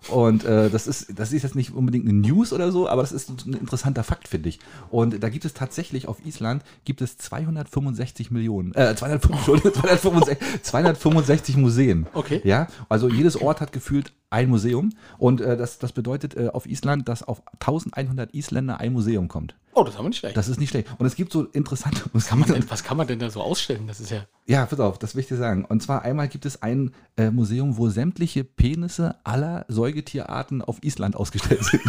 Und 0.10 0.46
äh, 0.46 0.70
das, 0.70 0.88
ist, 0.88 1.20
das 1.20 1.32
ist 1.34 1.44
jetzt 1.44 1.56
nicht 1.56 1.74
unbedingt 1.74 2.06
eine 2.08 2.14
News 2.14 2.54
oder 2.54 2.72
so, 2.72 2.88
aber 2.88 3.02
das 3.02 3.12
ist 3.12 3.30
ein 3.30 3.54
interessanter 3.54 4.04
Fakt, 4.04 4.28
finde 4.28 4.50
ich. 4.50 4.60
Und 4.90 5.22
da 5.22 5.30
gibt 5.30 5.46
es 5.46 5.54
tatsächlich 5.54 6.08
auf 6.08 6.26
Island 6.26 6.64
gibt 6.86 7.02
es 7.02 7.18
265 7.18 8.32
Millionen, 8.32 8.74
äh, 8.74 8.96
205, 8.96 9.36
Entschuldigung, 9.38 9.74
265, 9.74 10.64
265 10.64 11.58
Museen. 11.58 12.08
Okay. 12.14 12.42
Ja, 12.44 12.68
also 12.90 13.10
jedes 13.10 13.42
Ort 13.42 13.62
hat 13.62 13.72
gefühlt 13.72 14.14
ein 14.30 14.50
Museum. 14.50 14.92
Und 15.18 15.42
äh, 15.42 15.58
das, 15.58 15.80
das 15.80 15.92
bedeutet 15.94 16.36
äh, 16.36 16.50
auf 16.50 16.66
Island, 16.66 17.08
dass 17.10 17.24
auf 17.24 17.42
1100 17.60 18.34
Isländer 18.34 18.80
ein 18.80 18.94
Museum 18.94 19.28
kommt. 19.28 19.56
Oh, 19.78 19.84
das 19.84 19.96
haben 19.96 20.06
wir 20.06 20.10
nicht 20.10 20.18
schlecht. 20.18 20.36
Das 20.36 20.48
ist 20.48 20.60
nicht 20.60 20.72
schlecht. 20.72 20.88
Und 20.98 21.06
es 21.06 21.16
gibt 21.16 21.32
so 21.32 21.44
interessante 21.44 22.02
kann 22.02 22.40
man 22.40 22.40
Museen. 22.40 22.62
denn, 22.62 22.72
was 22.72 22.84
kann 22.84 22.98
man 22.98 23.06
denn 23.06 23.20
da 23.20 23.30
so 23.30 23.42
ausstellen? 23.42 23.86
Das 23.86 24.00
ist 24.00 24.10
ja. 24.10 24.26
Ja, 24.48 24.66
pass 24.66 24.80
auf, 24.80 24.98
das 24.98 25.14
will 25.14 25.22
ich 25.22 25.28
dir 25.28 25.38
sagen. 25.38 25.66
Und 25.66 25.84
zwar 25.84 26.02
einmal 26.02 26.28
gibt 26.30 26.48
es 26.48 26.64
ein 26.64 26.96
äh, 27.16 27.30
Museum, 27.30 27.78
wo 27.78 27.88
sämtliche 27.90 28.44
Penisse 28.44 29.18
aller 29.24 29.66
Säugetierarten 29.68 30.64
auf 30.64 30.84
Island 30.84 31.16
ausgestellt 31.16 31.64
sind. 31.64 31.84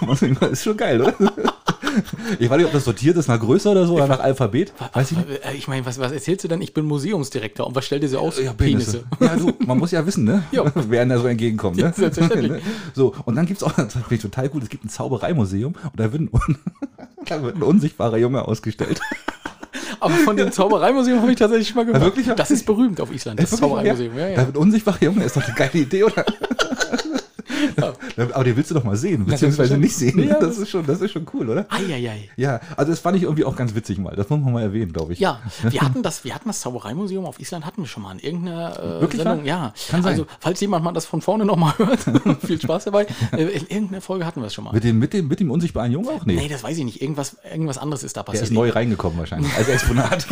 das 0.40 0.50
ist 0.52 0.62
schon 0.62 0.76
geil, 0.76 1.02
oder? 1.02 1.54
Ich 2.38 2.48
weiß 2.50 2.56
nicht, 2.58 2.66
ob 2.66 2.72
das 2.72 2.84
sortiert 2.84 3.16
ist 3.16 3.28
nach 3.28 3.40
Größe 3.40 3.68
oder 3.70 3.86
so 3.86 3.94
oder 3.94 4.06
nach 4.06 4.20
Alphabet. 4.20 4.72
Weiß 4.92 5.10
ich 5.12 5.16
nicht. 5.16 5.28
Äh, 5.44 5.54
Ich 5.56 5.68
meine, 5.68 5.84
was, 5.86 5.98
was 5.98 6.12
erzählst 6.12 6.44
du 6.44 6.48
denn? 6.48 6.60
Ich 6.62 6.74
bin 6.74 6.84
Museumsdirektor. 6.86 7.66
Und 7.66 7.74
was 7.74 7.84
stellt 7.86 8.02
ihr 8.02 8.08
so 8.08 8.18
aus? 8.18 8.40
Ja, 8.42 8.52
Penisse. 8.52 9.04
Ja, 9.20 9.36
du, 9.36 9.52
man 9.66 9.78
muss 9.78 9.90
ja 9.90 10.04
wissen, 10.06 10.24
ne? 10.24 10.44
Ja. 10.52 10.64
Wer 10.74 11.06
da 11.06 11.18
so 11.18 11.26
entgegenkommt, 11.26 11.76
ne? 11.76 11.82
Ja, 11.84 11.92
selbstverständlich. 11.92 12.62
So, 12.94 13.14
und 13.24 13.34
dann 13.36 13.46
gibt 13.46 13.60
es 13.60 13.66
auch, 13.66 13.72
das 13.72 13.92
finde 13.94 14.14
ich 14.14 14.22
total 14.22 14.48
gut, 14.48 14.62
es 14.62 14.68
gibt 14.68 14.84
ein 14.84 14.88
Zaubereimuseum 14.88 15.74
und 15.74 16.00
da 16.00 16.12
wird 16.12 16.22
ein, 16.22 16.30
da 17.26 17.42
wird 17.42 17.56
ein 17.56 17.62
unsichtbarer 17.62 18.18
Junge 18.18 18.46
ausgestellt. 18.46 19.00
Aber 20.00 20.14
von 20.14 20.36
dem 20.36 20.52
Zaubereimuseum 20.52 21.20
habe 21.22 21.32
ich 21.32 21.38
tatsächlich 21.38 21.68
schon 21.68 21.76
mal 21.76 21.84
gehört. 21.86 22.02
Ja, 22.02 22.06
wirklich? 22.06 22.26
Das 22.36 22.50
ist 22.50 22.66
berühmt 22.66 23.00
auf 23.00 23.12
Island, 23.12 23.40
das 23.40 23.52
Wirklich? 23.52 23.60
Zaubereimuseum. 23.70 24.16
Ja, 24.16 24.24
Da 24.24 24.30
ja. 24.30 24.36
wird 24.46 24.56
ein 24.56 24.60
unsichtbarer 24.60 25.02
Junge, 25.02 25.24
ist 25.24 25.36
doch 25.36 25.44
eine 25.44 25.54
geile 25.54 25.72
Idee, 25.72 26.04
oder? 26.04 26.24
Aber 28.16 28.44
den 28.44 28.56
willst 28.56 28.70
du 28.70 28.74
doch 28.74 28.84
mal 28.84 28.96
sehen, 28.96 29.26
beziehungsweise 29.26 29.76
nicht 29.78 29.94
sehen. 29.94 30.18
Ja, 30.26 30.38
das, 30.40 30.58
ist 30.58 30.70
schon, 30.70 30.86
das 30.86 31.00
ist 31.00 31.12
schon 31.12 31.26
cool, 31.34 31.50
oder? 31.50 31.66
Eieiei. 31.68 32.30
Ja, 32.36 32.60
also 32.76 32.90
das 32.92 33.00
fand 33.00 33.16
ich 33.16 33.24
irgendwie 33.24 33.44
auch 33.44 33.56
ganz 33.56 33.74
witzig 33.74 33.98
mal. 33.98 34.14
Das 34.16 34.28
muss 34.30 34.40
man 34.40 34.52
mal 34.52 34.62
erwähnen, 34.62 34.92
glaube 34.92 35.12
ich. 35.12 35.18
Ja, 35.20 35.40
wir 35.62 35.80
hatten 35.82 36.02
das, 36.02 36.24
wir 36.24 36.34
hatten 36.34 36.48
das 36.48 36.60
Zaubereimuseum 36.60 37.24
auf 37.26 37.38
Island 37.40 37.66
hatten 37.66 37.82
wir 37.82 37.88
schon 37.88 38.02
mal 38.02 38.12
in 38.12 38.18
irgendeiner 38.20 38.78
äh, 38.78 39.00
Wirklich 39.00 39.22
Sendung. 39.22 39.44
Ja, 39.44 39.72
Kann 39.90 40.02
sein. 40.02 40.12
Also 40.12 40.26
falls 40.40 40.60
jemand 40.60 40.84
mal 40.84 40.92
das 40.92 41.06
von 41.06 41.20
vorne 41.20 41.44
noch 41.44 41.56
mal 41.56 41.74
hört, 41.78 42.00
viel 42.46 42.60
Spaß 42.60 42.84
dabei. 42.84 43.06
Äh, 43.32 43.42
in 43.44 43.66
irgendeiner 43.66 44.00
Folge 44.00 44.24
hatten 44.24 44.40
wir 44.40 44.46
es 44.46 44.54
schon 44.54 44.64
mal. 44.64 44.72
Mit 44.72 44.84
dem, 44.84 44.98
mit, 44.98 45.12
dem, 45.12 45.28
mit 45.28 45.40
dem 45.40 45.50
unsichtbaren 45.50 45.92
Jungen 45.92 46.08
auch? 46.08 46.24
Nee. 46.24 46.36
Nee, 46.36 46.48
das 46.48 46.62
weiß 46.62 46.76
ich 46.78 46.84
nicht. 46.84 47.02
Irgendwas, 47.02 47.36
irgendwas 47.50 47.78
anderes 47.78 48.02
ist 48.02 48.16
da 48.16 48.22
Der 48.22 48.32
passiert. 48.32 48.44
ist 48.44 48.52
neu 48.52 48.70
reingekommen 48.70 49.18
wahrscheinlich, 49.18 49.52
als 49.56 49.68
Exponat. 49.68 50.26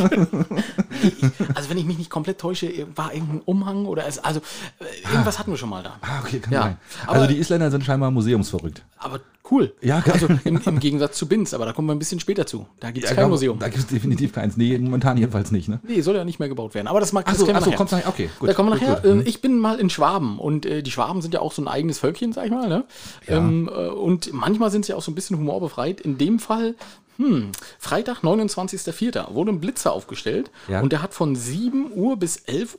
Also 1.55 1.71
wenn 1.71 1.79
ich 1.79 1.85
mich 1.85 1.99
nicht 1.99 2.11
komplett 2.11 2.39
täusche, 2.39 2.87
war 2.95 3.13
irgendein 3.13 3.41
Umhang 3.45 3.87
oder 3.87 4.07
es, 4.07 4.19
also 4.19 4.41
äh, 4.81 4.85
irgendwas 5.13 5.39
hatten 5.39 5.51
wir 5.51 5.59
schon 5.59 5.69
mal 5.69 5.83
da. 5.83 5.97
ah, 6.01 6.21
okay, 6.23 6.39
kann 6.39 6.53
Ja, 6.53 6.63
sein. 6.63 6.77
Also 7.07 7.27
die 7.27 7.39
Isländer 7.39 7.71
sind 7.75 7.85
scheinbar 7.85 8.11
museumsverrückt. 8.11 8.83
Aber 8.99 9.21
cool. 9.51 9.75
Ja. 9.83 10.03
Also 10.11 10.27
im, 10.45 10.59
im 10.65 10.81
Gegensatz 10.81 11.19
zu 11.19 11.29
Binz, 11.29 11.53
aber 11.53 11.67
da 11.67 11.73
kommen 11.73 11.87
wir 11.89 11.95
ein 11.95 11.99
bisschen 11.99 12.19
später 12.21 12.47
zu. 12.47 12.67
Da 12.81 12.91
gibt 12.91 13.05
es 13.05 13.11
Ja, 13.11 13.15
kein 13.17 13.23
glaub- 13.25 13.31
Museum. 13.33 13.59
Da 13.59 13.69
gibt 13.69 13.81
es 13.81 13.87
definitiv 13.87 14.33
keins. 14.33 14.57
Nee, 14.57 14.79
momentan 14.79 15.19
jedenfalls 15.19 15.51
nicht, 15.53 15.69
ne? 15.69 15.81
Nee, 15.87 16.01
soll 16.01 16.17
ja 16.17 16.25
nicht 16.25 16.39
mehr 16.39 16.49
gebaut 16.49 16.75
werden. 16.75 16.87
Aber 16.89 17.01
das 17.01 17.13
mag 17.13 17.27
das 17.27 17.35
achso 17.35 17.53
nachher. 17.53 17.77
kommt 17.77 17.93
nachher. 17.93 18.09
Okay, 18.09 18.31
gut. 18.39 18.49
da 18.49 18.55
kommen 18.55 18.71
wir 18.71 18.79
gut, 18.79 18.89
nachher. 18.89 19.03
gut. 19.03 19.11
Ähm, 19.21 19.23
Ich 19.27 19.43
bin 19.43 19.59
mal 19.59 19.79
in 19.79 19.91
Schwaben 19.91 20.39
und 20.39 20.65
äh, 20.65 20.83
die 20.83 20.91
Schwaben 20.91 21.21
sind 21.21 21.35
ja 21.35 21.41
auch 21.41 21.53
so 21.53 21.61
ein 21.63 21.69
eigenes 21.69 21.99
Völkchen, 21.99 22.33
sag 22.33 22.47
ich 22.47 22.51
mal. 22.53 22.69
Ne? 22.69 22.85
Ähm, 23.29 23.69
äh, 23.73 23.89
und 23.89 24.33
manchmal 24.33 24.71
sind 24.71 24.87
sie 24.87 24.95
auch 24.95 25.03
so 25.03 25.11
ein 25.11 25.15
bisschen 25.15 25.37
humorbefreit. 25.39 26.01
In 26.01 26.17
dem 26.17 26.39
Fall, 26.39 26.75
hm, 27.17 27.51
Freitag, 27.79 28.23
29.04. 28.23 29.35
wurde 29.35 29.53
ein 29.53 29.61
Blitzer 29.61 29.93
aufgestellt 29.93 30.51
Ja. 30.69 30.81
und 30.81 30.93
der 30.93 31.03
hat 31.03 31.15
von 31.15 31.37
7 31.37 31.93
Uhr 31.95 32.17
bis 32.17 32.39
11.30 32.47 32.79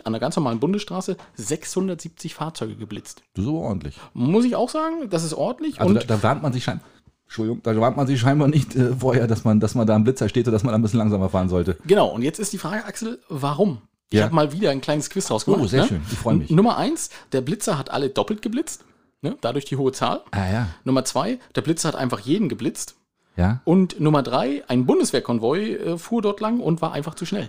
Uhr 0.00 0.06
an 0.06 0.12
der 0.12 0.20
ganz 0.20 0.36
normalen 0.36 0.60
Bundesstraße 0.60 1.16
670 1.36 2.34
Fahrzeuge 2.34 2.74
geblitzt. 2.76 3.22
So 3.36 3.58
ordentlich. 3.58 3.96
Muss 4.14 4.44
ich 4.44 4.56
auch 4.56 4.68
sagen, 4.70 5.08
das 5.10 5.24
ist 5.24 5.34
ordentlich. 5.34 5.80
Also 5.80 5.90
und 5.90 5.96
da, 5.96 6.16
da 6.16 6.22
warnt 6.22 6.42
man 6.42 6.52
sich 6.52 6.64
scheinbar. 6.64 6.86
Entschuldigung, 7.24 7.60
da 7.62 7.78
warnt 7.78 7.96
man 7.96 8.06
sich 8.06 8.18
scheinbar 8.18 8.48
nicht 8.48 8.74
äh, 8.74 8.94
vorher, 8.96 9.26
dass 9.26 9.44
man, 9.44 9.60
dass 9.60 9.74
man 9.74 9.86
da 9.86 9.94
am 9.94 10.04
Blitzer 10.04 10.28
steht 10.28 10.46
oder 10.46 10.52
dass 10.52 10.62
man 10.64 10.74
ein 10.74 10.80
bisschen 10.80 10.98
langsamer 10.98 11.28
fahren 11.28 11.48
sollte. 11.50 11.76
Genau, 11.86 12.08
und 12.08 12.22
jetzt 12.22 12.38
ist 12.38 12.52
die 12.54 12.58
Frage, 12.58 12.84
Axel, 12.86 13.18
warum? 13.28 13.82
Ich 14.10 14.18
Ja. 14.18 14.24
habe 14.24 14.34
mal 14.34 14.52
wieder 14.52 14.70
ein 14.70 14.80
kleines 14.80 15.10
Quiz 15.10 15.26
draus 15.26 15.44
gemacht. 15.44 15.60
Oh, 15.62 15.66
sehr 15.66 15.82
ne? 15.82 15.88
schön. 15.88 16.02
Ich 16.10 16.16
freu 16.16 16.32
mich. 16.34 16.48
N- 16.48 16.56
Nummer 16.56 16.78
eins, 16.78 17.10
der 17.32 17.42
Blitzer 17.42 17.76
hat 17.76 17.90
alle 17.90 18.08
doppelt 18.08 18.40
geblitzt, 18.40 18.84
ne? 19.20 19.36
dadurch 19.42 19.66
die 19.66 19.76
hohe 19.76 19.92
Zahl. 19.92 20.22
Ah 20.30 20.50
ja. 20.50 20.68
Nummer 20.84 21.04
zwei, 21.04 21.38
der 21.54 21.60
Blitzer 21.60 21.88
hat 21.88 21.96
einfach 21.96 22.20
jeden 22.20 22.48
geblitzt. 22.48 22.94
Ja. 23.38 23.60
Und 23.64 23.98
Nummer 24.00 24.22
drei, 24.22 24.62
ein 24.68 24.84
Bundeswehrkonvoi 24.84 25.72
äh, 25.74 25.96
fuhr 25.98 26.20
dort 26.20 26.40
lang 26.40 26.60
und 26.60 26.82
war 26.82 26.92
einfach 26.92 27.14
zu 27.14 27.24
schnell. 27.24 27.48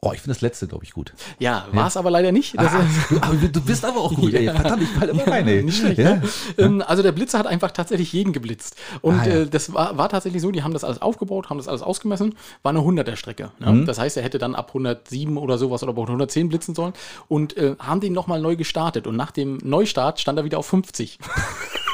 Oh, 0.00 0.12
ich 0.12 0.20
finde 0.20 0.34
das 0.34 0.42
letzte, 0.42 0.66
glaube 0.66 0.84
ich, 0.84 0.92
gut. 0.92 1.14
Ja, 1.38 1.66
war 1.72 1.86
es 1.86 1.96
aber 1.96 2.10
leider 2.10 2.30
nicht. 2.30 2.58
Das, 2.60 2.72
Ah, 2.74 2.84
du, 3.08 3.16
aber 3.22 3.34
du 3.36 3.60
bist 3.62 3.86
aber 3.86 4.00
auch 4.00 4.14
gut, 4.14 4.34
ey. 4.34 4.44
Ja. 4.44 4.54
Verdammt, 4.54 4.82
ich 4.82 4.88
falle 4.90 5.12
immer 5.12 5.26
rein, 5.26 5.48
ey. 5.48 5.62
Nicht 5.62 5.78
schlecht, 5.78 5.98
Ja. 5.98 6.16
ne? 6.16 6.22
Ähm, 6.58 6.82
Also 6.86 7.02
der 7.02 7.12
Blitzer 7.12 7.38
hat 7.38 7.46
einfach 7.46 7.70
tatsächlich 7.70 8.12
jeden 8.12 8.34
geblitzt. 8.34 8.76
Und 9.00 9.18
Ah, 9.20 9.26
ja. 9.26 9.34
äh, 9.42 9.46
das 9.46 9.72
war, 9.72 9.96
war 9.96 10.10
tatsächlich 10.10 10.42
so, 10.42 10.50
die 10.50 10.62
haben 10.62 10.74
das 10.74 10.84
alles 10.84 11.00
aufgebaut, 11.00 11.48
haben 11.48 11.56
das 11.56 11.68
alles 11.68 11.80
ausgemessen, 11.82 12.34
war 12.62 12.70
eine 12.70 12.80
100er 12.80 13.16
Strecke. 13.16 13.50
Ne? 13.60 13.72
Mhm. 13.72 13.86
Das 13.86 13.98
heißt, 13.98 14.16
er 14.18 14.22
hätte 14.22 14.36
dann 14.38 14.54
ab 14.54 14.68
107 14.68 15.38
oder 15.38 15.56
sowas 15.56 15.82
oder 15.82 15.92
ab 15.92 15.98
110 15.98 16.50
blitzen 16.50 16.74
sollen 16.74 16.92
und 17.28 17.56
äh, 17.56 17.76
haben 17.78 18.00
den 18.00 18.12
nochmal 18.12 18.40
neu 18.42 18.56
gestartet. 18.56 19.06
Und 19.06 19.16
nach 19.16 19.30
dem 19.30 19.56
Neustart 19.62 20.20
stand 20.20 20.38
er 20.38 20.44
wieder 20.44 20.58
auf 20.58 20.66
50. 20.66 21.18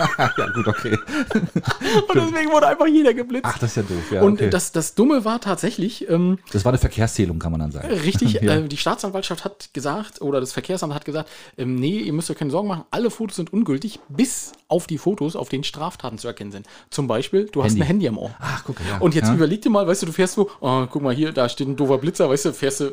ja, 0.39 0.49
gut, 0.55 0.69
okay. 0.69 0.97
und 1.35 2.15
deswegen 2.15 2.51
wurde 2.51 2.69
einfach 2.69 2.87
jeder 2.87 3.15
geblitzt. 3.15 3.47
Ach, 3.47 3.59
das 3.59 3.71
ist 3.71 3.77
ja 3.77 3.83
doof. 3.83 4.13
Ja, 4.13 4.23
und 4.23 4.35
okay. 4.35 4.51
das, 4.51 4.73
das 4.73 4.95
Dumme 4.95 5.25
war 5.25 5.41
tatsächlich, 5.41 6.09
ähm, 6.09 6.39
das 6.53 6.65
war 6.65 6.73
eine 6.73 6.79
Verkehrszählung, 6.79 7.39
kann 7.39 7.53
man 7.53 7.61
dann 7.61 7.73
sagen. 7.73 7.89
Richtig, 7.89 8.33
Ja. 8.41 8.57
äh, 8.57 8.69
die 8.69 8.77
Staatsanwaltschaft 8.77 9.45
hat 9.45 9.71
gesagt, 9.75 10.23
oder 10.23 10.41
das 10.41 10.53
Verkehrsamt 10.53 10.95
hat 10.95 11.05
gesagt, 11.05 11.29
ähm, 11.59 11.75
nee, 11.75 11.99
ihr 11.99 12.13
müsst 12.13 12.31
euch 12.31 12.39
keine 12.39 12.51
Sorgen 12.51 12.69
machen, 12.69 12.85
alle 12.91 13.11
Fotos 13.11 13.37
sind 13.37 13.53
ungültig, 13.53 14.01
bis 14.09 14.53
auf 14.69 14.87
die 14.87 14.99
Fotos, 14.99 15.37
auf 15.37 15.49
denen 15.49 15.65
Straftaten 15.65 16.19
zu 16.19 16.29
erkennen 16.29 16.53
sind. 16.53 16.67
Zum 16.91 17.07
Beispiel, 17.07 17.47
du 17.47 17.63
hast 17.63 17.73
Handy. 17.73 17.83
ein 17.83 17.87
Handy 17.87 18.09
am 18.09 18.19
Ohr. 18.19 18.31
Ach, 18.39 18.65
guck, 18.65 18.77
ja. 18.89 18.99
Und 18.99 19.15
jetzt 19.15 19.29
ja. 19.29 19.35
überleg 19.35 19.63
dir 19.63 19.71
mal, 19.71 19.87
weißt 19.87 20.03
du, 20.03 20.07
du 20.07 20.13
fährst 20.13 20.35
so, 20.35 20.51
oh, 20.61 20.87
guck 20.91 21.03
mal 21.03 21.15
hier, 21.15 21.33
da 21.33 21.49
steht 21.49 21.69
ein 21.69 21.77
doofer 21.77 21.99
Blitzer, 21.99 22.29
weißt 22.29 22.47
du, 22.47 22.53
fährst 22.53 22.81
du 22.81 22.93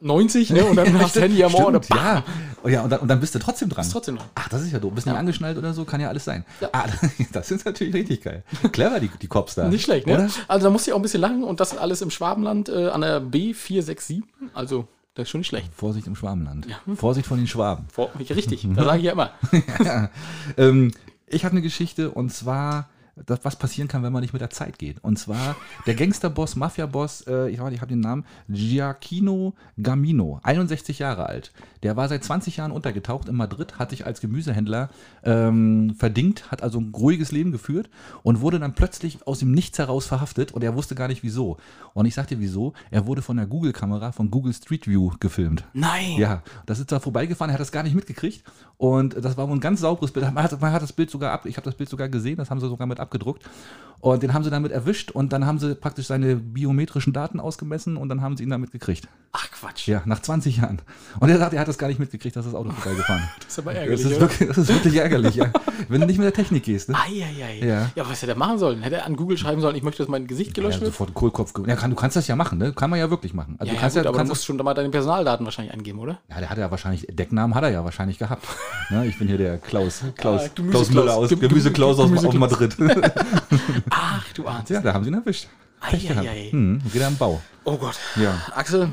90, 0.00 0.50
ne, 0.50 0.64
und 0.64 0.76
dann 0.76 0.86
hast 1.00 1.16
du 1.16 1.20
das 1.20 1.28
Handy 1.28 1.42
am 1.42 1.54
Ohr 1.54 1.80
ja. 1.90 2.24
Oh, 2.62 2.68
ja 2.68 2.82
und, 2.82 2.90
dann, 2.90 3.00
und 3.00 3.08
dann 3.08 3.20
bist 3.20 3.34
du 3.34 3.38
trotzdem 3.38 3.68
dran. 3.68 3.82
Bist 3.82 3.92
trotzdem 3.92 4.16
dran. 4.16 4.26
Ach, 4.34 4.48
das 4.48 4.62
ist 4.62 4.72
ja 4.72 4.78
doof. 4.78 4.92
Bist 4.94 5.06
nicht 5.06 5.16
angeschnallt 5.16 5.56
oder 5.56 5.72
so, 5.72 5.84
kann 5.84 6.00
ja 6.00 6.08
alles 6.08 6.24
sein. 6.24 6.44
Ja. 6.60 6.68
Ah, 6.72 6.86
das 7.32 7.50
ist 7.50 7.64
natürlich 7.64 7.94
richtig 7.94 8.22
geil. 8.22 8.44
Clever, 8.72 9.00
die, 9.00 9.10
die 9.20 9.28
Cops 9.28 9.54
da. 9.54 9.68
Nicht 9.68 9.84
schlecht, 9.84 10.06
ne? 10.06 10.14
Oder? 10.14 10.30
Also 10.48 10.66
da 10.66 10.70
musst 10.70 10.86
du 10.86 10.90
ja 10.90 10.94
auch 10.94 10.98
ein 10.98 11.02
bisschen 11.02 11.20
lachen 11.20 11.44
und 11.44 11.60
das 11.60 11.76
alles 11.76 12.02
im 12.02 12.10
Schwabenland 12.10 12.68
äh, 12.68 12.88
an 12.88 13.00
der 13.00 13.22
B467, 13.22 14.22
also 14.52 14.86
das 15.14 15.24
ist 15.24 15.30
schon 15.30 15.40
nicht 15.40 15.48
schlecht. 15.48 15.72
Vorsicht 15.74 16.06
im 16.06 16.14
Schwabenland. 16.14 16.66
Vorsicht 16.94 17.26
von 17.26 17.38
den 17.38 17.46
Schwaben. 17.46 17.86
Vor, 17.90 18.10
richtig, 18.18 18.68
da 18.74 18.84
sage 18.84 18.98
ich 18.98 19.04
ja 19.04 19.12
immer. 19.12 19.30
Ähm, 20.58 20.92
ich 21.26 21.44
habe 21.44 21.52
eine 21.52 21.62
Geschichte 21.62 22.10
und 22.10 22.32
zwar, 22.32 22.88
das, 23.24 23.40
was 23.44 23.56
passieren 23.56 23.88
kann, 23.88 24.02
wenn 24.02 24.12
man 24.12 24.20
nicht 24.20 24.32
mit 24.32 24.42
der 24.42 24.50
Zeit 24.50 24.78
geht. 24.78 25.02
Und 25.02 25.18
zwar 25.18 25.56
der 25.86 25.94
Gangsterboss, 25.94 26.56
Mafia-Boss, 26.56 27.22
äh, 27.26 27.48
ich, 27.48 27.58
ich 27.58 27.80
habe 27.80 27.86
den 27.86 28.00
Namen, 28.00 28.24
Giacchino 28.48 29.54
Gamino, 29.80 30.40
61 30.42 30.98
Jahre 30.98 31.26
alt. 31.26 31.52
Der 31.86 31.96
war 31.96 32.08
seit 32.08 32.24
20 32.24 32.56
Jahren 32.56 32.72
untergetaucht 32.72 33.28
in 33.28 33.36
Madrid, 33.36 33.78
hat 33.78 33.90
sich 33.90 34.06
als 34.06 34.20
Gemüsehändler 34.20 34.88
ähm, 35.22 35.94
verdingt, 35.96 36.50
hat 36.50 36.60
also 36.60 36.80
ein 36.80 36.92
ruhiges 36.92 37.30
Leben 37.30 37.52
geführt 37.52 37.90
und 38.24 38.40
wurde 38.40 38.58
dann 38.58 38.74
plötzlich 38.74 39.24
aus 39.24 39.38
dem 39.38 39.52
Nichts 39.52 39.78
heraus 39.78 40.04
verhaftet 40.04 40.50
und 40.50 40.64
er 40.64 40.74
wusste 40.74 40.96
gar 40.96 41.06
nicht 41.06 41.22
wieso. 41.22 41.58
Und 41.94 42.06
ich 42.06 42.14
sagte 42.16 42.40
wieso, 42.40 42.72
er 42.90 43.06
wurde 43.06 43.22
von 43.22 43.36
der 43.36 43.46
Google-Kamera 43.46 44.10
von 44.10 44.32
Google 44.32 44.52
Street 44.52 44.88
View 44.88 45.12
gefilmt. 45.20 45.62
Nein. 45.74 46.16
Ja, 46.18 46.42
das 46.66 46.80
ist 46.80 46.90
da 46.90 46.98
vorbeigefahren, 46.98 47.50
er 47.50 47.54
hat 47.54 47.60
das 47.60 47.70
gar 47.70 47.84
nicht 47.84 47.94
mitgekriegt. 47.94 48.42
Und 48.78 49.24
das 49.24 49.36
war 49.36 49.48
wohl 49.48 49.56
ein 49.56 49.60
ganz 49.60 49.78
sauberes 49.78 50.10
Bild. 50.10 50.26
Man 50.34 50.42
hat, 50.42 50.60
man 50.60 50.72
hat 50.72 50.82
das 50.82 50.92
Bild 50.92 51.08
sogar 51.08 51.30
ab, 51.30 51.46
ich 51.46 51.56
habe 51.56 51.66
das 51.66 51.76
Bild 51.76 51.88
sogar 51.88 52.08
gesehen, 52.08 52.36
das 52.36 52.50
haben 52.50 52.58
sie 52.58 52.68
sogar 52.68 52.88
mit 52.88 52.98
abgedruckt. 52.98 53.48
Und 54.00 54.22
den 54.22 54.34
haben 54.34 54.44
sie 54.44 54.50
damit 54.50 54.72
erwischt 54.72 55.10
und 55.10 55.32
dann 55.32 55.46
haben 55.46 55.58
sie 55.58 55.74
praktisch 55.74 56.06
seine 56.06 56.36
biometrischen 56.36 57.12
Daten 57.12 57.40
ausgemessen 57.40 57.96
und 57.96 58.08
dann 58.08 58.20
haben 58.20 58.36
sie 58.36 58.42
ihn 58.42 58.50
damit 58.50 58.70
gekriegt. 58.72 59.08
Ach 59.32 59.50
Quatsch. 59.50 59.88
Ja, 59.88 60.02
nach 60.04 60.20
20 60.20 60.58
Jahren. 60.58 60.82
Und 61.18 61.28
er 61.28 61.38
sagt, 61.38 61.54
er 61.54 61.60
hat 61.60 61.68
das 61.68 61.75
gar 61.78 61.88
nicht 61.88 61.98
mitgekriegt, 61.98 62.34
dass 62.36 62.44
das 62.44 62.54
Auto 62.54 62.70
vorbeigefahren 62.70 63.22
Das 63.40 63.48
ist 63.48 63.58
aber 63.58 63.72
Das 63.72 63.80
ärgerlich, 63.82 64.00
ist, 64.06 64.12
oder? 64.12 64.20
wirklich, 64.20 64.48
das 64.48 64.58
ist 64.58 64.68
wirklich 64.68 64.94
ärgerlich, 64.96 65.34
ja. 65.34 65.50
Wenn 65.88 66.00
du 66.00 66.06
nicht 66.06 66.18
mit 66.18 66.24
der 66.24 66.32
Technik 66.32 66.64
gehst, 66.64 66.88
ne? 66.88 66.96
Eieiei. 66.98 67.58
Ja. 67.66 67.90
Ja. 67.94 68.08
was 68.10 68.22
hätte 68.22 68.32
er 68.32 68.38
machen 68.38 68.58
sollen? 68.58 68.82
Hätte 68.82 68.96
er 68.96 69.06
an 69.06 69.16
Google 69.16 69.36
schreiben 69.38 69.60
sollen, 69.60 69.76
ich 69.76 69.82
möchte, 69.82 70.02
dass 70.02 70.08
mein 70.08 70.26
Gesicht 70.26 70.54
gelöscht 70.54 70.76
Ja, 70.76 70.82
wird? 70.82 70.92
sofort 70.92 71.14
Kohlkopf. 71.14 71.52
Ja, 71.66 71.76
kann, 71.76 71.90
du 71.90 71.96
kannst 71.96 72.16
das 72.16 72.26
ja 72.28 72.36
machen, 72.36 72.58
ne? 72.58 72.72
Kann 72.72 72.90
man 72.90 72.98
ja 72.98 73.10
wirklich 73.10 73.34
machen. 73.34 73.56
Also 73.58 73.66
Ja, 73.68 73.72
du 73.72 73.74
ja, 73.76 73.80
kannst 73.80 73.96
gut, 73.96 74.04
ja, 74.04 74.08
aber 74.08 74.08
du 74.08 74.12
du 74.12 74.18
kannst 74.18 74.30
musst 74.30 74.44
schon 74.46 74.56
mal 74.56 74.74
deine 74.74 74.90
Personaldaten 74.90 75.44
wahrscheinlich 75.46 75.72
angeben, 75.74 75.98
oder? 75.98 76.18
Ja, 76.28 76.40
der 76.40 76.50
hat 76.50 76.58
ja 76.58 76.70
wahrscheinlich, 76.70 77.06
Decknamen 77.10 77.54
hat 77.54 77.62
er 77.64 77.70
ja 77.70 77.84
wahrscheinlich 77.84 78.18
gehabt. 78.18 78.44
ne? 78.90 79.06
Ich 79.06 79.18
bin 79.18 79.28
hier 79.28 79.38
der 79.38 79.58
Klaus, 79.58 80.02
Klaus, 80.16 80.42
Ah, 80.44 80.48
Gemüse 80.54 80.72
Klaus 80.72 80.90
Müller 80.90 81.14
aus 81.14 81.28
Gem- 81.28 81.40
Gemüse 81.40 81.72
Klaus 81.72 81.98
aus, 81.98 82.06
Gemüse 82.08 82.28
aus. 82.28 82.34
Madrid. 82.34 82.76
Ach, 83.90 84.24
du 84.34 84.46
ahnst. 84.46 84.70
ja, 84.70 84.80
da 84.80 84.92
haben 84.94 85.04
sie 85.04 85.10
ihn 85.10 85.14
erwischt. 85.14 85.48
Eieiei. 85.80 86.48
Hm, 86.50 86.80
wieder 86.92 87.06
am 87.06 87.16
Bau. 87.16 87.40
Oh 87.64 87.76
Gott. 87.76 87.96
Ja. 88.16 88.34
Axel, 88.54 88.88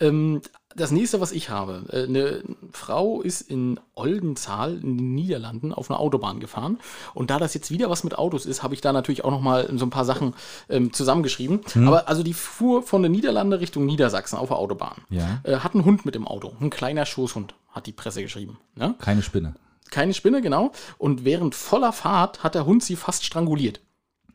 ähm, 0.00 0.40
das 0.76 0.92
nächste, 0.92 1.20
was 1.20 1.32
ich 1.32 1.50
habe, 1.50 1.84
äh, 1.90 2.04
eine 2.04 2.42
Frau 2.72 3.22
ist 3.22 3.40
in 3.40 3.80
Oldenzaal 3.94 4.74
in 4.76 4.98
den 4.98 5.14
Niederlanden 5.14 5.72
auf 5.72 5.90
einer 5.90 5.98
Autobahn 5.98 6.38
gefahren. 6.38 6.78
Und 7.12 7.30
da 7.30 7.38
das 7.38 7.54
jetzt 7.54 7.70
wieder 7.70 7.90
was 7.90 8.04
mit 8.04 8.16
Autos 8.16 8.46
ist, 8.46 8.62
habe 8.62 8.74
ich 8.74 8.80
da 8.80 8.92
natürlich 8.92 9.24
auch 9.24 9.30
noch 9.30 9.40
mal 9.40 9.68
so 9.76 9.84
ein 9.84 9.90
paar 9.90 10.04
Sachen 10.04 10.34
ähm, 10.68 10.92
zusammengeschrieben. 10.92 11.60
Hm. 11.72 11.88
Aber 11.88 12.08
also 12.08 12.22
die 12.22 12.34
fuhr 12.34 12.82
von 12.82 13.02
den 13.02 13.12
Niederlanden 13.12 13.54
Richtung 13.54 13.84
Niedersachsen 13.84 14.36
auf 14.36 14.48
der 14.48 14.58
Autobahn. 14.58 14.96
Ja. 15.10 15.40
Äh, 15.42 15.56
hat 15.56 15.74
einen 15.74 15.84
Hund 15.84 16.04
mit 16.04 16.14
im 16.14 16.26
Auto. 16.26 16.52
Ein 16.60 16.70
kleiner 16.70 17.04
Schoßhund, 17.04 17.54
hat 17.70 17.86
die 17.86 17.92
Presse 17.92 18.22
geschrieben. 18.22 18.58
Ne? 18.76 18.94
Keine 18.98 19.22
Spinne. 19.22 19.54
Keine 19.90 20.14
Spinne, 20.14 20.40
genau. 20.40 20.70
Und 20.98 21.24
während 21.24 21.56
voller 21.56 21.92
Fahrt 21.92 22.44
hat 22.44 22.54
der 22.54 22.64
Hund 22.64 22.84
sie 22.84 22.94
fast 22.94 23.24
stranguliert. 23.24 23.80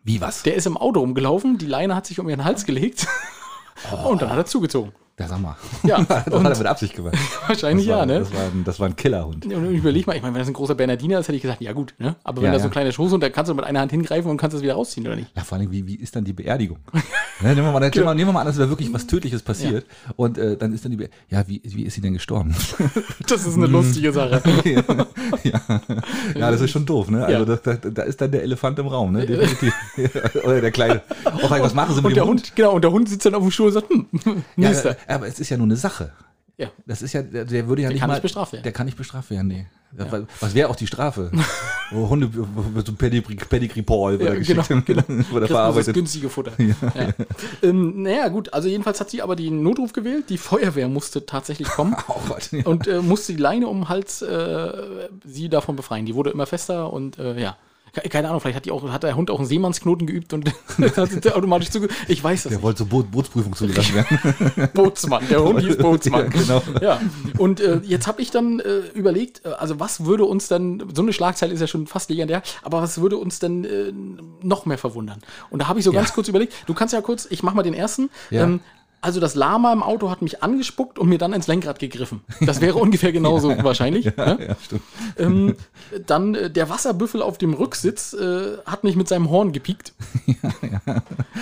Wie 0.03 0.19
was? 0.19 0.43
Der 0.43 0.55
ist 0.55 0.67
im 0.67 0.75
Auto 0.75 0.99
rumgelaufen, 0.99 1.57
die 1.57 1.65
Leine 1.65 1.95
hat 1.95 2.05
sich 2.05 2.19
um 2.19 2.27
ihren 2.27 2.43
Hals 2.43 2.65
gelegt. 2.65 3.07
Und 4.05 4.21
dann 4.21 4.29
hat 4.29 4.37
er 4.37 4.45
zugezogen. 4.45 4.93
Ja, 5.17 5.29
sag 5.29 5.39
mal. 5.39 5.55
Ja, 5.83 6.03
das 6.03 6.27
und- 6.27 6.43
hat 6.43 6.51
er 6.53 6.57
mit 6.57 6.67
Absicht 6.67 6.93
gemacht. 6.93 7.15
Wahrscheinlich 7.47 7.87
das 7.87 7.95
war, 7.95 7.99
ja, 8.01 8.05
ne? 8.05 8.19
Das 8.19 8.33
war, 8.33 8.41
ein, 8.41 8.63
das 8.65 8.79
war 8.81 8.87
ein 8.89 8.95
Killerhund. 8.97 9.45
Und 9.45 9.65
überleg 9.71 10.05
mal, 10.07 10.15
ich 10.17 10.21
meine, 10.21 10.33
wenn 10.33 10.39
das 10.41 10.49
ein 10.49 10.53
großer 10.53 10.75
Bernardiner 10.75 11.19
ist, 11.19 11.27
hätte 11.29 11.37
ich 11.37 11.41
gesagt, 11.41 11.61
ja 11.61 11.71
gut, 11.71 11.93
ne? 11.99 12.17
Aber 12.25 12.41
wenn 12.41 12.47
Ja, 12.47 12.51
da 12.51 12.59
so 12.59 12.63
ja. 12.63 12.69
ein 12.69 12.71
kleiner 12.71 12.91
Schoß 12.91 13.13
und 13.13 13.21
da 13.21 13.29
kannst 13.29 13.49
du 13.49 13.55
mit 13.55 13.63
einer 13.63 13.79
Hand 13.79 13.91
hingreifen 13.91 14.29
und 14.29 14.35
kannst 14.35 14.55
das 14.55 14.61
wieder 14.61 14.73
rausziehen, 14.73 15.07
oder 15.07 15.15
nicht? 15.15 15.31
Ja, 15.33 15.43
vor 15.43 15.57
allem, 15.57 15.71
wie, 15.71 15.87
wie 15.87 15.95
ist 15.95 16.17
dann 16.17 16.25
die 16.25 16.33
Beerdigung? 16.33 16.79
Ne, 17.41 17.49
nehmen, 17.53 17.67
wir 17.67 17.73
mal, 17.73 17.81
wir, 17.93 18.13
nehmen 18.15 18.29
wir 18.29 18.31
mal 18.31 18.39
an, 18.39 18.47
dass 18.47 18.55
da 18.55 18.69
wirklich 18.69 18.93
was 18.93 19.07
Tödliches 19.07 19.41
passiert. 19.41 19.85
Und 20.15 20.37
äh, 20.37 20.55
dann 20.55 20.71
ist 20.73 20.85
dann 20.85 20.91
die 20.91 20.97
Be 20.97 21.09
Ja, 21.29 21.45
wie, 21.49 21.61
wie 21.65 21.83
ist 21.83 21.95
sie 21.95 21.99
denn 21.99 22.13
gestorben? 22.13 22.55
Das 23.27 23.45
ist 23.45 23.57
eine 23.57 23.65
lustige 23.65 24.13
Sache. 24.13 24.41
ja. 25.43 25.61
ja, 26.33 26.51
das 26.51 26.61
ist 26.61 26.71
schon 26.71 26.85
doof, 26.85 27.09
ne? 27.09 27.25
Also 27.25 27.39
Ja. 27.39 27.45
das, 27.45 27.61
da, 27.61 27.73
da 27.89 28.03
ist 28.03 28.21
dann 28.21 28.31
der 28.31 28.41
Elefant 28.43 28.79
im 28.79 28.87
Raum, 28.87 29.11
ne? 29.11 29.25
Definitiv. 29.25 29.73
Oder 30.45 30.61
der 30.61 30.71
kleine. 30.71 31.01
Oh, 31.25 31.49
was 31.49 31.73
machen 31.73 31.93
sie 31.93 32.01
mit 32.01 32.05
Und 32.05 32.11
dem 32.11 32.15
der 32.15 32.23
Hund? 32.25 32.39
Hund, 32.41 32.55
genau, 32.55 32.71
und 32.73 32.83
der 32.85 32.91
Hund 32.91 33.09
sitzt 33.09 33.25
dann 33.25 33.35
auf 33.35 33.41
dem 33.41 33.51
Stuhl 33.51 33.67
und 33.67 33.73
sagt, 33.73 33.89
hm, 33.89 34.05
Ja, 34.23 34.69
nächster. 34.69 34.95
Aber 35.07 35.27
es 35.27 35.39
ist 35.39 35.49
ja 35.49 35.57
nur 35.57 35.67
eine 35.67 35.75
Sache. 35.77 36.11
Ja. 36.57 36.67
Das 36.85 37.01
ist 37.01 37.11
ja, 37.13 37.21
der, 37.21 37.43
der 37.45 37.67
würde 37.67 37.81
ja 37.81 37.89
nicht 37.89 37.99
kann 37.99 38.07
mal, 38.07 38.13
nicht 38.15 38.21
bestraft 38.23 38.53
werden. 38.53 38.63
Der 38.63 38.71
kann 38.71 38.85
nicht 38.85 38.97
bestraft 38.97 39.29
werden, 39.29 39.47
nee. 39.47 39.65
Was- 39.91 40.23
Was 40.41 40.53
wäre 40.55 40.69
auch 40.69 40.75
die 40.75 40.87
Strafe? 40.87 41.31
Wo 41.91 42.09
Hunde 42.09 42.29
so 42.85 42.93
Pedigree, 42.93 43.35
Pedigree 43.35 43.81
Paul 43.81 44.19
Ja, 44.21 44.33
ja, 44.33 44.39
genau, 44.41 44.61
geschickt, 44.61 44.85
genau. 44.85 45.01
Kriegst 45.03 45.31
du 45.31 45.39
das 45.39 45.49
verarbeitet. 45.49 45.93
günstige 45.93 46.29
Futter. 46.29 46.51
Ja. 46.57 46.75
Ähm, 47.61 48.03
naja, 48.03 48.27
gut, 48.29 48.53
also 48.53 48.67
jedenfalls 48.67 48.99
hat 48.99 49.09
sie 49.09 49.21
aber 49.21 49.35
den 49.35 49.63
Notruf 49.63 49.93
gewählt. 49.93 50.29
Die 50.29 50.37
Feuerwehr 50.37 50.87
musste 50.87 51.25
tatsächlich 51.25 51.67
kommen. 51.67 51.95
Oh 52.07 52.19
Gott, 52.27 52.51
ja. 52.51 52.65
und 52.65 52.87
äh, 52.87 53.01
musste 53.01 53.33
die 53.33 53.39
Leine 53.41 53.67
um 53.67 53.81
den 53.81 53.89
Hals 53.89 54.21
äh, 54.21 55.09
sie 55.25 55.49
davon 55.49 55.75
befreien. 55.75 56.05
Die 56.05 56.15
wurde 56.15 56.29
immer 56.31 56.45
fester 56.45 56.91
und 56.91 57.17
äh, 57.19 57.39
ja. 57.39 57.57
Ke- 57.95 58.09
Keine 58.09 58.27
Ahnung, 58.27 58.41
vielleicht 58.41 58.57
hat, 58.57 58.65
die 58.65 58.71
auch, 58.71 58.87
hat 58.91 59.03
der 59.03 59.15
Hund 59.15 59.31
auch 59.31 59.39
einen 59.39 59.47
Seemannsknoten 59.47 60.05
geübt 60.05 60.33
und 60.33 60.51
hat 60.97 61.33
automatisch 61.33 61.69
zuge... 61.69 61.87
Ich 62.07 62.23
weiß 62.23 62.43
das 62.43 62.49
Der 62.49 62.57
nicht. 62.57 62.63
wollte 62.63 62.77
zur 62.79 62.87
Boot, 62.87 63.09
Bootsprüfung 63.11 63.55
zugelassen 63.55 63.95
werden. 63.95 64.69
Bootsmann. 64.73 65.23
Der 65.29 65.43
Hund 65.43 65.61
hieß 65.61 65.77
Bootsmann. 65.79 66.31
Ja, 66.31 66.59
genau. 66.59 66.63
Ja, 66.81 67.01
und 67.37 67.59
äh, 67.61 67.79
jetzt 67.83 68.07
habe 68.07 68.21
ich 68.21 68.31
dann 68.31 68.59
äh, 68.59 68.79
überlegt, 68.93 69.45
äh, 69.45 69.49
also 69.49 69.79
was 69.79 70.05
würde 70.05 70.25
uns 70.25 70.47
dann, 70.47 70.83
so 70.93 71.01
eine 71.01 71.13
Schlagzeile 71.13 71.53
ist 71.53 71.61
ja 71.61 71.67
schon 71.67 71.87
fast 71.87 72.09
legendär, 72.09 72.43
aber 72.63 72.81
was 72.81 72.99
würde 73.01 73.17
uns 73.17 73.39
denn 73.39 73.63
äh, 73.65 73.93
noch 74.41 74.65
mehr 74.65 74.77
verwundern? 74.77 75.19
Und 75.49 75.61
da 75.61 75.67
habe 75.67 75.79
ich 75.79 75.85
so 75.85 75.91
ganz 75.91 76.13
kurz 76.13 76.27
überlegt, 76.27 76.53
du 76.67 76.73
kannst 76.73 76.93
ja 76.93 77.01
kurz, 77.01 77.27
ich 77.29 77.41
mache 77.43 77.55
mal 77.55 77.63
den 77.63 77.73
ersten. 77.73 78.09
Ja. 78.29 78.43
Ähm, 78.43 78.59
also 79.05 79.19
das 79.19 79.35
Lama 79.35 79.71
im 79.71 79.83
Auto 79.83 80.09
hat 80.09 80.23
mich 80.23 80.41
angespuckt 80.41 80.97
und 80.97 81.07
mir 81.07 81.19
dann 81.19 81.31
ins 81.31 81.45
Lenkrad 81.45 81.77
gegriffen. 81.77 82.21
Das 82.41 82.59
wäre 82.59 82.75
ungefähr 82.79 83.11
genauso 83.11 83.55
wahrscheinlich. 83.63 84.05
ne? 84.05 84.37
ja, 84.47 84.55
stimmt. 84.63 84.81
Ähm, 85.19 85.55
dann 86.07 86.33
äh, 86.33 86.49
der 86.49 86.69
Wasserbüffel 86.71 87.21
auf 87.21 87.37
dem 87.37 87.53
Rücksitz 87.53 88.13
äh, 88.13 88.57
hat 88.65 88.83
mich 88.83 88.95
mit 88.95 89.07
seinem 89.07 89.29
Horn 89.29 89.51
gepiekt. 89.51 89.93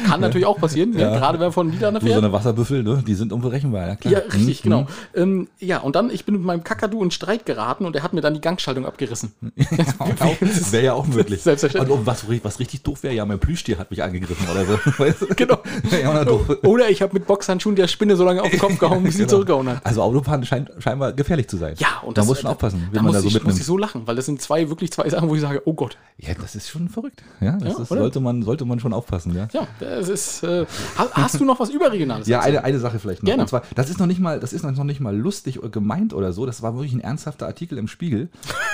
Kann 0.08 0.19
natürlich 0.19 0.45
auch 0.45 0.60
passieren, 0.60 0.91
ne? 0.91 0.97
gerade 0.97 1.39
wenn 1.39 1.45
man 1.45 1.54
von 1.54 1.69
Niederlande 1.69 2.02
Du, 2.02 2.06
so 2.08 2.12
fährt. 2.12 2.23
eine 2.23 2.34
Wasserbüffel, 2.34 2.84
ne? 2.84 3.02
die 3.08 3.13
sind 3.15 3.32
unberechenbar, 3.32 3.88
ja 3.88 3.95
klar. 3.95 4.13
Ja, 4.13 4.19
richtig, 4.19 4.58
Hm, 4.60 4.63
genau. 4.63 4.88
Ähm, 5.15 5.47
ja, 5.60 5.78
und 5.80 5.95
dann, 5.95 6.10
ich 6.10 6.26
bin 6.26 6.36
mit 6.36 6.43
meinem 6.43 6.63
Kakadu 6.65 7.02
in 7.02 7.12
Streit 7.12 7.45
geraten 7.45 7.86
und 7.86 7.95
er 7.95 8.04
hat 8.04 8.12
mir 8.13 8.19
dann 8.21 8.34
die 8.34 8.41
Gangschaltung 8.41 8.86
abgerissen. 8.86 9.32
Wäre 10.71 10.84
ja 10.84 10.93
auch 10.93 11.08
möglich. 11.08 11.41
Selbstverständlich. 11.41 11.97
Und 11.97 12.06
was, 12.06 12.26
was 12.43 12.60
richtig 12.60 12.84
doof 12.84 13.04
wäre, 13.04 13.13
ja, 13.13 13.26
mein 13.26 13.39
Plüschtier 13.39 13.78
hat 13.78 13.89
mich 13.89 14.04
angegriffen 14.04 14.45
oder 14.52 14.65
so. 14.65 15.28
Genau. 15.36 15.60
Ja. 15.91 16.26
Oder 16.63 16.89
ich 16.89 17.02
habe 17.02 17.13
mit 17.13 17.26
Boxhandschuhen 17.53 17.75
der 17.75 17.87
Spinne 17.87 18.15
so 18.15 18.23
lange 18.25 18.41
auf 18.41 18.49
den 18.49 18.59
Kopf 18.59 18.77
gehauen, 18.79 19.03
bis 19.03 19.13
sie 19.13 19.19
Genau. 19.19 19.29
zurückgehauen 19.29 19.69
hat. 19.69 19.85
Also 19.85 20.01
Autofahren 20.01 20.45
scheint 20.45 20.71
scheinbar 20.79 21.13
gefährlich 21.13 21.47
zu 21.47 21.57
sein. 21.57 21.75
Ja, 21.77 21.99
und 22.03 22.17
da 22.17 22.21
das, 22.21 22.27
muss 22.27 22.39
schon 22.41 22.49
aufpassen, 22.49 22.87
da 22.87 22.91
wie 22.91 22.95
man 22.97 23.05
muss 23.05 23.13
da 23.15 23.21
so 23.21 23.27
ich, 23.27 23.33
muss 23.35 23.41
mitnimmt. 23.43 23.59
ich 23.59 23.65
so 23.65 23.77
lachen, 23.77 24.01
weil 24.07 24.15
das 24.15 24.25
sind 24.25 24.41
zwei, 24.41 24.69
wirklich 24.69 24.91
zwei 24.91 25.07
Sachen, 25.09 25.29
wo 25.29 25.35
ich 25.35 25.41
sage, 25.41 25.61
oh 25.65 25.73
Gott. 25.73 25.97
Ja, 26.17 26.33
das 26.33 26.55
ist 26.55 26.69
schon 26.69 26.89
verrückt. 26.89 27.23
Ja, 27.41 27.53
das 27.57 27.73
Ja, 27.73 27.79
ist, 27.81 27.89
sollte, 27.89 28.19
man, 28.19 28.43
sollte 28.43 28.65
man 28.65 28.79
schon 28.79 28.93
aufpassen, 28.93 29.35
ja. 29.35 29.47
Ja, 29.53 29.67
das 29.79 30.09
ist. 30.09 30.43
Äh, 30.43 30.65
ha- 30.97 31.09
hast 31.13 31.39
du 31.39 31.45
noch 31.45 31.59
was 31.59 31.69
Überregionales? 31.69 32.27
Ja, 32.27 32.39
eine, 32.41 32.63
eine 32.63 32.79
Sache 32.79 32.99
vielleicht 32.99 33.23
noch. 33.23 33.27
Gerne. 33.27 33.43
Und 33.43 33.47
zwar, 33.49 33.63
das 33.75 33.89
ist 33.89 33.99
noch 33.99 34.05
nicht 34.07 34.19
mal, 34.19 34.39
das 34.39 34.53
ist 34.53 34.63
noch 34.63 34.83
nicht 34.83 34.99
mal 34.99 35.15
lustig 35.15 35.59
oder 35.59 35.69
gemeint 35.69 36.13
oder 36.13 36.33
so. 36.33 36.45
Das 36.45 36.61
war 36.61 36.75
wirklich 36.75 36.93
ein 36.93 37.01
ernsthafter 37.01 37.45
Artikel 37.47 37.77
im 37.77 37.87
Spiegel. 37.87 38.29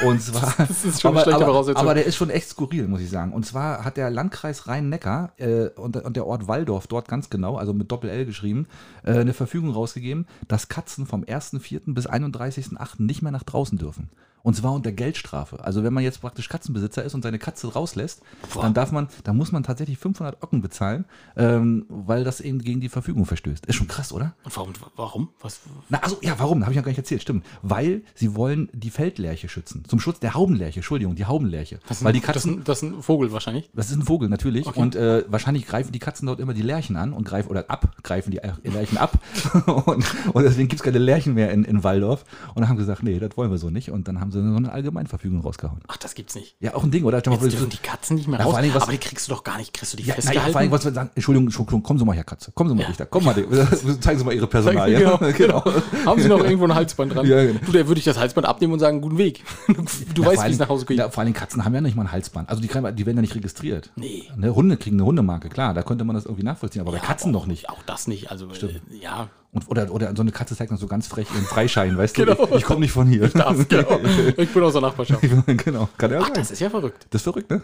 Und 0.05 0.21
zwar, 0.21 0.53
Das 0.57 0.85
ist 0.85 1.01
schon 1.01 1.11
eine 1.11 1.19
aber, 1.19 1.23
schlechte 1.23 1.35
aber, 1.43 1.45
Voraussetzung. 1.53 1.81
aber 1.81 1.93
der 1.93 2.05
ist 2.05 2.15
schon 2.15 2.29
echt 2.29 2.49
skurril, 2.49 2.87
muss 2.87 3.01
ich 3.01 3.09
sagen. 3.09 3.33
Und 3.33 3.45
zwar 3.45 3.83
hat 3.83 3.97
der 3.97 4.09
Landkreis 4.09 4.67
Rhein-Neckar 4.67 5.31
äh, 5.37 5.67
und, 5.75 5.97
und 5.97 6.15
der 6.15 6.27
Ort 6.27 6.47
Walldorf 6.47 6.87
dort 6.87 7.07
ganz 7.07 7.29
genau, 7.29 7.55
also 7.57 7.73
mit 7.73 7.91
Doppel-L 7.91 8.25
geschrieben, 8.25 8.67
äh, 9.03 9.13
eine 9.13 9.33
Verfügung 9.33 9.71
rausgegeben, 9.71 10.27
dass 10.47 10.67
Katzen 10.67 11.05
vom 11.05 11.23
1.4. 11.23 11.93
bis 11.93 12.07
31.8. 12.09 13.01
nicht 13.01 13.21
mehr 13.21 13.31
nach 13.31 13.43
draußen 13.43 13.77
dürfen. 13.77 14.09
Und 14.43 14.55
zwar 14.55 14.73
unter 14.73 14.91
Geldstrafe. 14.91 15.63
Also 15.63 15.83
wenn 15.83 15.93
man 15.93 16.03
jetzt 16.03 16.21
praktisch 16.21 16.47
Katzenbesitzer 16.49 17.03
ist 17.03 17.13
und 17.13 17.21
seine 17.23 17.39
Katze 17.39 17.71
rauslässt, 17.73 18.21
dann 18.61 18.73
darf 18.73 18.91
man, 18.91 19.07
dann 19.23 19.35
muss 19.37 19.51
man 19.51 19.63
tatsächlich 19.63 19.97
500 19.97 20.41
Ocken 20.41 20.61
bezahlen, 20.61 21.05
ähm, 21.35 21.85
weil 21.89 22.23
das 22.23 22.39
eben 22.41 22.59
gegen 22.59 22.79
die 22.79 22.89
Verfügung 22.89 23.25
verstößt. 23.25 23.65
Ist 23.65 23.75
schon 23.75 23.87
krass, 23.87 24.11
oder? 24.13 24.33
Und 24.43 24.55
warum? 24.55 24.73
Warum? 24.95 25.29
Was? 25.41 25.59
Na, 25.89 25.99
also, 25.99 26.17
ja, 26.21 26.35
warum? 26.39 26.61
Habe 26.61 26.71
ich 26.71 26.75
ja 26.77 26.81
gar 26.81 26.89
nicht 26.89 26.97
erzählt. 26.97 27.21
Stimmt. 27.21 27.45
Weil 27.61 28.01
sie 28.15 28.35
wollen 28.35 28.69
die 28.73 28.89
Feldlerche 28.89 29.49
schützen. 29.49 29.83
Zum 29.87 29.99
Schutz 29.99 30.19
der 30.19 30.33
Haubenlerche. 30.33 30.79
Entschuldigung, 30.79 31.15
die 31.15 31.25
Haubenlerche. 31.25 31.79
Das, 31.87 32.03
Weil 32.03 32.13
die 32.13 32.19
Katzen, 32.21 32.53
ist 32.53 32.57
ein- 32.59 32.63
das 32.63 32.77
ist 32.81 32.83
ein 32.83 33.01
Vogel 33.03 33.31
wahrscheinlich. 33.31 33.69
das 33.73 33.89
ist 33.89 33.97
ein 33.97 34.03
Vogel 34.03 34.29
natürlich. 34.29 34.65
Und 34.75 34.95
äh, 34.95 35.23
wahrscheinlich 35.27 35.65
greifen 35.67 35.91
die 35.91 35.99
Katzen 35.99 36.25
dort 36.27 36.39
immer 36.39 36.53
die 36.53 36.61
Lerchen 36.61 36.95
an 36.95 37.13
und 37.13 37.25
greifen, 37.25 37.49
oder 37.49 37.65
ab, 37.69 37.95
greifen 38.03 38.31
die 38.31 38.37
äh, 38.37 38.51
Lerchen 38.63 38.97
ab. 38.97 39.19
und, 39.85 40.05
und 40.33 40.43
deswegen 40.43 40.69
gibt 40.69 40.79
es 40.79 40.83
keine 40.83 40.99
Lerchen 40.99 41.33
mehr 41.33 41.51
in, 41.51 41.63
in 41.65 41.83
Walldorf. 41.83 42.23
Und 42.55 42.61
dann 42.61 42.69
haben 42.69 42.77
sie 42.77 42.83
gesagt, 42.83 43.03
nee, 43.03 43.19
das 43.19 43.35
wollen 43.35 43.51
wir 43.51 43.57
so 43.57 43.69
nicht. 43.69 43.91
Und 43.91 44.07
dann 44.07 44.19
haben 44.19 44.28
sie 44.31 44.41
so 44.41 44.55
eine 44.55 44.71
Allgemeinverfügung 44.71 45.41
rausgehauen. 45.41 45.79
Ach, 45.87 45.97
das 45.97 46.15
gibt's 46.15 46.35
nicht. 46.35 46.55
Ja, 46.59 46.75
auch 46.75 46.83
ein 46.83 46.91
Ding, 46.91 47.03
oder? 47.03 47.17
Jetzt 47.17 47.27
dürfen 47.27 47.69
die 47.69 47.77
Katzen 47.77 48.15
nicht 48.15 48.27
mehr 48.27 48.39
Ja, 48.39 48.45
raus. 48.45 48.55
allem, 48.55 48.73
was- 48.73 48.83
aber 48.83 48.91
die 48.91 48.97
kriegst 48.97 49.27
du 49.27 49.33
doch 49.33 49.43
gar 49.43 49.57
nicht. 49.57 49.73
Kriegst 49.73 49.93
du 49.93 49.97
die 49.97 50.03
Ja, 50.03 50.13
festgehalten? 50.15 50.51
vor 50.51 50.61
allem, 50.61 50.71
was 50.71 50.85
wir 50.85 50.91
sagen, 50.91 51.09
Entschuldigung, 51.15 51.47
Entschuldigung, 51.47 51.83
kommen 51.83 51.99
Sie 51.99 52.05
mal 52.05 52.13
her, 52.15 52.23
Katze. 52.23 52.51
Kommen 52.51 52.69
Sie 52.69 52.75
mal, 52.75 52.85
Richter. 52.85 53.05
Komm 53.05 53.25
mal, 53.25 53.35
zeigen 54.01 54.19
Sie 54.19 54.25
mal 54.25 54.33
Ihre 54.33 54.47
Personal. 54.47 54.89
genau, 54.91 55.17
ja? 55.21 55.31
genau. 55.37 55.63
Haben 56.05 56.21
sie 56.21 56.27
noch 56.29 56.39
irgendwo 56.43 56.65
ein 56.65 56.75
Halsband 56.75 57.15
dran? 57.15 57.25
Ja, 57.27 57.43
genau. 57.45 57.59
Du, 57.65 57.71
da 57.71 57.87
würde 57.87 57.99
ich 57.99 58.05
das 58.05 58.17
Halsband 58.17 58.47
abnehmen 58.47 58.73
und 58.73 58.79
sagen, 58.79 59.01
guten 59.01 59.17
Weg. 59.17 59.43
Du 60.13 60.23
Ja, 60.23 60.29
weißt, 60.29 60.45
wie 60.47 60.51
es 60.51 60.59
nach 60.59 60.69
Hause 60.69 60.85
geht. 60.85 60.97
Ja, 60.97 61.09
vor 61.09 61.23
allem 61.23 61.33
Katzen 61.33 61.63
haben 61.65 61.73
ja 61.73 61.81
nicht 61.81 61.95
mal 61.95 62.03
ein 62.03 62.11
Halsband. 62.11 62.49
Also 62.49 62.61
die, 62.61 62.67
die 62.67 63.05
werden 63.05 63.17
ja 63.17 63.21
nicht 63.21 63.35
registriert. 63.35 63.91
Nee. 63.95 64.23
Ne, 64.35 64.53
Hunde 64.55 64.77
kriegen 64.77 64.95
eine 64.97 65.05
Hundemarke, 65.05 65.49
klar, 65.49 65.73
da 65.73 65.81
könnte 65.83 66.03
man 66.05 66.15
das 66.15 66.25
irgendwie 66.25 66.43
nachvollziehen, 66.43 66.81
aber 66.81 66.91
bei 66.91 66.97
Ja, 66.97 67.03
Katzen 67.03 67.31
doch 67.33 67.45
nicht. 67.45 67.69
Auch 67.69 67.81
das 67.85 68.07
nicht. 68.07 68.31
Also, 68.31 68.47
äh, 68.47 68.79
ja. 69.01 69.29
Und, 69.51 69.67
oder, 69.67 69.91
oder 69.91 70.15
so 70.15 70.21
eine 70.21 70.31
Katze 70.31 70.55
zeigt 70.55 70.71
noch 70.71 70.77
so 70.77 70.85
ganz 70.85 71.07
frech 71.07 71.27
ihren 71.33 71.43
Freischein, 71.43 71.97
weißt 71.97 72.17
du? 72.17 72.25
Genau. 72.29 72.43
Ich, 72.43 72.57
ich 72.57 72.63
komme 72.63 72.81
nicht 72.81 72.91
von 72.91 73.07
hier. 73.07 73.27
Das, 73.29 73.67
genau. 73.67 73.99
Ich 74.37 74.53
bin 74.53 74.61
aus 74.61 74.73
der 74.73 74.81
Nachbarschaft. 74.81 75.21
genau, 75.47 75.89
kann 75.97 76.11
ja 76.11 76.19
Ach, 76.19 76.25
sein. 76.25 76.33
das 76.35 76.51
ist 76.51 76.59
ja 76.59 76.69
verrückt. 76.69 77.07
Das 77.09 77.21
ist 77.21 77.23
verrückt, 77.23 77.49
ne? 77.49 77.61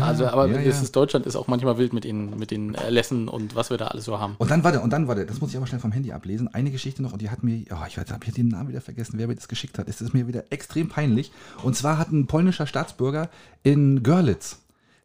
also, 0.00 0.26
aber 0.26 0.48
ja, 0.48 0.58
ja. 0.58 0.62
Ist, 0.62 0.96
Deutschland 0.96 1.26
ist 1.26 1.36
auch 1.36 1.46
manchmal 1.46 1.78
wild 1.78 1.92
mit 1.92 2.02
den, 2.02 2.36
mit 2.36 2.50
den 2.50 2.74
Erlässen 2.74 3.28
und 3.28 3.54
was 3.54 3.70
wir 3.70 3.76
da 3.76 3.88
alles 3.88 4.04
so 4.04 4.18
haben. 4.18 4.34
Und 4.38 4.50
dann 4.50 4.64
warte, 4.64 4.80
und 4.80 4.92
dann 4.92 5.06
warte, 5.06 5.26
das 5.26 5.40
muss 5.40 5.50
ich 5.50 5.56
aber 5.56 5.66
schnell 5.68 5.80
vom 5.80 5.92
Handy 5.92 6.10
ablesen. 6.10 6.52
Eine 6.52 6.72
Geschichte 6.72 7.02
noch, 7.02 7.12
und 7.12 7.22
die 7.22 7.30
hat 7.30 7.44
mir, 7.44 7.64
oh, 7.70 7.86
ich 7.86 7.98
habe 7.98 8.08
hier 8.24 8.34
den 8.34 8.48
Namen 8.48 8.70
wieder 8.70 8.80
vergessen, 8.80 9.14
wer 9.16 9.28
mir 9.28 9.36
das 9.36 9.46
geschickt 9.46 9.78
hat. 9.78 9.88
Es 9.88 10.00
ist 10.00 10.14
mir 10.14 10.26
wieder 10.26 10.44
extrem 10.50 10.88
peinlich. 10.88 11.30
Und 11.62 11.76
zwar 11.76 11.98
hat 11.98 12.10
ein 12.10 12.26
polnischer 12.26 12.66
Staatsbürger 12.66 13.28
in 13.62 14.02
Görlitz, 14.02 14.58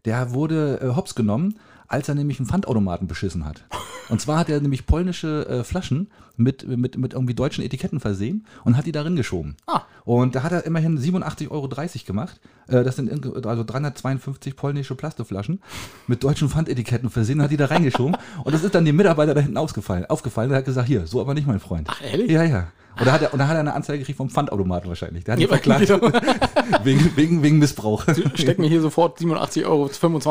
der 0.05 0.33
wurde 0.33 0.79
äh, 0.81 0.95
hops 0.95 1.13
genommen, 1.13 1.59
als 1.87 2.09
er 2.09 2.15
nämlich 2.15 2.39
einen 2.39 2.47
Pfandautomaten 2.47 3.07
beschissen 3.07 3.45
hat. 3.45 3.63
Und 4.09 4.19
zwar 4.21 4.37
hat 4.37 4.49
er 4.49 4.59
nämlich 4.59 4.85
polnische 4.85 5.47
äh, 5.47 5.63
Flaschen 5.63 6.11
mit, 6.35 6.67
mit, 6.67 6.97
mit 6.97 7.13
irgendwie 7.13 7.33
deutschen 7.33 7.63
Etiketten 7.63 7.99
versehen 7.99 8.45
und 8.63 8.75
hat 8.75 8.85
die 8.85 8.91
darin 8.91 9.15
geschoben. 9.15 9.55
Ah. 9.67 9.81
Und 10.03 10.35
da 10.35 10.43
hat 10.43 10.51
er 10.51 10.65
immerhin 10.65 10.99
87,30 10.99 11.51
Euro 11.51 11.69
gemacht. 12.05 12.39
Äh, 12.67 12.83
Das 12.83 12.95
sind 12.95 13.09
also 13.45 13.63
352 13.63 14.55
polnische 14.55 14.95
Plastikflaschen 14.95 15.61
mit 16.07 16.23
deutschen 16.23 16.49
Pfandetiketten 16.49 17.09
versehen, 17.09 17.41
hat 17.41 17.51
die 17.51 17.57
da 17.57 17.65
reingeschoben. 17.65 18.17
Und 18.43 18.53
das 18.53 18.63
ist 18.63 18.75
dann 18.75 18.85
dem 18.85 18.95
Mitarbeiter 18.95 19.33
da 19.33 19.41
hinten 19.41 19.57
ausgefallen. 19.57 20.05
Aufgefallen, 20.05 20.49
der 20.49 20.59
hat 20.59 20.65
gesagt, 20.65 20.87
hier, 20.87 21.07
so 21.07 21.21
aber 21.21 21.33
nicht, 21.33 21.47
mein 21.47 21.59
Freund. 21.59 21.87
Ach, 21.89 22.01
ehrlich? 22.01 22.29
Ja, 22.29 22.43
ja. 22.43 22.67
Und 22.99 23.05
da 23.07 23.11
hat 23.11 23.21
er, 23.21 23.33
und 23.33 23.39
da 23.39 23.47
hat 23.47 23.55
er 23.55 23.59
eine 23.61 23.73
Anzeige 23.73 23.99
gekriegt 23.99 24.17
vom 24.17 24.29
Pfandautomaten 24.29 24.87
wahrscheinlich. 24.89 25.23
Der 25.23 25.33
hat 25.33 25.39
ihn 25.39 25.43
Ja, 25.43 25.47
verklagt 25.49 25.87
genau. 25.87 26.09
wegen, 26.83 27.11
wegen, 27.15 27.43
wegen 27.43 27.59
Missbrauch. 27.59 28.05
Steck 28.35 28.59
mir 28.59 28.67
hier 28.69 28.81
sofort 28.81 29.19
87,25 29.19 29.65
Euro 29.65 29.89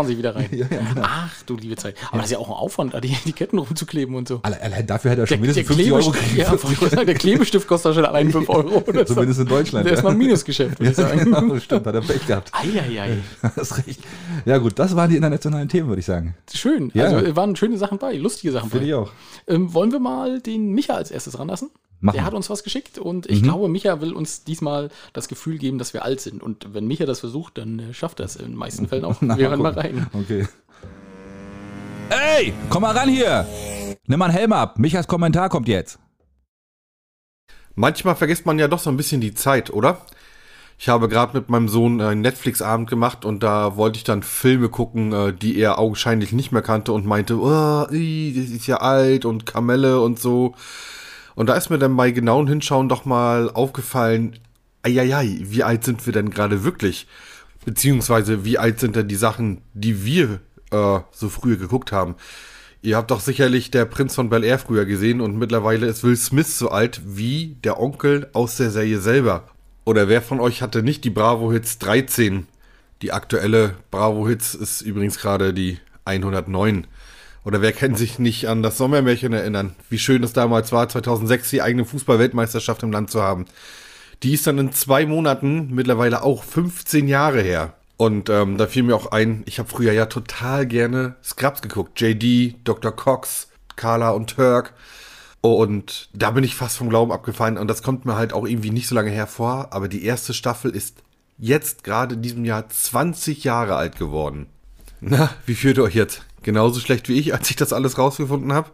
wieder 0.09 0.37
rein. 0.37 0.49
Ja, 0.53 0.67
ja, 0.71 0.79
genau. 0.95 1.03
Ach, 1.05 1.43
du 1.47 1.57
liebe 1.57 1.77
Zeit. 1.77 1.97
Aber 2.09 2.19
das 2.19 2.27
ist 2.27 2.33
ja 2.33 2.39
auch 2.39 2.49
ein 2.49 2.55
Aufwand, 2.55 2.95
da 2.95 3.01
die 3.01 3.13
Etiketten 3.13 3.59
rumzukleben 3.59 4.15
und 4.15 4.29
so. 4.29 4.41
Alle- 4.43 4.61
Allein 4.63 4.87
dafür 4.87 5.11
hätte 5.11 5.23
er 5.23 5.27
schon 5.27 5.41
mindestens 5.41 5.67
50 5.67 5.93
Euro 5.93 6.11
gekriegt. 6.11 6.37
ja, 6.37 6.55
ich 6.55 6.79
sagen, 6.91 7.07
der 7.07 7.15
Klebestift 7.15 7.67
kostet 7.67 7.95
schon 7.95 8.05
allein 8.05 8.31
5 8.31 8.49
Euro. 8.49 8.83
So. 8.93 9.05
Zumindest 9.05 9.41
in 9.41 9.47
Deutschland. 9.47 9.87
Der 9.87 9.95
ist 9.95 9.99
ja. 10.01 10.05
mal 10.05 10.11
ein 10.11 10.19
Minusgeschäft, 10.19 10.79
würde 10.79 10.93
ich 10.93 10.99
Ja, 10.99 11.09
sagen. 11.09 11.25
genau, 11.25 11.59
stimmt, 11.59 11.87
hat 11.87 11.95
er 11.95 12.01
Pech 12.01 12.27
gehabt. 12.27 12.51
Eieiei. 12.53 13.19
Das 13.43 13.57
ist 13.73 13.79
recht. 13.87 14.01
Ja 14.45 14.59
gut, 14.59 14.79
das 14.79 14.95
waren 14.95 15.11
die 15.11 15.17
internationalen 15.17 15.69
Themen, 15.69 15.89
würde 15.89 16.01
ich 16.01 16.07
sagen. 16.07 16.35
Schön. 16.53 16.91
Ja. 16.95 17.05
Also 17.07 17.37
waren 17.37 17.57
schöne 17.57 17.77
Sachen 17.79 17.99
bei, 17.99 18.15
lustige 18.17 18.53
Sachen 18.53 18.71
Finde 18.71 18.85
bei. 18.87 18.89
ich 18.89 18.95
auch. 18.95 19.11
Ähm, 19.49 19.73
wollen 19.75 19.91
wir 19.93 20.01
mal 20.01 20.41
den 20.41 20.73
Micha 20.73 20.95
als 20.95 21.11
erstes 21.11 21.39
ranlassen? 21.39 21.71
Machen 22.03 22.17
Der 22.17 22.25
hat 22.25 22.35
uns 22.35 22.51
was 22.51 22.65
geschickt 22.65 22.99
und 22.99 23.31
ich 23.31 23.45
glaube, 23.45 23.69
Micha 23.69 24.01
will 24.01 24.13
uns 24.13 24.43
diesmal 24.43 24.91
das 25.13 25.29
Gefühl 25.29 25.59
geben, 25.59 25.79
dass 25.79 25.95
wir 25.95 26.05
alt 26.05 26.21
sind. 26.21 26.43
Und 26.43 26.75
wenn 26.75 26.85
Micha 26.85 27.07
das 27.07 27.21
versucht, 27.21 27.59
dann 27.59 27.79
äh, 27.79 27.95
schafft 27.95 28.19
er 28.19 28.27
es 28.27 28.35
in 28.35 28.47
den 28.47 28.57
meisten 28.57 28.89
Fällen 28.89 29.05
auch. 29.05 29.15
Na, 29.21 29.39
wir 29.39 29.49
hören 29.49 29.63
mal 29.63 29.73
rein. 29.73 30.09
Okay. 30.13 30.49
Ey, 32.11 32.53
komm 32.71 32.83
mal 32.83 32.97
ran 32.97 33.09
hier. 33.09 33.47
Nimm 34.09 34.19
mal 34.19 34.25
einen 34.25 34.35
Helm 34.35 34.53
ab. 34.53 34.81
Michas 34.81 35.07
Kommentar 35.07 35.49
kommt 35.49 35.69
jetzt. 35.69 36.01
Manchmal 37.77 38.17
vergisst 38.17 38.47
man 38.47 38.59
ja 38.59 38.67
doch 38.67 38.81
so 38.81 38.91
ein 38.91 38.97
bisschen 38.97 39.21
die 39.21 39.35
Zeit, 39.35 39.71
oder? 39.71 40.05
Ich 40.79 40.89
habe 40.89 41.09
gerade 41.09 41.39
mit 41.39 41.51
meinem 41.51 41.69
Sohn 41.69 42.01
einen 42.01 42.21
Netflix-Abend 42.21 42.91
gemacht 42.91 43.25
und 43.25 43.45
da 43.45 43.77
wollte 43.77 43.99
ich 43.99 44.05
dann 44.05 44.25
Filme 44.25 44.71
gucken, 44.71 45.13
äh, 45.13 45.33
die 45.33 45.57
er 45.57 45.79
augenscheinlich 45.79 46.33
nicht 46.33 46.51
mehr 46.51 46.63
kannte 46.63 46.93
und 46.93 47.07
meinte, 47.07 47.39
oh, 47.39 47.87
das 47.87 47.93
ist 47.93 48.67
ja 48.67 48.79
alt 48.79 49.25
und 49.25 49.47
Kamelle 49.47 50.01
und 50.01 50.19
so. 50.19 50.57
Und 51.35 51.49
da 51.49 51.55
ist 51.55 51.71
mir 51.71 51.79
dann 51.79 51.97
bei 51.97 52.11
genauen 52.11 52.49
Hinschauen 52.49 52.89
doch 52.89 53.05
mal 53.05 53.51
aufgefallen, 53.51 54.39
eieiei, 54.83 55.39
wie 55.43 55.63
alt 55.63 55.85
sind 55.85 56.05
wir 56.07 56.13
denn 56.13 56.31
gerade 56.31 56.65
wirklich? 56.65 57.07
Beziehungsweise 57.65 58.45
wie 58.45 58.59
alt 58.59 58.81
sind 58.81 58.97
denn 58.97 59.09
die 59.09 59.17
Sachen, 59.17 59.63
die 59.73 60.05
wir 60.05 60.41
äh, 60.71 61.01
so 61.11 61.29
früher 61.29 61.57
geguckt 61.57 61.93
haben? 61.93 62.17
Ihr 62.85 62.97
habt 62.97 63.13
doch 63.13 63.21
sicherlich 63.21 63.71
der 63.71 63.85
Prinz 63.85 64.17
von 64.17 64.29
Bel 64.29 64.43
Air 64.43 64.59
früher 64.59 64.85
gesehen 64.85 65.21
und 65.21 65.39
mittlerweile 65.39 65.87
ist 65.87 66.03
Will 66.03 66.17
Smith 66.17 66.59
so 66.59 66.69
alt 66.69 67.01
wie 67.05 67.57
der 67.63 67.79
Onkel 67.79 68.29
aus 68.33 68.57
der 68.57 68.71
Serie 68.71 68.99
selber. 68.99 69.45
Oder 69.85 70.09
wer 70.09 70.21
von 70.21 70.41
euch 70.41 70.63
hatte 70.63 70.83
nicht 70.83 71.05
die 71.05 71.11
Bravo 71.11 71.53
Hits 71.53 71.79
13? 71.79 72.49
Die 73.01 73.13
aktuelle 73.13 73.77
Bravo 73.93 74.27
Hits 74.29 74.57
ist 74.57 74.81
übrigens 74.81 75.19
gerade 75.19 75.55
die 75.55 75.79
109. 76.05 76.89
Oder 77.45 77.61
wer 77.61 77.73
kann 77.73 77.97
sich 77.97 78.19
nicht 78.19 78.47
an 78.49 78.63
das 78.63 78.79
Sommermärchen 78.79 79.33
erinnern? 79.33 79.75
Wie 79.91 79.99
schön 79.99 80.23
es 80.23 80.33
damals 80.33 80.71
war, 80.71 80.89
2006 80.89 81.51
die 81.51 81.63
eigene 81.63 81.85
Fußball-Weltmeisterschaft 81.85 82.83
im 82.83 82.93
Land 82.93 83.11
zu 83.11 83.23
haben. 83.23 83.47
Die 84.23 84.35
ist 84.35 84.47
dann 84.47 84.59
in 84.59 84.73
zwei 84.73 85.07
Monaten 85.07 85.75
mittlerweile 85.75 86.23
auch 86.23 86.45
15 86.45 87.09
Jahre 87.09 87.43
her. 87.43 87.75
Und 87.97 88.31
ähm, 88.31 88.59
da 88.59 88.67
fiel 88.67 88.85
mir 88.85 88.95
auch 88.95 89.11
ein, 89.11 89.43
ich 89.47 89.59
habe 89.59 89.69
früher 89.69 89.93
ja 89.93 90.07
total 90.07 90.67
gerne 90.67 91.17
Scrubs 91.23 91.63
geguckt. 91.63 92.01
JD, 92.01 92.57
Dr. 92.65 92.93
Cox, 92.93 93.49
Carla 93.75 94.11
und 94.11 94.31
Turk. 94.31 94.75
Und 95.41 96.09
da 96.13 96.31
bin 96.31 96.45
ich 96.45 96.55
fast 96.55 96.77
vom 96.77 96.89
Glauben 96.89 97.11
abgefallen. 97.11 97.59
Und 97.59 97.67
das 97.69 97.83
kommt 97.83 98.05
mir 98.05 98.17
halt 98.17 98.33
auch 98.33 98.47
irgendwie 98.47 98.71
nicht 98.71 98.87
so 98.87 98.95
lange 98.95 99.11
hervor. 99.11 99.69
Aber 99.71 99.89
die 99.89 100.05
erste 100.05 100.35
Staffel 100.35 100.71
ist 100.71 101.03
jetzt 101.39 101.83
gerade 101.83 102.15
in 102.15 102.23
diesem 102.23 102.45
Jahr 102.45 102.69
20 102.69 103.43
Jahre 103.43 103.75
alt 103.75 103.99
geworden. 103.99 104.47
Na, 105.01 105.31
wie 105.47 105.57
fühlt 105.57 105.79
ihr 105.79 105.83
euch 105.83 105.97
jetzt? 105.97 106.23
Genauso 106.43 106.81
schlecht 106.81 107.09
wie 107.09 107.19
ich, 107.19 107.35
als 107.35 107.51
ich 107.51 107.57
das 107.57 107.73
alles 107.73 107.99
rausgefunden 107.99 108.53
habe? 108.53 108.71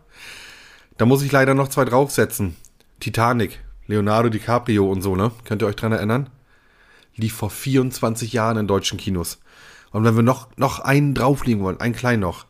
Da 0.96 1.06
muss 1.06 1.22
ich 1.22 1.32
leider 1.32 1.54
noch 1.54 1.68
zwei 1.68 1.84
draufsetzen. 1.84 2.56
Titanic, 3.00 3.60
Leonardo 3.86 4.28
DiCaprio 4.28 4.90
und 4.90 5.02
so, 5.02 5.16
ne? 5.16 5.30
Könnt 5.44 5.62
ihr 5.62 5.66
euch 5.66 5.76
dran 5.76 5.92
erinnern? 5.92 6.30
Lief 7.16 7.34
vor 7.34 7.50
24 7.50 8.32
Jahren 8.32 8.56
in 8.56 8.66
deutschen 8.66 8.98
Kinos. 8.98 9.38
Und 9.90 10.04
wenn 10.04 10.16
wir 10.16 10.22
noch, 10.22 10.48
noch 10.56 10.80
einen 10.80 11.14
drauflegen 11.14 11.62
wollen, 11.62 11.80
einen 11.80 11.94
kleinen 11.94 12.20
noch. 12.20 12.46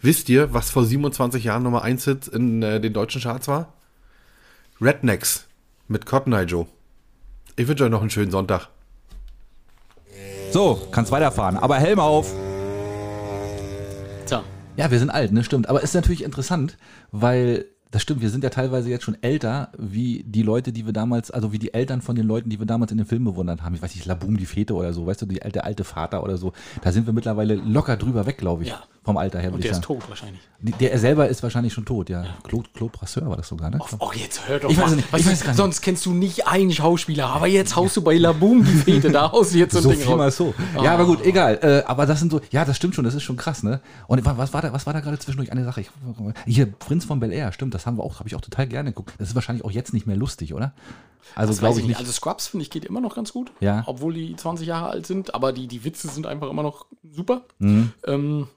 Wisst 0.00 0.28
ihr, 0.28 0.54
was 0.54 0.70
vor 0.70 0.84
27 0.84 1.44
Jahren 1.44 1.64
Nummer 1.64 1.82
1 1.82 2.04
Hit 2.04 2.28
in 2.28 2.62
äh, 2.62 2.80
den 2.80 2.92
deutschen 2.92 3.20
Charts 3.20 3.48
war? 3.48 3.72
Rednecks 4.80 5.46
mit 5.88 6.06
Cotton 6.06 6.32
Eye 6.32 6.44
Joe. 6.44 6.66
Ich 7.56 7.66
wünsche 7.66 7.84
euch 7.84 7.90
noch 7.90 8.00
einen 8.00 8.10
schönen 8.10 8.30
Sonntag. 8.30 8.68
So, 10.52 10.88
kannst 10.92 11.10
weiterfahren. 11.10 11.56
Aber 11.56 11.76
Helm 11.76 11.98
auf. 11.98 12.32
Ja, 14.78 14.92
wir 14.92 14.98
sind 15.00 15.10
alt, 15.10 15.32
ne? 15.32 15.42
Stimmt. 15.42 15.68
Aber 15.68 15.82
ist 15.82 15.94
natürlich 15.94 16.22
interessant, 16.22 16.78
weil 17.10 17.64
das 17.90 18.02
stimmt, 18.02 18.20
wir 18.20 18.30
sind 18.30 18.44
ja 18.44 18.50
teilweise 18.50 18.88
jetzt 18.90 19.02
schon 19.02 19.16
älter, 19.22 19.72
wie 19.76 20.22
die 20.24 20.42
Leute, 20.42 20.72
die 20.72 20.86
wir 20.86 20.92
damals, 20.92 21.32
also 21.32 21.52
wie 21.52 21.58
die 21.58 21.74
Eltern 21.74 22.00
von 22.00 22.14
den 22.14 22.26
Leuten, 22.26 22.48
die 22.48 22.60
wir 22.60 22.66
damals 22.66 22.92
in 22.92 22.98
den 22.98 23.06
Filmen 23.06 23.24
bewundert 23.24 23.62
haben. 23.62 23.74
Ich 23.74 23.82
weiß 23.82 23.94
nicht, 23.94 24.06
Laboom, 24.06 24.36
die 24.36 24.46
Fete 24.46 24.74
oder 24.74 24.92
so, 24.92 25.06
weißt 25.06 25.22
du, 25.22 25.26
die 25.26 25.42
alte, 25.42 25.64
alte 25.64 25.82
Vater 25.82 26.22
oder 26.22 26.36
so. 26.36 26.52
Da 26.82 26.92
sind 26.92 27.06
wir 27.06 27.12
mittlerweile 27.12 27.56
locker 27.56 27.96
drüber 27.96 28.24
weg, 28.26 28.38
glaube 28.38 28.62
ich. 28.62 28.68
Ja. 28.68 28.84
Vom 29.08 29.16
Alter 29.16 29.40
her, 29.40 29.52
Und 29.52 29.64
der 29.64 29.72
ist 29.72 29.82
tot 29.82 30.02
wahrscheinlich. 30.08 30.40
Der 30.60 30.98
selber 30.98 31.28
ist 31.28 31.42
wahrscheinlich 31.42 31.72
schon 31.72 31.84
tot, 31.84 32.10
ja. 32.10 32.24
Claude, 32.44 32.68
Claude 32.74 32.92
Brasseur 32.96 33.28
war 33.28 33.36
das 33.36 33.48
sogar, 33.48 33.70
ne? 33.70 33.78
Oh, 33.98 34.10
jetzt 34.14 34.46
hör 34.48 34.58
doch 34.58 34.70
Ich 34.70 34.76
weiß 34.78 34.90
mal. 34.90 34.96
nicht, 34.96 35.06
ich 35.08 35.12
weiß 35.26 35.40
gar 35.40 35.48
nicht. 35.48 35.56
Sonst 35.56 35.80
kennst 35.80 36.04
du 36.06 36.12
nicht 36.12 36.46
einen 36.46 36.72
Schauspieler, 36.72 37.26
aber 37.28 37.46
jetzt 37.46 37.76
haust 37.76 37.96
du 37.96 38.02
bei 38.02 38.16
Laboom 38.16 38.64
die 38.64 38.70
Fete, 38.72 39.10
da 39.10 39.28
du 39.28 39.42
jetzt 39.56 39.72
so 39.72 39.78
ein 39.78 39.82
so 39.82 39.90
Ding 39.90 40.00
viel 40.00 40.16
mal 40.16 40.30
so. 40.30 40.54
Ja, 40.82 40.94
aber 40.94 41.06
gut, 41.06 41.24
egal. 41.24 41.58
Äh, 41.62 41.82
aber 41.86 42.06
das 42.06 42.18
sind 42.20 42.30
so, 42.32 42.40
ja, 42.50 42.64
das 42.64 42.76
stimmt 42.76 42.94
schon, 42.94 43.04
das 43.04 43.14
ist 43.14 43.22
schon 43.22 43.36
krass, 43.36 43.62
ne? 43.62 43.80
Und 44.06 44.24
wa- 44.24 44.34
was 44.36 44.52
war 44.52 44.62
da, 44.62 44.72
was 44.72 44.86
war 44.86 44.92
da 44.92 45.00
gerade 45.00 45.18
zwischendurch 45.18 45.50
eine 45.52 45.64
Sache? 45.64 45.80
Ich, 45.80 45.90
hier, 46.46 46.66
Prinz 46.66 47.04
von 47.04 47.20
Bel 47.20 47.32
Air, 47.32 47.52
stimmt, 47.52 47.74
das 47.74 47.86
haben 47.86 47.96
wir 47.96 48.04
auch, 48.04 48.18
habe 48.18 48.28
ich 48.28 48.34
auch 48.34 48.40
total 48.40 48.66
gerne 48.66 48.90
geguckt. 48.90 49.14
Das 49.18 49.28
ist 49.28 49.34
wahrscheinlich 49.34 49.64
auch 49.64 49.70
jetzt 49.70 49.92
nicht 49.94 50.06
mehr 50.06 50.16
lustig, 50.16 50.54
oder? 50.54 50.72
Also 51.34 51.52
Das 51.52 51.56
weiß 51.56 51.60
glaube 51.60 51.72
ich 51.72 51.78
ich 51.78 51.82
nicht. 51.82 51.88
nicht. 51.88 51.98
Also 52.00 52.12
Scrubs, 52.12 52.46
finde 52.48 52.62
ich, 52.62 52.70
geht 52.70 52.84
immer 52.84 53.00
noch 53.00 53.14
ganz 53.14 53.32
gut. 53.32 53.52
Ja. 53.60 53.82
Obwohl 53.86 54.14
die 54.14 54.34
20 54.34 54.66
Jahre 54.66 54.88
alt 54.88 55.06
sind, 55.06 55.34
aber 55.34 55.52
die, 55.52 55.66
die 55.66 55.84
Witze 55.84 56.08
sind 56.08 56.26
einfach 56.26 56.48
immer 56.50 56.62
noch 56.62 56.86
super. 57.12 57.42
Mhm. 57.58 57.92
Ähm, 58.06 58.48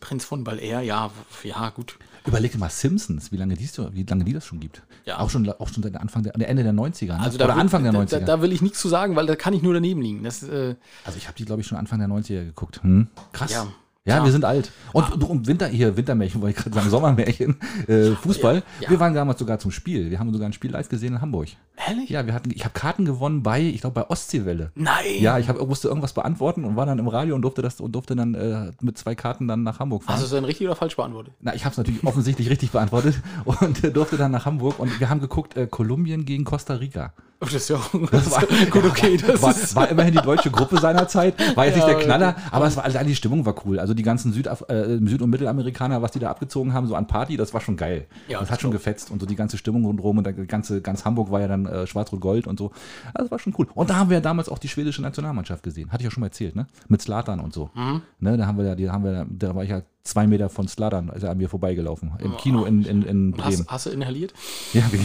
Prinz 0.00 0.24
von 0.24 0.44
Bel 0.44 0.58
Air, 0.58 0.80
ja, 0.80 1.10
ja, 1.44 1.70
gut. 1.70 1.98
Überleg 2.26 2.52
dir 2.52 2.58
mal 2.58 2.68
Simpsons, 2.70 3.32
wie 3.32 3.36
lange, 3.36 3.54
die, 3.54 3.68
wie 3.92 4.02
lange 4.02 4.24
die 4.24 4.32
das 4.32 4.44
schon 4.44 4.60
gibt. 4.60 4.82
Ja. 5.06 5.18
Auch 5.20 5.30
schon, 5.30 5.48
auch 5.48 5.68
schon 5.68 5.82
seit 5.82 5.96
Anfang 5.96 6.22
der, 6.22 6.34
Ende 6.48 6.62
der 6.62 6.72
90er. 6.72 7.06
Ne? 7.06 7.20
Also 7.20 7.38
da 7.38 7.46
oder 7.46 7.54
will- 7.54 7.60
Anfang 7.62 7.82
der 7.82 7.92
da, 7.92 8.00
90er. 8.00 8.18
Da, 8.20 8.26
da 8.36 8.42
will 8.42 8.52
ich 8.52 8.60
nichts 8.62 8.78
zu 8.80 8.88
sagen, 8.88 9.16
weil 9.16 9.26
da 9.26 9.36
kann 9.36 9.54
ich 9.54 9.62
nur 9.62 9.72
daneben 9.74 10.02
liegen. 10.02 10.22
Das, 10.22 10.42
äh, 10.42 10.74
also 11.04 11.16
ich 11.16 11.26
habe 11.28 11.36
die, 11.36 11.44
glaube 11.44 11.62
ich, 11.62 11.66
schon 11.66 11.78
Anfang 11.78 11.98
der 11.98 12.08
90er 12.08 12.44
geguckt. 12.44 12.82
Hm? 12.82 13.08
Krass. 13.32 13.52
Ja. 13.52 13.66
Ja, 14.06 14.16
Ja. 14.16 14.24
wir 14.24 14.32
sind 14.32 14.46
alt. 14.46 14.72
Und, 14.94 15.22
und 15.24 15.46
Winter, 15.46 15.66
hier, 15.68 15.94
Wintermärchen, 15.94 16.40
wollte 16.40 16.56
ich 16.56 16.62
gerade 16.64 16.74
sagen, 16.74 16.88
Sommermärchen, 16.88 17.56
äh, 17.86 18.12
Fußball. 18.12 18.62
Ja. 18.80 18.88
Wir 18.90 18.98
waren 18.98 19.12
damals 19.12 19.38
sogar 19.38 19.58
zum 19.58 19.70
Spiel. 19.70 20.10
Wir 20.10 20.18
haben 20.18 20.32
sogar 20.32 20.48
ein 20.48 20.54
Spiel 20.54 20.70
live 20.70 20.88
gesehen 20.88 21.14
in 21.16 21.20
Hamburg. 21.20 21.48
ehrlich? 21.86 22.08
Ja, 22.08 22.24
wir 22.26 22.32
hatten, 22.32 22.50
ich 22.50 22.64
habe 22.64 22.72
Karten 22.72 23.04
gewonnen 23.04 23.42
bei, 23.42 23.60
ich 23.60 23.82
glaube, 23.82 23.94
bei 24.00 24.08
Ostseewelle. 24.08 24.72
Nein. 24.74 25.04
Ja, 25.18 25.38
ich 25.38 25.48
hab, 25.50 25.60
musste 25.68 25.88
irgendwas 25.88 26.14
beantworten 26.14 26.64
und 26.64 26.76
war 26.76 26.86
dann 26.86 26.98
im 26.98 27.08
Radio 27.08 27.34
und 27.34 27.42
durfte 27.42 27.60
das 27.60 27.78
und 27.78 27.92
durfte 27.92 28.16
dann 28.16 28.34
äh, 28.34 28.70
mit 28.80 28.96
zwei 28.96 29.14
Karten 29.14 29.46
dann 29.46 29.64
nach 29.64 29.80
Hamburg 29.80 30.04
fahren. 30.04 30.14
Hast 30.14 30.22
du 30.22 30.26
es 30.26 30.32
dann 30.32 30.46
richtig 30.46 30.66
oder 30.66 30.76
falsch 30.76 30.96
beantwortet? 30.96 31.34
Na, 31.40 31.54
ich 31.54 31.66
habe 31.66 31.72
es 31.72 31.76
natürlich 31.78 32.02
offensichtlich 32.04 32.48
richtig 32.48 32.70
beantwortet 32.70 33.16
und 33.44 33.84
äh, 33.84 33.90
durfte 33.90 34.16
dann 34.16 34.30
nach 34.30 34.46
Hamburg 34.46 34.78
und 34.78 34.98
wir 34.98 35.10
haben 35.10 35.20
geguckt, 35.20 35.58
äh, 35.58 35.66
Kolumbien 35.66 36.24
gegen 36.24 36.44
Costa 36.44 36.74
Rica. 36.74 37.12
Das 37.42 37.54
ist 37.54 37.70
ja 37.70 37.76
auch 37.76 37.90
Das 38.10 38.30
war, 38.32 38.42
gut, 38.70 38.84
okay. 38.84 39.16
Das 39.16 39.40
war, 39.40 39.50
ist, 39.52 39.74
war 39.74 39.88
immerhin 39.88 40.12
die 40.12 40.20
deutsche 40.20 40.50
Gruppe 40.50 40.78
seiner 40.78 41.08
Zeit, 41.08 41.34
war 41.56 41.64
jetzt 41.64 41.78
Ja, 41.78 41.86
nicht 41.86 41.96
der 41.96 42.04
Knaller, 42.04 42.36
aber 42.50 42.66
es 42.66 42.76
war 42.76 42.84
also 42.84 42.98
die 43.02 43.14
Stimmung 43.14 43.46
war 43.46 43.54
cool. 43.64 43.78
Also 43.78 43.89
die 43.94 44.02
ganzen 44.02 44.32
Südaf 44.32 44.64
äh, 44.68 44.98
Süd- 44.98 45.22
und 45.22 45.30
Mittelamerikaner, 45.30 46.02
was 46.02 46.12
die 46.12 46.18
da 46.18 46.30
abgezogen 46.30 46.72
haben, 46.72 46.86
so 46.86 46.94
an 46.94 47.06
Party, 47.06 47.36
das 47.36 47.54
war 47.54 47.60
schon 47.60 47.76
geil. 47.76 48.06
Ja, 48.28 48.40
das 48.40 48.50
hat 48.50 48.60
schon 48.60 48.70
gefetzt 48.70 49.10
und 49.10 49.20
so 49.20 49.26
die 49.26 49.36
ganze 49.36 49.58
Stimmung 49.58 49.84
rundherum 49.84 50.18
und 50.18 50.24
der 50.24 50.32
ganze 50.32 50.80
ganz 50.80 51.04
Hamburg 51.04 51.30
war 51.30 51.40
ja 51.40 51.48
dann 51.48 51.66
äh, 51.66 51.86
schwarz-rot-gold 51.86 52.46
und 52.46 52.58
so. 52.58 52.72
Also 53.14 53.24
das 53.24 53.30
war 53.30 53.38
schon 53.38 53.54
cool. 53.58 53.66
Und 53.74 53.90
da 53.90 53.96
haben 53.96 54.10
wir 54.10 54.18
ja 54.18 54.20
damals 54.20 54.48
auch 54.48 54.58
die 54.58 54.68
schwedische 54.68 55.02
Nationalmannschaft 55.02 55.62
gesehen. 55.62 55.90
Hatte 55.90 56.02
ich 56.02 56.04
ja 56.04 56.10
schon 56.10 56.20
mal 56.20 56.28
erzählt, 56.28 56.56
ne? 56.56 56.66
Mit 56.88 57.02
Slatan 57.02 57.40
und 57.40 57.52
so. 57.52 57.70
Mhm. 57.74 58.02
Ne, 58.20 58.36
da 58.36 58.46
haben 58.46 58.58
wir 58.58 58.64
ja, 58.64 58.74
die 58.74 58.90
haben 58.90 59.04
wir, 59.04 59.26
da 59.28 59.54
war 59.54 59.64
ich 59.64 59.70
ja 59.70 59.82
zwei 60.02 60.26
Meter 60.26 60.48
von 60.48 60.66
Slatan, 60.66 61.08
ist 61.10 61.22
er 61.22 61.30
an 61.30 61.36
mir 61.38 61.48
vorbeigelaufen. 61.48 62.12
Im 62.20 62.36
Kino 62.38 62.64
in, 62.64 62.84
in, 62.84 63.02
in 63.02 63.30
Bremen. 63.32 63.44
hast, 63.44 63.68
hast 63.68 63.86
du 63.86 63.90
inhaliert? 63.90 64.32
Ja, 64.72 64.82
genau. 64.90 65.04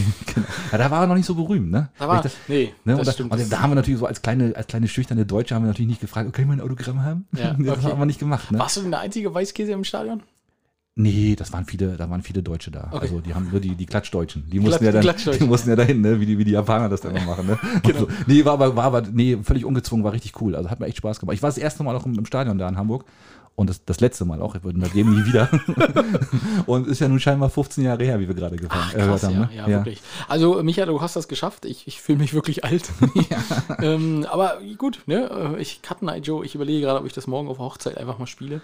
ja, 0.72 0.78
da 0.78 0.90
war 0.90 1.02
er 1.02 1.06
noch 1.06 1.14
nicht 1.16 1.26
so 1.26 1.34
berühmt, 1.34 1.70
ne? 1.70 1.90
Da 1.98 2.08
war, 2.08 2.22
das- 2.22 2.34
nee, 2.48 2.72
Ne, 2.84 2.96
das 2.96 3.20
und 3.20 3.30
da, 3.30 3.36
und 3.36 3.52
da 3.52 3.60
haben 3.60 3.70
wir 3.70 3.74
natürlich 3.76 4.00
so 4.00 4.06
als 4.06 4.22
kleine, 4.22 4.54
als 4.56 4.66
kleine 4.66 4.88
schüchterne 4.88 5.26
Deutsche 5.26 5.54
haben 5.54 5.62
wir 5.64 5.68
natürlich 5.68 5.88
nicht 5.88 6.00
gefragt, 6.00 6.32
kann 6.32 6.42
ich 6.42 6.48
mal 6.48 6.54
ein 6.54 6.60
Autogramm 6.60 7.02
haben? 7.02 7.26
Ja, 7.36 7.54
Nee, 7.58 7.66
das 7.66 7.78
okay. 7.78 7.92
haben 7.92 7.98
wir 8.00 8.06
nicht 8.06 8.18
gemacht. 8.20 8.50
Ne? 8.50 8.58
Warst 8.58 8.76
du 8.78 8.82
denn 8.82 8.90
der 8.90 9.00
einzige 9.00 9.32
Weißkäse 9.34 9.72
im 9.72 9.84
Stadion? 9.84 10.22
Nee, 10.98 11.36
das 11.36 11.52
waren 11.52 11.66
viele, 11.66 11.98
da 11.98 12.08
waren 12.08 12.22
viele 12.22 12.42
Deutsche 12.42 12.70
da. 12.70 12.88
Okay. 12.90 13.00
Also 13.02 13.20
die 13.20 13.34
haben 13.34 13.50
nur 13.50 13.60
die, 13.60 13.74
die 13.74 13.84
Klatschdeutschen. 13.84 14.48
Die 14.50 14.58
mussten 14.58 14.82
Klatsch- 14.82 15.26
ja 15.26 15.32
dann, 15.32 15.38
die 15.40 15.44
mussten 15.44 15.68
ja 15.68 15.76
dahin, 15.76 16.00
ne? 16.00 16.18
wie, 16.20 16.24
die, 16.24 16.38
wie 16.38 16.44
die 16.44 16.52
Japaner 16.52 16.88
das 16.88 17.02
dann 17.02 17.14
immer 17.14 17.26
machen. 17.26 17.46
Ne? 17.48 17.58
Genau. 17.82 17.98
So. 18.00 18.08
Nee, 18.26 18.46
war 18.46 18.54
aber, 18.54 18.74
war 18.76 18.84
aber 18.84 19.02
nee, 19.02 19.36
völlig 19.42 19.66
ungezwungen, 19.66 20.04
war 20.04 20.14
richtig 20.14 20.40
cool. 20.40 20.56
Also 20.56 20.70
hat 20.70 20.80
mir 20.80 20.86
echt 20.86 20.96
Spaß 20.96 21.20
gemacht. 21.20 21.34
Ich 21.34 21.42
war 21.42 21.50
das 21.50 21.58
erste 21.58 21.82
Mal 21.84 21.94
auch 21.94 22.06
im, 22.06 22.14
im 22.18 22.24
Stadion 22.24 22.56
da 22.56 22.66
in 22.66 22.78
Hamburg. 22.78 23.04
Und 23.56 23.70
das, 23.70 23.82
das 23.86 24.00
letzte 24.00 24.26
Mal 24.26 24.42
auch, 24.42 24.54
ich 24.54 24.62
würde 24.64 24.78
seitdem 24.80 25.10
nie 25.18 25.24
wieder. 25.26 25.48
und 26.66 26.86
ist 26.86 27.00
ja 27.00 27.08
nun 27.08 27.18
scheinbar 27.20 27.48
15 27.48 27.84
Jahre 27.84 28.04
her, 28.04 28.20
wie 28.20 28.28
wir 28.28 28.34
gerade 28.34 28.56
gefahren, 28.56 28.90
äh, 28.94 29.00
haben. 29.00 29.18
ja, 29.22 29.30
ne? 29.30 29.48
ja, 29.54 29.66
wirklich. 29.68 30.02
Also, 30.28 30.62
Micha, 30.62 30.84
du 30.84 31.00
hast 31.00 31.16
das 31.16 31.26
geschafft. 31.26 31.64
Ich, 31.64 31.86
ich 31.88 32.00
fühle 32.02 32.18
mich 32.18 32.34
wirklich 32.34 32.64
alt. 32.64 32.84
ähm, 33.80 34.26
aber 34.30 34.58
gut, 34.76 35.00
ne? 35.06 35.54
äh, 35.56 35.60
Ich, 35.62 35.80
Cut 35.82 36.02
Night 36.02 36.26
Joe, 36.26 36.44
ich 36.44 36.54
überlege 36.54 36.82
gerade, 36.82 37.00
ob 37.00 37.06
ich 37.06 37.12
das 37.14 37.26
morgen 37.26 37.48
auf 37.48 37.58
Hochzeit 37.58 37.96
einfach 37.98 38.18
mal 38.18 38.26
spiele. 38.26 38.60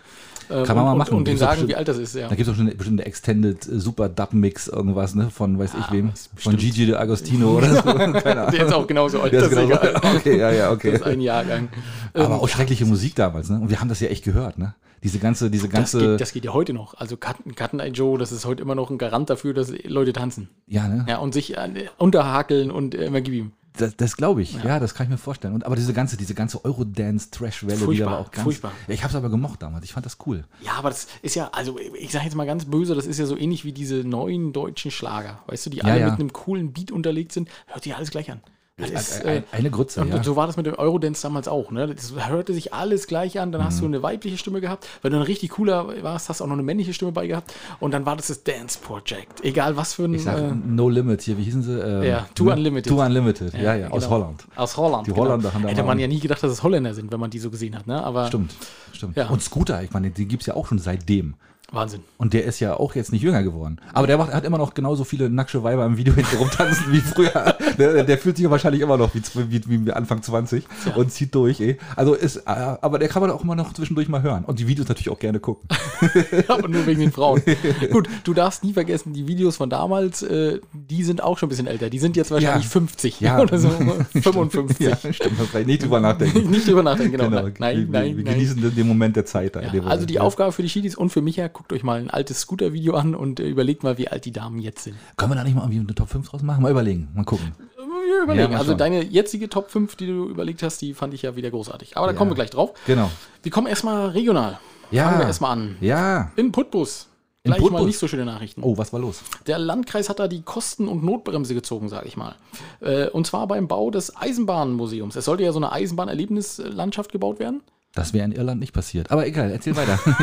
Ähm, 0.51 0.64
Kann 0.64 0.76
man 0.76 0.84
und, 0.84 0.84
mal 0.84 0.93
und- 0.93 0.99
machen. 0.99 1.14
Und 1.16 1.24
denen 1.26 1.36
Gibt's 1.36 1.40
doch 1.40 1.47
sagen, 1.49 1.62
wie 1.62 1.66
bestimmt- 1.68 1.78
alt 1.78 1.88
das 1.88 1.97
ist, 1.99 2.14
ja. 2.14 2.28
Da 2.28 2.34
gibt 2.34 2.47
es 2.49 2.53
auch 2.53 2.57
schon 2.57 2.66
eine 2.66 2.74
bestimmte 2.76 3.07
Extended 3.07 3.66
äh, 3.66 3.78
Super 3.80 4.09
Dub 4.11 4.34
Mix, 4.34 4.68
irgendwas, 4.68 5.14
ne? 5.14 5.30
Von 5.30 5.59
weiß 5.59 5.72
ich 5.80 5.90
wem. 5.90 6.11
ist 6.12 6.26
Von 6.36 6.53
bestimmt. 6.55 6.59
Gigi 6.61 6.86
de 6.86 6.97
Agostino 6.97 7.49
oder 7.57 7.74
so. 7.74 7.82
Keine 7.82 8.40
Ahnung. 8.43 8.51
Der 8.53 8.66
ist 8.66 8.72
auch 8.74 8.86
genauso 8.86 9.20
alt. 9.22 9.32
Der 9.32 9.43
ist 9.45 9.51
genauso- 9.51 9.72
egal. 9.72 9.95
Okay, 10.16 10.38
ja, 10.38 10.51
ja, 10.53 10.70
okay. 10.70 10.90
Das 10.93 11.01
ist 11.01 11.07
ein 11.07 11.20
Jahrgang. 11.22 11.68
Aber 12.14 12.26
Ähm, 12.26 12.32
auch 12.32 12.48
schreckliche 12.48 12.84
Musik 12.84 13.14
damals, 13.14 13.48
ne? 13.50 13.60
Und 13.60 13.70
wir 13.70 13.80
haben 13.80 13.88
das 13.88 14.00
ja 14.00 14.08
echt 14.08 14.24
gehört, 14.24 14.58
ne? 14.58 14.74
Diese 15.02 15.18
ganze, 15.18 15.50
diese 15.50 15.68
das, 15.68 15.74
ganze. 15.74 15.98
geht, 15.98 16.20
das 16.20 16.32
geht 16.32 16.44
ja 16.44 16.52
heute 16.52 16.72
noch. 16.72 16.94
Also 16.94 17.16
Cut, 17.16 17.36
Cut 17.56 17.72
Night 17.72 17.96
Joe, 17.96 18.18
das 18.18 18.30
ist 18.30 18.44
heute 18.44 18.62
immer 18.62 18.76
noch 18.76 18.90
ein 18.90 18.98
Garant 18.98 19.30
dafür, 19.30 19.52
dass 19.52 19.72
Leute 19.84 20.12
tanzen. 20.12 20.48
ja, 20.66 20.86
ne? 20.86 21.04
Ja, 21.08 21.18
und 21.18 21.34
sich 21.34 21.56
äh, 21.56 21.88
unterhakeln 21.98 22.70
und 22.70 22.94
äh, 22.94 23.06
immer 23.06 23.20
gib 23.20 23.34
ihm. 23.34 23.52
Das, 23.78 23.96
das 23.96 24.16
glaube 24.16 24.42
ich, 24.42 24.52
ja. 24.62 24.78
das 24.78 24.94
kann 24.94 25.06
ich 25.06 25.10
mir 25.10 25.18
vorstellen. 25.18 25.54
Und, 25.54 25.64
aber 25.64 25.76
diese 25.76 25.94
ganze, 25.94 26.16
diese 26.18 26.34
ganze 26.34 26.62
Eurodance-Trash-Welle, 26.64 27.86
die 27.86 28.04
war 28.04 28.18
auch 28.18 28.30
ganz. 28.30 28.44
furchtbar. 28.44 28.72
Ja, 28.86 28.94
ich 28.94 29.02
habe 29.02 29.10
es 29.10 29.16
aber 29.16 29.30
gemocht 29.30 29.62
damals. 29.62 29.84
Ich 29.84 29.92
fand 29.92 30.04
das 30.04 30.18
cool. 30.26 30.44
Ja, 30.60 30.72
aber 30.72 30.90
das 30.90 31.06
ist 31.22 31.34
ja, 31.34 31.48
also 31.52 31.78
ich 31.78 32.12
sage 32.12 32.26
jetzt 32.26 32.34
mal 32.34 32.46
ganz 32.46 32.66
böse, 32.66 32.94
das 32.94 33.06
ist 33.06 33.18
ja 33.18 33.24
so 33.24 33.36
ähnlich 33.36 33.64
wie 33.64 33.72
diese 33.72 34.04
neuen 34.04 34.52
deutschen 34.52 34.90
Schlager, 34.90 35.40
weißt 35.46 35.66
du, 35.66 35.70
die 35.70 35.82
alle 35.82 36.00
ja. 36.00 36.10
mit 36.10 36.20
einem 36.20 36.32
coolen 36.32 36.72
Beat 36.72 36.90
unterlegt 36.90 37.32
sind, 37.32 37.48
hört 37.66 37.82
sich 37.82 37.96
alles 37.96 38.10
gleich 38.10 38.30
an. 38.30 38.42
Das 38.78 38.90
ist, 38.90 39.24
Ein- 39.26 39.38
äh, 39.38 39.42
eine 39.52 39.70
Grütze, 39.70 40.00
und, 40.00 40.08
ja. 40.08 40.22
so 40.24 40.34
war 40.34 40.46
das 40.46 40.56
mit 40.56 40.64
dem 40.64 40.74
Eurodance 40.74 41.20
damals 41.22 41.46
auch. 41.46 41.70
Ne? 41.70 41.94
Das 41.94 42.14
hörte 42.28 42.54
sich 42.54 42.72
alles 42.72 43.06
gleich 43.06 43.38
an. 43.38 43.52
Dann 43.52 43.62
hast 43.62 43.76
Mhm. 43.76 43.80
du 43.80 43.86
eine 43.88 44.02
weibliche 44.02 44.38
Stimme 44.38 44.62
gehabt. 44.62 44.88
Wenn 45.02 45.12
du 45.12 45.18
ein 45.18 45.24
richtig 45.24 45.50
cooler 45.50 46.02
warst, 46.02 46.30
hast 46.30 46.40
du 46.40 46.44
auch 46.44 46.48
noch 46.48 46.54
eine 46.54 46.62
männliche 46.62 46.94
Stimme 46.94 47.12
bei 47.12 47.26
gehabt. 47.26 47.52
Und 47.80 47.90
dann 47.92 48.06
war 48.06 48.16
das 48.16 48.28
das 48.28 48.42
Dance 48.44 48.78
Project. 48.82 49.44
Egal 49.44 49.76
was 49.76 49.92
für 49.92 50.04
ein. 50.04 50.14
Ich 50.14 50.24
sag 50.24 50.38
äh, 50.38 50.52
No 50.54 50.88
Limit 50.88 51.20
hier, 51.20 51.36
wie 51.36 51.42
hießen 51.44 51.62
sie? 51.62 51.78
Ähm, 51.78 52.02
Ja, 52.02 52.26
Two 52.34 52.44
ne? 52.44 52.52
Unlimited. 52.52 52.90
Two 52.90 53.02
Unlimited, 53.02 53.52
ja, 53.54 53.74
ja, 53.74 53.88
aus 53.90 54.04
genau. 54.04 54.14
Holland. 54.16 54.44
Aus 54.56 54.76
Holland. 54.78 55.06
Die 55.06 55.12
Holländer 55.12 55.52
haben 55.52 55.62
da 55.64 55.68
Hätte 55.68 55.82
man 55.82 55.98
ja 55.98 56.06
nie 56.08 56.18
gedacht, 56.20 56.42
dass 56.42 56.50
es 56.50 56.62
Holländer 56.62 56.94
sind, 56.94 57.12
wenn 57.12 57.20
man 57.20 57.28
die 57.30 57.40
so 57.40 57.50
gesehen 57.50 57.76
hat. 57.76 57.86
Ne? 57.86 58.02
Aber 58.02 58.26
Stimmt, 58.28 58.54
stimmt. 58.94 59.16
Ja. 59.18 59.28
Und 59.28 59.42
Scooter, 59.42 59.82
ich 59.82 59.92
meine, 59.92 60.10
den 60.10 60.28
gibt 60.28 60.42
es 60.44 60.46
ja 60.46 60.54
auch 60.54 60.66
schon 60.66 60.78
seitdem. 60.78 61.34
Wahnsinn. 61.72 62.00
Und 62.18 62.32
der 62.34 62.44
ist 62.44 62.60
ja 62.60 62.74
auch 62.74 62.94
jetzt 62.94 63.12
nicht 63.12 63.22
jünger 63.22 63.42
geworden. 63.42 63.78
Aber 63.92 64.06
der 64.06 64.18
macht, 64.18 64.32
hat 64.32 64.44
immer 64.44 64.58
noch 64.58 64.74
genauso 64.74 65.04
viele 65.04 65.30
nackte 65.30 65.62
Weiber 65.64 65.84
im 65.86 65.96
Video 65.96 66.14
hinten 66.14 66.36
rumtanzen 66.36 66.92
wie 66.92 67.00
früher. 67.00 67.56
Der, 67.78 68.04
der 68.04 68.18
fühlt 68.18 68.36
sich 68.36 68.44
ja 68.44 68.50
wahrscheinlich 68.50 68.82
immer 68.82 68.96
noch 68.96 69.14
wie, 69.14 69.22
wie, 69.50 69.86
wie 69.86 69.92
Anfang 69.92 70.22
20 70.22 70.64
und 70.96 71.10
zieht 71.10 71.34
durch, 71.34 71.60
ey. 71.60 71.78
Also 71.96 72.14
ist, 72.14 72.36
äh, 72.36 72.42
aber 72.46 72.98
der 72.98 73.08
kann 73.08 73.22
man 73.22 73.30
auch 73.30 73.42
immer 73.42 73.54
noch 73.54 73.72
zwischendurch 73.72 74.08
mal 74.08 74.22
hören. 74.22 74.44
Und 74.44 74.58
die 74.58 74.68
Videos 74.68 74.88
natürlich 74.88 75.10
auch 75.10 75.18
gerne 75.18 75.40
gucken. 75.40 75.68
aber 76.48 76.68
nur 76.68 76.86
wegen 76.86 77.00
den 77.00 77.12
Frauen. 77.12 77.42
Gut, 77.90 78.08
du 78.24 78.34
darfst 78.34 78.64
nie 78.64 78.72
vergessen, 78.72 79.12
die 79.12 79.26
Videos 79.26 79.56
von 79.56 79.70
damals, 79.70 80.22
äh, 80.22 80.60
die 80.72 81.02
sind 81.04 81.22
auch 81.22 81.38
schon 81.38 81.46
ein 81.46 81.50
bisschen 81.50 81.66
älter. 81.66 81.90
Die 81.90 81.98
sind 81.98 82.16
jetzt 82.16 82.30
wahrscheinlich 82.30 82.64
Ja. 82.64 82.70
50 82.70 83.20
Ja. 83.20 83.40
oder 83.40 83.58
so. 83.58 83.68
55. 84.12 84.78
Ja, 84.80 84.96
stimmt, 85.12 85.66
nicht 85.66 85.82
drüber 85.82 86.00
nachdenken. 86.00 86.50
Nicht 86.50 86.66
drüber 86.68 86.82
nachdenken, 86.82 87.12
genau. 87.12 87.30
Genau, 87.30 87.48
Nein, 87.58 87.76
wir, 87.76 87.86
nein, 87.88 88.16
wir 88.16 88.24
nein. 88.24 88.34
genießen 88.34 88.74
den, 88.74 88.86
Moment 88.86 89.16
der 89.16 89.24
Zeit. 89.24 89.56
Da, 89.56 89.60
Ja, 89.62 89.68
also 89.84 90.04
die 90.06 90.14
Moment. 90.14 90.20
Aufgabe 90.20 90.52
für 90.52 90.62
die 90.62 90.68
Schiedis 90.68 90.94
und 90.96 91.10
für 91.10 91.22
Micha, 91.22 91.48
guckt 91.62 91.72
euch 91.74 91.84
mal 91.84 92.00
ein 92.00 92.10
altes 92.10 92.40
Scooter-Video 92.40 92.94
an 92.96 93.14
und 93.14 93.38
äh, 93.38 93.46
überlegt 93.46 93.84
mal, 93.84 93.96
wie 93.96 94.08
alt 94.08 94.24
die 94.24 94.32
Damen 94.32 94.58
jetzt 94.58 94.82
sind. 94.82 94.96
Können 95.16 95.30
wir 95.30 95.36
da 95.36 95.44
nicht 95.44 95.54
mal 95.54 95.62
irgendwie 95.62 95.78
eine 95.78 95.94
Top 95.94 96.08
5 96.08 96.28
draus 96.28 96.42
machen? 96.42 96.60
Mal 96.60 96.72
überlegen, 96.72 97.08
mal 97.14 97.22
gucken. 97.24 97.52
Wir 97.76 98.24
überlegen. 98.24 98.50
mal 98.52 98.58
also 98.58 98.74
deine 98.74 99.04
jetzige 99.04 99.48
Top 99.48 99.70
5, 99.70 99.94
die 99.94 100.08
du 100.08 100.28
überlegt 100.28 100.64
hast, 100.64 100.82
die 100.82 100.92
fand 100.92 101.14
ich 101.14 101.22
ja 101.22 101.36
wieder 101.36 101.50
großartig. 101.52 101.96
Aber 101.96 102.08
da 102.08 102.12
Ja. 102.14 102.18
kommen 102.18 102.32
wir 102.32 102.34
gleich 102.34 102.50
drauf. 102.50 102.72
Genau. 102.84 103.12
Wir 103.44 103.52
kommen 103.52 103.68
erstmal 103.68 104.08
regional. 104.08 104.58
Ja. 104.90 105.04
Fangen 105.04 105.20
wir 105.20 105.26
erstmal 105.28 105.52
an. 105.52 105.76
Ja. 105.80 106.32
In 106.34 106.50
Putbus. 106.50 107.06
Gleich 107.44 107.60
mal 107.60 107.68
Putbus? 107.68 107.86
nicht 107.86 107.98
so 107.98 108.08
schöne 108.08 108.24
Nachrichten. 108.24 108.62
Oh, 108.64 108.76
was 108.76 108.92
war 108.92 108.98
los? 108.98 109.22
Der 109.46 109.60
Landkreis 109.60 110.08
hat 110.08 110.18
da 110.18 110.26
die 110.26 110.42
Kosten- 110.42 110.88
und 110.88 111.04
Notbremse 111.04 111.54
gezogen, 111.54 111.88
sage 111.88 112.08
ich 112.08 112.16
mal. 112.16 112.34
Äh, 112.80 113.06
und 113.10 113.24
zwar 113.28 113.46
beim 113.46 113.68
Bau 113.68 113.92
des 113.92 114.16
Eisenbahnmuseums. 114.16 115.14
Es 115.14 115.24
sollte 115.26 115.44
ja 115.44 115.52
so 115.52 115.60
eine 115.60 115.70
Eisenbahnerlebnislandschaft 115.70 117.12
gebaut 117.12 117.38
werden. 117.38 117.62
Das 117.95 118.14
wäre 118.14 118.24
in 118.24 118.32
Irland 118.32 118.59
nicht 118.59 118.72
passiert. 118.72 119.11
Aber 119.11 119.26
egal, 119.26 119.51
erzähl 119.51 119.76
weiter. 119.76 119.99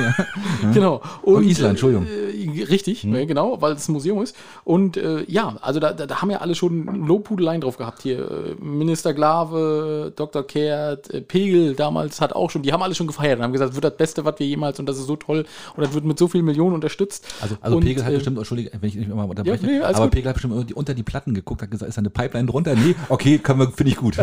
ja. 0.64 0.72
Genau. 0.72 1.02
Oh, 1.22 1.40
Island, 1.40 1.72
Entschuldigung. 1.72 2.08
Äh, 2.08 2.64
richtig, 2.64 3.06
äh, 3.06 3.26
genau, 3.28 3.62
weil 3.62 3.74
es 3.74 3.88
ein 3.88 3.94
Museum 3.94 4.24
ist. 4.24 4.36
Und 4.64 4.98
äh, 4.98 5.24
ja, 5.28 5.56
also 5.62 5.80
da, 5.80 5.94
da, 5.94 6.08
da 6.08 6.20
haben 6.20 6.32
ja 6.32 6.40
alle 6.40 6.56
schon 6.56 6.86
Lobhudeleien 7.06 7.62
drauf 7.62 7.78
gehabt. 7.78 8.02
Hier 8.02 8.20
äh, 8.20 8.56
Minister 8.64 9.14
Glave, 9.14 10.12
Dr. 10.16 10.48
Kehrt, 10.48 11.14
äh, 11.14 11.22
Pegel 11.22 11.76
damals 11.76 12.22
hat 12.22 12.34
auch 12.34 12.50
schon, 12.50 12.64
die 12.64 12.74
haben 12.74 12.82
alle 12.82 12.96
schon 12.96 13.06
gefeiert 13.06 13.38
und 13.38 13.44
haben 13.44 13.54
gesagt, 13.54 13.70
das 13.70 13.76
wird 13.76 13.86
das 13.86 13.98
Beste, 13.98 14.26
was 14.26 14.40
wir 14.40 14.48
jemals 14.48 14.80
und 14.80 14.88
das 14.88 14.98
ist 14.98 15.06
so 15.06 15.16
toll 15.16 15.46
und 15.76 15.84
das 15.84 15.94
wird 15.94 16.06
mit 16.06 16.18
so 16.18 16.28
vielen 16.28 16.46
Millionen 16.46 16.74
unterstützt. 16.74 17.28
Also, 17.40 17.56
also 17.62 17.78
und, 17.78 17.84
Pegel 17.84 18.04
hat 18.04 18.12
äh, 18.12 18.16
bestimmt, 18.16 18.40
Entschuldige, 18.40 18.72
wenn 18.80 18.90
ich 18.90 18.96
nicht 18.96 19.14
mal 19.14 19.26
unterbreche, 19.26 19.64
Ja, 19.68 19.72
nee, 19.72 19.82
aber 19.82 20.06
gut. 20.06 20.12
Pegel 20.12 20.30
hat 20.30 20.36
bestimmt 20.36 20.56
unter 20.56 20.66
die, 20.66 20.74
unter 20.74 20.94
die 20.96 21.04
Platten 21.04 21.36
geguckt, 21.36 21.62
hat 21.62 21.70
gesagt, 21.70 21.90
ist 21.90 21.98
da 21.98 22.00
eine 22.00 22.10
Pipeline 22.10 22.48
drunter? 22.48 22.74
Nee, 22.74 22.96
okay, 23.10 23.38
können 23.38 23.60
wir, 23.60 23.68
finde 23.70 23.92
ich 23.92 23.98
gut. 23.98 24.18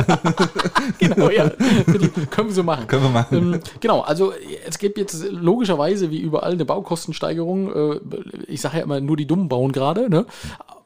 genau, 0.99 1.31
ja. 1.31 1.49
Können 1.49 2.49
wir 2.49 2.53
so 2.53 2.65
machen. 2.65 2.87
können 2.89 3.05
wir 3.05 3.11
machen. 3.11 3.36
Ähm, 3.37 3.61
genau, 3.80 4.01
also 4.01 4.32
es 4.66 4.78
gibt 4.78 4.99
jetzt 4.99 5.24
logischerweise 5.30 6.11
wie 6.11 6.18
überall 6.18 6.53
eine 6.53 6.64
Baukostensteigerung. 6.64 7.72
Äh, 7.95 8.01
ich 8.49 8.61
sage 8.61 8.78
ja 8.78 8.82
immer, 8.84 9.01
nur 9.01 9.16
die 9.16 9.26
Dummen 9.26 9.49
bauen 9.49 9.72
gerade, 9.72 10.09
ne? 10.11 10.26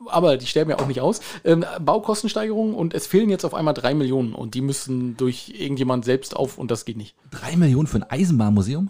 aber 0.06 0.36
die 0.36 0.46
sterben 0.46 0.70
ja 0.70 0.78
auch 0.78 0.86
nicht 0.86 1.00
aus. 1.00 1.20
Ähm, 1.44 1.64
Baukostensteigerung 1.80 2.74
und 2.74 2.94
es 2.94 3.06
fehlen 3.06 3.30
jetzt 3.30 3.44
auf 3.44 3.54
einmal 3.54 3.74
drei 3.74 3.94
Millionen 3.94 4.34
und 4.34 4.54
die 4.54 4.60
müssen 4.60 5.16
durch 5.16 5.52
irgendjemand 5.56 6.04
selbst 6.04 6.34
auf 6.36 6.58
und 6.58 6.70
das 6.70 6.84
geht 6.84 6.96
nicht. 6.96 7.14
Drei 7.30 7.56
Millionen 7.56 7.86
für 7.86 7.98
ein 7.98 8.10
Eisenbahnmuseum? 8.10 8.88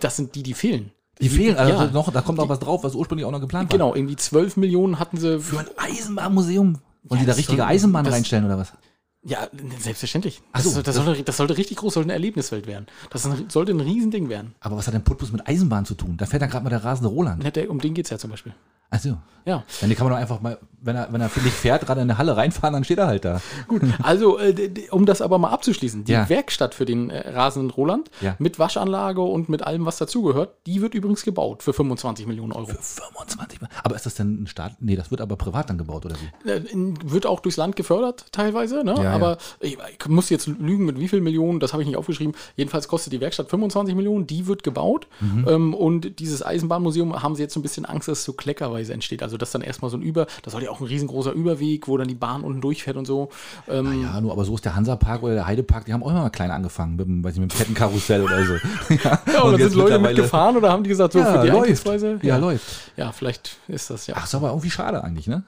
Das 0.00 0.16
sind 0.16 0.34
die, 0.34 0.42
die 0.42 0.54
fehlen. 0.54 0.92
Die 1.20 1.28
fehlen, 1.28 1.56
also 1.56 1.72
Ja. 1.72 1.90
noch, 1.90 2.12
da 2.12 2.20
kommt 2.20 2.38
auch 2.40 2.48
was 2.48 2.58
drauf, 2.58 2.84
was 2.84 2.94
ursprünglich 2.94 3.24
auch 3.24 3.30
noch 3.30 3.40
geplant 3.40 3.70
war. 3.70 3.78
Genau, 3.78 3.94
irgendwie 3.94 4.16
12 4.16 4.56
Millionen 4.58 4.98
hatten 4.98 5.16
sie 5.16 5.40
Für 5.40 5.60
ein 5.60 5.66
Eisenbahnmuseum. 5.76 6.78
Wollen 7.04 7.20
Ja, 7.20 7.24
die 7.24 7.26
da 7.26 7.32
richtige 7.34 7.64
Eisenbahn 7.64 8.06
reinstellen 8.06 8.44
oder 8.44 8.58
was? 8.58 8.72
Ja, 9.28 9.48
selbstverständlich. 9.80 10.40
Ach 10.52 10.60
so, 10.60 10.70
das, 10.80 10.94
das, 10.94 11.04
sollte, 11.04 11.22
das 11.22 11.36
sollte 11.36 11.56
richtig 11.56 11.78
groß, 11.78 11.94
sollte 11.94 12.06
eine 12.06 12.12
Erlebniswelt 12.14 12.66
werden. 12.66 12.86
Das 13.10 13.28
sollte 13.48 13.72
ein 13.72 13.80
Riesending 13.80 14.28
werden. 14.28 14.54
Aber 14.60 14.76
was 14.76 14.86
hat 14.86 14.94
denn 14.94 15.02
Putbus 15.04 15.32
mit 15.32 15.46
Eisenbahn 15.48 15.84
zu 15.84 15.94
tun? 15.94 16.16
Da 16.16 16.26
fährt 16.26 16.42
dann 16.42 16.50
gerade 16.50 16.62
mal 16.64 16.70
der 16.70 16.84
rasende 16.84 17.08
Roland. 17.10 17.44
Und 17.44 17.56
der- 17.56 17.68
Um 17.70 17.80
den 17.80 17.94
geht 17.94 18.06
es 18.06 18.10
ja 18.10 18.18
zum 18.18 18.30
Beispiel. 18.30 18.54
Achso. 18.88 19.16
Ja, 19.44 19.62
Dann 19.80 19.94
kann 19.94 20.06
man 20.06 20.12
doch 20.14 20.20
einfach 20.20 20.40
mal, 20.40 20.58
wenn 20.80 20.96
er, 20.96 21.12
wenn 21.12 21.20
er 21.20 21.26
nicht 21.42 21.54
fährt, 21.54 21.86
gerade 21.86 22.00
in 22.00 22.08
der 22.08 22.18
Halle 22.18 22.36
reinfahren, 22.36 22.72
dann 22.72 22.82
steht 22.82 22.98
er 22.98 23.06
halt 23.06 23.24
da. 23.24 23.40
gut. 23.68 23.80
Also, 24.02 24.38
äh, 24.40 24.70
um 24.90 25.06
das 25.06 25.20
aber 25.20 25.38
mal 25.38 25.50
abzuschließen, 25.50 26.04
die 26.04 26.12
Ja. 26.12 26.28
Werkstatt 26.28 26.74
für 26.74 26.84
den 26.84 27.10
äh, 27.10 27.30
rasenden 27.30 27.70
Roland 27.70 28.10
Ja. 28.20 28.34
mit 28.40 28.58
Waschanlage 28.58 29.20
und 29.22 29.48
mit 29.48 29.62
allem, 29.62 29.86
was 29.86 29.98
dazugehört, 29.98 30.54
die 30.66 30.82
wird 30.82 30.94
übrigens 30.94 31.22
gebaut 31.22 31.62
für 31.62 31.72
25 31.72 32.26
Millionen 32.26 32.52
Euro. 32.52 32.66
25 32.66 33.60
Mal. 33.60 33.70
Aber 33.84 33.94
ist 33.96 34.06
das 34.06 34.14
denn 34.14 34.42
ein 34.42 34.46
Staat? 34.48 34.76
Nee, 34.80 34.96
das 34.96 35.10
wird 35.12 35.20
aber 35.20 35.36
privat 35.36 35.68
dann 35.70 35.78
gebaut, 35.78 36.06
oder 36.06 36.16
wie? 36.44 36.50
Äh, 36.50 36.62
wird 37.04 37.26
auch 37.26 37.38
durchs 37.40 37.56
Land 37.56 37.76
gefördert 37.76 38.26
teilweise, 38.32 38.82
ne? 38.84 38.94
Ja, 39.00 39.15
aber 39.16 39.38
Ich, 39.60 39.76
ich 39.76 40.08
muss 40.08 40.30
jetzt 40.30 40.46
lügen, 40.46 40.84
mit 40.86 40.98
wie 41.00 41.08
viel 41.08 41.20
Millionen, 41.20 41.60
das 41.60 41.72
habe 41.72 41.82
ich 41.82 41.88
nicht 41.88 41.96
aufgeschrieben. 41.96 42.34
Jedenfalls 42.56 42.88
kostet 42.88 43.12
die 43.12 43.20
Werkstatt 43.20 43.48
25 43.50 43.94
Millionen, 43.94 44.26
die 44.26 44.46
wird 44.46 44.62
gebaut. 44.62 45.06
Mhm. 45.20 45.46
Ähm, 45.48 45.74
und 45.74 46.18
dieses 46.18 46.44
Eisenbahnmuseum 46.44 47.22
haben 47.22 47.34
sie 47.36 47.42
jetzt 47.42 47.54
so 47.54 47.60
ein 47.60 47.62
bisschen 47.62 47.84
Angst, 47.86 48.08
dass 48.08 48.18
es 48.18 48.24
so 48.24 48.32
kleckerweise 48.32 48.92
entsteht. 48.92 49.22
Also 49.22 49.36
dass 49.36 49.50
dann 49.50 49.62
erstmal 49.62 49.90
so 49.90 49.96
ein 49.96 50.02
Über, 50.02 50.26
das 50.42 50.52
soll 50.52 50.62
ja 50.62 50.70
auch 50.70 50.80
ein 50.80 50.86
riesengroßer 50.86 51.32
Überweg, 51.32 51.88
wo 51.88 51.96
dann 51.96 52.08
die 52.08 52.14
Bahn 52.14 52.42
unten 52.42 52.60
durchfährt 52.60 52.96
und 52.96 53.06
so. 53.06 53.30
Ähm, 53.68 54.02
Ja, 54.02 54.20
nur, 54.20 54.32
aber 54.32 54.44
so 54.44 54.54
ist 54.54 54.64
der 54.64 54.76
Hansapark 54.76 55.22
oder 55.22 55.34
der 55.34 55.46
Heidepark, 55.46 55.84
die 55.84 55.92
haben 55.92 56.02
auch 56.02 56.10
immer 56.10 56.22
mal 56.22 56.30
klein 56.30 56.50
angefangen, 56.50 56.96
mit, 56.96 57.24
weiß 57.24 57.34
ich, 57.34 57.40
mit 57.40 57.52
dem 57.52 57.58
Kettenkarussell 57.58 58.22
oder 58.22 58.44
so. 58.44 58.54
ja, 58.94 59.20
ja, 59.32 59.42
und, 59.42 59.52
dann 59.52 59.60
jetzt 59.60 59.72
sind 59.72 59.80
Leute 59.80 59.98
mitgefahren 59.98 60.56
oder 60.56 60.70
haben 60.70 60.82
die 60.82 60.88
gesagt, 60.90 61.12
so 61.12 61.18
Ja, 61.18 61.32
für 61.32 61.42
die 61.42 61.48
läuft. 61.48 61.58
Eintrittspreise? 61.58 62.18
Ja, 62.22 62.36
läuft. 62.36 62.64
Ja, 62.96 63.12
vielleicht 63.12 63.56
ist 63.68 63.90
das 63.90 64.06
ja. 64.06 64.14
Ach, 64.18 64.24
ist 64.24 64.34
aber 64.34 64.48
irgendwie 64.48 64.70
schade 64.70 65.02
eigentlich, 65.02 65.26
ne? 65.26 65.42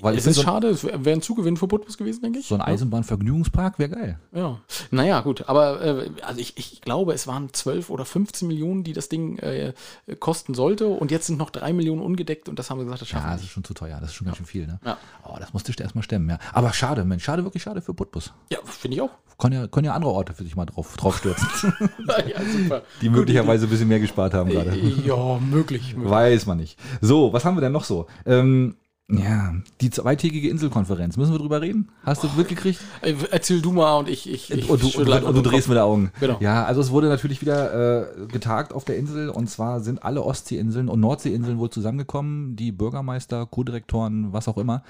Weil 0.00 0.14
ich 0.14 0.20
es 0.20 0.26
ist 0.26 0.36
so, 0.36 0.42
schade, 0.42 0.68
es 0.68 0.84
wäre 0.84 1.10
ein 1.12 1.22
Zugewinn 1.22 1.56
für 1.56 1.68
Putbus 1.68 1.96
gewesen, 1.98 2.22
denke 2.22 2.38
ich. 2.40 2.46
so 2.46 2.54
ein 2.54 2.60
Eisenbahnvergnügungspark 2.84 3.78
wäre 3.78 3.90
geil. 3.90 4.18
Ja, 4.32 4.60
naja, 4.90 5.20
gut, 5.20 5.48
aber 5.48 5.80
äh, 5.80 6.10
also 6.22 6.40
ich, 6.40 6.56
ich 6.56 6.80
glaube, 6.80 7.14
es 7.14 7.26
waren 7.26 7.52
12 7.52 7.90
oder 7.90 8.04
15 8.04 8.46
Millionen, 8.46 8.84
die 8.84 8.92
das 8.92 9.08
Ding 9.08 9.38
äh, 9.38 9.72
kosten 10.20 10.54
sollte 10.54 10.88
und 10.88 11.10
jetzt 11.10 11.26
sind 11.26 11.38
noch 11.38 11.50
3 11.50 11.72
Millionen 11.72 12.02
ungedeckt 12.02 12.48
und 12.48 12.58
das 12.58 12.70
haben 12.70 12.78
wir 12.78 12.84
gesagt, 12.84 13.02
das 13.02 13.08
schaffen 13.08 13.24
Ja, 13.24 13.30
wir 13.30 13.36
das 13.36 13.44
ist 13.44 13.50
schon 13.50 13.64
zu 13.64 13.74
teuer, 13.74 13.98
das 14.00 14.10
ist 14.10 14.14
schon 14.14 14.26
ganz 14.26 14.36
schön 14.36 14.46
viel, 14.46 14.66
ne? 14.66 14.78
Ja. 14.84 14.98
Oh, 15.24 15.36
das 15.38 15.52
musste 15.52 15.72
ich 15.72 15.80
erstmal 15.80 16.04
stemmen, 16.04 16.28
ja. 16.28 16.38
Aber 16.52 16.72
schade, 16.72 17.04
Mensch, 17.04 17.24
schade, 17.24 17.44
wirklich 17.44 17.62
schade 17.62 17.80
für 17.80 17.94
Putbus. 17.94 18.32
Ja, 18.50 18.58
finde 18.64 18.96
ich 18.96 19.02
auch. 19.02 19.10
Können 19.38 19.54
ja, 19.54 19.66
können 19.66 19.86
ja 19.86 19.94
andere 19.94 20.12
Orte 20.12 20.32
für 20.32 20.44
sich 20.44 20.54
mal 20.54 20.66
drauf, 20.66 20.96
drauf 20.96 21.18
stürzen, 21.18 21.48
ja, 22.08 22.40
super. 22.44 22.82
die 23.00 23.08
möglicherweise 23.08 23.66
ein 23.66 23.70
bisschen 23.70 23.88
mehr 23.88 23.98
gespart 23.98 24.32
haben 24.34 24.50
gerade. 24.50 24.76
Ja, 24.76 25.38
möglich. 25.38 25.94
möglich. 25.94 26.10
Weiß 26.10 26.46
man 26.46 26.58
nicht. 26.58 26.78
So, 27.00 27.32
was 27.32 27.44
haben 27.44 27.56
wir 27.56 27.60
denn 27.60 27.72
noch 27.72 27.84
so? 27.84 28.06
Ähm, 28.26 28.76
ja, 29.10 29.54
die 29.82 29.90
zweitägige 29.90 30.48
Inselkonferenz. 30.48 31.18
Müssen 31.18 31.32
wir 31.32 31.38
drüber 31.38 31.60
reden? 31.60 31.90
Hast 32.04 32.22
du 32.24 32.28
mitgekriegt? 32.36 32.80
Äh, 33.02 33.14
Erzähl 33.30 33.60
du 33.60 33.72
mal 33.72 33.98
und 33.98 34.08
ich, 34.08 34.30
ich, 34.30 34.50
ich 34.50 34.70
und 34.70 34.82
du, 34.82 34.98
und, 34.98 35.10
einfach 35.10 35.28
und 35.28 35.34
du 35.34 35.42
drehst 35.42 35.68
mit 35.68 35.76
den 35.76 35.82
Augen. 35.82 36.10
Genau. 36.20 36.38
Ja, 36.40 36.64
also 36.64 36.80
es 36.80 36.90
wurde 36.90 37.08
natürlich 37.08 37.42
wieder 37.42 38.22
äh, 38.22 38.26
getagt 38.28 38.72
auf 38.72 38.86
der 38.86 38.96
Insel 38.96 39.28
und 39.28 39.50
zwar 39.50 39.80
sind 39.80 40.02
alle 40.02 40.22
Ostseeinseln 40.22 40.88
und 40.88 41.00
Nordseeinseln 41.00 41.58
wohl 41.58 41.68
zusammengekommen, 41.68 42.56
die 42.56 42.72
Bürgermeister, 42.72 43.44
Co-Direktoren, 43.44 44.32
was 44.32 44.48
auch 44.48 44.56
immer. 44.56 44.82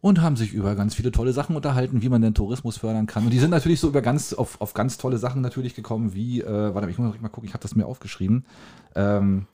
Und 0.00 0.22
haben 0.22 0.36
sich 0.36 0.52
über 0.52 0.76
ganz 0.76 0.94
viele 0.94 1.10
tolle 1.10 1.32
Sachen 1.32 1.56
unterhalten, 1.56 2.02
wie 2.02 2.08
man 2.08 2.22
den 2.22 2.34
Tourismus 2.34 2.76
fördern 2.76 3.06
kann. 3.06 3.24
Und 3.24 3.30
die 3.30 3.40
sind 3.40 3.50
natürlich 3.50 3.80
so 3.80 3.88
über 3.88 4.00
ganz, 4.00 4.32
auf, 4.32 4.60
auf 4.60 4.74
ganz 4.74 4.96
tolle 4.96 5.18
Sachen 5.18 5.42
natürlich 5.42 5.74
gekommen, 5.74 6.14
wie, 6.14 6.40
äh, 6.40 6.72
warte, 6.72 6.88
ich 6.88 6.98
muss 6.98 7.20
mal 7.20 7.28
gucken, 7.28 7.48
ich 7.48 7.52
habe 7.52 7.62
das 7.62 7.74
mir 7.74 7.84
aufgeschrieben. 7.84 8.44
Ähm, 8.94 9.46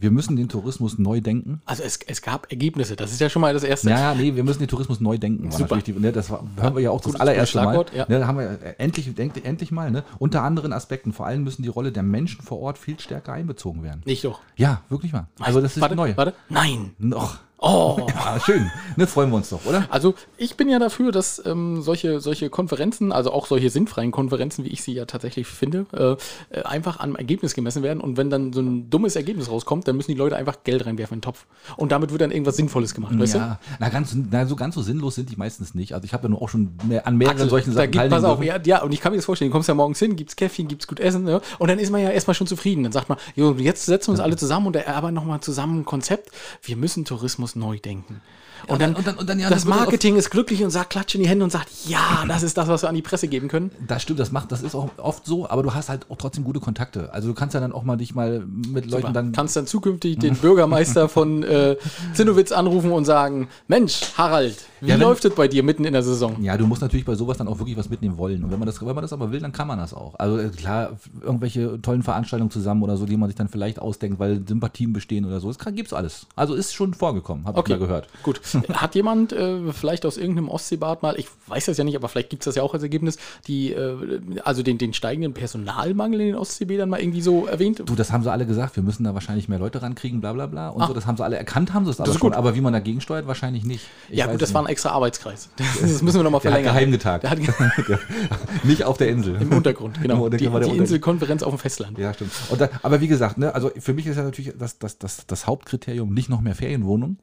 wir 0.00 0.10
müssen 0.10 0.34
den 0.36 0.48
Tourismus 0.48 0.98
neu 0.98 1.20
denken. 1.20 1.60
Also 1.66 1.82
es, 1.82 1.98
es 2.06 2.22
gab 2.22 2.50
Ergebnisse, 2.50 2.96
das 2.96 3.12
ist 3.12 3.20
ja 3.20 3.28
schon 3.28 3.42
mal 3.42 3.52
das 3.52 3.62
Erste. 3.62 3.90
Ja, 3.90 3.98
ja, 3.98 4.14
nee, 4.14 4.34
wir 4.34 4.42
müssen 4.42 4.60
den 4.60 4.68
Tourismus 4.68 4.98
neu 5.00 5.18
denken. 5.18 5.50
Super. 5.50 5.76
Die, 5.78 5.92
ne, 5.92 6.10
das 6.10 6.30
war, 6.30 6.42
hören 6.56 6.74
wir 6.74 6.82
ja 6.82 6.90
auch 6.90 7.00
das 7.00 7.12
Gutes- 7.12 7.20
allererste 7.20 7.58
gutes 7.60 7.92
Mal. 7.92 7.98
Ja. 7.98 8.06
Ne, 8.08 8.18
da 8.20 8.26
haben 8.26 8.38
wir 8.38 8.50
äh, 8.50 8.74
endlich, 8.78 9.06
endlich, 9.18 9.44
endlich 9.44 9.70
mal, 9.70 9.90
ne? 9.90 10.02
Unter 10.18 10.42
anderen 10.42 10.72
Aspekten. 10.72 11.12
Vor 11.12 11.26
allem 11.26 11.44
müssen 11.44 11.62
die 11.62 11.68
Rolle 11.68 11.92
der 11.92 12.02
Menschen 12.02 12.42
vor 12.42 12.60
Ort 12.60 12.78
viel 12.78 12.98
stärker 12.98 13.32
einbezogen 13.34 13.82
werden. 13.82 14.00
Nicht 14.06 14.24
doch. 14.24 14.40
Ja, 14.56 14.82
wirklich 14.88 15.12
mal. 15.12 15.26
Also 15.38 15.60
das 15.60 15.76
ist 15.76 15.82
warte, 15.82 15.96
neu. 15.96 16.16
Warte. 16.16 16.34
Nein. 16.48 16.92
Noch. 16.98 17.38
Oh. 17.62 18.06
Ja, 18.08 18.40
schön. 18.40 18.70
Ne, 18.96 19.06
freuen 19.06 19.30
wir 19.30 19.36
uns 19.36 19.50
doch, 19.50 19.64
oder? 19.66 19.86
Also 19.90 20.14
ich 20.38 20.56
bin 20.56 20.70
ja 20.70 20.78
dafür, 20.78 21.12
dass 21.12 21.42
ähm, 21.44 21.82
solche, 21.82 22.20
solche 22.20 22.48
Konferenzen, 22.48 23.12
also 23.12 23.32
auch 23.32 23.46
solche 23.46 23.68
sinnfreien 23.68 24.12
Konferenzen, 24.12 24.64
wie 24.64 24.68
ich 24.68 24.82
sie 24.82 24.94
ja 24.94 25.04
tatsächlich 25.04 25.46
finde, 25.46 25.86
äh, 25.92 26.56
äh, 26.56 26.62
einfach 26.62 27.00
am 27.00 27.16
Ergebnis 27.16 27.54
gemessen 27.54 27.82
werden. 27.82 28.00
Und 28.00 28.16
wenn 28.16 28.30
dann 28.30 28.54
so 28.54 28.62
ein 28.62 28.88
dummes 28.88 29.14
Ergebnis 29.14 29.50
rauskommt, 29.50 29.86
dann 29.86 29.96
müssen 29.96 30.10
die 30.10 30.16
Leute 30.16 30.36
einfach 30.36 30.64
Geld 30.64 30.86
reinwerfen 30.86 31.16
in 31.16 31.18
den 31.18 31.24
Topf. 31.24 31.44
Und 31.76 31.92
damit 31.92 32.10
wird 32.12 32.22
dann 32.22 32.30
irgendwas 32.30 32.56
Sinnvolles 32.56 32.94
gemacht, 32.94 33.18
weißt 33.18 33.34
du? 33.34 33.38
Ja, 33.38 33.60
na, 33.78 33.90
ganz, 33.90 34.16
na, 34.30 34.46
so 34.46 34.56
ganz 34.56 34.74
so 34.74 34.80
sinnlos 34.80 35.16
sind 35.16 35.30
die 35.30 35.36
meistens 35.36 35.74
nicht. 35.74 35.92
Also 35.92 36.06
ich 36.06 36.14
habe 36.14 36.22
ja 36.24 36.28
nur 36.30 36.40
auch 36.40 36.48
schon 36.48 36.70
mehr, 36.88 37.06
an 37.06 37.18
mehreren 37.18 37.36
Axel, 37.36 37.50
solchen 37.50 37.74
da 37.74 37.82
Sachen 37.82 37.90
gibt, 37.90 38.08
pass 38.08 38.24
auf, 38.24 38.42
ja, 38.42 38.58
ja, 38.64 38.82
und 38.82 38.92
ich 38.92 39.02
kann 39.02 39.12
mir 39.12 39.18
das 39.18 39.26
vorstellen, 39.26 39.50
du 39.50 39.52
kommst 39.52 39.68
ja 39.68 39.74
morgens 39.74 39.98
hin, 39.98 40.16
gibt's 40.16 40.34
Käffchen, 40.34 40.66
gibt's 40.66 40.86
gut 40.86 40.98
Essen, 40.98 41.24
ne? 41.24 41.42
und 41.58 41.68
dann 41.68 41.78
ist 41.78 41.90
man 41.90 42.00
ja 42.00 42.08
erstmal 42.08 42.34
schon 42.34 42.46
zufrieden. 42.46 42.84
Dann 42.84 42.92
sagt 42.92 43.10
man, 43.10 43.18
jo, 43.36 43.52
jetzt 43.54 43.84
setzen 43.84 44.08
wir 44.08 44.12
uns 44.12 44.20
alle 44.20 44.36
zusammen 44.36 44.66
und 44.68 44.76
erarbeiten 44.76 45.14
nochmal 45.14 45.40
zusammen 45.40 45.80
ein 45.80 45.84
Konzept. 45.84 46.30
Wir 46.62 46.76
müssen 46.76 47.04
Tourismus 47.04 47.49
neu 47.54 47.80
denken. 47.80 48.22
Und, 48.66 48.80
dann, 48.80 48.94
und 48.94 49.06
dann- 49.06 49.16
und 49.16 49.28
dann, 49.28 49.38
ja, 49.38 49.48
das 49.50 49.64
Marketing 49.64 50.16
ist 50.16 50.30
glücklich 50.30 50.62
und 50.62 50.70
sagt, 50.70 50.90
klatscht 50.90 51.14
in 51.14 51.22
die 51.22 51.28
Hände 51.28 51.44
und 51.44 51.50
sagt, 51.50 51.68
ja, 51.86 52.24
das 52.28 52.42
ist 52.42 52.56
das, 52.56 52.68
was 52.68 52.82
wir 52.82 52.88
an 52.88 52.94
die 52.94 53.02
Presse 53.02 53.28
geben 53.28 53.48
können. 53.48 53.70
Das 53.86 54.02
stimmt, 54.02 54.18
das 54.20 54.32
macht, 54.32 54.52
das 54.52 54.62
ist 54.62 54.74
auch 54.74 54.90
oft 54.98 55.26
so, 55.26 55.48
aber 55.48 55.62
du 55.62 55.74
hast 55.74 55.88
halt 55.88 56.06
auch 56.10 56.16
trotzdem 56.16 56.44
gute 56.44 56.60
Kontakte. 56.60 57.12
Also 57.12 57.28
du 57.28 57.34
kannst 57.34 57.54
ja 57.54 57.60
dann 57.60 57.72
auch 57.72 57.82
mal 57.82 57.96
dich 57.96 58.14
mal 58.14 58.40
mit 58.46 58.86
Leuten 58.86 59.02
Super. 59.02 59.12
dann. 59.12 59.32
kannst 59.32 59.56
dann 59.56 59.66
zukünftig 59.66 60.18
den 60.18 60.34
Bürgermeister 60.36 61.08
von 61.08 61.42
äh, 61.42 61.76
Zinnowitz 62.14 62.52
anrufen 62.52 62.92
und 62.92 63.04
sagen, 63.04 63.48
Mensch, 63.68 64.00
Harald, 64.16 64.56
wie 64.80 64.88
Ja, 64.88 64.94
wenn- 64.94 65.00
läuft 65.02 65.24
es 65.24 65.34
bei 65.34 65.48
dir 65.48 65.62
mitten 65.62 65.84
in 65.84 65.92
der 65.92 66.02
Saison? 66.02 66.42
Ja, 66.42 66.56
du 66.56 66.66
musst 66.66 66.82
natürlich 66.82 67.04
bei 67.06 67.14
sowas 67.14 67.38
dann 67.38 67.48
auch 67.48 67.58
wirklich 67.58 67.76
was 67.76 67.88
mitnehmen 67.90 68.16
wollen. 68.18 68.44
Und 68.44 68.50
wenn 68.50 68.58
man 68.58 68.66
das, 68.66 68.80
wenn 68.80 68.94
man 68.94 69.02
das 69.02 69.12
aber 69.12 69.30
will, 69.32 69.40
dann 69.40 69.52
kann 69.52 69.66
man 69.68 69.78
das 69.78 69.94
auch. 69.94 70.14
Also 70.18 70.38
äh, 70.38 70.48
klar, 70.48 70.90
irgendwelche 71.22 71.80
tollen 71.82 72.02
Veranstaltungen 72.02 72.50
zusammen 72.50 72.82
oder 72.82 72.96
so, 72.96 73.06
die 73.06 73.16
man 73.16 73.28
sich 73.28 73.36
dann 73.36 73.48
vielleicht 73.48 73.78
ausdenkt, 73.78 74.18
weil 74.18 74.42
Sympathien 74.46 74.92
bestehen 74.92 75.24
oder 75.24 75.40
so. 75.40 75.48
Das 75.48 75.58
kann, 75.58 75.74
gibt's 75.74 75.92
alles. 75.92 76.26
Also 76.36 76.54
ist 76.54 76.74
schon 76.74 76.94
vorgekommen, 76.94 77.46
habe 77.46 77.58
Okay. 77.58 77.72
ich 77.74 77.78
mal 77.80 77.86
gehört. 77.86 78.08
Gut. 78.22 78.40
Hat 78.72 78.94
jemand 78.94 79.32
äh, 79.32 79.72
vielleicht 79.72 80.06
aus 80.06 80.16
irgendeinem 80.16 80.48
Ostseebad 80.48 81.02
mal, 81.02 81.18
ich 81.18 81.26
weiß 81.46 81.66
das 81.66 81.76
ja 81.78 81.84
nicht, 81.84 81.96
aber 81.96 82.08
vielleicht 82.08 82.30
gibt 82.30 82.42
es 82.42 82.44
das 82.46 82.54
ja 82.56 82.62
auch 82.62 82.74
als 82.74 82.82
Ergebnis, 82.82 83.18
die, 83.46 83.72
äh, 83.72 84.20
also 84.44 84.62
den, 84.62 84.78
den 84.78 84.92
steigenden 84.94 85.32
Personalmangel 85.34 86.20
in 86.20 86.26
den 86.28 86.36
Ostseebädern 86.36 86.88
mal 86.88 87.00
irgendwie 87.00 87.22
so 87.22 87.46
erwähnt? 87.46 87.82
Du, 87.84 87.94
das 87.94 88.12
haben 88.12 88.22
sie 88.22 88.30
alle 88.32 88.46
gesagt, 88.46 88.76
wir 88.76 88.82
müssen 88.82 89.04
da 89.04 89.14
wahrscheinlich 89.14 89.48
mehr 89.48 89.58
Leute 89.58 89.82
rankriegen, 89.82 90.20
bla 90.20 90.32
bla 90.32 90.46
bla. 90.46 90.68
Und 90.70 90.82
Ah. 90.82 90.86
so, 90.86 90.92
das 90.94 91.06
haben 91.06 91.16
sie 91.16 91.24
alle 91.24 91.36
erkannt, 91.36 91.72
haben 91.74 91.84
sie 91.84 91.90
es 91.90 92.00
aber 92.00 92.10
schon. 92.12 92.20
gut. 92.20 92.34
Aber 92.34 92.54
wie 92.54 92.60
man 92.60 92.72
dagegen 92.72 93.00
steuert, 93.00 93.26
wahrscheinlich 93.26 93.64
nicht. 93.64 93.86
Ich 94.08 94.18
ja, 94.18 94.26
gut, 94.26 94.40
das 94.40 94.48
nicht. 94.50 94.54
war 94.54 94.62
ein 94.62 94.68
extra 94.68 94.90
Arbeitskreis. 94.90 95.48
Das 95.80 96.02
müssen 96.02 96.18
wir 96.18 96.22
nochmal 96.24 96.40
Der 96.40 96.52
hat 96.52 96.62
verlängern. 96.62 96.90
geheim. 96.90 97.20
Der 97.20 97.30
hat 97.30 97.38
nicht 98.64 98.84
auf 98.84 98.96
der 98.98 99.08
Insel. 99.08 99.36
Im 99.40 99.52
Untergrund, 99.52 100.00
genau. 100.00 100.26
Im 100.26 100.30
die 100.36 100.48
die. 100.48 100.76
Inselkonferenz 100.76 101.42
auf 101.42 101.54
dem 101.54 101.58
Festland. 101.58 101.98
Ja, 101.98 102.12
stimmt. 102.14 102.32
Da, 102.58 102.68
aber 102.82 103.00
wie 103.00 103.08
gesagt, 103.08 103.38
ne, 103.38 103.54
also 103.54 103.70
für 103.78 103.94
mich 103.94 104.06
ist 104.06 104.16
ja 104.16 104.22
natürlich 104.24 104.52
das, 104.58 104.78
das, 104.78 104.98
das, 104.98 105.26
das 105.26 105.46
Hauptkriterium 105.46 106.12
nicht 106.12 106.28
noch 106.28 106.40
mehr 106.40 106.54
Ferienwohnungen. 106.54 107.18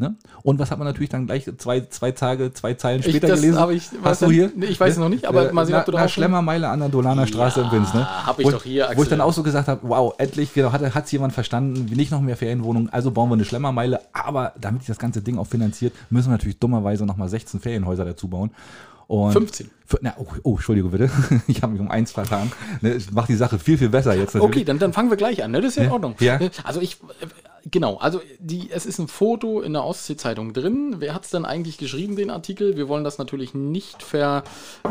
Ne? 0.00 0.14
Und 0.44 0.60
was 0.60 0.70
hat 0.70 0.78
man 0.78 0.86
natürlich 0.86 1.08
dann 1.08 1.26
gleich 1.26 1.50
zwei, 1.58 1.80
zwei 1.80 2.12
Tage, 2.12 2.52
zwei 2.52 2.74
Zeilen 2.74 3.00
Ich- 3.00 3.06
später 3.06 3.26
das 3.26 3.40
gelesen? 3.40 3.70
ich- 3.70 3.90
was 4.00 4.10
Hast 4.12 4.22
du 4.22 4.30
hier? 4.30 4.52
Nee, 4.54 4.66
ich 4.66 4.78
weiß 4.78 4.92
es 4.92 4.98
noch 4.98 5.08
nicht, 5.08 5.26
aber 5.26 5.50
Äh, 5.50 5.52
mal 5.52 5.66
sehen, 5.66 5.72
na, 5.74 5.80
ob 5.80 5.86
du 5.86 5.92
drauf 5.92 6.08
Schlemmermeile 6.08 6.68
an 6.68 6.78
der 6.78 6.88
Dolaner 6.88 7.26
Straße 7.26 7.62
in 7.62 7.70
Binz, 7.70 7.92
ne? 7.94 8.06
hab 8.24 8.38
ich 8.38 8.46
Wo 8.46 8.52
doch 8.52 8.62
hier, 8.62 8.84
Wo 8.84 8.92
ich 8.92 8.98
Axel. 8.98 9.08
dann 9.10 9.20
auch 9.22 9.32
so 9.32 9.42
gesagt 9.42 9.66
habe, 9.66 9.80
wow, 9.82 10.14
endlich 10.18 10.54
genau, 10.54 10.70
hat 10.72 11.04
es 11.04 11.10
jemand 11.10 11.32
verstanden, 11.32 11.86
nicht 11.96 12.12
noch 12.12 12.20
mehr 12.20 12.36
Ferienwohnungen, 12.36 12.92
also 12.92 13.10
bauen 13.10 13.28
wir 13.28 13.34
eine 13.34 13.44
Schlemmermeile. 13.44 14.00
Aber 14.12 14.52
damit 14.60 14.82
sich 14.82 14.86
das 14.88 14.98
ganze 15.00 15.20
Ding 15.20 15.36
auch 15.36 15.48
finanziert, 15.48 15.92
müssen 16.10 16.28
wir 16.28 16.32
natürlich 16.32 16.60
dummerweise 16.60 17.04
nochmal 17.04 17.28
16 17.28 17.58
Ferienhäuser 17.58 18.04
dazu 18.04 18.28
bauen. 18.28 18.50
Und 19.08 19.32
15. 19.32 19.70
Für, 19.86 19.98
na, 20.02 20.12
oh, 20.18 20.26
oh, 20.44 20.54
Entschuldige 20.56 20.88
bitte. 20.90 21.10
Ich 21.48 21.62
habe 21.62 21.72
mich 21.72 21.80
um 21.80 21.90
eins 21.90 22.12
vertan. 22.12 22.52
Ne, 22.82 22.92
ich 22.94 23.10
mache 23.10 23.26
die 23.28 23.36
Sache 23.36 23.58
viel, 23.58 23.78
viel 23.78 23.88
besser 23.88 24.14
jetzt 24.14 24.34
natürlich. 24.34 24.56
Okay, 24.58 24.64
dann, 24.64 24.78
dann 24.78 24.92
fangen 24.92 25.08
wir 25.10 25.16
gleich 25.16 25.42
an. 25.42 25.50
Ne? 25.50 25.60
Das 25.62 25.70
ist 25.70 25.76
ja 25.76 25.84
in 25.84 25.90
Ordnung. 25.90 26.14
Ja. 26.20 26.38
Also 26.62 26.80
ich, 26.82 26.98
äh, 27.20 27.26
genau, 27.70 27.96
also 27.96 28.20
die, 28.38 28.70
es 28.70 28.86
ist 28.86 28.98
ein 28.98 29.08
Foto 29.08 29.60
in 29.60 29.72
der 29.72 29.84
Ostsee-Zeitung 29.84 30.52
drin. 30.52 30.96
Wer 30.98 31.14
hat 31.14 31.24
es 31.24 31.30
denn 31.30 31.44
eigentlich 31.44 31.78
geschrieben, 31.78 32.16
den 32.16 32.30
Artikel? 32.30 32.76
Wir 32.76 32.88
wollen 32.88 33.04
das 33.04 33.18
natürlich 33.18 33.54
nicht 33.54 34.02
ver, 34.02 34.44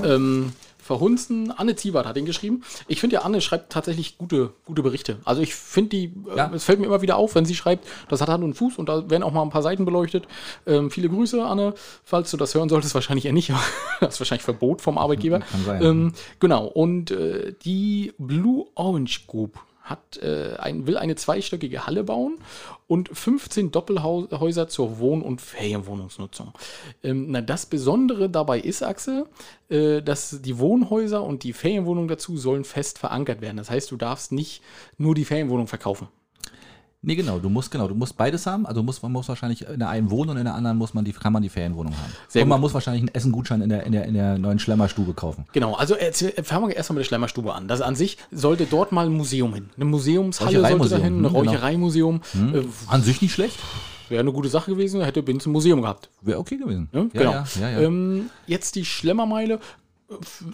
ähm, 0.04 0.52
verhunzen. 0.78 1.52
Anne 1.52 1.76
Ziebert 1.76 2.06
hat 2.06 2.16
den 2.16 2.26
geschrieben. 2.26 2.64
Ich 2.88 3.02
finde 3.02 3.16
ja, 3.16 3.22
Anne 3.24 3.42
schreibt 3.42 3.72
tatsächlich 3.74 4.18
gute, 4.18 4.52
gute 4.66 4.82
Berichte. 4.82 5.18
Also 5.26 5.42
ich 5.42 5.54
finde 5.54 5.90
die, 5.90 6.06
äh, 6.32 6.38
Ja. 6.38 6.52
es 6.54 6.64
fällt 6.64 6.80
mir 6.80 6.86
immer 6.86 7.02
wieder 7.02 7.18
auf, 7.18 7.36
wenn 7.36 7.46
sie 7.46 7.56
schreibt, 7.56 7.86
das 8.08 8.22
hat 8.22 8.30
Hand 8.30 8.44
und 8.44 8.54
Fuß 8.54 8.78
und 8.78 8.88
da 8.88 9.10
werden 9.10 9.24
auch 9.24 9.34
mal 9.34 9.42
ein 9.42 9.50
paar 9.50 9.62
Seiten 9.64 9.84
beleuchtet. 9.84 10.28
Ähm, 10.66 10.90
viele 10.90 11.10
Grüße, 11.10 11.44
Anne. 11.44 11.74
Falls 12.06 12.32
du 12.32 12.38
das 12.38 12.56
hören 12.56 12.70
solltest, 12.70 12.96
wahrscheinlich 12.96 13.26
eher 13.26 13.34
nicht. 13.34 13.50
das 14.00 14.14
ist 14.16 14.20
wahrscheinlich 14.22 14.44
Verbot 14.46 14.82
vom 14.82 14.98
Arbeitgeber. 14.98 15.40
Kann 15.40 15.66
sein. 15.66 15.84
Ähm, 15.84 16.14
genau, 16.40 16.66
und 16.66 17.12
äh, 17.12 17.54
die 17.66 18.14
Blue 18.18 18.66
Orange 18.76 19.28
Group 19.28 19.60
hat, 19.90 20.18
äh, 20.18 20.56
ein, 20.58 20.88
will 20.88 20.98
eine 20.98 21.16
zweistöckige 21.16 21.86
Halle 21.86 22.04
bauen 22.04 22.40
und 22.88 23.10
15 23.12 23.72
Doppelhäuser 23.72 24.68
zur 24.68 25.00
Wohn- 25.00 25.22
und 25.22 25.42
Ferienwohnungsnutzung. 25.42 26.54
Ähm, 27.04 27.28
na, 27.30 27.42
das 27.42 27.66
Besondere 27.66 28.30
dabei 28.30 28.60
ist, 28.60 28.84
Axel, 28.84 29.26
äh, 29.70 30.02
dass 30.02 30.42
die 30.42 30.60
Wohnhäuser 30.60 31.24
und 31.24 31.44
die 31.44 31.54
Ferienwohnungen 31.54 32.08
dazu 32.08 32.38
sollen 32.38 32.64
fest 32.64 33.00
verankert 33.00 33.42
werden. 33.42 33.58
Das 33.58 33.70
heißt, 33.70 33.92
du 33.92 33.98
darfst 33.98 34.32
nicht 34.32 34.62
nur 34.98 35.16
die 35.16 35.26
Ferienwohnung 35.26 35.68
verkaufen. 35.68 36.08
Nee, 37.04 37.16
genau, 37.16 37.38
du 37.38 37.48
musst 37.50 37.70
genau, 37.70 37.88
du 37.88 37.94
musst 37.94 38.18
beides 38.18 38.46
haben. 38.48 38.66
Also 38.66 38.82
muss, 38.82 39.02
man 39.04 39.12
muss 39.12 39.30
wahrscheinlich 39.30 39.68
in 39.68 39.80
der 39.80 39.90
einen 39.90 40.10
wohnen 40.10 40.32
und 40.32 40.38
in 40.38 40.46
der 40.46 40.56
anderen 40.56 40.78
muss 40.78 40.94
man 40.96 41.06
die, 41.06 41.14
kann 41.14 41.32
man 41.32 41.44
die 41.44 41.50
Ferienwohnung 41.50 41.94
haben. 41.94 42.12
Sehr 42.28 42.42
und 42.42 42.50
man 42.50 42.58
gut. 42.58 42.64
muss 42.64 42.74
wahrscheinlich 42.74 43.02
einen 43.04 43.14
Essengutschein 43.14 43.62
in 43.62 43.70
der, 43.70 43.84
in 43.84 43.92
der, 43.92 44.06
in 44.06 44.16
der 44.16 44.38
neuen 44.40 44.58
Schlemmerstube 44.58 45.14
kaufen. 45.14 45.46
Genau, 45.54 45.76
also 45.76 45.94
erzähl- 45.96 46.34
fangen 46.44 46.68
wir 46.68 46.76
erstmal 46.76 46.96
mit 46.96 47.02
der 47.04 47.08
Schlemmerstube 47.08 47.54
an. 47.54 47.68
Das 47.68 47.82
an 47.82 47.96
sich 47.96 48.18
sollte 48.32 48.66
dort 48.66 48.92
mal 48.92 49.06
ein 49.06 49.14
Museum 49.14 49.54
hin. 49.54 49.70
Eine 49.76 49.86
Museumshalle 49.86 50.60
sollte 50.60 50.90
dahin, 50.90 51.22
ein 51.22 51.26
hm, 51.26 51.34
genau. 51.34 51.52
Räuchereimuseum. 51.52 52.22
Äh, 52.54 52.64
An 52.88 53.04
sich 53.04 53.22
nicht 53.22 53.34
schlecht. 53.34 53.58
Wäre 54.10 54.22
eine 54.22 54.32
gute 54.32 54.50
Sache 54.50 54.72
gewesen, 54.72 55.02
hätte 55.02 55.22
Binz 55.22 55.46
ein 55.46 55.52
Museum 55.52 55.82
gehabt. 55.82 56.10
Wäre 56.22 56.40
okay 56.40 56.58
gewesen. 56.58 56.90
Ne? 56.94 57.10
Ja, 57.14 57.20
genau. 57.20 57.32
ja, 57.32 57.46
ja, 57.60 57.70
ja. 57.70 57.80
Ähm, 57.82 58.30
jetzt 58.48 58.76
die 58.76 58.86
Schlemmermeile. 58.86 59.60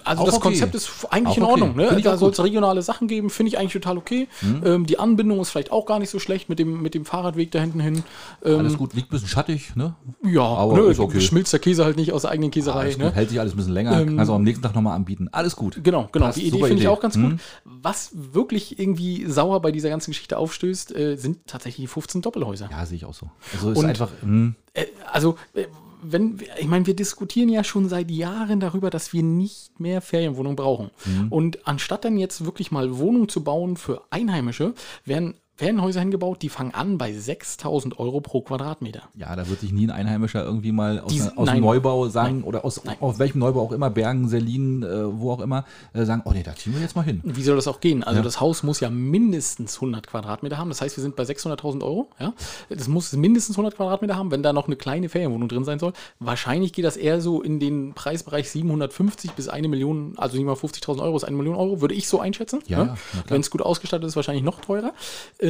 Also 0.04 0.24
Auch 0.24 0.26
das 0.26 0.36
okay. 0.36 0.44
Konzept 0.50 0.74
ist 0.74 0.90
eigentlich 1.12 1.34
Auch 1.34 1.38
in 1.38 1.44
okay. 1.44 1.52
Ordnung. 1.52 1.76
Ne? 1.76 1.84
Finde 1.84 2.00
ich 2.00 2.04
Da 2.06 2.18
soll 2.18 2.32
es 2.32 2.42
regionale 2.44 2.82
Sachen 2.82 3.08
geben, 3.08 3.30
finde 3.30 3.50
ich 3.50 3.60
eigentlich 3.60 3.74
total 3.74 3.98
okay. 4.00 4.28
Ähm, 4.66 4.88
die 4.88 4.98
Anbindung 4.98 5.40
ist 5.42 5.52
vielleicht 5.52 5.72
auch 5.72 5.86
gar 5.86 6.00
nicht 6.00 6.10
so 6.10 6.18
schlecht 6.18 6.50
mit 6.50 6.58
dem, 6.58 6.82
mit 6.82 6.96
dem 6.96 7.06
Fahrradweg 7.06 7.52
da 7.52 7.60
hinten 7.60 7.80
hin. 7.80 8.04
Ähm, 8.44 8.60
Alles 8.60 8.78
gut, 8.78 8.96
liegt 8.96 9.10
ein 9.10 9.12
bisschen 9.12 9.28
schattig, 9.28 9.76
ne? 9.76 9.94
ja, 10.24 10.42
aber 10.42 10.74
ne, 10.74 10.82
ist 10.88 11.00
okay. 11.00 11.22
schmilzt 11.22 11.54
der 11.54 11.60
Käse 11.60 11.86
halt 11.86 11.98
nicht 11.98 12.14
aus 12.14 12.24
der 12.24 12.32
eigenen 12.32 12.50
Käserei. 12.50 12.80
Alles 12.82 12.98
ne? 12.98 13.12
hält 13.12 13.30
sich 13.30 13.40
alles 13.40 13.54
ein 13.54 13.58
bisschen 13.58 13.74
länger, 13.74 14.04
kannst 14.06 14.30
du 14.30 14.34
am 14.34 14.44
nächsten 14.44 14.64
Tag 14.64 14.74
nochmal 14.74 14.96
anbieten. 14.96 15.30
Alles 15.32 15.56
gut. 15.56 15.80
Genau, 15.84 16.10
genau. 16.12 16.26
Passt, 16.26 16.40
die 16.40 16.48
Idee 16.48 16.64
finde 16.64 16.82
ich 16.82 16.88
auch 16.88 17.00
ganz 17.00 17.16
Mhm. 17.16 17.32
gut. 17.32 17.40
Was 17.66 18.10
wirklich 18.14 18.80
irgendwie 18.80 19.26
sauer 19.28 19.62
bei 19.62 19.72
dieser 19.72 19.90
ganzen 19.90 20.12
Geschichte 20.12 20.38
aufstößt, 20.40 20.96
äh, 20.96 21.16
sind 21.16 21.46
tatsächlich 21.46 21.84
die 21.84 21.88
15 21.88 22.22
Doppelhäuser. 22.24 22.70
Ja, 22.72 22.86
sehe 22.88 22.96
ich 22.98 23.06
auch 23.06 23.14
so. 23.14 23.30
Also 23.54 23.70
ist 23.72 23.78
Und- 23.78 23.86
einfach, 23.86 24.10
hm, 24.22 24.56
Äh, 24.76 24.86
also, 25.12 25.38
äh, 25.54 25.66
wenn, 26.06 26.40
wir- 26.40 26.48
ich 26.60 26.68
meine, 26.68 26.86
wir 26.86 26.96
diskutieren 26.96 27.50
ja 27.50 27.64
schon 27.64 27.90
seit 27.90 28.12
Jahren 28.12 28.60
darüber, 28.60 28.90
dass 28.90 29.14
wir 29.14 29.24
nicht 29.24 29.80
mehr 29.80 30.02
Ferienwohnungen 30.02 30.56
brauchen. 30.56 30.92
Mhm. 31.06 31.28
Und 31.32 31.68
anstatt 31.68 32.06
dann 32.06 32.18
jetzt 32.18 32.46
wirklich 32.46 32.72
mal 32.72 32.98
Wohnungen 32.98 33.30
zu 33.30 33.44
bauen 33.44 33.78
für 33.78 34.02
Einheimische, 34.10 34.74
werden 35.06 35.36
Ferienhäuser 35.64 36.00
hingebaut, 36.02 36.42
die 36.42 36.50
fangen 36.50 36.74
an 36.74 36.98
bei 36.98 37.14
6000 37.14 37.98
Euro 38.00 38.20
pro 38.22 38.42
Quadratmeter. 38.42 39.04
ja, 39.16 39.36
da 39.36 39.48
wird 39.48 39.60
sich 39.62 39.72
nie 39.72 39.86
ein 39.86 39.92
Einheimischer 39.92 40.44
irgendwie 40.44 40.72
mal 40.72 41.00
aus, 41.00 41.14
Die- 41.14 41.22
einer- 41.22 41.38
aus 41.38 41.46
nein. 41.48 41.62
Neubau 41.62 42.08
sagen, 42.10 42.44
oder 42.44 42.66
aus, 42.66 42.82
aus 43.00 43.20
welchem 43.20 43.40
Neubau 43.40 43.62
auch 43.62 43.72
immer, 43.72 43.90
Bergen, 43.90 44.28
Selin, 44.28 44.84
äh, 44.84 45.20
wo 45.20 45.32
auch 45.32 45.40
immer, 45.40 45.66
äh, 45.94 46.04
sagen, 46.06 46.22
oh 46.26 46.32
nee, 46.32 46.44
da 46.44 46.56
ziehen 46.56 46.74
wir 46.74 46.82
jetzt 46.82 46.96
mal 46.96 47.04
hin. 47.04 47.22
Wie 47.24 47.44
soll 47.44 47.56
das 47.56 47.68
auch 47.68 47.80
gehen? 47.80 48.04
Also 48.04 48.18
Ja. 48.18 48.24
das 48.24 48.40
Haus 48.42 48.64
muss 48.64 48.80
ja 48.82 48.90
mindestens 48.90 49.80
100 49.80 50.08
Quadratmeter 50.08 50.58
haben. 50.58 50.70
Das 50.70 50.82
heißt, 50.82 50.98
wir 50.98 51.02
sind 51.02 51.16
bei 51.16 51.24
600.000 51.24 51.84
Euro. 51.84 52.10
Ja? 52.20 52.34
Das 52.70 52.88
muss 52.88 53.14
mindestens 53.14 53.56
100 53.58 53.76
Quadratmeter 53.78 54.16
haben, 54.18 54.32
wenn 54.32 54.44
da 54.44 54.52
noch 54.54 54.68
eine 54.68 54.76
kleine 54.76 55.08
Ferienwohnung 55.10 55.48
drin 55.50 55.64
sein 55.64 55.80
soll. 55.80 55.94
Wahrscheinlich 56.20 56.74
geht 56.74 56.86
das 56.86 56.98
eher 56.98 57.22
so 57.22 57.42
in 57.42 57.60
den 57.60 57.94
Preisbereich 57.94 58.50
750 58.50 59.32
bis 59.32 59.48
eine 59.48 59.68
Million, 59.68 60.14
also 60.18 60.36
750.000 60.38 61.02
Euro 61.02 61.16
ist 61.18 61.24
eine 61.24 61.38
Million 61.38 61.56
Euro, 61.56 61.82
würde 61.82 61.94
ich 61.96 62.08
so 62.08 62.20
einschätzen. 62.20 62.60
Ja, 62.68 62.80
ja, 62.80 62.84
klar. 62.86 62.98
Wenn 63.28 63.42
es 63.42 63.50
gut 63.52 63.62
ausgestattet 63.62 64.08
ist, 64.08 64.16
wahrscheinlich 64.16 64.44
noch 64.44 64.60
teurer. 64.62 64.94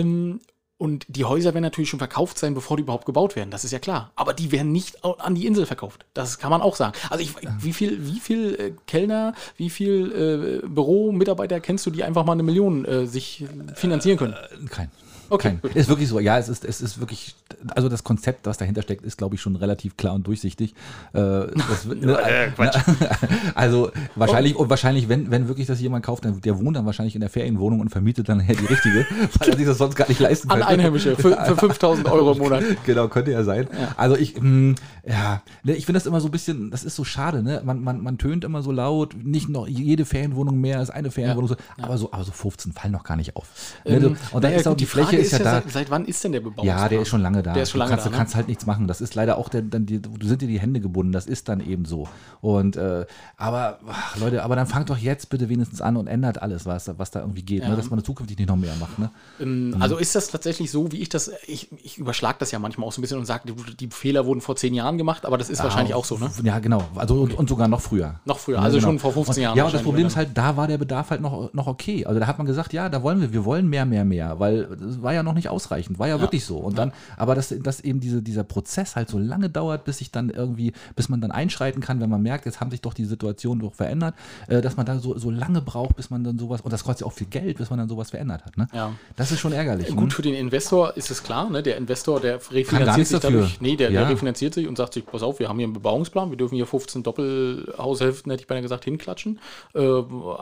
Ähm, 0.03 0.39
und 0.77 1.05
die 1.07 1.23
Häuser 1.23 1.53
werden 1.53 1.63
natürlich 1.63 1.89
schon 1.89 1.99
verkauft 1.99 2.37
sein, 2.37 2.55
bevor 2.55 2.75
die 2.75 2.83
überhaupt 2.83 3.05
gebaut 3.05 3.37
werden. 3.37 3.51
Das 3.51 3.63
ist 3.63 3.71
ja 3.71 3.79
klar. 3.79 4.11
Aber 4.15 4.33
die 4.33 4.51
werden 4.51 4.73
nicht 4.73 5.05
an 5.05 5.33
die 5.33 5.45
Insel 5.45 5.65
verkauft. 5.65 6.05
Das 6.13 6.39
kann 6.39 6.49
man 6.49 6.61
auch 6.61 6.75
sagen. 6.75 6.93
Also 7.09 7.23
ich, 7.23 7.35
wie 7.59 7.71
viel, 7.71 8.05
wie 8.05 8.19
viel 8.19 8.55
äh, 8.55 8.73
Kellner, 8.85 9.33
wie 9.55 9.69
viel 9.69 10.61
äh, 10.63 10.67
Büromitarbeiter 10.67 11.61
kennst 11.61 11.85
du, 11.85 11.89
die 11.89 12.03
einfach 12.03 12.25
mal 12.25 12.33
eine 12.33 12.43
Million 12.43 12.83
äh, 12.83 13.05
sich 13.05 13.45
finanzieren 13.75 14.17
können? 14.17 14.35
Kein. 14.69 14.91
Okay, 15.29 15.57
Kein. 15.61 15.71
Ist 15.73 15.89
wirklich 15.89 16.09
so. 16.09 16.19
Ja, 16.19 16.37
es 16.37 16.49
ist, 16.49 16.65
es 16.65 16.81
ist 16.81 16.99
wirklich, 16.99 17.35
also 17.75 17.89
das 17.89 18.03
Konzept, 18.03 18.45
das 18.45 18.57
dahinter 18.57 18.81
steckt, 18.81 19.03
ist, 19.03 19.17
glaube 19.17 19.35
ich, 19.35 19.41
schon 19.41 19.55
relativ 19.55 19.97
klar 19.97 20.13
und 20.13 20.27
durchsichtig. 20.27 20.73
Äh, 21.13 21.19
das, 21.19 21.85
ne, 21.85 22.17
also 23.55 23.91
wahrscheinlich, 24.15 24.55
und 24.55 24.69
wahrscheinlich, 24.69 25.09
wenn, 25.09 25.31
wenn 25.31 25.47
wirklich 25.47 25.67
das 25.67 25.79
jemand 25.79 26.05
kauft, 26.05 26.25
dann, 26.25 26.41
der 26.41 26.59
wohnt 26.59 26.77
dann 26.77 26.85
wahrscheinlich 26.85 27.15
in 27.15 27.21
der 27.21 27.29
Ferienwohnung 27.29 27.79
und 27.79 27.89
vermietet 27.89 28.29
dann 28.29 28.39
die 28.39 28.65
richtige, 28.65 29.05
weil 29.39 29.49
er 29.49 29.57
sich 29.57 29.65
das 29.65 29.77
sonst 29.77 29.95
gar 29.95 30.07
nicht 30.07 30.19
leisten 30.19 30.49
An 30.49 30.59
könnte. 30.59 30.73
Einheimische 30.73 31.15
für, 31.15 31.37
für 31.45 31.55
5000 31.55 32.09
Euro 32.11 32.33
im 32.33 32.37
Monat. 32.37 32.63
Genau, 32.85 33.07
könnte 33.07 33.31
ja 33.31 33.43
sein. 33.43 33.67
Also 33.97 34.15
ich, 34.15 34.39
mh, 34.39 34.75
ja, 35.05 35.41
ne, 35.63 35.73
ich 35.73 35.85
finde 35.85 35.99
das 35.99 36.05
immer 36.05 36.21
so 36.21 36.27
ein 36.27 36.31
bisschen, 36.31 36.71
das 36.71 36.83
ist 36.83 36.95
so 36.95 37.03
schade, 37.03 37.43
ne? 37.43 37.61
Man, 37.65 37.81
man, 37.83 38.01
man 38.01 38.17
tönt 38.17 38.43
immer 38.43 38.61
so 38.61 38.71
laut, 38.71 39.15
nicht 39.21 39.49
noch 39.49 39.67
jede 39.67 40.05
Ferienwohnung 40.05 40.59
mehr 40.59 40.79
als 40.79 40.89
eine 40.89 41.11
Ferienwohnung, 41.11 41.49
so, 41.49 41.55
aber 41.81 41.97
so, 41.97 42.11
aber 42.11 42.23
so 42.23 42.31
15 42.31 42.71
fallen 42.73 42.93
noch 42.93 43.03
gar 43.03 43.17
nicht 43.17 43.35
auf. 43.35 43.47
Ne, 43.85 43.95
Ähm, 43.95 44.17
und 44.31 44.43
dann 44.43 44.53
ist 44.53 44.67
auch 44.67 44.75
die 44.75 44.85
Fläche 44.85 45.12
Frage 45.17 45.25
ist 45.25 45.31
ja 45.31 45.39
da. 45.39 45.51
Seit, 45.53 45.71
seit 45.71 45.91
wann 45.91 46.05
ist 46.05 46.23
denn 46.23 46.31
der 46.31 46.39
Bebauungsplan? 46.39 46.77
Ja, 46.77 46.89
der 46.89 47.01
ist 47.01 47.07
schon 47.07 47.21
lange 47.21 47.43
da. 47.43 47.53
Der 47.53 47.63
ist 47.63 47.71
schon 47.71 47.79
du 47.79 47.85
lange 47.85 47.91
kannst, 47.91 48.05
da. 48.05 48.09
Du 48.09 48.13
ne? 48.13 48.17
kannst 48.17 48.35
halt 48.35 48.47
nichts 48.47 48.65
machen. 48.65 48.87
Das 48.87 49.01
ist 49.01 49.15
leider 49.15 49.37
auch 49.37 49.49
der, 49.49 49.61
dann 49.61 49.85
die, 49.85 50.01
du 50.01 50.27
sind 50.27 50.41
dir 50.41 50.47
die 50.47 50.59
Hände 50.59 50.79
gebunden. 50.79 51.11
Das 51.11 51.25
ist 51.25 51.49
dann 51.49 51.59
eben 51.59 51.85
so. 51.85 52.07
Und 52.41 52.75
äh, 52.75 53.05
aber 53.37 53.79
ach, 53.87 54.17
Leute, 54.17 54.43
aber 54.43 54.55
dann 54.55 54.67
fangt 54.67 54.89
doch 54.89 54.97
jetzt 54.97 55.29
bitte 55.29 55.49
wenigstens 55.49 55.81
an 55.81 55.97
und 55.97 56.07
ändert 56.07 56.41
alles, 56.41 56.65
was, 56.65 56.89
was 56.97 57.11
da 57.11 57.21
irgendwie 57.21 57.43
geht, 57.43 57.67
ne? 57.67 57.75
dass 57.75 57.89
man 57.89 58.03
zukünftig 58.03 58.37
nicht 58.37 58.49
noch 58.49 58.55
mehr 58.55 58.73
macht. 58.79 58.99
Ne? 58.99 59.09
Ähm, 59.39 59.75
Also 59.79 59.97
ist 59.97 60.15
das 60.15 60.29
tatsächlich 60.29 60.71
so, 60.71 60.91
wie 60.91 60.97
ich 61.01 61.09
das, 61.09 61.31
ich, 61.47 61.69
ich 61.83 61.97
überschlag 61.97 62.39
das 62.39 62.51
ja 62.51 62.59
manchmal 62.59 62.87
auch 62.87 62.91
so 62.91 62.99
ein 62.99 63.03
bisschen 63.03 63.19
und 63.19 63.25
sage, 63.25 63.51
die, 63.53 63.75
die 63.77 63.87
Fehler 63.89 64.25
wurden 64.25 64.41
vor 64.41 64.55
zehn 64.55 64.73
Jahren 64.73 64.97
gemacht, 64.97 65.25
aber 65.25 65.37
das 65.37 65.49
ist 65.49 65.63
wahrscheinlich 65.63 65.93
auch 65.93 66.05
so, 66.05 66.17
ne? 66.17 66.29
Ja, 66.43 66.59
genau. 66.59 66.83
Also 66.95 67.21
und, 67.21 67.33
und 67.33 67.49
sogar 67.49 67.67
noch 67.67 67.81
früher. 67.81 68.19
Noch 68.25 68.39
früher, 68.39 68.57
Ja, 68.57 68.63
also 68.63 68.77
genau. 68.77 68.89
schon 68.89 68.99
vor 68.99 69.13
15 69.13 69.35
und, 69.35 69.41
Jahren 69.43 69.57
Ja, 69.57 69.65
und 69.65 69.73
das 69.73 69.83
Problem 69.83 70.07
ist 70.07 70.15
halt, 70.15 70.29
da 70.33 70.57
war 70.57 70.67
der 70.67 70.77
Bedarf 70.77 71.09
halt 71.09 71.21
noch, 71.21 71.53
noch 71.53 71.67
okay. 71.67 72.05
Also 72.05 72.19
da 72.19 72.27
hat 72.27 72.37
man 72.37 72.47
gesagt, 72.47 72.73
ja, 72.73 72.89
da 72.89 73.03
wollen 73.03 73.21
wir, 73.21 73.33
wir 73.33 73.45
wollen 73.45 73.67
mehr, 73.67 73.85
mehr, 73.85 74.05
mehr, 74.05 74.39
weil 74.39 74.67
war 75.03 75.13
ja 75.13 75.21
noch 75.23 75.33
nicht 75.33 75.49
ausreichend, 75.49 75.99
war 75.99 76.07
ja, 76.07 76.19
wirklich 76.21 76.45
so. 76.45 76.57
Und 76.57 76.77
dann, 76.77 76.91
aber 77.17 77.35
dass, 77.35 77.53
dass 77.61 77.81
eben 77.81 77.99
diese, 77.99 78.21
dieser 78.21 78.43
Prozess 78.43 78.95
halt 78.95 79.09
so 79.09 79.17
lange 79.17 79.49
dauert, 79.49 79.83
bis 79.85 79.97
sich 79.97 80.11
dann 80.11 80.29
irgendwie, 80.29 80.73
bis 80.95 81.09
man 81.09 81.19
dann 81.21 81.31
einschreiten 81.31 81.81
kann, 81.81 81.99
wenn 81.99 82.09
man 82.09 82.21
merkt, 82.21 82.45
jetzt 82.45 82.59
haben 82.61 82.71
sich 82.71 82.81
doch 82.81 82.93
die 82.93 83.05
Situationen 83.05 83.59
doch 83.61 83.73
verändert, 83.73 84.15
äh, 84.47 84.61
dass 84.61 84.77
man 84.77 84.85
da 84.85 84.99
so, 84.99 85.17
so 85.17 85.29
lange 85.29 85.61
braucht, 85.61 85.95
bis 85.95 86.09
man 86.09 86.23
dann 86.23 86.37
sowas, 86.39 86.61
und 86.61 86.71
das 86.71 86.83
kostet 86.83 87.01
ja 87.01 87.07
auch 87.07 87.13
viel 87.13 87.27
Geld, 87.27 87.57
bis 87.57 87.69
man 87.69 87.79
dann 87.79 87.89
sowas 87.89 88.11
verändert 88.11 88.45
hat. 88.45 88.57
Ne? 88.57 88.67
Ja. 88.73 88.91
Das 89.15 89.31
ist 89.31 89.39
schon 89.39 89.51
ärgerlich. 89.53 89.89
ne? 89.89 89.95
Gut, 89.95 90.13
für 90.13 90.21
den 90.21 90.35
Investor 90.35 90.95
ist 90.95 91.11
es 91.11 91.23
klar, 91.23 91.49
ne? 91.49 91.61
der 91.63 91.77
Investor, 91.77 92.19
der 92.19 92.35
refinanziert 92.51 93.07
sich 93.07 93.19
dafür. 93.19 93.39
dadurch. 93.41 93.59
Nee, 93.61 93.75
der, 93.75 93.91
Ja. 93.91 94.01
der 94.01 94.09
refinanziert 94.11 94.53
sich 94.53 94.67
und 94.67 94.77
sagt 94.77 94.93
sich, 94.93 95.05
pass 95.05 95.23
auf, 95.23 95.39
wir 95.39 95.49
haben 95.49 95.57
hier 95.57 95.65
einen 95.65 95.73
Bebauungsplan, 95.73 96.29
wir 96.29 96.37
dürfen 96.37 96.55
hier 96.55 96.67
15 96.67 97.03
Doppelhaushälften, 97.03 98.31
hätte 98.31 98.41
ich 98.41 98.47
beinahe 98.47 98.61
gesagt, 98.61 98.85
hinklatschen. 98.85 99.39
Äh, 99.73 99.79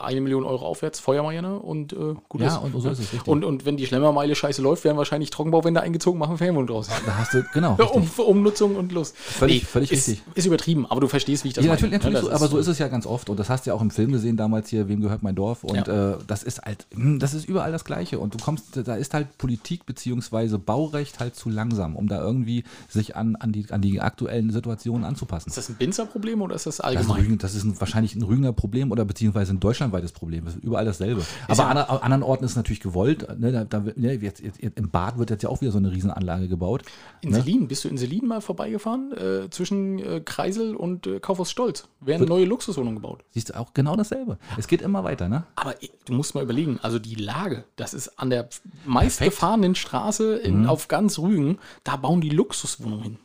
eine 0.01 0.21
Million 0.21 0.43
Euro 0.43 0.65
aufwärts, 0.65 0.99
Feuerwehr 0.99 1.21
und 1.63 1.93
äh, 1.93 2.15
gut 2.27 2.41
Ja, 2.41 2.47
ist. 2.47 2.57
und 2.57 2.73
so 2.81 2.89
ist 2.89 2.99
es, 2.99 3.13
richtig. 3.13 3.27
Und, 3.27 3.45
und 3.45 3.63
wenn 3.65 3.77
die 3.77 3.85
Schlemmermeile 3.85 4.35
scheiße 4.35 4.50
läuft, 4.57 4.83
werden 4.83 4.97
wahrscheinlich 4.97 5.29
Trockenbauwände 5.29 5.81
eingezogen, 5.81 6.19
machen 6.19 6.37
Ferienwohnung 6.37 6.67
draus. 6.67 6.89
Da 7.05 7.17
hast 7.17 7.33
du, 7.33 7.43
genau. 7.53 7.75
Ja, 7.79 7.85
um, 7.91 8.07
Umnutzung 8.17 8.75
und 8.75 8.91
Lust. 8.91 9.15
Völlig- 9.17 9.65
völlig 9.65 9.91
ist, 9.91 10.07
richtig. 10.09 10.23
Ist 10.35 10.45
übertrieben, 10.45 10.85
aber 10.89 11.01
du 11.01 11.07
verstehst, 11.07 11.43
wie 11.43 11.49
ich 11.49 11.53
das 11.53 11.63
Ja, 11.63 11.69
meine. 11.71 11.81
natürlich, 11.81 11.93
natürlich 12.03 12.21
Ne, 12.23 12.29
so, 12.29 12.35
aber 12.35 12.47
so 12.47 12.57
ist 12.57 12.67
es 12.67 12.79
ja 12.79 12.87
ganz 12.87 13.05
oft. 13.05 13.29
Und 13.29 13.39
das 13.39 13.49
hast 13.49 13.65
du 13.65 13.69
ja 13.69 13.75
auch 13.75 13.81
im 13.81 13.91
Film 13.91 14.11
gesehen 14.11 14.37
damals 14.37 14.69
hier, 14.69 14.87
Wem 14.89 15.01
gehört 15.01 15.23
mein 15.23 15.35
Dorf? 15.35 15.63
Und 15.63 15.87
äh, 15.87 16.15
das 16.27 16.43
ist 16.43 16.61
halt, 16.63 16.85
hm, 16.93 17.19
das 17.19 17.33
ist 17.33 17.47
überall 17.47 17.71
das 17.71 17.85
Gleiche. 17.85 18.19
Und 18.19 18.33
du 18.33 18.37
kommst, 18.43 18.65
da 18.85 18.95
ist 18.95 19.13
halt 19.13 19.37
Politik 19.37 19.85
beziehungsweise 19.85 20.57
Baurecht 20.59 21.19
halt 21.19 21.35
zu 21.35 21.49
langsam, 21.49 21.95
um 21.95 22.07
da 22.07 22.19
irgendwie 22.21 22.63
sich 22.89 23.15
an, 23.15 23.35
an, 23.35 23.51
die, 23.51 23.65
an 23.71 23.81
die 23.81 24.01
aktuellen 24.01 24.51
Situationen 24.51 25.05
anzupassen. 25.05 25.49
Ist 25.49 25.57
das 25.57 25.69
ein 25.69 25.75
Binzer-Problem 25.75 26.41
oder 26.41 26.55
ist 26.55 26.65
das 26.65 26.77
Das 26.77 26.89
ist, 26.91 26.97
allgemein? 26.97 27.25
ein, 27.33 27.37
das 27.37 27.55
ist 27.55 27.63
ein, 27.63 27.79
wahrscheinlich 27.79 28.15
ein 28.15 28.23
Rügener 28.23 28.53
Problem 28.53 28.91
oder 28.91 29.05
beziehungsweise 29.05 29.53
ein 29.53 29.59
deutschlandweites 29.59 30.11
Problem. 30.11 30.45
Das 30.45 30.55
ist 30.55 30.63
überall 30.63 30.85
dasselbe. 30.85 31.21
Aber 31.47 31.57
ja- 31.57 31.67
an 31.69 31.77
an 31.77 31.97
anderen 32.01 32.23
Orten 32.23 32.43
ist 32.45 32.51
es 32.51 32.57
natürlich 32.57 32.79
gewollt. 32.79 33.27
Ne, 33.39 33.51
da, 33.51 33.63
da, 33.63 33.83
ne, 33.95 34.13
jetzt, 34.15 34.40
jetzt, 34.43 34.59
Im 34.59 34.89
Bad 34.89 35.17
wird 35.17 35.29
jetzt 35.29 35.43
ja 35.43 35.49
auch 35.49 35.61
wieder 35.61 35.71
so 35.71 35.77
eine 35.77 35.91
Riesenanlage 35.91 36.47
gebaut. 36.47 36.83
In 37.21 37.29
ne? 37.31 37.37
Selin, 37.41 37.67
bist 37.67 37.83
du 37.83 37.89
in 37.89 37.97
Selin 37.97 38.27
mal 38.27 38.41
vorbeigefahren? 38.41 39.11
Äh, 39.13 39.49
zwischen 39.49 39.99
äh, 39.99 40.21
Kreisel 40.23 40.75
und 40.75 41.07
äh, 41.07 41.19
Kaufhaus 41.19 41.51
Stolz. 41.51 41.87
Werden 41.99 42.27
neue 42.27 42.45
Luxuswohnungen 42.45 42.95
gebaut. 42.95 43.23
Siehst 43.31 43.49
du 43.49 43.59
auch 43.59 43.73
genau 43.73 43.95
dasselbe. 43.95 44.37
Es 44.57 44.67
geht 44.67 44.81
immer 44.81 45.03
weiter, 45.03 45.29
ne? 45.29 45.43
Aber 45.55 45.81
i- 45.83 45.91
du 46.05 46.13
musst 46.13 46.35
mal 46.35 46.43
überlegen, 46.43 46.79
also 46.81 46.99
die 46.99 47.15
Lage, 47.15 47.63
das 47.75 47.93
ist 47.93 48.19
an 48.19 48.29
der 48.29 48.49
meistgefahrenen 48.85 49.75
Straße 49.75 50.35
in, 50.37 50.65
auf 50.65 50.87
ganz 50.87 51.19
Rügen, 51.19 51.57
da 51.83 51.95
bauen 51.95 52.21
die 52.21 52.29
Luxuswohnungen 52.29 53.03
hin. 53.03 53.17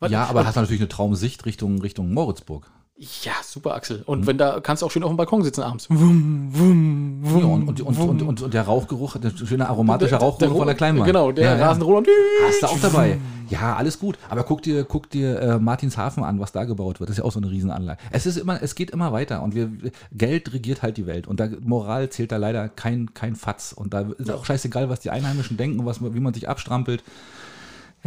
Weil- 0.00 0.12
Ja, 0.12 0.26
aber 0.26 0.46
hast 0.46 0.56
du 0.56 0.60
natürlich 0.60 0.80
eine 0.80 0.88
Traumsicht 0.88 1.44
Richtung, 1.46 1.80
Richtung 1.80 2.12
Moritzburg. 2.12 2.70
Ja, 3.00 3.34
super, 3.44 3.76
Axel. 3.76 4.02
Und 4.06 4.26
wenn 4.26 4.38
da 4.38 4.58
kannst 4.58 4.82
du 4.82 4.86
auch 4.86 4.90
schön 4.90 5.04
auf 5.04 5.10
dem 5.10 5.16
Balkon 5.16 5.44
sitzen 5.44 5.62
abends. 5.62 5.88
Wum, 5.88 6.48
wum, 6.52 7.20
wum, 7.22 7.40
Ja, 7.40 7.46
und, 7.46 7.80
und, 7.80 7.80
und, 7.80 8.22
und, 8.22 8.42
und, 8.42 8.54
der 8.54 8.62
Rauchgeruch, 8.62 9.16
der 9.18 9.30
schöne 9.30 9.68
aromatische 9.68 10.16
Rauchgeruch 10.16 10.58
von 10.58 10.66
der 10.66 10.74
Kleinmann. 10.74 11.06
Genau, 11.06 11.30
der 11.30 11.56
ja. 11.56 11.68
Rasenroller. 11.68 12.08
Hast 12.44 12.62
du 12.62 12.66
auch 12.66 12.80
dabei. 12.80 13.18
Ja, 13.50 13.76
alles 13.76 14.00
gut. 14.00 14.18
Aber 14.28 14.42
guck 14.42 14.62
dir, 14.62 14.82
guck 14.82 15.08
dir 15.10 15.40
äh, 15.40 15.58
Martinshafen 15.60 16.24
an, 16.24 16.40
was 16.40 16.50
da 16.50 16.64
gebaut 16.64 16.98
wird. 16.98 17.08
Das 17.08 17.14
ist 17.14 17.18
ja 17.18 17.24
auch 17.24 17.30
so 17.30 17.38
eine 17.38 17.48
Riesenanlage. 17.50 18.00
Es 18.10 18.26
ist 18.26 18.36
immer, 18.36 18.60
es 18.62 18.74
geht 18.74 18.90
immer 18.90 19.12
weiter 19.12 19.42
und 19.42 19.54
wir, 19.54 19.70
Geld 20.12 20.52
regiert 20.52 20.82
halt 20.82 20.96
die 20.96 21.06
Welt 21.06 21.28
und 21.28 21.38
da 21.38 21.48
Moral 21.60 22.10
zählt 22.10 22.32
da 22.32 22.36
leider 22.36 22.68
kein, 22.68 23.14
kein 23.14 23.36
Fatz. 23.36 23.72
Und 23.72 23.94
da 23.94 24.06
ist 24.18 24.30
auch 24.30 24.44
scheißegal, 24.44 24.88
was 24.88 24.98
die 25.00 25.10
Einheimischen 25.10 25.56
denken, 25.56 25.86
was, 25.86 26.02
wie 26.02 26.20
man 26.20 26.34
sich 26.34 26.48
abstrampelt. 26.48 27.04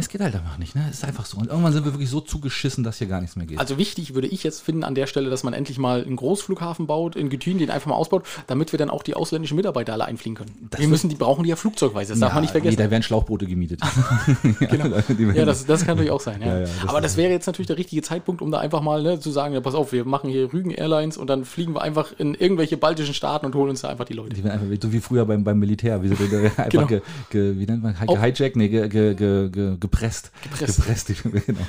Es 0.02 0.08
geht 0.08 0.20
halt 0.20 0.34
einfach 0.34 0.58
nicht, 0.58 0.74
ne? 0.74 0.84
Es 0.90 0.98
ist 0.98 1.04
einfach 1.04 1.26
so. 1.26 1.38
Und 1.38 1.46
irgendwann 1.46 1.72
sind 1.72 1.84
wir 1.84 1.92
wirklich 1.92 2.10
so 2.10 2.20
zugeschissen, 2.20 2.82
dass 2.82 2.98
hier 2.98 3.06
gar 3.06 3.20
nichts 3.20 3.36
mehr 3.36 3.46
geht. 3.46 3.58
Also 3.58 3.78
wichtig 3.78 4.14
würde 4.14 4.26
ich 4.26 4.42
jetzt 4.42 4.60
finden 4.60 4.82
an 4.82 4.96
der 4.96 5.06
Stelle, 5.06 5.30
dass 5.30 5.44
man 5.44 5.54
endlich 5.54 5.78
mal 5.78 6.04
einen 6.04 6.16
Großflughafen 6.16 6.88
baut, 6.88 7.14
in 7.14 7.30
Gütün, 7.30 7.58
den 7.58 7.70
einfach 7.70 7.88
mal 7.88 7.94
ausbaut, 7.94 8.26
damit 8.48 8.72
wir 8.72 8.78
dann 8.78 8.90
auch 8.90 9.04
die 9.04 9.14
ausländischen 9.14 9.56
Mitarbeiter 9.56 9.92
alle 9.92 10.04
einfliegen 10.06 10.36
können. 10.36 10.68
wir 10.76 10.88
müssen, 10.88 11.08
die 11.08 11.14
brauchen 11.14 11.44
die 11.44 11.50
ja 11.50 11.56
flugzeugweise, 11.56 12.12
das 12.12 12.20
darf 12.20 12.34
man 12.34 12.42
nicht 12.42 12.50
vergessen. 12.50 12.76
Nee, 12.76 12.84
da 12.84 12.90
werden 12.90 13.02
Schlauchboote 13.02 13.46
gemietet. 13.46 13.80
genau. 14.58 14.96
ja, 15.34 15.44
das, 15.44 15.64
das 15.66 15.80
kann 15.80 15.88
natürlich 15.94 16.10
auch 16.10 16.20
sein. 16.20 16.40
Ja. 16.40 16.48
Ja, 16.48 16.58
ja, 16.58 16.60
das 16.66 16.88
Aber 16.88 17.00
das 17.00 17.16
wäre 17.16 17.30
jetzt 17.30 17.46
natürlich 17.46 17.68
der 17.68 17.78
richtige 17.78 18.02
Zeitpunkt, 18.02 18.42
um 18.42 18.50
da 18.50 18.58
einfach 18.58 18.80
mal 18.82 19.02
ne, 19.02 19.20
zu 19.20 19.30
sagen, 19.30 19.54
ja, 19.54 19.60
pass 19.60 19.74
auf, 19.74 19.92
wir 19.92 20.04
machen 20.04 20.28
hier 20.28 20.52
Rügen 20.52 20.70
Airlines 20.70 21.16
und 21.16 21.28
dann 21.30 21.44
fliegen 21.44 21.74
wir 21.74 21.82
einfach 21.82 22.12
in 22.18 22.34
irgendwelche 22.34 22.76
baltischen 22.76 23.14
Staaten 23.14 23.46
und 23.46 23.54
holen 23.54 23.70
uns 23.70 23.82
da 23.82 23.88
einfach 23.88 24.04
die 24.04 24.14
Leute. 24.14 24.34
Die 24.34 24.44
werden 24.44 24.60
einfach 24.60 24.82
so 24.82 24.92
wie 24.92 25.00
früher 25.00 25.24
beim, 25.24 25.44
beim 25.44 25.58
Militär, 25.58 26.02
wie 26.02 26.08
sie 26.08 26.16
da 26.28 26.38
einfach 26.62 26.72
Genau. 26.72 26.86
ge, 26.86 27.00
ge, 27.30 27.58
wie 27.58 27.66
nennt 27.66 27.82
man, 27.82 27.94
gehijackt, 27.94 28.56
nee, 28.56 28.68
ge, 28.68 28.88
ge, 28.88 29.14
ge, 29.14 29.48
ge, 29.50 29.76
gepresst. 29.92 30.30
Gepresst. 30.42 30.76
Gepresst, 30.76 31.12
genau. 31.22 31.60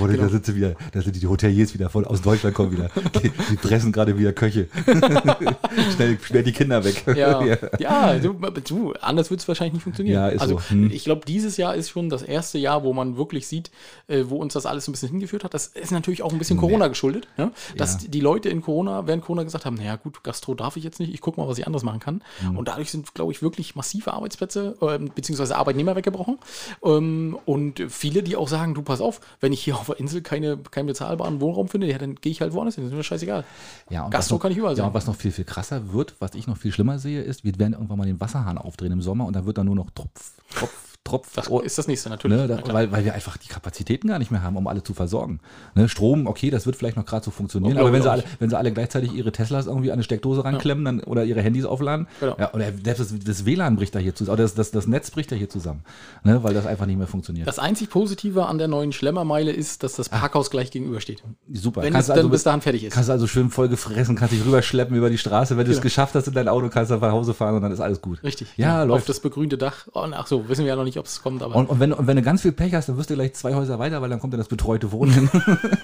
Oder 0.00 0.12
Genau. 0.12 0.24
da 0.24 0.28
sitzen 0.28 0.54
wieder, 0.54 0.74
da 0.92 1.00
sind 1.00 1.16
die 1.20 1.26
Hoteliers 1.26 1.74
wieder 1.74 1.88
voll 1.88 2.04
aus 2.04 2.20
Deutschland 2.22 2.54
kommen 2.54 2.72
wieder. 2.72 2.90
Die, 3.22 3.30
die 3.50 3.56
pressen 3.56 3.90
gerade 3.92 4.16
wieder 4.18 4.32
Köche. 4.32 4.68
schnell, 5.94 6.18
schnell 6.22 6.42
die 6.42 6.52
Kinder 6.52 6.84
weg. 6.84 7.04
Ja, 7.16 7.42
ja. 7.78 8.18
du, 8.18 8.34
du, 8.34 8.92
anders 9.00 9.30
wird 9.30 9.40
es 9.40 9.48
wahrscheinlich 9.48 9.74
nicht 9.74 9.82
funktionieren. 9.82 10.14
Ja, 10.14 10.28
ist 10.28 10.40
also 10.42 10.58
so. 10.58 10.70
Hm. 10.70 10.90
ich 10.90 11.04
glaube, 11.04 11.22
dieses 11.26 11.56
Jahr 11.56 11.74
ist 11.74 11.90
schon 11.90 12.10
das 12.10 12.22
erste 12.22 12.58
Jahr, 12.58 12.84
wo 12.84 12.92
man 12.92 13.16
wirklich 13.16 13.46
sieht, 13.46 13.70
äh, 14.08 14.24
wo 14.28 14.36
uns 14.36 14.52
das 14.52 14.66
alles 14.66 14.86
ein 14.88 14.92
bisschen 14.92 15.08
hingeführt 15.08 15.44
hat. 15.44 15.54
Das 15.54 15.66
ist 15.68 15.90
natürlich 15.92 16.22
auch 16.22 16.32
ein 16.32 16.38
bisschen 16.38 16.58
Corona 16.58 16.88
geschuldet, 16.88 17.28
ja? 17.36 17.50
dass 17.76 18.02
Ja. 18.02 18.08
die 18.08 18.20
Leute 18.20 18.48
in 18.48 18.60
Corona, 18.60 19.06
während 19.06 19.24
Corona 19.24 19.42
gesagt 19.44 19.64
haben, 19.64 19.76
naja 19.76 19.96
gut, 19.96 20.22
Gastro 20.22 20.54
darf 20.54 20.76
ich 20.76 20.84
jetzt 20.84 21.00
nicht, 21.00 21.12
ich 21.14 21.20
gucke 21.20 21.40
mal, 21.40 21.48
was 21.48 21.58
ich 21.58 21.66
anders 21.66 21.82
machen 21.82 22.00
kann. 22.00 22.22
Hm. 22.40 22.58
Und 22.58 22.68
dadurch 22.68 22.90
sind, 22.90 23.14
glaube 23.14 23.32
ich, 23.32 23.42
wirklich 23.42 23.74
massive 23.74 24.12
Arbeitsplätze 24.12 24.76
ähm, 24.82 25.10
beziehungsweise 25.14 25.56
Arbeitnehmer 25.56 25.96
weggebrochen. 25.96 26.38
Ähm, 26.84 27.38
und 27.46 27.59
viele, 27.88 28.22
die 28.22 28.36
auch 28.36 28.48
sagen, 28.48 28.74
du 28.74 28.82
pass 28.82 29.00
auf, 29.00 29.20
wenn 29.40 29.52
ich 29.52 29.62
hier 29.62 29.76
auf 29.76 29.86
der 29.86 29.98
Insel 30.00 30.20
keine, 30.22 30.56
keinen 30.58 30.86
bezahlbaren 30.86 31.40
Wohnraum 31.40 31.68
finde, 31.68 31.86
ja, 31.88 31.98
dann 31.98 32.14
gehe 32.16 32.32
ich 32.32 32.40
halt 32.40 32.52
woanders 32.52 32.74
hin, 32.74 32.84
das 32.84 32.92
ist 32.92 32.96
mir 32.96 33.02
scheißegal. 33.04 33.44
Ja, 33.90 34.04
und 34.04 34.10
Gastro 34.10 34.34
noch, 34.36 34.42
kann 34.42 34.52
ich 34.52 34.58
überall 34.58 34.72
Ja, 34.74 34.78
sein. 34.78 34.86
und 34.88 34.94
was 34.94 35.06
noch 35.06 35.16
viel, 35.16 35.32
viel 35.32 35.44
krasser 35.44 35.92
wird, 35.92 36.14
was 36.18 36.34
ich 36.34 36.46
noch 36.46 36.56
viel 36.56 36.72
schlimmer 36.72 36.98
sehe, 36.98 37.22
ist, 37.22 37.44
wir 37.44 37.58
werden 37.58 37.72
irgendwann 37.74 37.98
mal 37.98 38.06
den 38.06 38.20
Wasserhahn 38.20 38.58
aufdrehen 38.58 38.92
im 38.92 39.02
Sommer 39.02 39.26
und 39.26 39.34
dann 39.36 39.46
wird 39.46 39.58
da 39.58 39.64
nur 39.64 39.74
noch 39.76 39.90
Tropf, 39.90 40.32
Tropf, 40.54 40.89
Tropf. 41.04 41.34
Das 41.34 41.48
ist 41.48 41.78
das 41.78 41.88
nächste 41.88 42.10
natürlich. 42.10 42.36
Ne, 42.36 42.46
da, 42.46 42.60
weil, 42.74 42.92
weil 42.92 43.04
wir 43.06 43.14
einfach 43.14 43.38
die 43.38 43.48
Kapazitäten 43.48 44.08
gar 44.08 44.18
nicht 44.18 44.30
mehr 44.30 44.42
haben, 44.42 44.56
um 44.56 44.66
alle 44.66 44.82
zu 44.82 44.92
versorgen. 44.92 45.40
Ne, 45.74 45.88
Strom, 45.88 46.26
okay, 46.26 46.50
das 46.50 46.66
wird 46.66 46.76
vielleicht 46.76 46.96
noch 46.98 47.06
gerade 47.06 47.24
so 47.24 47.30
funktionieren, 47.30 47.78
aber 47.78 47.90
wenn 47.92 48.02
sie, 48.02 48.10
alle, 48.10 48.22
wenn 48.38 48.50
sie 48.50 48.56
alle 48.58 48.70
gleichzeitig 48.70 49.12
ihre 49.14 49.32
Teslas 49.32 49.66
irgendwie 49.66 49.90
an 49.90 49.94
eine 49.94 50.02
Steckdose 50.02 50.44
ranklemmen 50.44 50.84
dann, 50.84 51.00
oder 51.00 51.24
ihre 51.24 51.40
Handys 51.40 51.64
aufladen, 51.64 52.06
Genau. 52.20 52.36
ja, 52.38 52.52
oder 52.52 52.66
selbst 52.84 53.00
das, 53.00 53.14
das 53.24 53.44
WLAN 53.46 53.76
bricht 53.76 53.94
da 53.94 53.98
hier 53.98 54.14
zusammen, 54.14 54.34
oder 54.34 54.42
das, 54.42 54.54
das, 54.54 54.70
das 54.72 54.86
Netz 54.86 55.10
bricht 55.10 55.32
da 55.32 55.36
hier 55.36 55.48
zusammen, 55.48 55.84
ne, 56.22 56.42
weil 56.44 56.52
das 56.52 56.66
einfach 56.66 56.84
nicht 56.84 56.98
mehr 56.98 57.06
funktioniert. 57.06 57.48
Das 57.48 57.58
einzig 57.58 57.88
Positive 57.88 58.44
an 58.46 58.58
der 58.58 58.68
neuen 58.68 58.92
Schlemmermeile 58.92 59.52
ist, 59.52 59.82
dass 59.82 59.94
das 59.94 60.10
Parkhaus 60.10 60.50
gleich 60.50 60.70
gegenüber 60.70 61.00
steht. 61.00 61.22
Super. 61.50 61.80
Wenn 61.82 61.94
Kannst 61.94 62.08
es 62.08 62.10
also 62.10 62.22
dann 62.24 62.30
bis 62.30 62.42
dahin 62.42 62.60
fertig 62.60 62.84
ist. 62.84 62.92
Kannst 62.92 63.08
du 63.08 63.12
also 63.14 63.26
schön 63.26 63.48
voll 63.50 63.68
gefressen, 63.70 64.16
kannst 64.16 64.34
dich 64.34 64.44
rüberschleppen 64.44 64.94
über 64.94 65.08
die 65.08 65.18
Straße. 65.18 65.56
Wenn 65.56 65.64
du 65.64 65.70
es 65.72 65.78
Genau. 65.78 65.84
geschafft 65.84 66.14
hast 66.14 66.28
in 66.28 66.34
dein 66.34 66.46
Auto, 66.48 66.68
kannst 66.68 66.90
du 66.90 66.96
nach 66.96 67.10
Hause 67.10 67.32
fahren 67.32 67.54
und 67.54 67.62
dann 67.62 67.72
ist 67.72 67.80
alles 67.80 68.02
gut. 68.02 68.22
Richtig. 68.22 68.48
Ja, 68.58 68.82
genau. 68.82 68.92
Auf 68.94 68.98
läuft. 69.00 69.08
das 69.08 69.20
begrünte 69.20 69.56
Dach. 69.56 69.88
Oh, 69.94 70.06
ach 70.12 70.26
so, 70.26 70.46
wissen 70.48 70.60
wir 70.64 70.68
ja 70.68 70.76
noch 70.76 70.84
nicht, 70.84 70.89
ob 70.98 71.06
es 71.06 71.22
kommt, 71.22 71.42
aber 71.42 71.54
Und, 71.54 71.68
und, 71.68 71.80
wenn, 71.80 71.92
und 71.92 72.06
wenn 72.06 72.16
du 72.16 72.22
ganz 72.22 72.42
viel 72.42 72.52
Pech 72.52 72.74
hast, 72.74 72.88
dann 72.88 72.96
wirst 72.96 73.10
du 73.10 73.14
gleich 73.14 73.34
zwei 73.34 73.54
Häuser 73.54 73.78
weiter, 73.78 74.00
weil 74.02 74.10
dann 74.10 74.20
kommt 74.20 74.32
ja 74.32 74.38
das 74.38 74.48
betreute 74.48 74.92
Wohnen 74.92 75.12
hin. 75.12 75.30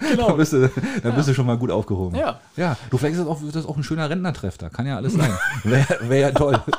Genau. 0.06 0.28
dann 0.28 0.36
bist, 0.36 0.52
du, 0.52 0.70
dann 1.02 1.14
bist 1.14 1.28
du 1.28 1.34
schon 1.34 1.46
mal 1.46 1.58
gut 1.58 1.70
aufgehoben. 1.70 2.16
Ja. 2.16 2.38
Ja, 2.56 2.76
du 2.90 2.96
vielleicht 2.96 3.14
ist 3.14 3.20
das 3.20 3.28
auch, 3.28 3.42
ist 3.42 3.56
das 3.56 3.66
auch 3.66 3.76
ein 3.76 3.82
schöner 3.82 4.08
Rentnertreff 4.08 4.56
da. 4.56 4.68
Kann 4.68 4.86
ja 4.86 4.96
alles 4.96 5.14
sein. 5.14 5.30
Wäre 5.64 5.98
wär 6.08 6.18
ja 6.18 6.30
toll. 6.30 6.60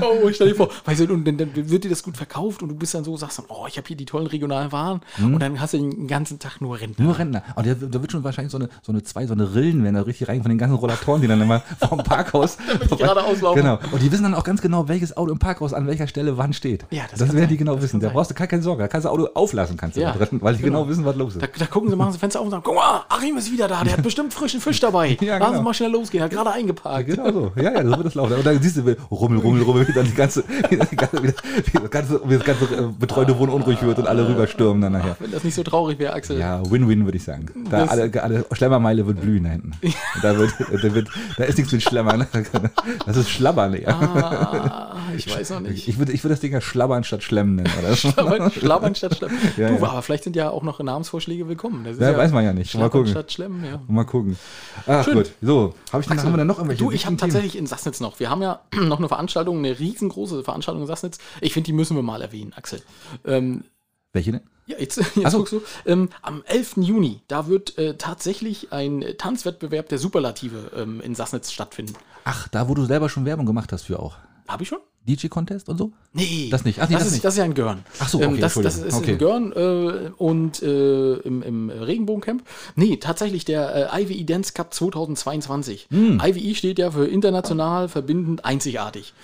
Oh, 0.00 0.30
stell 0.32 0.48
dir 0.48 0.54
vor, 0.54 0.70
weißt 0.84 1.00
du, 1.00 1.12
und 1.12 1.24
dann, 1.26 1.36
dann 1.36 1.50
wird 1.54 1.84
dir 1.84 1.90
das 1.90 2.02
gut 2.02 2.16
verkauft 2.16 2.62
und 2.62 2.68
du 2.68 2.74
bist 2.74 2.94
dann 2.94 3.04
so, 3.04 3.16
sagst 3.16 3.38
dann, 3.38 3.46
oh, 3.48 3.66
ich 3.68 3.76
habe 3.76 3.86
hier 3.86 3.96
die 3.96 4.06
tollen 4.06 4.26
regionalen 4.26 4.72
Waren 4.72 5.00
und 5.18 5.38
dann 5.40 5.60
hast 5.60 5.74
du 5.74 5.78
den 5.78 6.06
ganzen 6.06 6.38
Tag 6.38 6.60
nur 6.60 6.80
Rentner. 6.80 7.04
Nur 7.04 7.18
Rentner. 7.18 7.42
Und 7.54 7.66
da, 7.66 7.74
da 7.74 8.00
wird 8.00 8.12
schon 8.12 8.24
wahrscheinlich 8.24 8.52
so 8.52 8.58
eine, 8.58 8.68
so 8.82 8.92
eine 8.92 9.02
zwei, 9.02 9.26
so 9.26 9.34
eine 9.34 9.54
Rillen, 9.54 9.84
wenn 9.84 9.94
da 9.94 10.02
richtig 10.02 10.28
rein 10.28 10.42
von 10.42 10.48
den 10.48 10.58
ganzen 10.58 10.76
Rollatoren, 10.76 11.20
die 11.20 11.28
dann 11.28 11.40
immer 11.40 11.60
vom 11.86 11.98
Parkhaus. 11.98 12.56
die 12.90 12.96
gerade 12.96 13.22
auslaufen. 13.22 13.62
Genau. 13.62 13.78
Und 13.92 14.02
die 14.02 14.10
wissen 14.10 14.22
dann 14.22 14.34
auch 14.34 14.44
ganz 14.44 14.60
genau, 14.60 14.88
welches 14.88 15.16
Auto 15.16 15.32
im 15.32 15.38
Parkhaus 15.38 15.72
an 15.72 15.86
welcher 15.86 16.06
Stelle 16.06 16.38
wann 16.38 16.52
steht. 16.52 16.84
Ja, 16.90 17.02
das 17.10 17.18
das 17.18 17.32
werden 17.34 17.48
die 17.48 17.56
genau 17.56 17.74
Das 17.74 17.84
wissen. 17.84 18.00
Da 18.00 18.08
brauchst 18.08 18.30
du 18.30 18.34
gar 18.34 18.46
keine 18.46 18.62
Sorge. 18.62 18.82
Da 18.82 18.88
kannst 18.88 19.04
du 19.04 19.10
Auto 19.10 19.28
auflassen, 19.34 19.76
kannst 19.76 19.96
du 19.96 20.00
Ja, 20.00 20.12
drin, 20.12 20.38
weil 20.40 20.54
die 20.56 20.62
genau. 20.62 20.80
genau. 20.80 20.90
wissen, 20.90 21.04
was 21.04 21.16
los 21.16 21.34
ist. 21.36 21.42
Da, 21.42 21.46
da 21.58 21.66
gucken 21.66 21.90
sie, 21.90 21.96
machen 21.96 22.12
sie 22.12 22.18
Fenster 22.18 22.40
auf 22.40 22.46
und 22.46 22.50
sagen, 22.50 22.62
guck 22.64 22.74
mal, 22.76 23.02
Achim 23.08 23.36
ist 23.36 23.52
wieder 23.52 23.68
da, 23.68 23.84
der 23.84 23.94
hat 23.94 24.02
bestimmt 24.02 24.32
frischen 24.32 24.60
Fisch 24.60 24.80
dabei. 24.80 25.16
Ja, 25.28 25.36
Lass 25.38 25.48
uns 25.48 25.56
genau. 25.58 25.62
mal 25.64 25.74
schnell 25.74 25.90
losgehen, 25.90 26.24
hat 26.24 26.30
gerade 26.30 26.52
eingeparkt. 26.52 27.06
Genau 27.08 27.30
so. 27.32 27.52
Ja, 27.56 27.72
ja, 27.74 27.82
so 27.84 27.90
wird 27.90 28.06
das 28.06 28.14
laufen. 28.14 28.32
Und 28.34 28.46
dann 28.46 28.62
siehst 28.62 28.76
du, 28.78 28.86
wie 28.86 28.96
Rummel, 29.10 29.38
Rummel, 29.40 29.62
Rummel, 29.62 29.86
wie 29.88 29.92
dann 29.92 30.06
die 30.06 30.14
ganze, 30.14 30.42
wie 30.70 30.76
das 30.76 30.90
ganze, 30.90 31.22
wie 31.22 31.32
das 31.78 31.90
ganze, 31.90 32.20
wie 32.24 32.34
das 32.36 32.44
ganze 32.44 32.64
äh, 32.64 32.82
betreute 32.98 33.38
Wohnen 33.38 33.52
unruhig 33.52 33.82
wird 33.82 33.98
und 33.98 34.06
alle 34.06 34.26
rüberstürmen 34.28 34.80
dann 34.80 34.92
nachher. 34.92 35.16
Wenn 35.18 35.30
das 35.30 35.44
nicht 35.44 35.54
so 35.54 35.62
traurig 35.62 35.98
wäre, 35.98 36.14
Axel. 36.14 36.38
Ja, 36.38 36.62
Win-Win, 36.70 37.04
würde 37.04 37.16
ich 37.18 37.24
sagen. 37.24 37.46
Da 37.70 37.80
Das- 37.80 37.90
alle, 37.90 38.10
alle 38.22 38.44
Schlemmermeile 38.52 39.06
wird 39.06 39.20
blühen 39.20 39.44
da 39.44 39.50
hinten. 39.50 39.72
Da, 40.22 40.38
wird, 40.38 40.52
da, 40.82 40.94
wird, 40.94 41.08
da 41.36 41.44
ist 41.44 41.58
nichts 41.58 41.72
mit 41.72 41.82
Schlemmern. 41.82 42.26
Das 43.06 43.16
ist 43.16 43.28
Schlabbern 43.28 43.74
eher. 43.74 43.94
Ah, 43.94 44.96
ich 45.16 45.34
weiß 45.34 45.50
noch 45.50 45.60
nicht. 45.60 45.88
Ich 45.88 45.98
würde 45.98 46.12
ich 46.12 46.22
würd 46.24 46.32
das 46.32 46.40
Ding 46.40 46.52
ja 46.52 46.60
Schlabbern 46.78 47.02
statt 47.02 47.24
Schlemmen 47.24 47.56
nennen. 47.56 47.72
Oder? 47.80 47.96
Schlabbern, 47.96 48.50
Schlabbern 48.52 48.94
statt 48.94 49.16
Schlemmen. 49.16 49.36
Ja, 49.56 49.68
du, 49.68 49.74
ja. 49.74 49.88
aber 49.88 50.02
vielleicht 50.02 50.22
sind 50.22 50.36
ja 50.36 50.50
auch 50.50 50.62
noch 50.62 50.78
Namensvorschläge 50.78 51.48
willkommen. 51.48 51.84
Ja, 51.98 52.16
weiß 52.16 52.30
man 52.30 52.44
ja 52.44 52.52
nicht. 52.52 52.72
Mal 52.72 52.78
Schlabbern 52.78 52.90
gucken. 52.90 53.08
statt 53.08 53.32
Schlemmen, 53.32 53.64
ja. 53.64 53.80
Mal 53.88 54.04
gucken. 54.04 54.38
Ach 54.86 55.04
Schön. 55.04 55.14
gut. 55.14 55.32
So, 55.42 55.74
hab 55.92 56.00
ich 56.00 56.06
dann, 56.06 56.22
haben 56.22 56.32
wir 56.32 56.36
dann 56.36 56.46
noch 56.46 56.58
irgendwelche 56.58 56.84
Du, 56.84 56.92
ich 56.92 57.04
habe 57.04 57.16
tatsächlich 57.16 57.58
in 57.58 57.66
Sassnitz 57.66 57.98
noch. 57.98 58.20
Wir 58.20 58.30
haben 58.30 58.42
ja 58.42 58.60
noch 58.74 58.98
eine 58.98 59.08
Veranstaltung, 59.08 59.58
eine 59.58 59.76
riesengroße 59.76 60.44
Veranstaltung 60.44 60.82
in 60.82 60.86
Sassnitz. 60.86 61.18
Ich 61.40 61.52
finde, 61.52 61.66
die 61.66 61.72
müssen 61.72 61.96
wir 61.96 62.04
mal 62.04 62.22
erwähnen, 62.22 62.52
Axel. 62.54 62.80
Ähm, 63.24 63.64
Welche 64.12 64.30
denn? 64.30 64.42
ja, 64.66 64.78
jetzt, 64.78 64.98
jetzt 65.16 65.32
so. 65.32 65.38
guckst 65.38 65.52
du. 65.54 65.62
Ähm, 65.84 66.10
am 66.22 66.44
11. 66.46 66.76
Juni, 66.76 67.22
da 67.26 67.48
wird 67.48 67.76
äh, 67.76 67.96
tatsächlich 67.96 68.72
ein 68.72 69.04
Tanzwettbewerb 69.18 69.88
der 69.88 69.98
Superlative 69.98 70.70
ähm, 70.76 71.00
in 71.00 71.16
Sassnitz 71.16 71.50
stattfinden. 71.50 71.94
Ach, 72.22 72.46
da, 72.46 72.68
wo 72.68 72.74
du 72.74 72.84
selber 72.84 73.08
schon 73.08 73.24
Werbung 73.24 73.46
gemacht 73.46 73.72
hast 73.72 73.84
für 73.84 73.98
auch. 73.98 74.16
Habe 74.46 74.62
ich 74.62 74.68
schon? 74.68 74.78
DJ-Contest 75.08 75.68
und 75.68 75.78
so? 75.78 75.92
Nee. 76.12 76.48
Das 76.50 76.64
nicht. 76.64 76.80
Ach 76.80 76.88
nee, 76.88 76.94
das, 76.94 77.02
das 77.04 77.06
ist, 77.08 77.12
nicht. 77.14 77.24
das 77.24 77.34
ist 77.34 77.38
ja 77.38 77.44
in 77.44 77.54
Görn. 77.54 77.84
Ach 77.98 78.08
so, 78.08 78.18
okay, 78.18 78.26
ähm, 78.26 78.40
das, 78.40 78.54
das 78.54 78.78
ist 78.78 78.94
Okay. 78.94 79.12
in 79.12 79.18
Görn 79.18 79.52
äh, 79.52 80.10
und 80.16 80.62
äh, 80.62 81.14
im, 81.20 81.42
im 81.42 81.70
Regenbogencamp. 81.70 82.42
Nee, 82.76 82.98
tatsächlich 82.98 83.44
der 83.44 83.92
äh, 83.94 84.02
IWI 84.04 84.24
Dance 84.26 84.52
Cup 84.52 84.72
2022. 84.74 85.88
Hm. 85.90 86.20
IWI 86.24 86.54
steht 86.54 86.78
ja 86.78 86.90
für 86.90 87.06
international, 87.06 87.88
verbindend, 87.88 88.44
einzigartig. 88.44 89.14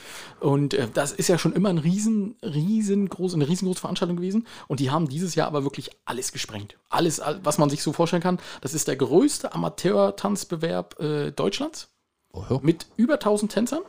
Und 0.40 0.74
äh, 0.74 0.88
das 0.92 1.12
ist 1.12 1.28
ja 1.28 1.38
schon 1.38 1.52
immer 1.52 1.68
ein 1.70 1.78
riesen, 1.78 2.34
riesengroß, 2.42 3.34
eine 3.34 3.48
riesengroße 3.48 3.80
Veranstaltung 3.80 4.16
gewesen. 4.16 4.46
Und 4.68 4.80
die 4.80 4.90
haben 4.90 5.08
dieses 5.08 5.34
Jahr 5.34 5.46
aber 5.46 5.62
wirklich 5.64 5.90
alles 6.04 6.32
gesprengt. 6.32 6.76
Alles, 6.90 7.20
all- 7.20 7.40
was 7.44 7.58
man 7.58 7.70
sich 7.70 7.82
so 7.82 7.92
vorstellen 7.92 8.22
kann. 8.22 8.38
Das 8.60 8.74
ist 8.74 8.88
der 8.88 8.96
größte 8.96 9.54
Amateur-Tanzbewerb 9.54 11.00
äh, 11.00 11.30
Deutschlands 11.32 11.88
Oh, 12.32 12.42
ja. 12.50 12.58
mit 12.62 12.86
über 12.96 13.14
1000 13.14 13.52
Tänzern. 13.52 13.82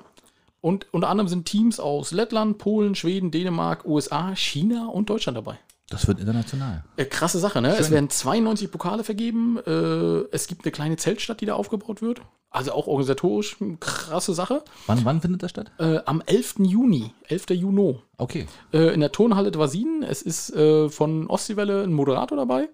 Und 0.65 0.87
unter 0.91 1.09
anderem 1.09 1.27
sind 1.27 1.45
Teams 1.45 1.79
aus 1.79 2.09
Lettland, 2.11 2.57
Polen, 2.57 2.95
Schweden, 2.95 3.29
Dänemark, 3.29 3.85
USA, 3.85 4.35
China 4.35 4.87
und 4.87 5.11
Deutschland 5.11 5.37
dabei. 5.37 5.59
Das 5.89 6.07
wird 6.07 6.19
international. 6.19 6.83
Äh, 6.97 7.05
krasse 7.05 7.37
Sache, 7.37 7.61
ne? 7.61 7.75
Es 7.77 7.91
werden 7.91 8.09
92 8.09 8.71
Pokale 8.71 9.03
vergeben. 9.03 9.59
Äh, 9.67 10.23
es 10.31 10.47
gibt 10.47 10.65
eine 10.65 10.71
kleine 10.71 10.97
Zeltstadt, 10.97 11.39
die 11.41 11.45
da 11.45 11.53
aufgebaut 11.53 12.01
wird. 12.01 12.23
Also 12.49 12.71
auch 12.71 12.87
organisatorisch 12.87 13.57
eine 13.61 13.77
krasse 13.77 14.33
Sache. 14.33 14.63
Wann, 14.87 15.05
wann 15.05 15.21
findet 15.21 15.43
das 15.43 15.51
statt? 15.51 15.71
Äh, 15.77 15.99
am 16.07 16.23
11. 16.25 16.55
Juni, 16.61 17.13
11. 17.27 17.51
Juni, 17.51 17.99
Okay. 18.17 18.47
äh, 18.73 18.91
in 18.91 19.01
der 19.01 19.11
Turnhalle 19.11 19.51
Dwasin. 19.51 20.01
Es 20.01 20.23
ist 20.23 20.49
äh, 20.55 20.89
von 20.89 21.27
Ostseewelle 21.27 21.83
ein 21.83 21.93
Moderator 21.93 22.39
dabei. 22.39 22.69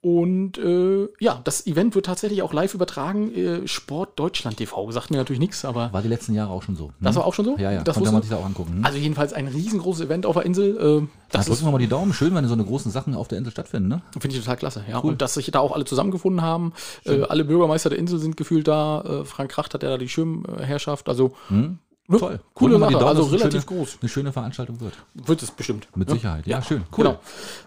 Und 0.00 0.58
äh, 0.58 1.06
ja, 1.20 1.40
das 1.44 1.64
Event 1.68 1.94
wird 1.94 2.06
tatsächlich 2.06 2.42
auch 2.42 2.52
live 2.52 2.74
übertragen. 2.74 3.32
Äh, 3.36 3.68
Sport 3.68 4.18
Deutschland 4.18 4.56
TV. 4.56 4.90
Sagt 4.90 5.12
mir 5.12 5.16
natürlich 5.18 5.38
nichts, 5.38 5.64
aber 5.64 5.92
War 5.92 6.02
die 6.02 6.08
letzten 6.08 6.34
Jahre 6.34 6.50
auch 6.50 6.64
schon 6.64 6.74
so. 6.74 6.86
ne? 6.86 6.92
das 7.02 7.14
war 7.14 7.24
auch 7.24 7.34
schon 7.34 7.44
so? 7.44 7.56
Ja, 7.56 7.70
ja, 7.70 7.82
Das 7.84 7.94
konnte 7.94 8.10
man 8.10 8.20
sich 8.22 8.30
da 8.32 8.38
auch 8.38 8.44
angucken. 8.44 8.78
Hm? 8.78 8.84
Also 8.84 8.98
jedenfalls 8.98 9.32
ein 9.32 9.46
riesengroßes 9.46 10.06
Event 10.06 10.26
auf 10.26 10.34
der 10.34 10.44
Insel. 10.44 10.76
Äh, 10.76 10.80
Da 10.80 11.38
das 11.38 11.46
drücken 11.46 11.58
ist, 11.58 11.64
wir 11.64 11.70
mal 11.70 11.78
die 11.78 11.86
Daumen. 11.86 12.12
Schön, 12.12 12.34
wenn 12.34 12.44
so 12.48 12.54
eine 12.54 12.64
großen 12.64 12.90
Sachen 12.90 13.14
auf 13.14 13.28
der 13.28 13.38
Insel 13.38 13.52
stattfinden, 13.52 13.88
ne? 13.88 14.02
finde 14.18 14.36
ich 14.36 14.42
total 14.42 14.56
klasse. 14.56 14.84
Ja. 14.90 14.98
Und 14.98 15.22
dass 15.22 15.34
sich 15.34 15.48
da 15.52 15.60
auch 15.60 15.70
alle 15.72 15.84
zusammengefunden 15.84 16.42
haben. 16.42 16.72
Äh, 17.04 17.22
alle 17.22 17.44
Bürgermeister 17.44 17.88
der 17.90 17.98
Insel 18.00 18.18
sind 18.18 18.36
gefühlt 18.36 18.66
da. 18.66 19.02
Äh, 19.02 19.24
Frank 19.24 19.52
Kracht 19.52 19.72
hat 19.72 19.84
ja 19.84 19.90
da 19.90 19.98
die 19.98 20.08
Schirmherrschaft. 20.08 21.08
Also 21.08 21.32
ne, 21.48 21.78
Toll. 22.18 22.40
coole 22.54 22.72
Drücken 22.74 22.80
Sache. 22.90 22.92
Daumen, 23.04 23.04
Also 23.06 23.22
relativ 23.22 23.62
schöne, 23.62 23.78
groß. 23.78 23.98
Eine 24.00 24.08
schöne 24.08 24.32
Veranstaltung 24.32 24.80
wird. 24.80 24.94
Wird 25.14 25.42
es 25.44 25.52
bestimmt. 25.52 25.86
Mit 25.94 26.08
Ja. 26.08 26.14
Sicherheit. 26.16 26.46
Ja, 26.48 26.60
schön. 26.60 26.82
Genau. 26.90 27.20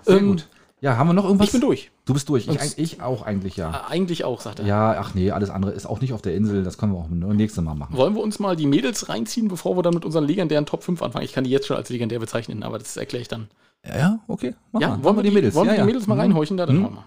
Sehr 0.03 0.18
Ähm, 0.18 0.28
gut. 0.32 0.47
Ja, 0.86 0.97
haben 0.97 1.07
wir 1.09 1.13
noch 1.13 1.23
irgendwas? 1.25 1.47
Ich 1.47 1.51
bin 1.51 1.61
durch. 1.61 1.89
Du 2.05 2.13
bist 2.13 2.29
durch. 2.29 2.47
Ich, 2.47 2.77
ich 2.77 3.01
auch 3.01 3.23
eigentlich, 3.23 3.57
ja. 3.57 3.86
Eigentlich 3.89 4.23
auch, 4.23 4.39
sagt 4.39 4.59
er. 4.59 4.67
Ja, 4.67 4.95
ach 4.99 5.15
nee, 5.15 5.31
alles 5.31 5.49
andere 5.49 5.71
ist 5.71 5.88
auch 5.88 5.99
nicht 5.99 6.13
auf 6.13 6.21
der 6.21 6.36
Insel. 6.36 6.63
Das 6.63 6.77
können 6.77 6.91
wir 6.93 6.99
auch 6.99 7.09
nächstes 7.09 7.63
Mal 7.63 7.73
machen. 7.73 7.97
Wollen 7.97 8.13
wir 8.13 8.21
uns 8.21 8.38
mal 8.38 8.55
die 8.55 8.67
Mädels 8.67 9.09
reinziehen, 9.09 9.47
bevor 9.47 9.75
wir 9.75 9.81
dann 9.81 9.95
mit 9.95 10.05
unseren 10.05 10.25
legendären 10.25 10.67
Top 10.67 10.83
5 10.83 11.01
anfangen? 11.01 11.25
Ich 11.25 11.33
kann 11.33 11.43
die 11.43 11.49
jetzt 11.49 11.65
schon 11.65 11.75
als 11.75 11.89
legendär 11.89 12.19
bezeichnen, 12.19 12.61
aber 12.61 12.77
das 12.77 12.97
erkläre 12.97 13.23
ich 13.23 13.27
dann. 13.27 13.47
Ja, 13.83 13.97
ja 13.97 14.19
okay. 14.27 14.53
Mach 14.73 14.81
Ja, 14.81 14.89
mal. 14.89 15.03
wollen 15.03 15.15
wir 15.15 15.23
die 15.23 15.31
Mädels, 15.31 15.55
wollen 15.55 15.65
ja, 15.69 15.71
wir 15.71 15.75
die 15.77 15.79
ja. 15.79 15.86
Mädels 15.88 16.05
mal 16.05 16.13
Mhm. 16.13 16.21
reinhorchen? 16.21 16.55
Da, 16.57 16.67
dann 16.67 16.77
Mhm. 16.77 16.83
wollen 16.83 16.93
wir. 16.93 17.05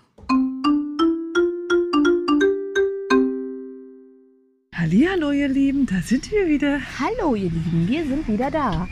Hallihallo, 4.74 5.30
ihr 5.30 5.48
Lieben, 5.48 5.86
da 5.86 6.00
sind 6.04 6.30
wir 6.32 6.48
wieder. 6.48 6.80
Hallo 6.98 7.36
ihr 7.36 7.50
Lieben, 7.50 7.86
wir 7.88 8.04
sind 8.06 8.26
wieder 8.26 8.50
da. 8.50 8.88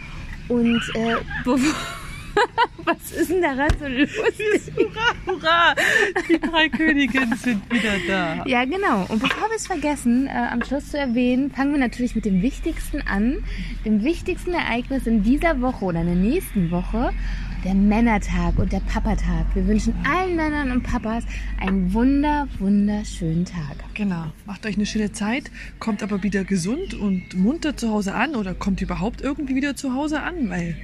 Und 0.49 0.81
äh, 0.95 1.17
bevor, 1.45 1.75
Was 2.85 3.13
ist 3.13 3.31
denn 3.31 3.43
daran 3.43 3.69
so 3.79 3.87
lustig? 3.87 4.73
Hurra, 4.77 5.15
hurra! 5.27 5.75
Die 6.29 6.39
drei 6.39 6.69
Königinnen 6.69 7.37
sind 7.37 7.63
wieder 7.73 7.95
da. 8.07 8.45
Ja, 8.47 8.65
genau. 8.65 9.07
Und 9.09 9.21
bevor 9.21 9.49
wir 9.49 9.57
es 9.57 9.67
vergessen, 9.67 10.27
äh, 10.27 10.31
am 10.31 10.63
Schluss 10.63 10.91
zu 10.91 10.99
erwähnen, 10.99 11.51
fangen 11.51 11.73
wir 11.73 11.81
natürlich 11.81 12.15
mit 12.15 12.25
dem 12.25 12.43
Wichtigsten 12.43 13.03
an. 13.03 13.45
Dem 13.85 14.05
wichtigsten 14.05 14.55
Ereignis 14.55 15.07
in 15.07 15.23
dieser 15.23 15.61
Woche 15.61 15.85
oder 15.85 16.01
in 16.01 16.07
der 16.07 16.17
nächsten 16.17 16.71
Woche. 16.71 17.13
Der 17.65 17.75
Männertag 17.75 18.59
und 18.59 18.73
der 18.73 18.81
Papatag. 18.81 19.47
Wir 19.55 19.67
wünschen 19.67 19.95
allen 20.09 20.37
Männern 20.37 20.71
und 20.71 20.83
Papas 20.85 21.25
einen 21.61 21.93
wunder, 21.93 22.47
wunderschönen 22.61 23.45
Tag. 23.45 23.77
Genau. 23.95 24.27
Macht 24.45 24.65
euch 24.67 24.77
eine 24.77 24.87
schöne 24.87 25.11
Zeit, 25.11 25.51
kommt 25.81 26.05
aber 26.05 26.23
wieder 26.23 26.45
gesund 26.45 26.95
und 26.95 27.35
munter 27.35 27.77
zu 27.77 27.91
Hause 27.91 28.15
an 28.15 28.37
oder 28.37 28.55
kommt 28.55 28.83
überhaupt 28.83 29.21
irgendwie 29.21 29.57
wieder 29.57 29.75
zu 29.75 29.95
Hause 29.95 30.23
an, 30.23 30.49
weil 30.49 30.77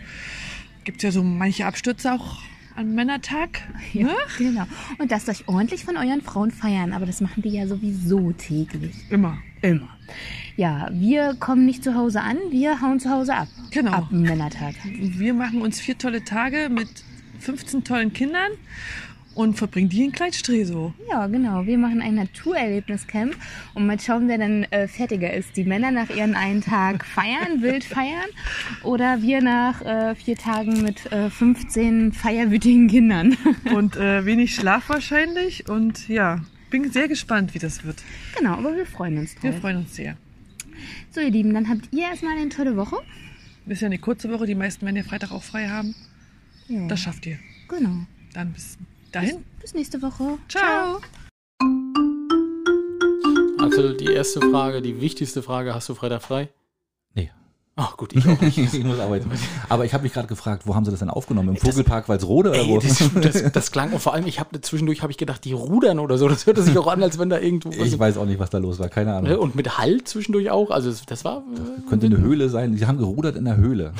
gibt 0.85 1.03
ja 1.03 1.11
so 1.11 1.22
manche 1.22 1.66
Abstürze 1.66 2.12
auch 2.12 2.41
am 2.76 2.95
Männertag. 2.95 3.61
Ja, 3.93 4.05
Ne? 4.07 4.14
genau. 4.39 4.64
Und 4.99 5.11
lasst 5.11 5.28
euch 5.28 5.47
ordentlich 5.49 5.85
von 5.85 5.97
euren 5.97 6.22
Frauen 6.22 6.51
feiern, 6.51 6.93
aber 6.93 7.05
das 7.07 7.20
machen 7.20 7.43
die 7.43 7.51
ja 7.51 7.66
sowieso 7.66 8.33
täglich. 8.33 8.95
Immer. 9.11 9.39
Immer. 9.61 9.89
Ja, 10.57 10.89
wir 10.93 11.35
kommen 11.39 11.66
nicht 11.66 11.85
zu 11.85 11.95
Hause 11.95 12.22
an, 12.22 12.37
wir 12.51 12.80
hauen 12.80 12.99
zu 13.01 13.11
Hause 13.11 13.35
ab. 13.35 13.49
Genau. 13.70 13.93
Ab 13.93 14.09
dem 14.11 14.22
Männertag. 14.22 14.74
Wir 14.85 15.35
machen 15.35 15.61
uns 15.62 15.80
vier 15.80 15.97
tolle 15.99 16.24
Tage 16.24 16.68
mit 16.70 16.89
15 17.41 17.85
tollen 17.85 18.12
Kindern 18.12 18.51
und 19.35 19.57
verbringen 19.57 19.89
die 19.89 20.05
in 20.05 20.12
Kleidstreso. 20.12 20.93
Ja, 21.11 21.26
genau. 21.26 21.64
Wir 21.66 21.78
machen 21.78 22.01
ein 22.03 22.14
Naturerlebniscamp 22.16 23.35
und 23.74 23.87
mal 23.87 23.99
schauen, 23.99 24.28
wer 24.28 24.39
dann 24.39 24.64
äh, 24.64 24.89
fertiger 24.89 25.33
ist. 25.33 25.57
Die 25.57 25.64
Männer 25.64 25.91
nach 25.91 26.11
ihren 26.11 26.35
einen 26.35 26.61
Tag 26.61 27.05
feiern, 27.05 27.62
wild 27.62 27.85
feiern 27.85 28.28
oder 28.83 29.22
wir 29.22 29.41
nach 29.43 29.80
äh, 29.83 30.14
vier 30.14 30.37
Tagen 30.37 30.83
mit 30.83 31.11
äh, 31.12 31.30
15 31.30 32.12
feierwütigen 32.12 32.89
Kindern. 32.89 33.37
Und 33.74 33.97
äh, 33.97 34.24
wenig 34.26 34.55
Schlaf 34.55 34.89
wahrscheinlich. 34.89 35.68
Und 35.68 36.09
ja, 36.09 36.41
bin 36.70 36.91
sehr 36.91 37.09
gespannt, 37.09 37.55
wie 37.55 37.59
das 37.59 37.85
wird. 37.85 38.03
genau, 38.39 38.55
aber 38.55 38.76
wir 38.76 38.87
freuen 38.87 39.18
uns 39.18 39.35
Wir 39.43 39.51
drauf. 39.53 39.61
freuen 39.61 39.78
uns 39.78 39.95
sehr. 39.97 40.16
So, 41.11 41.20
ihr 41.20 41.30
Lieben, 41.30 41.55
dann 41.55 41.68
habt 41.68 41.89
ihr 41.93 42.03
erstmal 42.05 42.37
eine 42.39 42.49
tolle 42.49 42.76
Woche. 42.76 42.97
Ist 43.66 43.80
ja 43.83 43.87
eine 43.87 43.99
kurze 43.99 44.30
Woche, 44.30 44.47
die 44.47 44.55
meisten 44.55 44.85
werden 44.85 44.97
ja 44.97 45.03
Freitag 45.05 45.30
auch 45.30 45.43
frei 45.43 45.68
haben. 45.68 45.95
Ja, 46.68 46.87
Das 46.89 47.01
schafft 47.01 47.26
ihr. 47.26 47.39
genau. 47.68 48.07
Dann 48.35 48.53
bis 48.53 48.78
dahin. 49.13 49.45
Bis 49.61 49.75
nächste 49.75 50.01
Woche. 50.03 50.39
Ciao. 50.49 50.99
Axel, 53.59 53.97
die 53.97 54.07
erste 54.13 54.41
Frage, 54.41 54.83
die 54.83 55.01
wichtigste 55.01 55.43
Frage, 55.43 55.75
hast 55.75 55.89
du 55.89 55.95
Freitag 55.95 56.23
frei? 56.23 56.49
Nee. 57.15 57.31
Ach 57.77 57.97
gut, 57.97 58.13
ich 58.15 58.27
auch 58.27 58.41
nicht. 58.41 58.59
ich 58.75 58.85
muss 58.85 58.99
arbeiten. 58.99 59.31
Aber 59.69 59.85
ich 59.85 59.95
habe 59.95 60.03
mich 60.03 60.13
gerade 60.13 60.27
gefragt, 60.27 60.65
wo 60.67 60.75
haben 60.75 60.85
sie 60.85 60.91
das 60.91 61.01
denn 61.01 61.11
aufgenommen? 61.11 61.51
Im 61.51 61.55
Das- 61.55 61.63
Vogelpark 61.63 62.09
Walsrode 62.09 62.51
oder 62.51 62.67
wo? 62.67 62.81
Das, 62.81 63.11
das, 63.15 63.53
das 63.53 63.71
klang 63.71 63.93
und 63.93 64.01
vor 64.01 64.15
allem, 64.15 64.27
ich 64.27 64.41
habe 64.41 64.61
zwischendurch 64.61 65.03
habe 65.03 65.13
ich 65.13 65.19
gedacht, 65.19 65.45
die 65.45 65.53
rudern 65.53 66.01
oder 66.01 66.19
so. 66.19 66.29
Das 66.29 66.45
hörte 66.47 66.63
sich 66.63 66.77
auch 66.77 66.89
an, 66.89 67.03
als 67.03 67.19
wenn 67.19 67.31
da 67.31 67.39
irgendwo 67.39 67.69
was 67.71 67.87
ich 67.89 67.99
weiß 67.99 68.17
auch 68.17 68.27
nicht, 68.27 68.41
was 68.41 68.51
da 68.51 68.59
los 68.59 68.79
war. 68.81 68.89
Keine 68.89 69.15
Ahnung. 69.15 69.39
Und 69.39 69.55
mit 69.55 69.79
Halt 69.79 70.09
zwischendurch 70.09 70.51
auch. 70.51 70.71
Also 70.71 70.91
das, 70.91 71.07
das 71.07 71.25
war 71.25 71.39
äh, 71.39 71.89
Könnte 71.89 72.07
eine 72.07 72.19
Höhle 72.19 72.49
sein. 72.49 72.77
Sie 72.77 72.87
haben 72.87 72.99
gerudert 72.99 73.37
in 73.37 73.45
der 73.45 73.57
Höhle. 73.57 73.93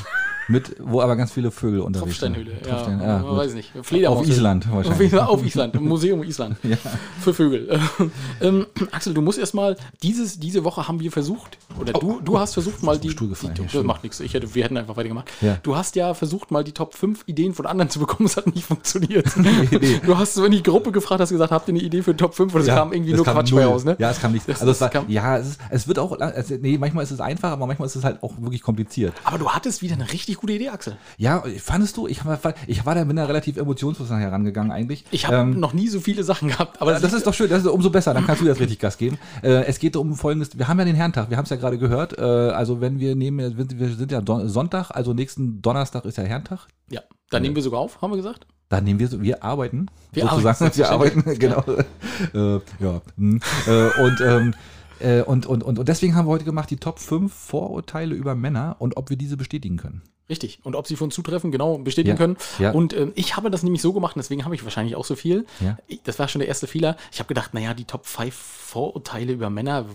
Mit, 0.53 0.77
wo 0.81 1.01
aber 1.01 1.17
ganz 1.17 1.33
viele 1.33 1.51
Vögel 1.51 1.81
unterwegs 1.81 2.21
sind. 2.21 2.35
Tropfsteinhöhle. 2.35 2.53
Ja, 2.67 2.69
Tropfstein, 2.77 3.01
ja, 3.01 3.19
gut. 3.23 3.37
weiß 3.39 3.55
nicht. 3.55 3.73
Fledermaus. 3.83 4.19
Auf 4.21 4.29
Island 4.29 4.67
Auf, 4.69 4.75
wahrscheinlich. 4.75 5.13
Island- 5.13 5.29
auf 5.29 5.45
Island, 5.47 5.75
im 5.75 5.85
Museum 5.89 6.23
Island. 6.23 6.57
Ja. 6.65 6.77
Für 7.21 7.35
Vögel. 7.35 7.81
ähm, 8.41 8.67
Axel, 8.93 9.15
du 9.15 9.21
musst 9.23 9.39
erstmal, 9.39 9.77
dieses, 10.03 10.39
diese 10.39 10.65
Woche 10.65 10.87
haben 10.89 11.01
wir 11.01 11.11
versucht, 11.13 11.59
oder 11.81 11.93
du, 11.93 12.21
du 12.25 12.39
hast 12.39 12.55
versucht 12.55 12.83
mal 12.83 12.99
die. 12.99 13.11
Stuhl 13.11 13.29
gefallen, 13.29 13.55
die 13.55 13.61
ja, 13.61 13.65
das 13.65 13.73
stimmt. 13.73 13.87
macht 13.87 14.03
nichts. 14.05 14.21
Ich 14.21 14.35
hätte, 14.35 14.55
wir 14.55 14.65
hätten 14.65 14.77
einfach 14.77 14.97
weitergemacht. 14.97 15.29
Ja. 15.41 15.59
Du 15.63 15.77
hast 15.77 15.97
ja 15.97 16.15
versucht, 16.15 16.51
mal 16.51 16.65
die 16.65 16.73
Top 16.73 16.95
5 16.95 17.25
Ideen 17.27 17.55
von 17.55 17.67
anderen 17.67 17.91
zu 17.91 17.99
bekommen. 17.99 18.27
Es 18.27 18.37
hat 18.37 18.47
nicht 18.55 18.65
funktioniert. 18.67 19.27
nee. 19.37 20.01
Du 20.05 20.17
hast 20.19 20.35
so 20.35 20.45
in 20.45 20.53
die 20.53 20.63
Gruppe 20.63 20.93
gefragt, 20.93 21.21
hast 21.21 21.31
gesagt, 21.31 21.51
habt 21.53 21.69
ihr 21.69 21.75
eine 21.75 21.83
Idee 21.83 22.03
für 22.03 22.17
Top 22.17 22.35
5? 22.35 22.55
Und 22.55 22.61
es 22.63 22.67
Ja, 22.67 22.77
kam 22.77 22.93
irgendwie 22.93 23.13
nur 23.15 23.25
kam 23.25 23.35
Quatsch 23.35 23.53
bei 23.55 23.65
raus, 23.65 23.85
ne? 23.85 23.97
Ja, 23.99 24.11
es 24.11 24.21
kam 24.21 24.33
nicht. 24.33 24.49
Das- 24.49 24.61
Also 24.61 24.71
es 24.73 24.81
war, 24.81 24.89
kam- 24.91 25.09
ja, 25.09 25.39
es, 25.39 25.49
ist, 25.49 25.61
es 25.71 25.89
wird 25.89 25.99
auch, 25.99 26.19
also, 26.19 26.55
nee, 26.61 26.79
manchmal 26.79 27.05
ist 27.05 27.11
es 27.11 27.21
einfach, 27.21 27.51
aber 27.51 27.67
manchmal 27.67 27.87
ist 27.87 27.97
es 27.97 28.05
halt 28.05 28.23
auch 28.23 28.35
wirklich 28.41 28.63
kompliziert. 28.63 29.13
Aber 29.25 29.39
du 29.39 29.49
hattest 29.51 29.83
wieder 29.83 29.95
eine 29.95 30.13
richtig 30.13 30.42
gute 30.43 30.53
Idee, 30.53 30.69
Axel. 30.69 30.97
Ja, 31.17 31.43
fandest 31.59 31.97
du? 31.97 32.07
Ich, 32.07 32.23
war- 32.27 32.39
ich 32.67 32.85
war 32.85 32.95
da 32.95 33.05
bin 33.05 33.17
da 33.17 33.25
relativ 33.25 33.57
emotionslos 33.57 34.11
herangegangen 34.11 34.71
eigentlich. 34.71 35.05
Ich 35.11 35.27
habe 35.27 35.37
Ähm, 35.39 35.59
noch 35.59 35.73
nie 35.73 35.89
so 35.89 36.01
viele 36.01 36.23
Sachen 36.25 36.49
gehabt. 36.49 36.83
Aber 36.83 36.93
das 37.01 37.13
ist 37.15 37.27
doch 37.27 37.33
schön, 37.33 37.49
das 37.49 37.61
ist 37.65 37.69
umso 37.69 37.89
besser, 37.89 38.13
dann 38.13 38.27
kannst 38.27 38.43
du 38.43 38.47
jetzt 38.47 38.61
richtig 38.61 38.79
Gas 38.79 38.99
geben. 38.99 39.17
Äh, 39.43 39.65
es 39.65 39.79
geht 39.79 39.97
um 39.97 40.15
folgendes, 40.15 40.59
wir 40.59 40.69
haben 40.69 40.79
ja 40.79 40.85
den 40.85 40.97
Herrentag, 40.97 41.31
wir 41.31 41.39
haben 41.39 41.45
es 41.45 41.51
ja 41.51 41.57
gerade 41.57 41.79
gehört, 41.79 42.19
äh, 42.19 42.23
also 42.23 42.81
wenn 42.83 43.01
wir 43.01 43.15
nehmen, 43.17 43.57
wir 43.57 43.89
sind 43.95 44.13
ja 44.13 44.21
Don 44.21 44.49
Sonntag, 44.49 44.91
also 44.91 45.15
nächsten 45.15 45.63
Donnerstag 45.63 46.05
ist 46.05 46.19
ja 46.19 46.25
Herrentag, 46.25 46.67
Ja, 46.91 47.01
dann 47.31 47.41
nehmen 47.43 47.55
wir 47.57 47.63
sogar 47.63 47.81
auf, 47.81 48.03
haben 48.03 48.11
wir 48.11 48.17
gesagt. 48.19 48.47
dann 48.69 48.85
nehmen 48.85 48.99
wir, 49.01 49.09
so- 49.09 49.23
wir 49.23 49.43
arbeiten, 49.45 49.87
Wir 50.13 50.25
sozusagen, 50.29 50.83
arbeiten, 50.85 51.25
wir 51.41 51.57
arbeiten, 51.57 51.85
genau, 52.35 52.57
äh, 52.57 52.61
ja, 52.81 53.01
hm. 53.17 53.41
äh, 53.67 54.01
und, 54.03 54.21
ähm, 54.21 54.55
äh, 55.03 55.23
und, 55.23 55.47
und, 55.47 55.63
und, 55.63 55.79
und 55.79 55.89
deswegen 55.89 56.15
haben 56.15 56.27
wir 56.27 56.31
heute 56.31 56.45
gemacht 56.45 56.71
die 56.71 56.77
Top 56.77 56.99
5 56.99 57.33
Vorurteile 57.33 58.15
über 58.15 58.35
Männer 58.35 58.77
und 58.79 58.97
ob 58.97 59.11
wir 59.11 59.17
diese 59.17 59.37
bestätigen 59.37 59.77
können. 59.77 60.03
Richtig. 60.29 60.61
Und 60.63 60.77
ob 60.77 60.87
sie 60.87 60.97
von 60.97 61.11
zutreffen, 61.11 61.51
genau, 61.53 61.77
bestätigen 61.79 62.15
Ja, 62.15 62.17
können. 62.17 62.37
ja. 62.59 62.71
Und 62.71 62.95
ähm, 62.95 63.13
ich 63.17 63.37
habe 63.37 63.51
das 63.51 63.63
nämlich 63.63 63.83
so 63.83 63.93
gemacht, 63.93 64.15
deswegen 64.17 64.45
habe 64.45 64.55
ich 64.55 64.65
wahrscheinlich 64.65 64.97
auch 64.97 65.05
so 65.05 65.15
viel. 65.17 65.45
Ja. 65.61 65.77
Ich, 65.89 66.03
das 66.05 66.19
war 66.19 66.29
schon 66.29 66.39
der 66.39 66.49
erste 66.49 66.67
Fehler. 66.67 66.97
Ich 67.13 67.19
habe 67.19 67.29
gedacht, 67.29 67.53
naja, 67.55 67.75
die 67.75 67.85
Top 67.85 68.07
5 68.07 68.35
Vorurteile 68.35 69.33
über 69.33 69.51
Männer, 69.51 69.87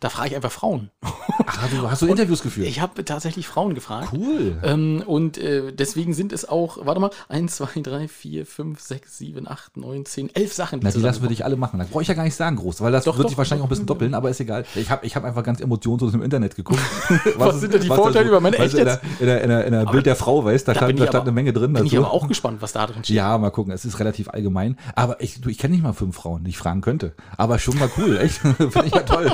da 0.00 0.08
frage 0.08 0.30
ich 0.30 0.36
einfach 0.36 0.52
Frauen. 0.52 0.90
Ach, 1.46 1.68
du 1.70 1.90
hast 1.90 2.02
du 2.02 2.06
Interviews 2.06 2.42
geführt? 2.42 2.68
Ich 2.68 2.80
habe 2.80 3.04
tatsächlich 3.04 3.46
Frauen 3.46 3.74
gefragt. 3.74 4.08
cool. 4.12 4.58
Ähm, 4.62 5.02
und 5.06 5.38
äh, 5.38 5.72
deswegen 5.72 6.12
sind 6.14 6.32
es 6.32 6.48
auch, 6.48 6.84
warte 6.84 7.00
mal, 7.00 7.10
1, 7.28 7.56
2, 7.56 7.80
3, 7.82 8.08
4, 8.08 8.46
5, 8.46 8.80
6, 8.80 9.18
7, 9.18 9.48
8, 9.48 9.76
9, 9.76 10.04
10, 10.04 10.34
11 10.34 10.52
Sachen. 10.52 10.80
Na, 10.82 10.90
die 10.90 10.98
lassen 11.00 11.22
wir 11.22 11.28
dich 11.28 11.44
alle 11.44 11.56
machen. 11.56 11.78
Da 11.78 11.86
brauche 11.90 12.02
ich 12.02 12.08
ja 12.08 12.14
gar 12.14 12.24
nicht 12.24 12.34
sagen, 12.34 12.56
groß, 12.56 12.80
weil 12.80 12.92
das 12.92 13.04
Doch, 13.04 13.16
wird 13.16 13.24
doch, 13.24 13.30
sich 13.30 13.38
wahrscheinlich 13.38 13.60
doch. 13.62 13.64
auch 13.64 13.68
ein 13.68 13.70
bisschen 13.70 13.86
doppeln, 13.86 14.14
aber 14.14 14.30
ist 14.30 14.40
egal. 14.40 14.64
Ich 14.74 14.90
habe 14.90 15.06
ich 15.06 15.16
hab 15.16 15.24
einfach 15.24 15.42
ganz 15.42 15.60
emotionslos 15.60 16.14
im 16.14 16.22
Internet 16.22 16.54
geguckt. 16.56 16.80
Was 17.36 17.60
sind 17.60 17.72
denn 17.74 17.80
die 17.80 17.88
was 17.88 17.96
Vorurteile 17.96 18.30
da 18.30 18.38
über 18.38 18.42
was 18.52 18.58
Echt 18.58 18.74
du 18.74 18.78
in 18.78 18.84
der, 18.84 18.94
jetzt? 18.94 19.20
in 19.20 19.26
der, 19.26 19.42
in 19.42 19.48
der, 19.48 19.64
in 19.66 19.72
der 19.72 19.86
Bild 19.86 20.06
der 20.06 20.16
Frau 20.16 20.44
weißt, 20.44 20.66
da, 20.68 20.72
Da 20.74 20.78
stand, 20.80 20.98
da 20.98 21.04
ich 21.04 21.08
stand 21.08 21.14
aber- 21.16 21.22
eine 21.24 21.32
Menge 21.32 21.52
drin. 21.52 21.72
Bin 21.72 21.84
ich 21.86 21.92
dazu. 21.92 22.04
aber 22.04 22.12
auch 22.12 22.28
gespannt, 22.28 22.60
was 22.60 22.72
da 22.72 22.86
drin 22.86 23.02
steht. 23.04 23.16
Ja, 23.16 23.36
mal 23.38 23.50
gucken. 23.50 23.72
Es 23.72 23.84
ist 23.84 23.98
relativ 24.00 24.28
allgemein. 24.28 24.76
Aber 24.94 25.20
ich, 25.22 25.44
ich 25.46 25.58
kenne 25.58 25.74
nicht 25.74 25.82
mal 25.82 25.92
fünf 25.92 26.16
Frauen, 26.16 26.44
die 26.44 26.50
ich 26.50 26.58
fragen 26.58 26.80
könnte. 26.80 27.14
Aber 27.36 27.58
schon 27.58 27.78
mal 27.78 27.90
cool, 27.98 28.18
echt. 28.18 28.38
Finde 28.56 28.84
ich 28.86 28.94
ja 28.94 29.00
toll. 29.02 29.30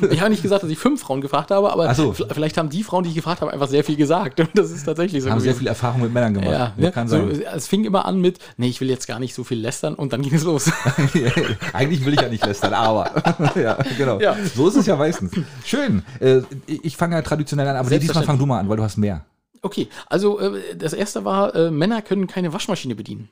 Ich 0.10 0.20
habe 0.20 0.30
nicht 0.30 0.42
gesagt, 0.42 0.62
dass 0.62 0.70
ich 0.70 0.78
fünf 0.78 1.00
Frauen 1.00 1.20
gefragt 1.20 1.50
habe, 1.50 1.72
aber 1.72 1.92
so. 1.94 2.12
vielleicht 2.12 2.56
haben 2.56 2.68
die 2.68 2.82
Frauen, 2.82 3.04
die 3.04 3.10
ich 3.10 3.16
gefragt 3.16 3.40
habe, 3.40 3.52
einfach 3.52 3.68
sehr 3.68 3.84
viel 3.84 3.96
gesagt. 3.96 4.40
Und 4.40 4.50
das 4.54 4.70
ist 4.70 4.84
tatsächlich 4.84 5.22
so. 5.22 5.30
Haben 5.30 5.40
sehr 5.40 5.48
gewesen. 5.48 5.58
viel 5.60 5.68
Erfahrung 5.68 6.02
mit 6.02 6.12
Männern 6.12 6.34
gemacht. 6.34 6.50
Ja, 6.50 6.72
ne? 6.76 6.92
kann 6.92 7.08
so, 7.08 7.16
sein. 7.16 7.42
es 7.54 7.66
fing 7.66 7.84
immer 7.84 8.04
an 8.04 8.20
mit, 8.20 8.38
nee, 8.56 8.68
ich 8.68 8.80
will 8.80 8.88
jetzt 8.88 9.06
gar 9.06 9.18
nicht 9.18 9.34
so 9.34 9.44
viel 9.44 9.58
lästern 9.58 9.94
und 9.94 10.12
dann 10.12 10.22
ging 10.22 10.34
es 10.34 10.44
los. 10.44 10.70
Eigentlich 11.72 12.04
will 12.04 12.14
ich 12.14 12.20
ja 12.20 12.28
nicht 12.28 12.44
lästern, 12.44 12.74
aber 12.74 13.10
ja, 13.56 13.78
genau. 13.96 14.20
Ja. 14.20 14.36
So 14.54 14.68
ist 14.68 14.76
es 14.76 14.86
ja 14.86 14.96
meistens. 14.96 15.32
Schön. 15.64 16.02
Äh, 16.20 16.42
ich 16.66 16.96
fange 16.96 17.16
ja 17.16 17.22
traditionell 17.22 17.68
an, 17.68 17.76
aber 17.76 17.90
diesmal 17.90 18.24
fang 18.24 18.38
du 18.38 18.46
mal 18.46 18.60
an, 18.60 18.68
weil 18.68 18.76
du 18.76 18.82
hast 18.82 18.96
mehr. 18.96 19.24
Okay, 19.62 19.88
also 20.08 20.38
äh, 20.40 20.76
das 20.76 20.92
erste 20.92 21.24
war, 21.24 21.54
äh, 21.54 21.70
Männer 21.70 22.02
können 22.02 22.26
keine 22.26 22.52
Waschmaschine 22.52 22.94
bedienen. 22.94 23.30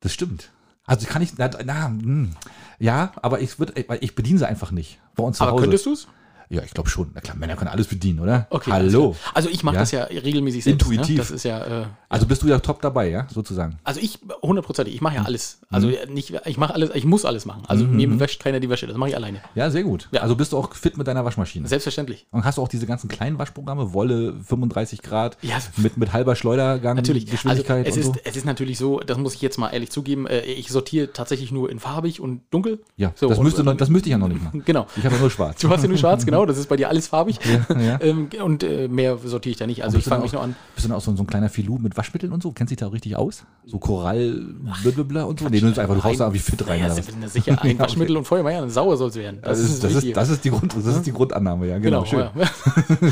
Das 0.00 0.12
stimmt. 0.12 0.50
Also 0.86 1.06
kann 1.06 1.22
ich, 1.22 1.36
na, 1.36 1.50
na 1.64 1.88
hm. 1.88 2.32
ja, 2.78 3.12
aber 3.22 3.40
ich 3.40 3.58
würde, 3.58 3.72
ich, 3.74 3.86
ich 4.00 4.14
bediene 4.14 4.38
sie 4.38 4.46
einfach 4.46 4.70
nicht. 4.70 5.00
Bei 5.14 5.24
uns 5.24 5.38
zu 5.38 5.44
Aber 5.44 5.52
Hause. 5.52 5.62
könntest 5.62 5.86
du 5.86 5.92
es? 5.92 6.08
Ja, 6.48 6.62
ich 6.62 6.72
glaube 6.72 6.88
schon. 6.88 7.10
Na 7.14 7.20
klar, 7.20 7.36
Männer 7.36 7.56
können 7.56 7.68
alles 7.70 7.86
bedienen, 7.88 8.20
oder? 8.20 8.46
Okay. 8.50 8.70
Hallo. 8.70 9.16
Also 9.34 9.48
ich 9.48 9.62
mache 9.64 9.74
Ja? 9.76 9.80
das 9.82 9.90
ja 9.90 10.04
regelmäßig 10.04 10.64
selbst. 10.64 10.86
Ne? 10.88 10.94
Intuitiv. 10.94 11.18
Das 11.18 11.30
ist 11.30 11.42
ja, 11.44 11.82
äh, 11.82 11.86
Also 12.08 12.26
bist 12.26 12.42
du 12.42 12.46
ja 12.46 12.58
top 12.60 12.80
dabei, 12.82 13.08
ja, 13.10 13.26
sozusagen. 13.32 13.78
also 13.84 14.00
ich 14.00 14.18
hundertprozentig, 14.42 14.94
ich 14.94 15.00
mache 15.00 15.14
Mhm. 15.14 15.20
ja 15.20 15.24
alles. 15.26 15.58
Also 15.70 15.90
nicht, 16.08 16.32
ich 16.44 16.56
mache 16.56 16.74
alles, 16.74 16.90
ich 16.94 17.04
muss 17.04 17.24
alles 17.24 17.46
machen. 17.46 17.62
Also 17.66 17.84
mir 17.84 18.20
wäscht 18.20 18.40
keiner 18.42 18.60
die 18.60 18.70
Wäsche, 18.70 18.86
das 18.86 18.96
mache 18.96 19.10
ich 19.10 19.16
alleine. 19.16 19.40
Ja, 19.54 19.70
sehr 19.70 19.82
gut. 19.82 20.08
Ja. 20.12 20.20
Also 20.22 20.36
bist 20.36 20.52
du 20.52 20.58
auch 20.58 20.72
fit 20.74 20.96
mit 20.96 21.06
deiner 21.08 21.24
Waschmaschine. 21.24 21.66
Selbstverständlich. 21.66 22.26
Und 22.30 22.44
hast 22.44 22.58
du 22.58 22.62
auch 22.62 22.68
diese 22.68 22.86
ganzen 22.86 23.08
kleinen 23.08 23.38
Waschprogramme, 23.38 23.92
Wolle 23.92 24.34
35 24.44 25.02
Grad, 25.02 25.36
Ja. 25.42 25.56
mit, 25.76 25.96
mit 25.96 26.12
halber 26.12 26.36
Schleudergang, 26.36 26.96
Natürlich. 26.96 27.24
Also 27.24 27.32
Geschwindigkeit 27.32 27.86
es 27.88 27.94
und 27.94 28.00
ist, 28.00 28.06
so? 28.06 28.14
es 28.24 28.36
ist 28.36 28.44
natürlich 28.46 28.78
so, 28.78 29.00
das 29.00 29.18
muss 29.18 29.34
ich 29.34 29.42
jetzt 29.42 29.58
mal 29.58 29.70
ehrlich 29.70 29.90
zugeben, 29.90 30.26
äh, 30.26 30.40
ich 30.42 30.68
sortiere 30.68 31.12
tatsächlich 31.12 31.50
nur 31.50 31.70
in 31.70 31.80
farbig 31.80 32.20
und 32.20 32.42
dunkel. 32.50 32.80
Ja, 32.96 33.12
So, 33.16 33.28
das, 33.28 33.38
und- 33.38 33.44
müsste 33.44 33.64
noch, 33.64 33.72
und- 33.72 33.80
das 33.80 33.88
müsste 33.88 34.08
ich 34.08 34.12
ja 34.12 34.18
noch 34.18 34.28
nicht 34.28 34.42
machen. 34.42 34.62
Genau. 34.64 34.86
Ich 34.96 35.04
habe 35.04 35.14
ja 35.14 35.20
nur 35.20 35.30
schwarz. 35.30 35.60
Du 35.60 35.68
hast 35.70 35.82
ja 35.82 35.88
nur 35.88 35.98
schwarz, 35.98 36.24
genau, 36.24 36.35
das 36.44 36.58
ist 36.58 36.68
bei 36.68 36.76
dir 36.76 36.88
alles 36.88 37.06
farbig. 37.08 37.38
Ja, 37.44 37.80
ja. 37.80 37.98
Ähm, 38.06 38.28
und 38.42 38.62
äh, 38.62 38.88
mehr 38.88 39.16
sortiere 39.24 39.52
ich 39.52 39.56
da 39.56 39.66
nicht. 39.66 39.82
Also 39.82 39.96
ich 39.96 40.04
dann 40.04 40.12
fange 40.12 40.24
mich 40.24 40.32
nur 40.32 40.42
an. 40.42 40.54
Bist 40.74 40.84
du 40.84 40.88
dann 40.90 40.98
auch 40.98 41.00
so, 41.00 41.14
so 41.16 41.22
ein 41.22 41.26
kleiner 41.26 41.48
Filou 41.48 41.78
mit 41.78 41.96
Waschmitteln 41.96 42.32
und 42.32 42.42
so? 42.42 42.52
Kennst 42.52 42.70
du 42.70 42.76
dich 42.76 42.80
da 42.80 42.88
richtig 42.88 43.16
aus? 43.16 43.44
So 43.64 43.78
Korall, 43.78 44.44
blablabla 44.82 45.24
und 45.24 45.40
so? 45.40 45.48
Nee, 45.48 45.60
du 45.60 45.64
nimmst 45.66 45.78
einfach, 45.78 45.94
du 45.94 46.04
haust 46.04 46.20
da 46.20 46.32
wie 46.32 46.38
fit 46.38 46.60
rein. 46.68 46.80
Naja, 46.80 46.94
das 46.94 46.98
was? 46.98 47.24
ist 47.24 47.32
sicher 47.32 47.56
ein 47.62 47.70
Ja, 47.70 47.78
Waschmittel 47.78 48.16
und 48.16 48.24
Feuerwehr, 48.24 48.52
ja, 48.52 48.68
sauer 48.68 48.96
soll 48.96 49.08
es 49.08 49.16
werden. 49.16 49.38
Das, 49.42 49.58
ist, 49.58 49.82
das, 49.82 49.94
ist, 49.94 50.16
das, 50.16 50.28
ist 50.28 50.44
die 50.44 50.50
Grund, 50.50 50.76
das 50.76 50.84
ist 50.84 51.06
die 51.06 51.12
Grundannahme, 51.12 51.66
ja, 51.68 51.78
genau. 51.78 52.02
genau. 52.02 52.30
schön. 52.34 52.42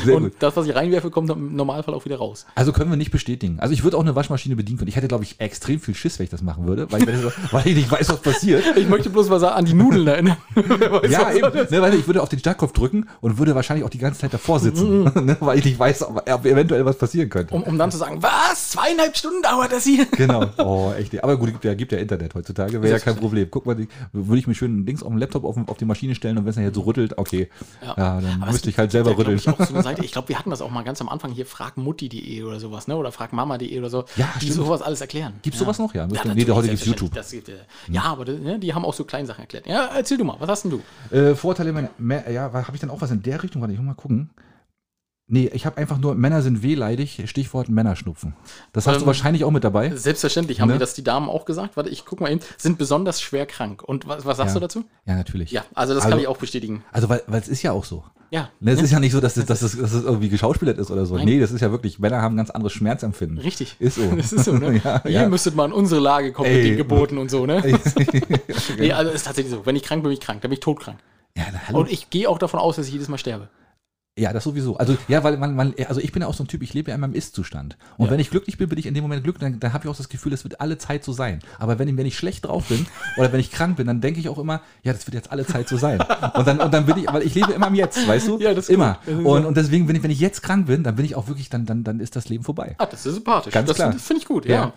Ja. 0.06 0.14
Und 0.14 0.22
gut. 0.24 0.32
das, 0.38 0.56
was 0.56 0.66
ich 0.66 0.74
reinwerfe, 0.74 1.10
kommt 1.10 1.30
im 1.30 1.56
Normalfall 1.56 1.94
auch 1.94 2.04
wieder 2.04 2.16
raus. 2.18 2.46
Also 2.54 2.72
können 2.72 2.90
wir 2.90 2.96
nicht 2.96 3.10
bestätigen. 3.10 3.58
Also 3.60 3.72
ich 3.72 3.84
würde 3.84 3.96
auch 3.96 4.02
eine 4.02 4.14
Waschmaschine 4.14 4.56
bedienen 4.56 4.78
können. 4.78 4.88
Ich 4.88 4.96
hätte, 4.96 5.08
glaube 5.08 5.24
ich, 5.24 5.40
extrem 5.40 5.80
viel 5.80 5.94
Schiss, 5.94 6.18
wenn 6.18 6.24
ich 6.24 6.30
das 6.30 6.42
machen 6.42 6.66
würde, 6.66 6.90
weil 6.92 7.02
ich, 7.02 7.52
weil 7.52 7.66
ich 7.66 7.76
nicht 7.76 7.90
weiß, 7.90 8.08
was 8.10 8.20
passiert. 8.20 8.64
Ich 8.76 8.88
möchte 8.88 9.10
bloß 9.10 9.28
mal 9.28 9.40
sagen, 9.40 9.56
an 9.56 9.64
die 9.64 9.74
Nudeln 9.74 10.06
erinnern. 10.06 10.36
Weiß, 10.54 11.10
Ja, 11.10 11.26
was 11.26 11.36
eben. 11.36 11.52
das. 11.52 11.70
Ne, 11.70 11.82
weil 11.82 11.94
ich 11.94 12.06
würde 12.06 12.22
auf 12.22 12.28
den 12.28 12.38
Startkopf 12.38 12.72
drücken 12.72 13.06
und 13.20 13.38
würde 13.38 13.54
wahrscheinlich 13.54 13.84
auch 13.84 13.90
die 13.90 13.98
ganze 13.98 14.20
Zeit 14.20 14.32
davor 14.34 14.60
sitzen, 14.60 15.04
ne, 15.24 15.36
weil 15.40 15.58
ich 15.58 15.64
nicht 15.64 15.78
weiß, 15.78 16.02
ob, 16.08 16.28
ob 16.30 16.46
eventuell 16.46 16.84
was 16.84 16.96
passieren 16.98 17.28
könnte. 17.30 17.54
Um, 17.54 17.62
um 17.62 17.78
dann 17.78 17.90
zu 17.90 17.98
sagen, 17.98 18.22
was? 18.22 18.70
Zweieinhalb 18.70 19.16
Stunden 19.16 19.42
dauert 19.42 19.72
das 19.72 19.84
hier. 19.84 20.06
Genau. 20.06 20.44
Oh, 20.58 20.92
echt. 20.98 21.22
Aber 21.22 21.36
gut, 21.36 21.50
gibt 21.52 21.64
ja, 21.64 21.74
gibt 21.74 21.92
ja 21.92 21.98
Internet 21.98 22.34
heutzutage. 22.34 22.80
Wäre 22.82 22.94
ja 22.94 22.98
kein 22.98 23.16
Problem. 23.16 23.48
Guck 23.50 23.66
mal, 23.66 23.76
würde 24.12 24.38
ich 24.38 24.46
mir 24.46 24.54
schön 24.54 24.84
links 24.86 25.02
auf 25.02 25.08
dem 25.10 25.18
Laptop 25.18 25.44
auf, 25.44 25.56
auf 25.66 25.76
die 25.76 25.84
Maschine 25.84 26.14
stellen 26.14 26.38
und 26.38 26.44
wenn 26.44 26.50
es 26.50 26.56
dann 26.56 26.64
jetzt 26.64 26.74
so 26.74 26.82
rüttelt, 26.82 27.16
okay. 27.18 27.48
Ja, 27.82 27.94
dann 27.96 28.24
Aber 28.40 28.46
es 28.48 28.52
müsste 28.52 28.70
ich 28.70 28.76
gibt- 28.76 28.78
halt 28.78 28.92
selber 28.92 29.14
gibt 29.14 29.28
ja, 29.28 29.32
rütteln. 29.34 29.56
glaub 29.56 29.84
Ich, 29.84 29.96
so 29.96 30.02
ich 30.04 30.12
glaube, 30.12 30.28
wir 30.28 30.38
hatten 30.38 30.50
das 30.50 30.60
auch 30.62 30.70
mal 30.70 30.82
ganz 30.82 31.00
am 31.00 31.08
Anfang 31.08 31.32
hier, 31.32 31.46
fragmutti.de 31.46 32.42
oder 32.42 32.60
sowas, 32.60 32.88
ne? 32.88 32.96
Oder 32.96 33.12
fragmama.de 33.12 33.78
oder 33.78 33.90
so, 33.90 34.04
Ja, 34.16 34.28
die 34.40 34.46
stimmt. 34.46 34.54
sowas 34.66 34.82
alles 34.82 35.00
erklären. 35.00 35.34
Gibt's 35.42 35.58
ja. 35.58 35.64
sowas 35.64 35.78
noch? 35.78 35.94
Ja, 35.94 36.02
Ja, 36.02 36.06
nee, 36.34 36.44
heute 36.50 36.68
gibt's 36.68 36.84
selbstverständlich. 36.84 36.86
YouTube. 36.86 37.14
Das 37.14 37.30
gibt, 37.30 37.48
äh, 37.48 37.52
Ja, 37.88 38.02
aber 38.04 38.24
ne, 38.24 38.58
die 38.58 38.74
haben 38.74 38.84
auch 38.84 38.94
so 38.94 39.04
kleine 39.04 39.26
Sachen 39.26 39.40
erklärt. 39.42 39.66
Ja, 39.66 39.88
erzähl 39.96 40.18
du 40.18 40.24
mal, 40.24 40.36
was 40.38 40.48
hast 40.48 40.64
denn 40.64 40.70
du? 41.10 41.16
Äh, 41.16 41.34
Vorteile, 41.34 41.72
Mä- 42.00 42.30
ja, 42.30 42.52
habe 42.52 42.70
ich 42.74 42.80
dann 42.80 42.90
auch 42.90 43.00
was 43.04 43.10
in 43.10 43.22
der 43.22 43.42
Richtung? 43.42 43.60
Warte, 43.62 43.72
ich 43.74 43.78
muss 43.78 43.86
mal 43.86 43.94
gucken. 43.94 44.30
Nee, 45.26 45.50
ich 45.54 45.64
habe 45.64 45.78
einfach 45.78 45.96
nur 45.96 46.14
Männer 46.14 46.42
sind 46.42 46.62
wehleidig, 46.62 47.22
Stichwort 47.26 47.70
Männerschnupfen. 47.70 48.34
Das 48.74 48.86
hast 48.86 48.96
du 48.96 49.00
Ähm, 49.00 49.06
wahrscheinlich 49.06 49.44
auch 49.44 49.50
mit 49.50 49.64
dabei. 49.64 49.96
Selbstverständlich 49.96 50.60
haben 50.60 50.68
Ne? 50.68 50.74
mir 50.74 50.78
das 50.80 50.92
die 50.92 51.02
Damen 51.02 51.30
auch 51.30 51.46
gesagt. 51.46 51.78
Warte, 51.78 51.88
ich 51.88 52.04
guck 52.04 52.20
mal 52.20 52.30
eben. 52.30 52.40
Sind 52.58 52.76
besonders 52.76 53.22
schwer 53.22 53.46
krank. 53.46 53.82
Und 53.82 54.06
was, 54.06 54.26
was 54.26 54.36
sagst 54.36 54.50
Ja. 54.54 54.60
du 54.60 54.66
dazu? 54.66 54.84
Ja, 55.06 55.14
natürlich. 55.16 55.50
Ja, 55.50 55.64
also 55.74 55.94
das 55.94 56.04
Also- 56.04 56.12
kann 56.12 56.20
ich 56.20 56.28
auch 56.28 56.36
bestätigen. 56.36 56.84
Also, 56.92 57.08
weil 57.08 57.22
es 57.30 57.48
ist 57.48 57.62
ja 57.62 57.72
auch 57.72 57.84
so. 57.84 58.04
Ja. 58.30 58.50
Ne, 58.60 58.72
es 58.72 58.78
ne? 58.80 58.84
ist 58.84 58.90
ja 58.90 59.00
nicht 59.00 59.12
so, 59.12 59.20
dass 59.20 59.38
es, 59.38 59.46
dass, 59.46 59.62
es, 59.62 59.78
dass 59.78 59.92
es 59.94 60.04
irgendwie 60.04 60.28
geschauspielert 60.28 60.76
ist 60.76 60.90
oder 60.90 61.06
so. 61.06 61.16
Nein. 61.16 61.24
Nee, 61.24 61.40
das 61.40 61.52
ist 61.52 61.60
ja 61.62 61.70
wirklich, 61.70 61.98
Männer 62.00 62.20
haben 62.20 62.34
ein 62.34 62.38
ganz 62.38 62.50
anderes 62.50 62.72
Schmerzempfinden. 62.74 63.38
Richtig. 63.38 63.76
Ist 63.78 63.94
so. 63.94 64.02
Das 64.16 64.30
ist 64.30 64.44
so, 64.44 64.52
ne? 64.58 64.78
ja, 64.84 65.00
Ihr 65.04 65.10
ja. 65.10 65.28
müsstet 65.28 65.54
mal 65.54 65.64
in 65.64 65.72
unsere 65.72 66.02
Lage 66.02 66.32
kommen 66.32 66.50
mit 66.50 66.58
Ey. 66.58 66.64
den 66.70 66.76
Geboten 66.76 67.16
und 67.16 67.30
so, 67.30 67.46
ne? 67.46 67.62
Genau. 67.62 67.78
Nee, 68.78 68.92
also 68.92 69.08
es 69.10 69.16
ist 69.16 69.24
tatsächlich 69.26 69.54
so. 69.54 69.64
Wenn 69.64 69.76
ich 69.76 69.82
krank 69.84 70.02
bin, 70.02 70.10
bin 70.10 70.18
ich 70.18 70.20
krank. 70.20 70.42
Dann 70.42 70.50
bin 70.50 70.54
ich 70.58 70.60
todkrank. 70.60 70.98
Ja, 71.36 71.44
na, 71.52 71.58
hallo. 71.68 71.80
Und 71.80 71.90
ich 71.90 72.10
gehe 72.10 72.28
auch 72.28 72.38
davon 72.38 72.60
aus, 72.60 72.76
dass 72.76 72.86
ich 72.86 72.92
jedes 72.92 73.08
Mal 73.08 73.18
sterbe. 73.18 73.48
Ja, 74.16 74.32
das 74.32 74.44
sowieso. 74.44 74.76
Also 74.76 74.96
ja, 75.08 75.24
weil 75.24 75.36
man, 75.38 75.56
man, 75.56 75.74
also 75.88 76.00
ich 76.00 76.12
bin 76.12 76.22
ja 76.22 76.28
auch 76.28 76.34
so 76.34 76.44
ein 76.44 76.46
Typ, 76.46 76.62
ich 76.62 76.72
lebe 76.72 76.90
ja 76.90 76.94
in 76.94 77.00
meinem 77.00 77.14
Ist-Zustand. 77.14 77.76
Und 77.96 78.04
Ja. 78.06 78.12
wenn 78.12 78.20
ich 78.20 78.30
glücklich 78.30 78.56
bin, 78.56 78.68
bin 78.68 78.78
ich 78.78 78.86
in 78.86 78.94
dem 78.94 79.02
Moment 79.02 79.24
glücklich, 79.24 79.40
dann, 79.40 79.58
dann 79.58 79.72
habe 79.72 79.84
ich 79.86 79.90
auch 79.90 79.96
das 79.96 80.08
Gefühl, 80.08 80.32
es 80.32 80.44
wird 80.44 80.60
alle 80.60 80.78
Zeit 80.78 81.02
so 81.02 81.12
sein. 81.12 81.40
Aber 81.58 81.80
wenn 81.80 81.88
ich, 81.88 81.96
wenn 81.96 82.06
ich 82.06 82.16
schlecht 82.16 82.44
drauf 82.44 82.66
bin 82.68 82.86
oder 83.16 83.32
wenn 83.32 83.40
ich 83.40 83.50
krank 83.50 83.76
bin, 83.76 83.88
dann 83.88 84.00
denke 84.00 84.20
ich 84.20 84.28
auch 84.28 84.38
immer, 84.38 84.60
ja, 84.84 84.92
das 84.92 85.04
wird 85.08 85.16
jetzt 85.16 85.32
alle 85.32 85.44
Zeit 85.44 85.68
so 85.68 85.76
sein. 85.76 86.00
Und 86.00 86.46
dann, 86.46 86.60
und 86.60 86.72
dann 86.72 86.86
bin 86.86 86.98
ich, 86.98 87.12
weil 87.12 87.22
ich 87.22 87.34
lebe 87.34 87.50
immer 87.54 87.66
im 87.66 87.74
Jetzt, 87.74 88.06
weißt 88.06 88.28
du? 88.28 88.38
Ja, 88.38 88.54
das 88.54 88.66
ist 88.66 88.70
immer. 88.70 89.00
gut. 89.04 89.16
Das 89.16 89.24
Und, 89.24 89.44
und 89.46 89.56
deswegen, 89.56 89.88
wenn 89.88 89.96
ich, 89.96 90.02
wenn 90.04 90.12
ich 90.12 90.20
jetzt 90.20 90.44
krank 90.44 90.66
bin, 90.68 90.84
dann 90.84 90.94
bin 90.94 91.04
ich 91.04 91.16
auch 91.16 91.26
wirklich, 91.26 91.50
dann, 91.50 91.66
dann, 91.66 91.82
dann 91.82 91.98
ist 91.98 92.14
das 92.14 92.28
Leben 92.28 92.44
vorbei. 92.44 92.76
Ah, 92.78 92.86
das 92.86 93.04
ist 93.04 93.14
sympathisch. 93.14 93.52
Ganz 93.52 93.66
das 93.66 93.74
klar. 93.76 93.88
finde 93.90 94.04
find 94.04 94.20
ich 94.20 94.26
gut, 94.28 94.46
ja. 94.46 94.54
Ja. 94.54 94.72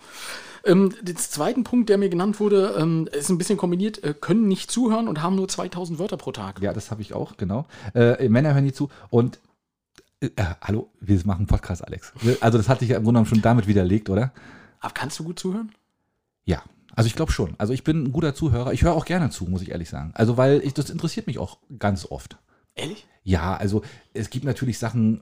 Ähm, 0.64 0.94
der 1.02 1.16
zweite 1.16 1.62
Punkt, 1.62 1.88
der 1.88 1.98
mir 1.98 2.08
genannt 2.08 2.40
wurde, 2.40 2.76
ähm, 2.78 3.08
ist 3.12 3.28
ein 3.28 3.38
bisschen 3.38 3.58
kombiniert, 3.58 4.02
äh, 4.04 4.14
können 4.18 4.48
nicht 4.48 4.70
zuhören 4.70 5.08
und 5.08 5.22
haben 5.22 5.36
nur 5.36 5.48
2000 5.48 5.98
Wörter 5.98 6.16
pro 6.16 6.32
Tag. 6.32 6.60
Ja, 6.60 6.72
das 6.72 6.90
habe 6.90 7.02
ich 7.02 7.14
auch, 7.14 7.36
genau. 7.36 7.66
Äh, 7.94 8.28
Männer 8.28 8.54
hören 8.54 8.64
nie 8.64 8.72
zu. 8.72 8.88
Und 9.10 9.38
äh, 10.20 10.30
hallo, 10.60 10.90
wir 11.00 11.16
machen 11.24 11.40
einen 11.40 11.46
Podcast, 11.46 11.84
Alex. 11.84 12.12
Also 12.40 12.58
das 12.58 12.68
hat 12.68 12.80
sich 12.80 12.90
ja 12.90 12.96
im 12.96 13.04
Grunde 13.04 13.18
genommen 13.18 13.34
schon 13.34 13.42
damit 13.42 13.66
widerlegt, 13.66 14.10
oder? 14.10 14.32
Aber 14.80 14.94
kannst 14.94 15.18
du 15.18 15.24
gut 15.24 15.38
zuhören? 15.38 15.72
Ja, 16.44 16.62
also 16.94 17.06
ich 17.06 17.14
glaube 17.14 17.32
schon. 17.32 17.54
Also 17.58 17.72
ich 17.72 17.84
bin 17.84 18.04
ein 18.04 18.12
guter 18.12 18.34
Zuhörer. 18.34 18.72
Ich 18.72 18.82
höre 18.82 18.94
auch 18.94 19.04
gerne 19.04 19.30
zu, 19.30 19.44
muss 19.44 19.62
ich 19.62 19.70
ehrlich 19.70 19.88
sagen. 19.88 20.10
Also 20.14 20.36
weil 20.36 20.60
ich, 20.64 20.74
das 20.74 20.90
interessiert 20.90 21.26
mich 21.26 21.38
auch 21.38 21.58
ganz 21.78 22.06
oft. 22.06 22.38
Ehrlich? 22.74 23.06
Ja, 23.28 23.54
also 23.54 23.82
es 24.14 24.30
gibt 24.30 24.46
natürlich 24.46 24.78
Sachen, 24.78 25.20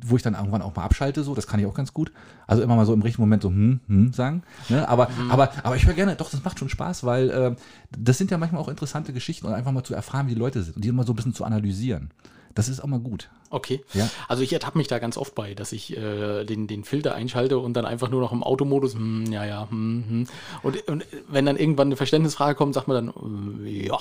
wo 0.00 0.14
ich 0.14 0.22
dann 0.22 0.34
irgendwann 0.34 0.62
auch 0.62 0.76
mal 0.76 0.84
abschalte, 0.84 1.24
so, 1.24 1.34
das 1.34 1.48
kann 1.48 1.58
ich 1.58 1.66
auch 1.66 1.74
ganz 1.74 1.92
gut. 1.92 2.12
Also 2.46 2.62
immer 2.62 2.76
mal 2.76 2.86
so 2.86 2.94
im 2.94 3.02
richtigen 3.02 3.24
Moment 3.24 3.42
so 3.42 3.48
hm, 3.48 3.80
hm 3.88 4.12
sagen. 4.12 4.44
Ne? 4.68 4.88
Aber, 4.88 5.10
aber, 5.28 5.50
aber 5.64 5.74
ich 5.74 5.84
höre 5.84 5.94
gerne, 5.94 6.14
doch, 6.14 6.30
das 6.30 6.44
macht 6.44 6.60
schon 6.60 6.68
Spaß, 6.68 7.02
weil 7.02 7.30
äh, 7.30 7.56
das 7.98 8.16
sind 8.16 8.30
ja 8.30 8.38
manchmal 8.38 8.62
auch 8.62 8.68
interessante 8.68 9.12
Geschichten 9.12 9.48
und 9.48 9.54
einfach 9.54 9.72
mal 9.72 9.82
zu 9.82 9.92
erfahren, 9.92 10.28
wie 10.28 10.34
die 10.34 10.38
Leute 10.38 10.62
sind 10.62 10.76
und 10.76 10.84
die 10.84 10.88
immer 10.88 11.02
so 11.02 11.14
ein 11.14 11.16
bisschen 11.16 11.34
zu 11.34 11.42
analysieren. 11.42 12.12
Das 12.54 12.68
ist 12.68 12.80
auch 12.80 12.86
mal 12.86 13.00
gut. 13.00 13.30
Okay. 13.50 13.82
Ja. 13.92 14.08
Also 14.28 14.42
ich 14.42 14.52
ertappe 14.52 14.78
mich 14.78 14.88
da 14.88 14.98
ganz 14.98 15.16
oft 15.16 15.34
bei, 15.34 15.54
dass 15.54 15.72
ich 15.72 15.96
äh, 15.96 16.44
den, 16.44 16.66
den 16.66 16.84
Filter 16.84 17.14
einschalte 17.14 17.58
und 17.58 17.74
dann 17.74 17.84
einfach 17.84 18.08
nur 18.10 18.20
noch 18.20 18.32
im 18.32 18.42
Automodus, 18.42 18.94
hm, 18.94 19.26
ja, 19.30 19.44
ja, 19.44 19.68
hm, 19.70 20.04
hm. 20.08 20.26
Und, 20.62 20.88
und 20.88 21.06
wenn 21.28 21.44
dann 21.46 21.56
irgendwann 21.56 21.88
eine 21.88 21.96
Verständnisfrage 21.96 22.54
kommt, 22.54 22.74
sagt 22.74 22.88
man 22.88 23.06
dann, 23.12 23.64
äh, 23.66 23.86
ja. 23.88 23.98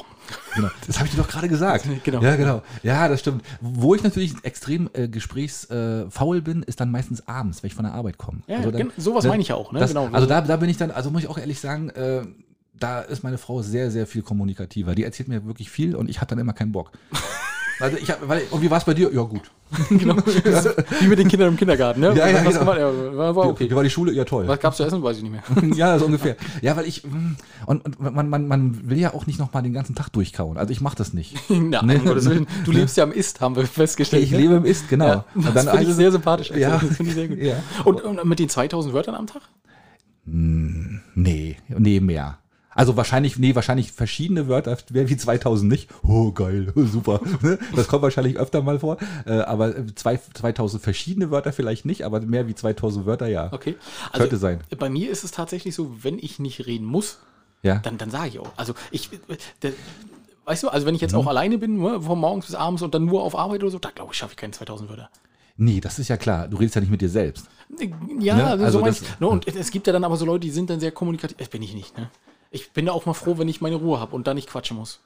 Genau. 0.56 0.70
Das 0.88 0.98
habe 1.00 1.08
ich 1.08 1.16
dir 1.16 1.22
doch 1.22 1.28
gerade 1.30 1.48
gesagt. 1.50 1.86
Genau. 2.04 2.22
Ja, 2.22 2.36
genau. 2.36 2.62
Ja, 2.84 3.08
das 3.08 3.20
stimmt. 3.20 3.44
Wo 3.60 3.94
ich 3.96 4.04
natürlich 4.04 4.34
extrem 4.44 4.90
äh, 4.94 5.08
gesprächsfaul 5.08 6.38
äh, 6.38 6.42
bin, 6.42 6.64
ist 6.64 6.80
dann 6.80 6.92
meistens 6.92 7.28
abends, 7.28 7.62
wenn 7.64 7.68
ich 7.68 7.76
von 7.76 7.86
der 7.86 7.94
Arbeit 7.94 8.18
komme. 8.18 8.40
Ja, 8.48 8.62
dann, 8.62 8.72
gen- 8.76 8.92
sowas 8.98 9.26
meine 9.26 9.42
ich 9.42 9.50
ja 9.50 9.56
auch, 9.56 9.72
ne? 9.72 9.80
Das, 9.80 9.92
Genau. 9.92 10.08
Also 10.12 10.28
da, 10.28 10.42
da 10.42 10.56
bin 10.58 10.70
ich 10.70 10.78
dann, 10.78 10.92
also 10.92 11.12
muss 11.12 11.22
ich 11.24 11.28
auch 11.30 11.38
ehrlich 11.38 11.60
sagen, 11.60 11.90
äh, 11.90 12.24
da 12.74 13.02
ist 13.02 13.24
meine 13.24 13.38
Frau 13.38 13.62
sehr, 13.62 13.92
sehr 13.92 14.08
viel 14.08 14.24
kommunikativer. 14.24 14.96
Die 14.96 15.04
erzählt 15.04 15.28
mir 15.30 15.46
wirklich 15.46 15.70
viel 15.70 15.96
und 15.96 16.10
ich 16.10 16.18
habe 16.22 16.30
dann 16.30 16.40
immer 16.40 16.54
keinen 16.54 16.72
Bock. 16.72 16.92
Also 17.80 17.98
ich 17.98 18.10
hab, 18.12 18.28
weil, 18.28 18.44
und 18.52 18.62
wie 18.62 18.70
war 18.70 18.78
es 18.78 18.84
bei 18.84 18.94
dir? 18.94 19.12
Ja, 19.14 19.22
gut. 19.24 19.52
genau. 19.90 20.16
Wie 21.00 21.08
mit 21.08 21.18
den 21.18 21.30
Kindern 21.30 21.50
im 21.50 21.58
Kindergarten, 21.58 22.02
ne? 22.02 22.14
Ja, 22.16 22.28
ja, 22.28 22.44
genau. 22.44 22.60
gemacht? 22.60 22.78
ja, 22.78 23.36
war, 23.36 23.48
okay. 23.48 23.70
Wie 23.70 23.76
war 23.76 23.84
die 23.84 23.90
Schule? 23.90 24.12
Ja, 24.12 24.26
toll. 24.26 24.46
Was 24.48 24.60
gab's 24.60 24.78
zu 24.78 24.84
essen? 24.84 25.02
Weiß 25.02 25.18
ich 25.18 25.24
nicht 25.24 25.32
mehr. 25.32 25.44
ja, 25.76 25.98
so 25.98 26.06
ungefähr. 26.06 26.36
Ja, 26.62 26.76
weil 26.76 26.86
ich, 26.86 27.04
mm, 27.06 27.36
und, 27.68 27.86
und 27.86 28.00
man, 28.00 28.30
man, 28.30 28.48
man 28.48 28.90
will 28.90 29.00
ja 29.00 29.14
auch 29.14 29.28
nicht 29.28 29.40
nochmal 29.40 29.64
den 29.64 29.72
ganzen 29.74 29.96
Tag 29.96 30.10
durchkauen. 30.10 30.58
Also 30.58 30.72
ich 30.72 30.82
mache 30.82 30.98
das 30.98 31.14
nicht. 31.14 31.38
Na, 31.50 31.82
Nee. 31.84 31.98
um. 31.98 32.48
Du 32.66 32.72
lebst 32.72 32.98
ja 32.98 33.06
am 33.06 33.14
Ist, 33.14 33.40
haben 33.40 33.56
wir 33.56 33.66
festgestellt. 33.66 34.24
Ich 34.24 34.32
ne? 34.32 34.40
lebe 34.40 34.56
im 34.56 34.66
Ist, 34.66 34.90
genau. 34.90 35.08
Ja, 35.08 35.26
Und 35.36 35.46
das 35.46 35.54
finde 35.54 35.62
ich 35.72 35.78
heißt 35.80 35.90
es- 35.90 35.96
sehr 35.96 36.12
sympathisch. 36.12 36.52
Ja. 36.52 36.72
Das 36.78 36.98
finde 36.98 37.04
ich 37.12 37.14
sehr 37.16 37.28
gut. 37.30 37.38
Ja. 37.38 37.56
Und, 37.86 38.02
und 38.02 38.26
mit 38.26 38.40
den 38.40 38.50
2000 38.50 38.94
Wörtern 38.94 39.16
am 39.16 39.28
Tag? 39.28 39.44
Nee, 40.26 41.58
nee, 41.68 42.00
mehr. 42.00 42.38
Also 42.74 42.96
wahrscheinlich, 42.96 43.38
nee, 43.38 43.54
wahrscheinlich 43.54 43.92
verschiedene 43.92 44.48
Wörter, 44.48 44.78
mehr 44.92 45.10
wie 45.10 45.18
2000 45.18 45.70
nicht. 45.72 45.90
Oh, 46.04 46.32
geil, 46.32 46.72
super. 46.76 47.20
Ne? 47.42 47.60
Das 47.76 47.88
kommt 47.88 48.02
wahrscheinlich 48.04 48.38
öfter 48.38 48.62
mal 48.62 48.80
vor. 48.80 48.98
Äh, 49.26 49.40
Aber 49.42 49.78
äh, 49.78 49.86
zwei, 49.96 50.18
2000 50.34 50.82
verschiedene 50.82 51.32
Wörter 51.32 51.52
vielleicht 51.52 51.86
nicht, 51.86 52.04
aber 52.04 52.22
mehr 52.22 52.48
wie 52.48 52.56
2000 52.56 53.06
Wörter, 53.06 53.28
ja. 53.28 53.52
Okay. 53.52 53.76
Könnte 54.14 54.38
sein. 54.38 54.62
Bei 54.80 54.90
mir 54.90 55.12
ist 55.12 55.24
es 55.24 55.32
tatsächlich 55.32 55.76
so, 55.76 55.92
wenn 56.04 56.18
ich 56.18 56.40
nicht 56.40 56.66
reden 56.66 56.86
muss, 56.86 57.20
Ja. 57.62 57.80
dann, 57.80 57.98
dann 57.98 58.10
sage 58.10 58.30
ich 58.30 58.40
auch. 58.40 58.52
Also 58.56 58.74
ich, 58.92 59.10
der, 59.62 59.74
weißt 60.46 60.64
du, 60.64 60.70
also 60.70 60.86
wenn 60.88 60.96
ich 60.96 61.02
Mhm. 61.02 61.06
jetzt 61.08 61.16
auch 61.16 61.28
alleine 61.28 61.58
bin, 61.58 61.78
ne, 61.78 62.02
von 62.02 62.18
morgens 62.20 62.46
bis 62.46 62.56
abends 62.56 62.82
und 62.82 62.94
dann 62.96 63.06
nur 63.06 63.24
auf 63.24 63.36
Arbeit 63.38 63.62
oder 63.64 63.72
so, 63.72 63.80
da 63.80 63.90
glaube 63.90 64.12
ich, 64.14 64.18
schaffe 64.18 64.32
ich 64.32 64.38
keine 64.38 64.52
2000 64.54 64.90
Wörter. 64.90 65.10
Nee, 65.58 65.82
das 65.82 66.00
ist 66.00 66.08
ja 66.08 66.16
klar. 66.18 66.48
Du 66.48 66.56
redest 66.58 66.76
ja 66.76 66.82
nicht 66.82 66.90
mit 66.90 67.02
dir 67.02 67.10
selbst. 67.10 67.48
Ja, 68.20 68.36
Ne? 68.38 68.46
also, 68.48 68.64
Also 68.66 68.80
so 68.80 68.86
das- 68.86 69.02
ich. 69.02 69.20
Ne, 69.20 69.28
und 69.28 69.46
es 69.48 69.70
gibt 69.72 69.86
ja 69.88 69.94
dann 69.94 70.04
aber 70.06 70.16
so 70.16 70.26
Leute, 70.26 70.40
die 70.40 70.52
sind 70.52 70.70
dann 70.70 70.80
sehr 70.80 70.92
kommunikativ. 70.92 71.36
Das 71.38 71.50
bin 71.50 71.62
ich 71.62 71.74
nicht, 71.76 71.98
ne? 71.98 72.10
Ich 72.52 72.72
bin 72.74 72.86
da 72.86 72.92
auch 72.92 73.06
mal 73.06 73.14
froh, 73.14 73.38
wenn 73.38 73.48
ich 73.48 73.62
meine 73.62 73.76
Ruhe 73.78 74.00
habe 74.00 74.16
und 74.16 74.28
da 74.28 74.34
nicht 74.34 74.50
quatschen 74.50 74.78
muss. 74.78 75.00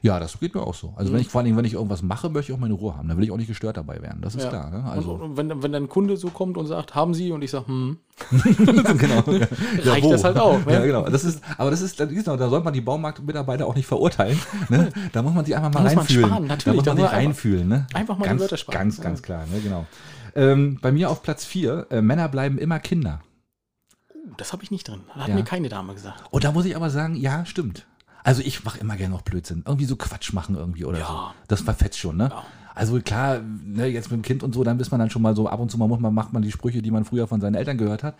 Ja, 0.00 0.18
das 0.18 0.40
geht 0.40 0.54
mir 0.54 0.62
auch 0.62 0.72
so. 0.74 0.94
Also 0.96 1.10
wenn 1.12 1.18
Mhm. 1.18 1.22
ich 1.26 1.28
vor 1.28 1.42
allem, 1.42 1.54
wenn 1.54 1.66
ich 1.66 1.74
irgendwas 1.74 2.00
mache, 2.00 2.30
möchte 2.30 2.50
ich 2.50 2.56
auch 2.56 2.60
meine 2.60 2.72
Ruhe 2.72 2.96
haben. 2.96 3.08
Dann 3.08 3.18
will 3.18 3.24
ich 3.24 3.30
auch 3.30 3.36
nicht 3.36 3.48
gestört 3.48 3.76
dabei 3.76 4.00
werden. 4.00 4.22
Das 4.22 4.34
ist 4.34 4.44
Ja. 4.44 4.48
klar. 4.48 4.70
Ne? 4.70 4.84
Also 4.90 5.12
und, 5.12 5.36
wenn, 5.36 5.62
wenn 5.62 5.70
dann 5.72 5.82
ein 5.84 5.88
Kunde 5.90 6.16
so 6.16 6.28
kommt 6.30 6.56
und 6.56 6.66
sagt, 6.66 6.94
haben 6.94 7.12
Sie? 7.12 7.30
Und 7.30 7.42
ich 7.44 7.50
sage, 7.50 7.66
hm, 7.66 7.98
genau. 8.98 9.22
Ja, 9.84 9.92
reicht 9.92 10.04
wo? 10.04 10.10
das 10.12 10.24
halt 10.24 10.38
auch. 10.38 10.64
Ne? 10.64 10.72
Ja, 10.72 10.84
genau. 10.86 11.02
Das 11.08 11.24
ist, 11.24 11.42
aber 11.58 11.70
das 11.70 11.82
ist, 11.82 11.98
genau, 11.98 12.36
da 12.36 12.48
sollte 12.48 12.64
man 12.64 12.72
die 12.72 12.80
Baumarktmitarbeiter 12.80 13.66
auch 13.66 13.74
nicht 13.74 13.86
verurteilen. 13.86 14.38
Ne? 14.70 14.88
Da 15.12 15.20
muss 15.22 15.34
man 15.34 15.44
sich 15.44 15.54
einfach 15.56 15.72
mal 15.72 15.80
Da 15.80 15.84
muss 15.84 15.94
man 15.94 15.98
reinfühlen. 16.06 16.26
sparen, 16.30 16.48
da 16.64 16.72
muss 16.74 16.84
man 16.86 16.96
sich 16.96 17.12
reinfühlen. 17.12 17.68
Ne? 17.68 17.86
einfach 17.92 18.16
mal 18.16 18.22
die 18.24 18.28
ganz, 18.30 18.40
Wörter 18.40 18.56
sparen. 18.56 18.78
Ganz, 18.78 18.96
Ja. 18.98 19.04
ganz 19.04 19.22
klar. 19.22 19.44
Ne? 19.52 19.60
Genau. 19.60 19.86
Ähm, 20.34 20.78
bei 20.80 20.90
mir 20.92 21.10
auf 21.10 21.22
Platz 21.22 21.44
4, 21.44 21.88
äh, 21.90 22.00
Männer 22.00 22.28
bleiben 22.30 22.56
immer 22.56 22.78
Kinder. 22.78 23.20
Das 24.36 24.52
habe 24.52 24.62
ich 24.62 24.70
nicht 24.70 24.88
drin. 24.88 25.00
Hat 25.10 25.28
Ja. 25.28 25.34
mir 25.34 25.44
keine 25.44 25.68
Dame 25.68 25.94
gesagt. 25.94 26.24
Und 26.30 26.44
da 26.44 26.52
muss 26.52 26.64
ich 26.64 26.76
aber 26.76 26.90
sagen, 26.90 27.16
ja, 27.16 27.44
stimmt. 27.44 27.86
Also 28.24 28.40
ich 28.42 28.64
mache 28.64 28.78
immer 28.78 28.96
gerne 28.96 29.14
noch 29.14 29.22
Blödsinn. 29.22 29.64
Irgendwie 29.66 29.84
so 29.84 29.96
Quatsch 29.96 30.32
machen 30.32 30.54
irgendwie 30.56 30.84
oder 30.84 30.98
Ja. 31.00 31.06
so. 31.06 31.18
Das 31.48 31.66
war 31.66 31.74
fett 31.74 31.96
schon, 31.96 32.16
ne? 32.16 32.28
Ja. 32.30 32.42
Also 32.74 33.00
klar, 33.00 33.40
ne, 33.40 33.86
jetzt 33.86 34.10
mit 34.10 34.18
dem 34.20 34.22
Kind 34.22 34.42
und 34.42 34.54
so, 34.54 34.64
dann 34.64 34.78
ist 34.80 34.90
man 34.90 35.00
dann 35.00 35.10
schon 35.10 35.20
mal 35.22 35.36
so, 35.36 35.46
ab 35.48 35.60
und 35.60 35.70
zu 35.70 35.76
mal 35.76 35.88
macht 36.10 36.32
man 36.32 36.40
die 36.42 36.50
Sprüche, 36.52 36.80
die 36.80 36.90
man 36.90 37.04
früher 37.04 37.26
von 37.28 37.40
seinen 37.40 37.54
Eltern 37.54 37.76
gehört 37.76 38.02
hat. 38.02 38.14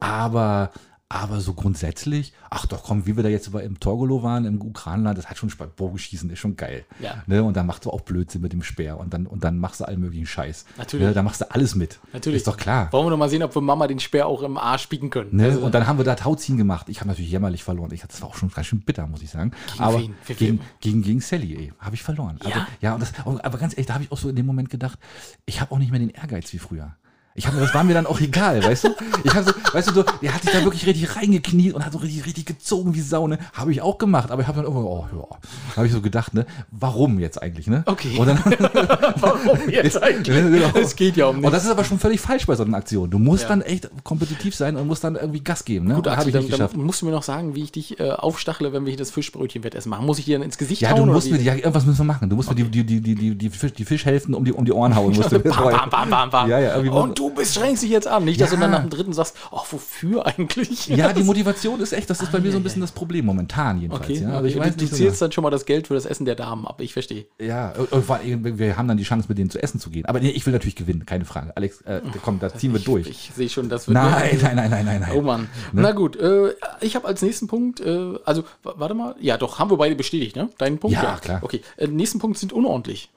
Aber, 0.00 0.70
aber 1.10 1.40
so 1.40 1.54
grundsätzlich, 1.54 2.34
ach 2.50 2.66
doch 2.66 2.84
komm, 2.84 3.06
wie 3.06 3.16
wir 3.16 3.22
da 3.22 3.30
jetzt 3.30 3.46
über 3.46 3.62
im 3.62 3.80
Torgolo 3.80 4.22
waren, 4.22 4.44
im 4.44 4.60
Ukrainland, 4.60 5.16
das 5.16 5.26
hat 5.26 5.38
schon 5.38 5.48
Spaß. 5.48 5.68
Bogenschießen 5.76 6.28
ist 6.28 6.38
schon 6.38 6.56
geil. 6.56 6.84
Ja. 7.00 7.22
Ne? 7.26 7.42
Und 7.42 7.56
dann 7.56 7.66
machst 7.66 7.86
du 7.86 7.90
auch 7.90 8.02
Blödsinn 8.02 8.42
mit 8.42 8.52
dem 8.52 8.62
Speer 8.62 8.98
und 8.98 9.14
dann, 9.14 9.26
und 9.26 9.42
dann 9.42 9.58
machst 9.58 9.80
du 9.80 9.86
allen 9.86 10.00
möglichen 10.00 10.26
Scheiß. 10.26 10.66
Natürlich. 10.76 11.06
Ne? 11.06 11.14
Da 11.14 11.22
machst 11.22 11.40
du 11.40 11.50
alles 11.50 11.74
mit. 11.74 11.98
Natürlich. 12.12 12.38
Ist 12.38 12.46
doch 12.46 12.58
klar. 12.58 12.92
Wollen 12.92 13.06
wir 13.06 13.10
noch 13.10 13.16
mal 13.16 13.30
sehen, 13.30 13.42
ob 13.42 13.54
wir 13.54 13.62
Mama 13.62 13.86
den 13.86 14.00
Speer 14.00 14.26
auch 14.26 14.42
im 14.42 14.58
Arsch 14.58 14.82
spieken 14.82 15.08
können. 15.08 15.34
Ne? 15.34 15.44
Also, 15.44 15.60
und 15.60 15.74
dann 15.74 15.86
haben 15.86 15.96
wir 15.96 16.04
da 16.04 16.14
Tauziehen 16.14 16.58
gemacht. 16.58 16.90
Ich 16.90 17.00
habe 17.00 17.08
natürlich 17.08 17.30
jämmerlich 17.30 17.64
verloren. 17.64 17.90
Ich, 17.92 18.02
das 18.02 18.20
war 18.20 18.28
auch 18.28 18.36
schon 18.36 18.50
ganz 18.50 18.66
schön 18.66 18.80
bitter, 18.80 19.06
muss 19.06 19.22
ich 19.22 19.30
sagen. 19.30 19.52
Gegen 19.72 19.84
aber 19.84 20.00
wen? 20.00 20.14
Für 20.22 20.34
gegen, 20.34 20.58
wen? 20.58 20.66
gegen, 20.80 21.02
gegen 21.02 21.20
Sally, 21.20 21.56
ey, 21.56 21.72
habe 21.78 21.94
ich 21.94 22.02
verloren. 22.02 22.38
Also, 22.44 22.58
Ja? 22.58 22.66
ja, 22.82 22.94
und 22.94 23.00
das, 23.00 23.12
aber 23.24 23.56
ganz 23.56 23.72
ehrlich, 23.72 23.86
da 23.86 23.94
habe 23.94 24.04
ich 24.04 24.12
auch 24.12 24.18
so 24.18 24.28
in 24.28 24.36
dem 24.36 24.44
Moment 24.44 24.68
gedacht, 24.68 24.98
ich 25.46 25.62
habe 25.62 25.72
auch 25.72 25.78
nicht 25.78 25.90
mehr 25.90 26.00
den 26.00 26.10
Ehrgeiz 26.10 26.52
wie 26.52 26.58
früher. 26.58 26.96
Ich 27.38 27.46
habe 27.46 27.58
das 27.58 27.72
war 27.72 27.84
mir 27.84 27.94
dann 27.94 28.06
auch 28.06 28.20
egal, 28.20 28.62
weißt 28.64 28.84
du? 28.84 28.88
Ich 29.24 29.34
habe 29.34 29.44
so, 29.44 29.52
weißt 29.72 29.88
du, 29.90 29.94
so, 29.94 30.02
der 30.22 30.34
hat 30.34 30.42
sich 30.42 30.50
da 30.52 30.62
wirklich 30.64 30.86
richtig 30.86 31.16
reingekniet 31.16 31.72
und 31.74 31.84
hat 31.84 31.92
so 31.92 31.98
richtig, 31.98 32.26
richtig 32.26 32.46
gezogen 32.46 32.94
wie 32.94 33.00
Sau, 33.00 33.28
ne? 33.28 33.38
Habe 33.52 33.72
ich 33.72 33.80
auch 33.80 33.96
gemacht, 33.98 34.30
aber 34.30 34.42
ich 34.42 34.48
habe 34.48 34.56
dann 34.56 34.66
irgendwo, 34.66 34.88
oh 34.88 35.06
ja, 35.16 35.76
habe 35.76 35.86
ich 35.86 35.92
so 35.92 36.00
gedacht, 36.00 36.34
ne? 36.34 36.46
Warum 36.70 37.18
jetzt 37.18 37.40
eigentlich, 37.40 37.66
ne? 37.68 37.82
Okay. 37.86 38.18
Und 38.18 38.26
dann, 38.26 38.38
Warum 39.20 39.58
jetzt 39.70 40.02
eigentlich? 40.02 40.26
Genau. 40.36 40.70
Es 40.74 40.96
geht 40.96 41.16
ja 41.16 41.26
um 41.26 41.36
und 41.36 41.40
nichts. 41.42 41.54
das 41.56 41.64
ist 41.64 41.70
aber 41.70 41.84
schon 41.84 41.98
völlig 41.98 42.20
falsch 42.20 42.46
bei 42.46 42.54
so 42.56 42.64
einer 42.64 42.76
Aktion. 42.76 43.08
Du 43.10 43.18
musst 43.18 43.44
Ja. 43.44 43.48
dann 43.50 43.62
echt 43.62 43.88
kompetitiv 44.04 44.54
sein 44.54 44.76
und 44.76 44.86
musst 44.86 45.04
dann 45.04 45.14
irgendwie 45.16 45.40
Gas 45.40 45.64
geben, 45.64 45.86
ne? 45.86 45.94
Gut, 45.94 46.06
Und 46.06 46.12
Axel, 46.12 46.28
ich 46.28 46.32
dann, 46.32 46.42
nicht 46.42 46.52
dann 46.52 46.58
geschafft. 46.58 46.76
musst 46.76 47.02
du 47.02 47.06
mir 47.06 47.12
noch 47.12 47.22
sagen, 47.22 47.54
wie 47.54 47.62
ich 47.62 47.72
dich 47.72 48.00
äh, 48.00 48.10
aufstachle, 48.10 48.72
wenn 48.72 48.84
wir 48.84 48.90
hier 48.90 48.98
das 48.98 49.10
Fischbrötchen-Wettessen 49.12 49.88
machen. 49.90 50.06
Muss 50.06 50.18
ich 50.18 50.24
dir 50.24 50.38
dann 50.38 50.44
ins 50.44 50.58
Gesicht 50.58 50.82
Ja, 50.82 50.90
hauen? 50.90 51.06
du 51.06 51.12
musst 51.12 51.30
mir, 51.30 51.40
ja, 51.40 51.54
irgendwas 51.54 51.86
müssen 51.86 51.98
wir 51.98 52.04
machen. 52.04 52.28
Du 52.28 52.36
musst 52.36 52.48
mir 52.48 52.56
die, 52.56 52.84
die, 52.84 53.00
die, 53.00 53.14
die, 53.14 53.34
die, 53.36 53.50
Fisch, 53.50 53.72
die 53.72 53.84
Fischhälften 53.84 54.34
um 54.34 54.44
die, 54.44 54.52
um 54.52 54.64
die 54.64 54.72
Ohren 54.72 54.94
hauen. 54.96 55.14
Musst 55.14 55.30
du 55.32 55.38
Bam, 55.48 55.70
bam, 55.70 55.90
bam, 55.90 56.10
bam, 56.10 56.30
bam. 56.30 56.48
Ja, 56.50 56.58
ja, 56.58 56.70
irgendwie 56.76 56.90
Und 56.90 57.18
du 57.18 57.27
du 57.28 57.34
bist 57.34 57.52
strengst 57.54 57.82
dich 57.82 57.90
jetzt 57.90 58.06
an. 58.06 58.24
Nicht, 58.24 58.40
dass 58.40 58.50
Ja. 58.50 58.56
du 58.56 58.62
dann 58.62 58.70
nach 58.70 58.80
dem 58.80 58.90
dritten 58.90 59.12
sagst, 59.12 59.36
ach, 59.50 59.64
wofür 59.70 60.26
eigentlich? 60.26 60.88
Ja, 60.88 61.12
die 61.12 61.22
Motivation 61.22 61.80
ist 61.80 61.92
echt, 61.92 62.08
das 62.10 62.20
ist 62.20 62.32
bei 62.32 62.40
mir 62.40 62.52
so 62.52 62.58
ein 62.58 62.62
bisschen 62.62 62.80
das 62.80 62.92
Problem 62.92 63.24
momentan 63.26 63.80
jedenfalls. 63.80 64.04
Okay, 64.04 64.20
ja. 64.20 64.28
okay. 64.28 64.36
Also 64.36 64.46
ich 64.48 64.58
weiß 64.58 64.70
du, 64.72 64.76
du 64.76 64.84
nicht 64.84 64.90
so 64.90 64.96
zählst 64.96 65.22
dann 65.22 65.32
schon 65.32 65.42
mal 65.42 65.50
das 65.50 65.64
Geld 65.64 65.88
für 65.88 65.94
das 65.94 66.06
Essen 66.06 66.24
der 66.24 66.34
Damen 66.34 66.66
ab. 66.66 66.80
Ich 66.80 66.92
verstehe. 66.92 67.26
Ja, 67.40 67.72
allem, 68.08 68.58
wir 68.58 68.76
haben 68.76 68.88
dann 68.88 68.96
die 68.96 69.04
Chance, 69.04 69.26
mit 69.28 69.38
denen 69.38 69.50
zu 69.50 69.62
essen 69.62 69.80
zu 69.80 69.90
gehen. 69.90 70.06
Aber 70.06 70.20
nee, 70.20 70.30
ich 70.30 70.44
will 70.46 70.52
natürlich 70.52 70.76
gewinnen, 70.76 71.06
keine 71.06 71.24
Frage. 71.24 71.56
Alex, 71.56 71.80
äh, 71.82 72.00
komm, 72.22 72.38
da 72.40 72.52
ziehen 72.54 72.72
wir 72.72 72.80
durch. 72.80 73.06
Ich 73.08 73.30
sehe 73.34 73.48
schon, 73.48 73.68
das 73.68 73.88
wird. 73.88 73.94
Nein, 73.94 74.38
nein, 74.42 74.56
nein, 74.56 74.70
nein, 74.70 74.84
nein, 74.84 75.00
nein. 75.00 75.12
Oh 75.14 75.22
Mann. 75.22 75.48
Na 75.72 75.92
gut, 75.92 76.16
äh, 76.16 76.54
ich 76.80 76.96
habe 76.96 77.06
als 77.06 77.22
nächsten 77.22 77.46
Punkt, 77.46 77.80
äh, 77.80 78.14
also 78.24 78.44
warte 78.62 78.94
mal, 78.94 79.14
ja 79.20 79.36
doch, 79.36 79.58
haben 79.58 79.70
wir 79.70 79.76
beide 79.76 79.94
bestätigt, 79.94 80.36
ne? 80.36 80.48
Deinen 80.58 80.78
Punkt? 80.78 80.94
Ja, 80.96 81.16
klar. 81.20 81.40
Okay, 81.42 81.62
äh, 81.76 81.86
nächsten 81.86 82.18
Punkt 82.18 82.38
sind 82.38 82.52
unordentlich. 82.52 83.10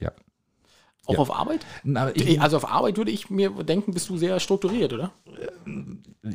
Ja. 0.00 0.12
Auch 1.06 1.14
Ja. 1.14 1.18
auf 1.20 1.34
Arbeit? 1.34 1.60
Na, 1.84 2.10
ich, 2.14 2.40
Also 2.40 2.56
auf 2.56 2.68
Arbeit 2.70 2.96
würde 2.96 3.10
ich 3.10 3.30
mir 3.30 3.50
denken, 3.50 3.92
bist 3.94 4.08
du 4.08 4.16
sehr 4.16 4.38
strukturiert, 4.40 4.92
oder? 4.92 5.12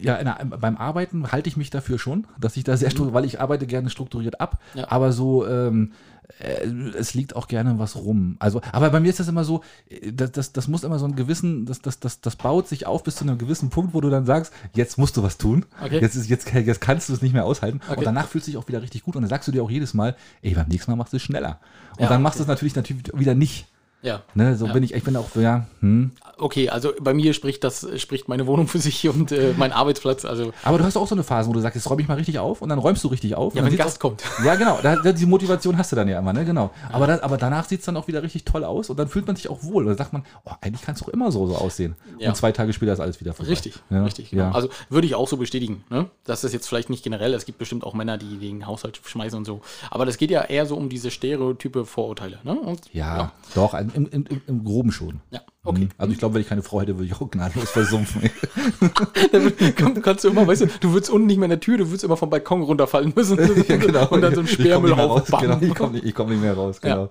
ja, 0.01 0.15
in 0.15 0.26
der, 0.26 0.45
beim 0.45 0.78
Arbeiten 0.78 1.32
halte 1.32 1.49
ich 1.49 1.57
mich 1.57 1.69
dafür 1.69 1.99
schon, 1.99 2.28
dass 2.39 2.57
ich 2.57 2.63
da 2.63 2.78
sehr 2.78 2.89
strukturiert, 2.89 3.13
weil 3.15 3.26
ich 3.26 3.41
arbeite 3.41 3.67
gerne 3.67 3.89
strukturiert 3.89 4.39
ab, 4.39 4.59
Ja. 4.74 4.89
aber 4.89 5.11
so, 5.11 5.45
ähm, 5.47 5.91
äh, 6.39 6.65
es 6.97 7.13
liegt 7.13 7.36
auch 7.36 7.47
gerne 7.49 7.78
was 7.78 7.95
rum. 7.97 8.38
Also, 8.39 8.61
aber 8.72 8.89
bei 8.89 8.99
mir 9.01 9.09
ist 9.09 9.19
das 9.19 9.28
immer 9.28 9.43
so, 9.43 9.61
äh, 9.89 10.13
das, 10.13 10.32
das, 10.32 10.53
das 10.53 10.67
muss 10.69 10.84
immer 10.86 10.97
so 10.99 11.05
einen 11.05 11.15
gewissen, 11.17 11.65
das, 11.65 11.82
das, 11.82 11.99
das, 11.99 12.22
das 12.22 12.36
baut 12.38 12.67
sich 12.69 12.86
auf 12.88 13.03
bis 13.03 13.15
zu 13.17 13.26
einem 13.26 13.38
gewissen 13.38 13.69
Punkt, 13.69 13.93
wo 13.93 13.99
du 14.01 14.09
dann 14.09 14.26
sagst, 14.26 14.53
jetzt 14.74 14.97
musst 14.97 15.17
du 15.17 15.24
was 15.24 15.38
tun. 15.38 15.65
Okay. 15.83 16.00
Jetzt, 16.00 16.16
ist, 16.16 16.29
jetzt, 16.29 16.50
jetzt 16.54 16.79
kannst 16.82 17.09
du 17.09 17.13
es 17.13 17.21
nicht 17.21 17.33
mehr 17.33 17.45
aushalten. 17.45 17.82
Okay. 17.87 17.97
Und 18.00 18.05
danach 18.05 18.28
fühlst 18.29 18.47
du 18.47 18.51
dich 18.51 18.58
auch 18.58 18.67
wieder 18.70 18.82
richtig 18.82 19.04
gut 19.04 19.16
und 19.17 19.24
dann 19.24 19.29
sagst 19.29 19.47
du 19.47 19.51
dir 19.51 19.62
auch 19.63 19.71
jedes 19.71 19.93
Mal, 19.93 20.16
ey, 20.41 20.54
beim 20.54 20.67
nächsten 20.70 20.89
Mal 20.91 20.95
machst 20.95 21.12
du 21.12 21.17
es 21.17 21.24
schneller. 21.24 21.59
Und 21.97 22.04
Ja, 22.04 22.09
dann 22.09 22.21
machst 22.21 22.39
du 22.39 22.43
okay. 22.43 22.51
es 22.51 22.55
natürlich, 22.55 22.75
natürlich 22.75 23.04
wieder 23.13 23.36
nicht. 23.36 23.67
Ja. 24.01 24.21
Ne, 24.33 24.55
so 24.55 24.65
Ja. 24.65 24.73
bin 24.73 24.83
ich, 24.83 24.93
ich 24.93 25.03
bin 25.03 25.15
auch, 25.15 25.36
ja, 25.36 25.67
hm. 25.79 26.11
Okay, 26.37 26.69
also 26.69 26.91
bei 26.99 27.13
mir 27.13 27.33
spricht 27.36 27.63
das, 27.63 27.86
spricht 27.97 28.28
meine 28.28 28.47
Wohnung 28.47 28.67
für 28.67 28.79
sich 28.79 29.07
und 29.07 29.32
äh, 29.32 29.53
mein 29.57 29.71
Arbeitsplatz. 29.71 30.25
Also 30.25 30.53
Aber 30.63 30.79
du 30.79 30.83
hast 30.83 30.97
auch 30.97 31.07
so 31.07 31.13
eine 31.13 31.23
Phase, 31.23 31.47
wo 31.47 31.53
du 31.53 31.59
sagst, 31.59 31.75
jetzt 31.75 31.87
räume 31.87 32.01
ich 32.01 32.07
mal 32.07 32.15
richtig 32.15 32.39
auf 32.39 32.63
und 32.63 32.69
dann 32.69 32.79
räumst 32.79 33.03
du 33.03 33.09
richtig 33.09 33.36
auf. 33.36 33.53
ja, 33.53 33.63
wenn 33.63 33.75
Gast 33.78 33.89
sieht's 33.91 33.99
kommt. 33.99 34.23
auch, 34.39 34.43
Ja, 34.45 34.55
genau. 34.55 34.79
Da, 34.82 34.95
da, 34.95 35.11
die 35.11 35.25
Motivation 35.28 35.78
hast 35.78 35.91
du 35.91 35.95
dann 35.95 36.07
ja 36.07 36.17
immer, 36.17 36.33
ne? 36.33 36.43
Genau. 36.43 36.71
Aber, 36.91 37.05
dann, 37.05 37.19
aber 37.19 37.37
danach 37.37 37.67
sieht 37.67 37.82
es 37.82 37.86
dann 37.86 37.95
auch 37.95 38.07
wieder 38.07 38.23
richtig 38.23 38.43
toll 38.43 38.63
aus 38.63 38.89
und 38.89 38.97
dann 38.97 39.07
fühlt 39.07 39.28
man 39.28 39.36
sich 39.36 39.49
auch 39.49 39.63
wohl. 39.63 39.83
Und 39.83 39.89
dann 39.89 39.97
sagt 39.97 40.13
man, 40.13 40.23
oh, 40.45 40.51
eigentlich 40.61 40.82
kann 40.82 40.95
es 40.95 41.03
auch 41.03 41.09
immer 41.09 41.32
so, 41.32 41.45
so 41.45 41.55
aussehen. 41.55 41.95
Ja. 42.17 42.29
Und 42.29 42.36
zwei 42.36 42.51
Tage 42.51 42.73
später 42.73 42.93
ist 42.93 42.99
alles 42.99 43.19
wieder 43.21 43.33
vorbei. 43.33 43.51
Richtig, 43.51 43.75
ja. 43.91 44.03
richtig. 44.03 44.32
Genau. 44.32 44.45
Ja. 44.45 44.51
Also 44.51 44.69
würde 44.89 45.05
ich 45.05 45.13
auch 45.13 45.28
so 45.28 45.37
bestätigen. 45.37 45.83
Ne? 45.91 46.07
Das 46.23 46.43
ist 46.43 46.53
jetzt 46.53 46.67
vielleicht 46.67 46.89
nicht 46.89 47.03
generell. 47.03 47.36
Es 47.36 47.45
gibt 47.45 47.59
bestimmt 47.59 47.83
auch 47.83 47.93
Männer, 47.93 48.17
die 48.17 48.37
den 48.37 48.65
Haushalt 48.65 48.99
schmeißen 49.03 49.37
und 49.37 49.45
so. 49.45 49.61
Aber 49.91 50.07
das 50.07 50.17
geht 50.17 50.32
ja 50.32 50.41
eher 50.41 50.65
so 50.65 50.75
um 50.75 50.89
diese 50.89 51.11
Stereotype 51.11 51.86
Vorurteile. 51.86 52.39
Ne? 52.43 52.59
Und, 52.59 52.82
ja, 52.93 53.32
doch, 53.53 53.75
im, 53.93 54.08
im, 54.08 54.26
im 54.47 54.63
Groben 54.63 54.92
schon. 54.92 55.22
ja. 55.32 55.42
Okay. 55.63 55.82
Mhm. 55.82 55.89
Also 56.00 56.12
ich 56.12 56.18
glaube, 56.18 56.34
wenn 56.34 56.42
ich 56.42 56.47
keine 56.47 56.63
Frau 56.63 56.82
hätte, 56.82 56.96
würde 56.97 57.05
ich 57.05 57.13
auch 57.13 57.30
gnadenlos 57.30 57.70
versumpfen. 57.70 58.24
Dann 59.32 60.01
kannst 60.01 60.24
du 60.24 60.30
immer, 60.30 60.47
weißt 60.47 60.62
du, 60.62 60.66
du 60.80 60.93
würdest 60.93 61.12
unten 61.12 61.28
nicht 61.28 61.38
mehr 61.38 61.46
in 61.46 61.51
der 61.51 61.59
Tür, 61.59 61.78
du 61.78 61.88
würdest 61.88 62.04
immer 62.04 62.18
vom 62.18 62.32
Balkon 62.32 62.63
runterfallen 62.63 63.13
müssen. 63.16 63.38
ja, 63.68 63.78
genau. 63.78 64.08
Und 64.09 64.22
dann 64.22 64.34
so 64.34 64.42
ein 64.42 64.47
komm 64.47 64.84
mehr 64.84 64.93
raus, 64.93 65.28
genau. 65.39 65.59
Ich 65.62 65.76
komme 65.76 65.92
nicht, 65.93 66.05
ich 66.05 66.16
komm 66.16 66.30
nicht 66.30 66.42
mehr 66.42 66.55
raus, 66.55 66.80
Ja. 66.84 66.96
genau. 66.96 67.09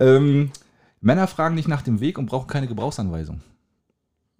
Ähm, 0.00 0.50
Männer 1.00 1.28
fragen 1.28 1.54
nicht 1.54 1.68
nach 1.68 1.82
dem 1.82 2.00
Weg 2.00 2.18
und 2.18 2.26
brauchen 2.26 2.48
keine 2.48 2.66
Gebrauchsanweisung. 2.66 3.42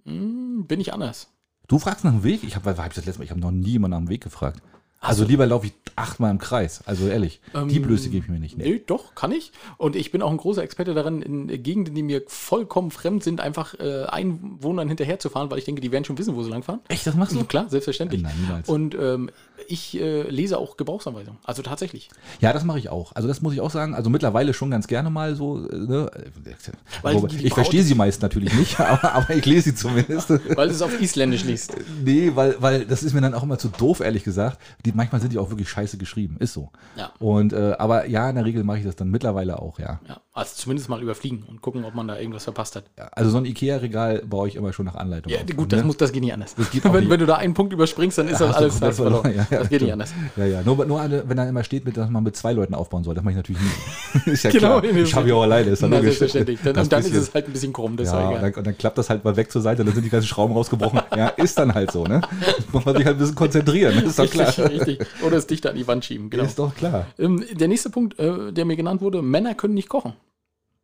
Hm, 0.04 0.64
Bin 0.66 0.80
ich 0.80 0.92
anders. 0.92 1.28
Du 1.68 1.78
fragst 1.78 2.04
nach 2.04 2.12
dem 2.12 2.24
Weg? 2.24 2.42
Ich 2.42 2.56
habe 2.56 2.76
hab 2.76 2.94
das 2.94 3.06
letzte 3.06 3.20
Mal, 3.20 3.24
ich 3.24 3.30
habe 3.30 3.40
noch 3.40 3.52
nie 3.52 3.70
jemanden 3.70 3.92
nach 3.92 4.04
dem 4.04 4.08
Weg 4.08 4.22
gefragt. 4.22 4.60
Also 5.04 5.24
lieber 5.24 5.46
laufe 5.46 5.66
ich 5.66 5.72
achtmal 5.96 6.30
im 6.30 6.38
Kreis. 6.38 6.82
Also 6.86 7.08
ehrlich, 7.08 7.40
die 7.68 7.78
Blöße 7.78 8.08
gebe 8.08 8.24
ich 8.24 8.30
mir 8.30 8.38
nicht. 8.38 8.58
Nee. 8.58 8.64
Nee, 8.64 8.82
doch, 8.86 9.14
kann 9.14 9.32
ich. 9.32 9.52
Und 9.76 9.96
ich 9.96 10.10
bin 10.10 10.22
auch 10.22 10.30
ein 10.30 10.36
großer 10.36 10.62
Experte 10.62 10.94
darin, 10.94 11.22
in 11.22 11.62
Gegenden, 11.62 11.94
die 11.94 12.02
mir 12.02 12.22
vollkommen 12.26 12.90
fremd 12.90 13.22
sind, 13.22 13.40
einfach 13.40 13.74
äh, 13.78 14.04
Einwohnern 14.04 14.88
hinterher 14.88 15.18
zu 15.18 15.28
fahren, 15.30 15.50
weil 15.50 15.58
ich 15.58 15.64
denke, 15.64 15.80
die 15.80 15.92
werden 15.92 16.04
schon 16.04 16.18
wissen, 16.18 16.34
wo 16.34 16.42
sie 16.42 16.50
langfahren. 16.50 16.80
Echt, 16.88 17.06
das 17.06 17.14
machst 17.14 17.34
du? 17.34 17.44
Klar, 17.44 17.68
selbstverständlich. 17.68 18.22
Nein, 18.22 18.34
niemals. 18.40 18.68
Und 18.68 18.94
ähm, 18.94 19.30
ich 19.68 19.98
äh, 19.98 20.22
lese 20.22 20.58
auch 20.58 20.76
Gebrauchsanweisungen. 20.76 21.38
Also 21.44 21.62
tatsächlich. 21.62 22.10
Ja, 22.40 22.52
das 22.52 22.64
mache 22.64 22.78
ich 22.78 22.88
auch. 22.88 23.12
Also 23.14 23.28
das 23.28 23.40
muss 23.40 23.54
ich 23.54 23.60
auch 23.60 23.70
sagen. 23.70 23.94
Also 23.94 24.10
mittlerweile 24.10 24.54
schon 24.54 24.70
ganz 24.70 24.86
gerne 24.86 25.10
mal 25.10 25.34
so. 25.34 25.68
äh, 25.68 25.84
Ne? 25.84 26.10
Die 27.30 27.46
ich 27.46 27.54
verstehe 27.54 27.82
sie 27.82 27.94
meist 27.94 28.22
natürlich 28.22 28.52
nicht, 28.54 28.80
aber, 28.80 29.12
aber 29.12 29.30
ich 29.34 29.44
lese 29.44 29.70
sie 29.70 29.74
zumindest. 29.74 30.30
Weil 30.30 30.68
du 30.68 30.74
es 30.74 30.82
auf 30.82 31.00
Isländisch 31.00 31.44
liest. 31.44 31.74
Nee, 32.04 32.32
weil, 32.34 32.56
weil 32.60 32.84
das 32.84 33.02
ist 33.02 33.12
mir 33.14 33.20
dann 33.20 33.34
auch 33.34 33.42
immer 33.42 33.58
zu 33.58 33.68
doof, 33.68 34.00
ehrlich 34.00 34.24
gesagt. 34.24 34.58
Die, 34.84 34.92
manchmal 34.92 35.20
sind 35.20 35.32
die 35.32 35.38
auch 35.38 35.50
wirklich 35.50 35.68
scheiße 35.68 35.98
geschrieben. 35.98 36.36
Ist 36.38 36.54
so. 36.54 36.70
Ja. 36.96 37.12
Und, 37.18 37.52
äh, 37.52 37.74
aber 37.78 38.06
ja, 38.06 38.28
in 38.28 38.36
der 38.36 38.44
Regel 38.44 38.64
mache 38.64 38.78
ich 38.78 38.84
das 38.84 38.96
dann 38.96 39.10
mittlerweile 39.10 39.60
auch, 39.60 39.78
ja. 39.78 40.00
Ja, 40.08 40.20
also 40.36 40.50
zumindest 40.56 40.88
mal 40.88 41.00
überfliegen 41.00 41.44
und 41.48 41.62
gucken, 41.62 41.84
ob 41.84 41.94
man 41.94 42.08
da 42.08 42.18
irgendwas 42.18 42.42
verpasst 42.42 42.74
hat. 42.74 42.84
Ja, 42.98 43.08
Also 43.12 43.30
so 43.30 43.38
ein 43.38 43.44
Ikea-Regal 43.44 44.22
baue 44.28 44.48
ich 44.48 44.56
immer 44.56 44.72
schon 44.72 44.84
nach 44.84 44.96
Anleitung. 44.96 45.32
Ja, 45.32 45.38
gut, 45.56 45.72
das, 45.72 45.80
ne? 45.80 45.86
muss, 45.86 45.96
das 45.96 46.10
geht 46.10 46.22
nicht 46.24 46.32
anders. 46.32 46.56
geht 46.72 46.84
auch 46.84 46.92
wenn, 46.92 47.00
nicht. 47.02 47.10
wenn 47.10 47.20
du 47.20 47.26
da 47.26 47.36
einen 47.36 47.54
Punkt 47.54 47.72
überspringst, 47.72 48.18
dann 48.18 48.26
ist 48.26 48.40
das 48.40 48.48
Hast 48.48 48.56
du 48.58 48.62
alles 48.62 48.78
Zeit 48.80 48.94
verloren. 48.94 49.32
Ja, 49.36 49.46
ja, 49.48 49.58
das 49.60 49.68
geht 49.68 49.82
nicht 49.82 49.92
anders. 49.92 50.12
Ja, 50.36 50.44
ja. 50.44 50.62
Nur, 50.62 50.84
nur 50.86 51.00
eine, 51.00 51.28
wenn 51.28 51.36
da 51.36 51.48
immer 51.48 51.62
steht, 51.62 51.96
dass 51.96 52.10
man 52.10 52.24
mit 52.24 52.36
zwei 52.36 52.52
Leuten 52.52 52.74
aufbauen 52.74 53.04
soll, 53.04 53.14
das 53.14 53.22
mache 53.22 53.30
ich 53.32 53.36
natürlich 53.36 53.62
nie. 53.62 54.30
ist 54.32 54.42
ja 54.42 54.50
Genau, 54.50 54.80
klar. 54.80 54.92
Ich 54.96 55.14
habe 55.14 55.28
ja 55.28 55.34
auch 55.36 55.42
alleine, 55.42 55.70
ist 55.70 55.82
ja 55.82 55.88
Na, 55.88 55.96
logisch. 55.98 56.18
selbstverständlich. 56.18 56.58
Dann, 56.64 56.74
Das 56.74 56.82
und 56.84 56.92
dann 56.92 57.00
ist 57.00 57.06
bisschen- 57.10 57.22
es 57.22 57.34
halt 57.34 57.46
ein 57.46 57.52
bisschen 57.52 57.72
krumm, 57.72 57.96
das 57.96 58.08
ist 58.08 58.12
ja, 58.14 58.20
ja 58.20 58.28
und 58.36 58.42
dann, 58.42 58.54
und 58.54 58.66
dann 58.66 58.76
klappt 58.76 58.98
das 58.98 59.10
halt 59.10 59.24
mal 59.24 59.36
weg 59.36 59.52
zur 59.52 59.62
Seite, 59.62 59.84
dann 59.84 59.94
sind 59.94 60.02
die 60.04 60.10
ganzen 60.10 60.26
Schrauben 60.26 60.52
rausgebrochen. 60.54 61.00
ja, 61.16 61.28
ist 61.28 61.56
dann 61.58 61.72
halt 61.74 61.92
so, 61.92 62.04
ne? 62.04 62.20
Muss 62.72 62.84
man 62.84 62.96
sich 62.96 63.04
halt 63.06 63.16
ein 63.16 63.20
bisschen 63.20 63.34
konzentrieren, 63.36 64.04
ist 64.04 64.18
doch 64.18 64.28
klar. 64.28 64.48
Richtig, 64.48 64.80
richtig. 64.88 64.98
Oder 65.24 65.36
es 65.36 65.46
dicht 65.46 65.64
an 65.66 65.76
die 65.76 65.86
Wand 65.86 66.04
schieben, 66.04 66.28
genau. 66.28 66.42
Ist 66.44 66.58
doch 66.58 66.74
klar. 66.74 67.06
Ähm, 67.20 67.44
der 67.52 67.68
nächste 67.68 67.90
Punkt, 67.90 68.18
äh, 68.18 68.52
der 68.52 68.64
mir 68.64 68.74
genannt 68.76 69.00
wurde, 69.00 69.22
Männer 69.22 69.54
können 69.54 69.74
nicht 69.74 69.88
kochen. 69.88 70.14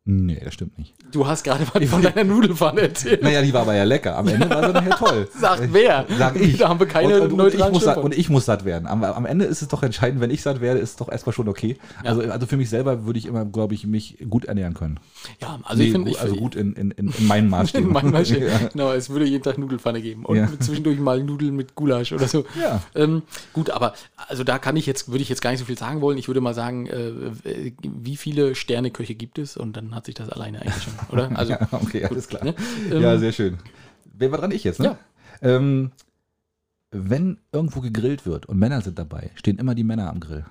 Nee, 0.03 0.41
das 0.43 0.55
stimmt 0.55 0.79
nicht. 0.79 0.95
Du 1.11 1.27
hast 1.27 1.43
gerade 1.43 1.63
was 1.73 1.87
von 1.87 2.01
deiner 2.01 2.23
Nudelpfanne 2.23 2.81
erzählt. 2.81 3.21
Naja, 3.21 3.43
die 3.43 3.53
war 3.53 3.61
aber 3.61 3.75
ja 3.75 3.83
lecker. 3.83 4.17
Am 4.17 4.27
Ende 4.27 4.49
war 4.49 4.65
sie 4.65 4.73
nachher 4.73 4.97
toll. 4.97 5.29
Sagt 5.39 5.71
wer? 5.73 6.07
Sag 6.17 6.35
ich. 6.37 6.57
Da 6.57 6.69
haben 6.69 6.79
wir 6.79 6.87
keine 6.87 7.21
und, 7.21 7.33
und, 7.33 7.41
und, 7.41 7.53
ich 7.53 7.69
muss 7.69 7.83
satt, 7.83 7.97
und 7.99 8.17
ich 8.17 8.27
muss 8.27 8.45
satt 8.45 8.65
werden. 8.65 8.87
Am, 8.87 9.03
am 9.03 9.25
Ende 9.27 9.45
ist 9.45 9.61
es 9.61 9.67
doch 9.67 9.83
entscheidend, 9.83 10.19
wenn 10.19 10.31
ich 10.31 10.41
satt 10.41 10.59
werde, 10.59 10.79
ist 10.79 10.89
es 10.91 10.95
doch 10.95 11.07
erstmal 11.07 11.33
schon 11.33 11.47
okay. 11.47 11.77
Also, 12.03 12.21
also 12.21 12.47
für 12.47 12.57
mich 12.57 12.71
selber 12.71 13.05
würde 13.05 13.19
ich 13.19 13.27
immer, 13.27 13.45
glaube 13.45 13.75
ich, 13.75 13.85
mich 13.85 14.17
gut 14.27 14.45
ernähren 14.45 14.73
können. 14.73 14.99
Ja, 15.39 15.59
also 15.63 15.83
ich 15.83 15.89
Nee, 15.89 15.91
finde, 15.91 16.09
gut, 16.09 16.17
ich 16.17 16.21
also 16.23 16.35
gut 16.35 16.55
in, 16.55 16.73
in, 16.73 16.89
in, 16.91 17.13
in 17.15 17.27
meinen 17.27 17.49
Maßstäben. 17.49 17.87
In 17.87 17.93
meinem 17.93 18.11
Beispiel. 18.11 18.47
ja. 18.47 18.69
Genau, 18.71 18.91
es 18.93 19.11
würde 19.11 19.25
jeden 19.25 19.43
Tag 19.43 19.59
Nudelpfanne 19.59 20.01
geben 20.01 20.25
und 20.25 20.35
Ja. 20.35 20.49
zwischendurch 20.59 20.97
mal 20.99 21.23
Nudeln 21.23 21.55
mit 21.55 21.75
Gulasch 21.75 22.11
oder 22.11 22.27
so. 22.27 22.43
Ja. 22.59 22.81
Ähm, 22.95 23.21
gut, 23.53 23.69
aber 23.69 23.93
also 24.27 24.43
da 24.43 24.57
kann 24.57 24.75
ich 24.77 24.87
jetzt, 24.87 25.09
würde 25.09 25.21
ich 25.21 25.29
jetzt 25.29 25.43
gar 25.43 25.51
nicht 25.51 25.59
so 25.59 25.65
viel 25.65 25.77
sagen 25.77 26.01
wollen. 26.01 26.17
Ich 26.17 26.27
würde 26.27 26.41
mal 26.41 26.55
sagen, 26.55 26.87
äh, 26.87 27.71
wie 27.83 28.17
viele 28.17 28.55
Sterneköche 28.55 29.13
gibt 29.13 29.37
es? 29.37 29.57
Und 29.57 29.77
dann 29.77 29.90
hat 29.95 30.05
sich 30.05 30.15
das 30.15 30.29
alleine 30.29 30.61
eigentlich 30.61 30.83
schon, 30.83 30.93
oder? 31.11 31.29
Also 31.37 31.53
ja, 31.53 31.67
okay, 31.71 32.05
alles 32.05 32.27
klar. 32.27 32.43
ne? 32.43 32.55
ja, 32.89 33.13
Ähm, 33.13 33.19
sehr 33.19 33.31
schön. 33.31 33.57
Wer 34.13 34.31
war 34.31 34.39
dran? 34.39 34.51
Ich 34.51 34.63
jetzt, 34.63 34.79
ne? 34.79 34.97
Ja. 35.41 35.55
Ähm, 35.55 35.91
wenn 36.91 37.39
irgendwo 37.51 37.81
gegrillt 37.81 38.25
wird 38.25 38.45
und 38.47 38.57
Männer 38.59 38.81
sind 38.81 38.99
dabei, 38.99 39.31
stehen 39.35 39.57
immer 39.57 39.75
die 39.75 39.83
Männer 39.85 40.09
am 40.09 40.19
Grill. 40.19 40.45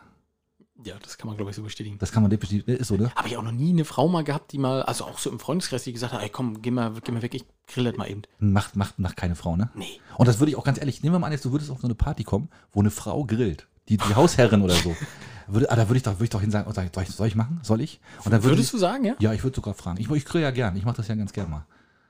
ja, 0.82 0.94
das 1.02 1.18
kann 1.18 1.26
man 1.28 1.36
glaube 1.36 1.50
ich 1.50 1.56
so 1.56 1.62
bestätigen. 1.62 1.98
Das 1.98 2.10
kann 2.12 2.22
man 2.22 2.30
definitiv, 2.30 2.66
ist 2.66 2.88
so, 2.88 2.96
ne? 2.96 3.14
Habe 3.14 3.28
ich 3.28 3.36
auch 3.36 3.42
noch 3.42 3.52
nie 3.52 3.70
eine 3.70 3.84
Frau 3.84 4.08
mal 4.08 4.24
gehabt, 4.24 4.52
die 4.52 4.58
mal, 4.58 4.82
also 4.82 5.04
auch 5.04 5.18
so 5.18 5.30
im 5.30 5.38
Freundeskreis, 5.38 5.84
die 5.84 5.92
gesagt 5.92 6.14
hat, 6.14 6.22
ey 6.22 6.30
komm, 6.30 6.62
geh 6.62 6.70
mal, 6.70 6.92
geh 7.04 7.12
mal 7.12 7.20
weg, 7.20 7.34
ich 7.34 7.44
grill 7.66 7.84
das 7.84 7.96
mal 7.96 8.10
eben. 8.10 8.22
Macht, 8.38 8.74
macht, 8.76 8.98
macht 8.98 9.16
keine 9.18 9.34
Frau, 9.36 9.56
ne? 9.56 9.68
Nee. 9.74 10.00
Und 10.16 10.26
das 10.26 10.38
würde 10.40 10.50
ich 10.50 10.56
auch 10.56 10.64
ganz 10.64 10.78
ehrlich, 10.78 11.02
nehmen 11.02 11.14
wir 11.14 11.18
mal 11.18 11.26
an, 11.26 11.32
jetzt, 11.34 11.44
du 11.44 11.52
würdest 11.52 11.70
auf 11.70 11.80
so 11.80 11.86
eine 11.86 11.94
Party 11.94 12.24
kommen, 12.24 12.48
wo 12.72 12.80
eine 12.80 12.90
Frau 12.90 13.24
grillt. 13.24 13.66
Die, 13.90 13.98
die 13.98 14.14
Hausherrin 14.14 14.62
oder 14.62 14.74
so. 14.74 14.96
Würde, 15.52 15.70
ah, 15.70 15.76
da 15.76 15.88
würde 15.88 15.96
ich 15.98 16.02
doch, 16.02 16.12
würde 16.14 16.24
ich 16.24 16.30
doch 16.30 16.40
hin 16.40 16.50
sagen, 16.50 16.66
oh, 16.68 16.72
soll 16.72 16.84
ich, 17.02 17.08
soll 17.10 17.26
ich- 17.26 17.34
machen? 17.36 17.60
Soll 17.62 17.80
ich? 17.80 18.00
Und 18.24 18.32
dann 18.32 18.42
würde 18.42 18.56
Würdest 18.56 18.68
ich, 18.68 18.72
du 18.72 18.78
sagen, 18.78 19.04
ja? 19.04 19.14
Ja, 19.18 19.32
ich 19.32 19.42
würde 19.42 19.56
sogar 19.56 19.74
fragen. 19.74 20.00
Ich, 20.00 20.10
ich 20.10 20.24
grill 20.24 20.42
ja 20.42 20.50
gern. 20.50 20.76
Ich 20.76 20.84
mache 20.84 20.96
das 20.96 21.08
ja 21.08 21.14
ganz 21.14 21.32
gern 21.32 21.50
mal. 21.50 21.66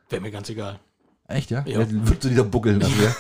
Wäre 0.09 0.23
mir 0.23 0.31
ganz 0.31 0.49
egal. 0.51 0.79
Echt, 1.29 1.51
ja? 1.51 1.63
Ja. 1.67 1.79
Würdest 1.89 2.25
du 2.25 2.29
die 2.29 2.35
da 2.35 2.43
buckeln 2.43 2.81
dafür? 2.81 3.15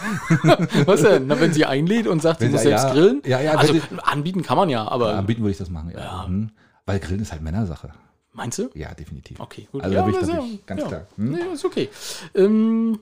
Was 0.87 1.03
denn? 1.03 1.29
Na, 1.29 1.39
wenn 1.41 1.53
sie 1.53 1.65
einlädt 1.65 2.09
und 2.09 2.21
sagt, 2.21 2.41
sie 2.41 2.47
Wenn 2.47 2.53
muss 2.53 2.63
sie- 2.63 2.69
selbst 2.69 2.85
ja, 2.87 2.93
grillen? 2.93 3.23
ja, 3.25 3.41
ja, 3.41 3.53
also 3.55 3.73
wenn 3.75 4.01
anbieten 4.01 4.43
kann 4.43 4.57
man 4.57 4.69
ja, 4.69 4.87
aber 4.89 5.13
Ja, 5.13 5.19
anbieten 5.19 5.43
würde 5.43 5.53
ich 5.53 5.59
das 5.59 5.71
machen, 5.71 5.91
ja. 5.93 6.01
Ja. 6.01 6.27
Mhm. 6.27 6.51
Weil 6.87 6.99
Grillen 6.99 7.21
ist 7.23 7.31
halt 7.31 7.41
Männersache. 7.43 7.93
meinst 8.33 8.59
du? 8.59 8.69
Ja, 8.75 8.93
definitiv. 8.95 9.39
Okay, 9.39 9.69
gut. 9.71 9.83
Also 9.85 10.03
bin 10.05 10.15
ich, 10.15 10.27
ja- 10.29 10.43
ich 10.45 10.67
ganz 10.67 10.81
ja. 10.83 10.89
klar. 10.89 11.07
Hm? 11.17 11.31
Nee, 11.31 11.39
ist 11.55 11.65
okay. 11.65 11.89
Ähm, 12.35 12.99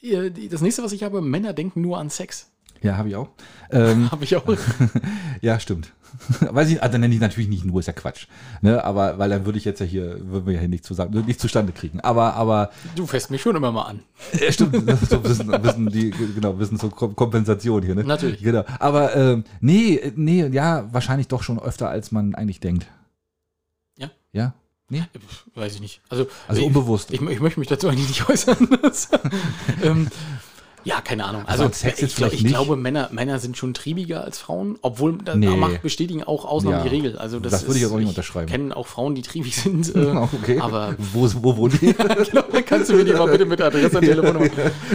ja, 0.00 0.28
das 0.28 0.60
nächste, 0.60 0.82
was 0.82 0.92
ich 0.92 1.02
habe, 1.02 1.22
Männer 1.22 1.54
denken 1.54 1.80
nur 1.80 1.96
an 1.98 2.10
Sex. 2.10 2.50
Ja, 2.82 2.96
habe 2.98 3.08
ich 3.08 3.16
auch. 3.16 3.28
Ähm, 3.70 4.10
Habe 4.10 4.24
ich 4.24 4.34
auch. 4.36 4.44
ja, 5.42 5.60
stimmt. 5.60 5.92
Weiß 6.40 6.68
ich, 6.70 6.82
also 6.82 6.98
nenne 6.98 7.14
ich 7.14 7.20
natürlich 7.20 7.48
nicht 7.48 7.64
nur, 7.64 7.80
ist 7.80 7.86
ja 7.86 7.92
Quatsch. 7.92 8.26
Ne? 8.62 8.82
Aber 8.84 9.18
weil 9.18 9.30
dann 9.30 9.44
würde 9.46 9.58
ich 9.58 9.64
jetzt 9.64 9.80
ja 9.80 9.86
hier, 9.86 10.18
würden 10.30 10.46
wir 10.46 10.54
ja 10.54 10.60
hier 10.60 10.68
nicht, 10.68 10.84
zusammen, 10.84 11.24
nicht 11.26 11.40
zustande 11.40 11.72
kriegen. 11.72 12.00
Aber, 12.00 12.34
aber 12.34 12.70
Du 12.96 13.06
fässt 13.06 13.30
mich 13.30 13.42
schon 13.42 13.56
immer 13.56 13.72
mal 13.72 13.82
an. 13.84 14.00
Ja, 14.38 14.50
stimmt, 14.52 14.74
so 15.08 15.24
wissen, 15.24 15.48
wissen 15.62 15.88
die, 15.90 16.10
genau, 16.10 16.58
wissen 16.58 16.78
zur 16.78 16.90
Kom- 16.90 17.14
Kompensation 17.14 17.82
hier, 17.82 17.94
ne? 17.94 18.04
Natürlich. 18.04 18.42
Genau. 18.42 18.64
Aber 18.78 19.14
ähm, 19.16 19.44
nee, 19.60 20.12
nee, 20.16 20.46
ja, 20.48 20.88
wahrscheinlich 20.92 21.28
doch 21.28 21.42
schon 21.42 21.58
öfter, 21.60 21.88
als 21.88 22.12
man 22.12 22.34
eigentlich 22.34 22.60
denkt. 22.60 22.86
Ja? 23.96 24.10
Ja? 24.32 24.54
Nee? 24.88 25.04
Pff, 25.16 25.44
Weiß 25.54 25.74
ich 25.74 25.80
nicht. 25.80 26.00
Also, 26.08 26.26
Also 26.48 26.60
ich, 26.60 26.66
unbewusst. 26.66 27.12
Ich, 27.12 27.20
ich 27.20 27.40
möchte 27.40 27.60
mich 27.60 27.68
dazu 27.68 27.88
eigentlich 27.88 28.08
nicht 28.08 28.28
äußern. 28.28 28.68
ähm, 29.84 30.08
Ja, 30.84 31.00
keine 31.00 31.24
Ahnung. 31.24 31.42
Also 31.46 31.64
Also, 31.64 31.86
ich, 31.88 32.14
glaub, 32.16 32.32
ich 32.32 32.44
glaube, 32.44 32.76
Männer, 32.76 33.08
Männer 33.12 33.38
sind 33.38 33.56
schon 33.56 33.74
triebiger 33.74 34.24
als 34.24 34.38
Frauen, 34.38 34.78
obwohl 34.82 35.18
da 35.24 35.34
Nee. 35.34 35.48
macht 35.56 35.82
bestätigen 35.82 36.24
auch 36.24 36.44
Ausnahmen 36.44 36.78
Ja. 36.78 36.82
die 36.84 36.88
Regel. 36.88 37.18
Also 37.18 37.38
das, 37.40 37.52
Das 37.52 37.66
würde 37.66 37.78
ich 37.80 37.86
auch 37.86 37.98
nicht 37.98 38.08
unterschreiben. 38.08 38.46
Ich 38.46 38.52
kenne 38.52 38.76
auch 38.76 38.86
Frauen, 38.86 39.14
die 39.14 39.22
triebig 39.22 39.56
sind. 39.56 39.94
Äh, 39.94 39.98
okay. 40.16 40.58
Aber 40.60 40.94
wo, 40.98 41.28
wo 41.42 41.56
wohnen 41.56 41.78
die? 41.80 41.92
genau, 41.92 42.44
kannst 42.66 42.90
du 42.90 42.94
mir 42.94 43.04
die 43.04 43.12
mal 43.12 43.26
bitte 43.30 43.44
mit 43.46 43.60
Adresse 43.60 43.98
und 43.98 44.04
Telefonnummer. 44.06 44.46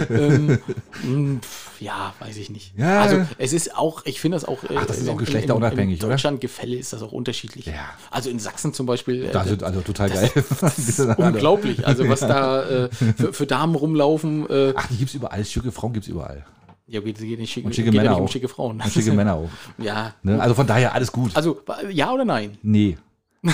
ähm, 0.09 0.59
mh, 1.03 1.39
pf, 1.41 1.74
ja, 1.81 2.13
weiß 2.19 2.37
ich 2.37 2.49
nicht. 2.49 2.73
Ja. 2.77 3.01
Also 3.01 3.25
es 3.37 3.53
ist 3.53 3.75
auch, 3.77 4.05
ich 4.05 4.19
finde 4.19 4.35
das 4.37 4.45
auch. 4.45 4.63
äh, 4.63 4.75
Ach, 4.77 4.85
das 4.85 4.97
ist 4.99 5.09
auch 5.09 5.17
geschlechterunabhängig, 5.17 5.99
in? 5.99 6.03
In 6.05 6.09
Deutschland 6.11 6.41
Gefälle 6.41 6.75
ist 6.77 6.93
das 6.93 7.01
auch 7.01 7.11
unterschiedlich. 7.11 7.65
Ja. 7.67 7.73
Also 8.11 8.29
in 8.29 8.39
Sachsen 8.39 8.73
zum 8.73 8.85
Beispiel. 8.85 9.25
äh, 9.25 9.31
Da 9.31 9.43
sind 9.43 9.63
also 9.63 9.81
total 9.81 10.09
geil. 10.09 10.31
Unglaublich, 11.17 11.85
also 11.85 12.07
was 12.09 12.19
da 12.21 12.63
äh, 12.85 12.89
für, 12.89 13.33
für 13.33 13.45
Damen 13.45 13.75
rumlaufen. 13.75 14.49
Äh, 14.49 14.73
Ach, 14.75 14.87
die 14.87 14.97
gibt's 14.97 15.13
überall. 15.13 15.43
Schicke 15.45 15.71
Frauen 15.71 15.93
gibt's 15.93 16.07
überall. 16.07 16.45
ja, 16.87 16.99
geht, 17.01 17.17
geht 17.19 17.39
nicht 17.39 17.51
schicke, 17.51 17.67
Und 17.67 17.75
schicke 17.75 17.89
geht 17.91 17.95
ja 17.95 18.01
Männer 18.01 18.11
nicht 18.15 18.19
um 18.21 18.25
auch. 18.27 18.31
schicke 18.31 18.47
Frauen. 18.47 18.81
Und 18.81 18.91
schicke 18.91 19.11
Männer 19.13 19.35
auch. 19.35 19.49
Ja. 19.77 20.13
Ne? 20.23 20.41
Also 20.41 20.55
von 20.55 20.67
daher 20.67 20.93
alles 20.93 21.11
gut. 21.11 21.31
Also 21.35 21.61
ja 21.91 22.11
oder 22.11 22.25
nein? 22.25 22.57
Nee. 22.61 22.97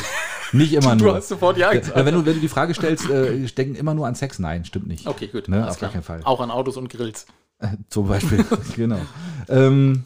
Nicht 0.53 0.73
immer 0.73 0.98
Du 0.98 1.06
nur. 1.06 1.15
hast 1.15 1.30
sofort 1.30 1.57
ja 1.57 1.72
gesagt. 1.72 1.95
Ja, 1.98 2.06
wenn, 2.06 2.14
du, 2.14 2.26
wenn 2.26 2.34
du 2.34 2.39
die 2.41 2.49
Frage 2.49 2.73
stellst, 2.73 3.10
äh, 3.10 3.39
denken 3.48 3.76
immer 3.76 3.93
nur 3.93 4.06
an 4.06 4.15
Sex? 4.15 4.38
Nein, 4.38 4.65
stimmt 4.65 4.88
nicht. 4.88 5.07
Okay, 5.07 5.27
gut. 5.27 5.48
Ne, 5.48 5.65
auf 5.65 5.80
gar 5.80 5.89
keinen 5.91 6.03
Fall. 6.03 6.19
Auch 6.26 6.41
an 6.41 6.52
Autos 6.52 6.76
und 6.76 6.89
Grills. 6.89 7.26
Zum 7.89 8.07
Beispiel. 8.07 8.45
genau. 8.75 8.99
Ähm, 9.49 10.03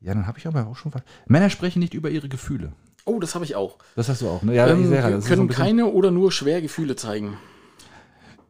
ja, 0.00 0.14
dann 0.14 0.26
habe 0.26 0.38
ich 0.38 0.46
aber 0.46 0.66
auch 0.66 0.76
schon 0.76 0.92
was. 0.94 1.02
Männer 1.26 1.50
sprechen 1.50 1.78
nicht 1.78 1.94
über 1.94 2.10
ihre 2.10 2.28
Gefühle. 2.28 2.72
Oh, 3.04 3.18
das 3.18 3.34
habe 3.34 3.44
ich 3.44 3.56
auch. 3.56 3.78
Das 3.96 4.08
hast 4.08 4.22
du 4.22 4.28
auch, 4.28 4.42
ne? 4.42 4.54
Ja, 4.54 4.68
ähm, 4.68 4.86
sehe, 4.86 5.02
wir 5.02 5.20
so 5.20 5.28
können 5.28 5.48
bisschen, 5.48 5.62
keine 5.62 5.86
oder 5.86 6.10
nur 6.10 6.30
schwer 6.30 6.60
Gefühle 6.62 6.96
zeigen. 6.96 7.36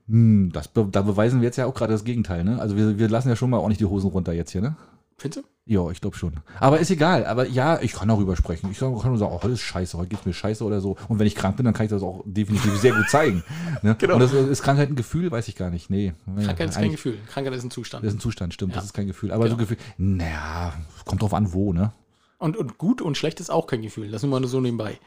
hm, 0.09 0.51
das, 0.53 0.71
da 0.73 1.03
beweisen 1.03 1.41
wir 1.41 1.47
jetzt 1.47 1.57
ja 1.57 1.67
auch 1.67 1.75
gerade 1.75 1.93
das 1.93 2.05
Gegenteil, 2.05 2.45
ne? 2.45 2.61
Also 2.61 2.77
wir, 2.77 2.99
wir 2.99 3.09
lassen 3.09 3.29
ja 3.29 3.37
schon 3.37 3.51
mal 3.51 3.59
auch 3.59 3.69
nicht 3.69 3.81
die 3.81 3.87
Hosen 3.87 4.11
runter 4.11 4.33
jetzt 4.33 4.51
hier, 4.51 4.61
ne? 4.61 4.77
Findest 5.17 5.45
du? 5.45 5.52
Ja, 5.65 5.89
ich 5.91 6.01
glaube 6.01 6.17
schon. 6.17 6.35
Aber 6.59 6.81
ist 6.81 6.91
egal. 6.91 7.25
Aber 7.25 7.47
ja, 7.47 7.81
ich 7.81 7.93
kann 7.93 8.09
darüber 8.09 8.35
sprechen. 8.37 8.69
Ich 8.73 8.81
kann 8.81 8.91
nur 8.91 9.19
sagen, 9.19 9.33
oh, 9.33 9.41
heute 9.43 9.53
ist 9.53 9.61
scheiße, 9.61 9.97
heute 9.97 10.09
geht's 10.09 10.27
mir 10.27 10.33
scheiße 10.35 10.65
oder 10.65 10.81
so. 10.81 10.97
Und 11.09 11.21
wenn 11.21 11.27
ich 11.29 11.37
krank 11.37 11.57
bin, 11.57 11.65
dann 11.65 11.73
kann 11.73 11.87
ich 11.87 11.91
das 11.91 12.03
auch 12.03 12.23
definitiv 12.27 12.77
sehr 12.79 12.93
gut 12.95 13.09
zeigen. 13.09 13.45
Ne? 13.83 13.97
Genau. 13.99 14.15
Und 14.15 14.21
das 14.21 14.33
ist 14.33 14.63
Krankheit 14.63 14.91
ein 14.91 14.97
Gefühl, 14.97 15.31
weiß 15.31 15.49
ich 15.49 15.57
gar 15.57 15.71
nicht. 15.71 15.89
Nee. 15.91 16.15
Krankheit 16.37 16.71
ist 16.71 16.77
kein 16.77 16.91
Gefühl. 16.93 17.19
Krankheit 17.29 17.53
ist 17.55 17.65
ein 17.65 17.71
Zustand. 17.71 18.05
Das 18.05 18.13
ist 18.13 18.19
ein 18.19 18.21
Zustand, 18.21 18.55
stimmt. 18.55 18.73
Das 18.77 18.83
Ja. 18.83 18.87
ist 18.87 18.93
kein 18.93 19.07
Gefühl. 19.07 19.33
Aber 19.33 19.45
so 19.49 19.57
Genau. 19.57 19.69
Gefühl, 19.69 19.79
naja, 19.99 20.73
kommt 21.05 21.23
drauf 21.23 21.35
an, 21.35 21.53
wo, 21.53 21.73
ne? 21.73 21.93
Und, 22.39 22.57
und 22.57 22.77
gut 22.79 23.01
und 23.01 23.17
schlecht 23.17 23.39
ist 23.41 23.51
auch 23.51 23.67
kein 23.67 23.83
Gefühl. 23.83 24.11
Das 24.11 24.23
nur 24.23 24.31
mal 24.31 24.41
nur 24.41 24.49
so 24.51 24.61
nebenbei. 24.61 24.99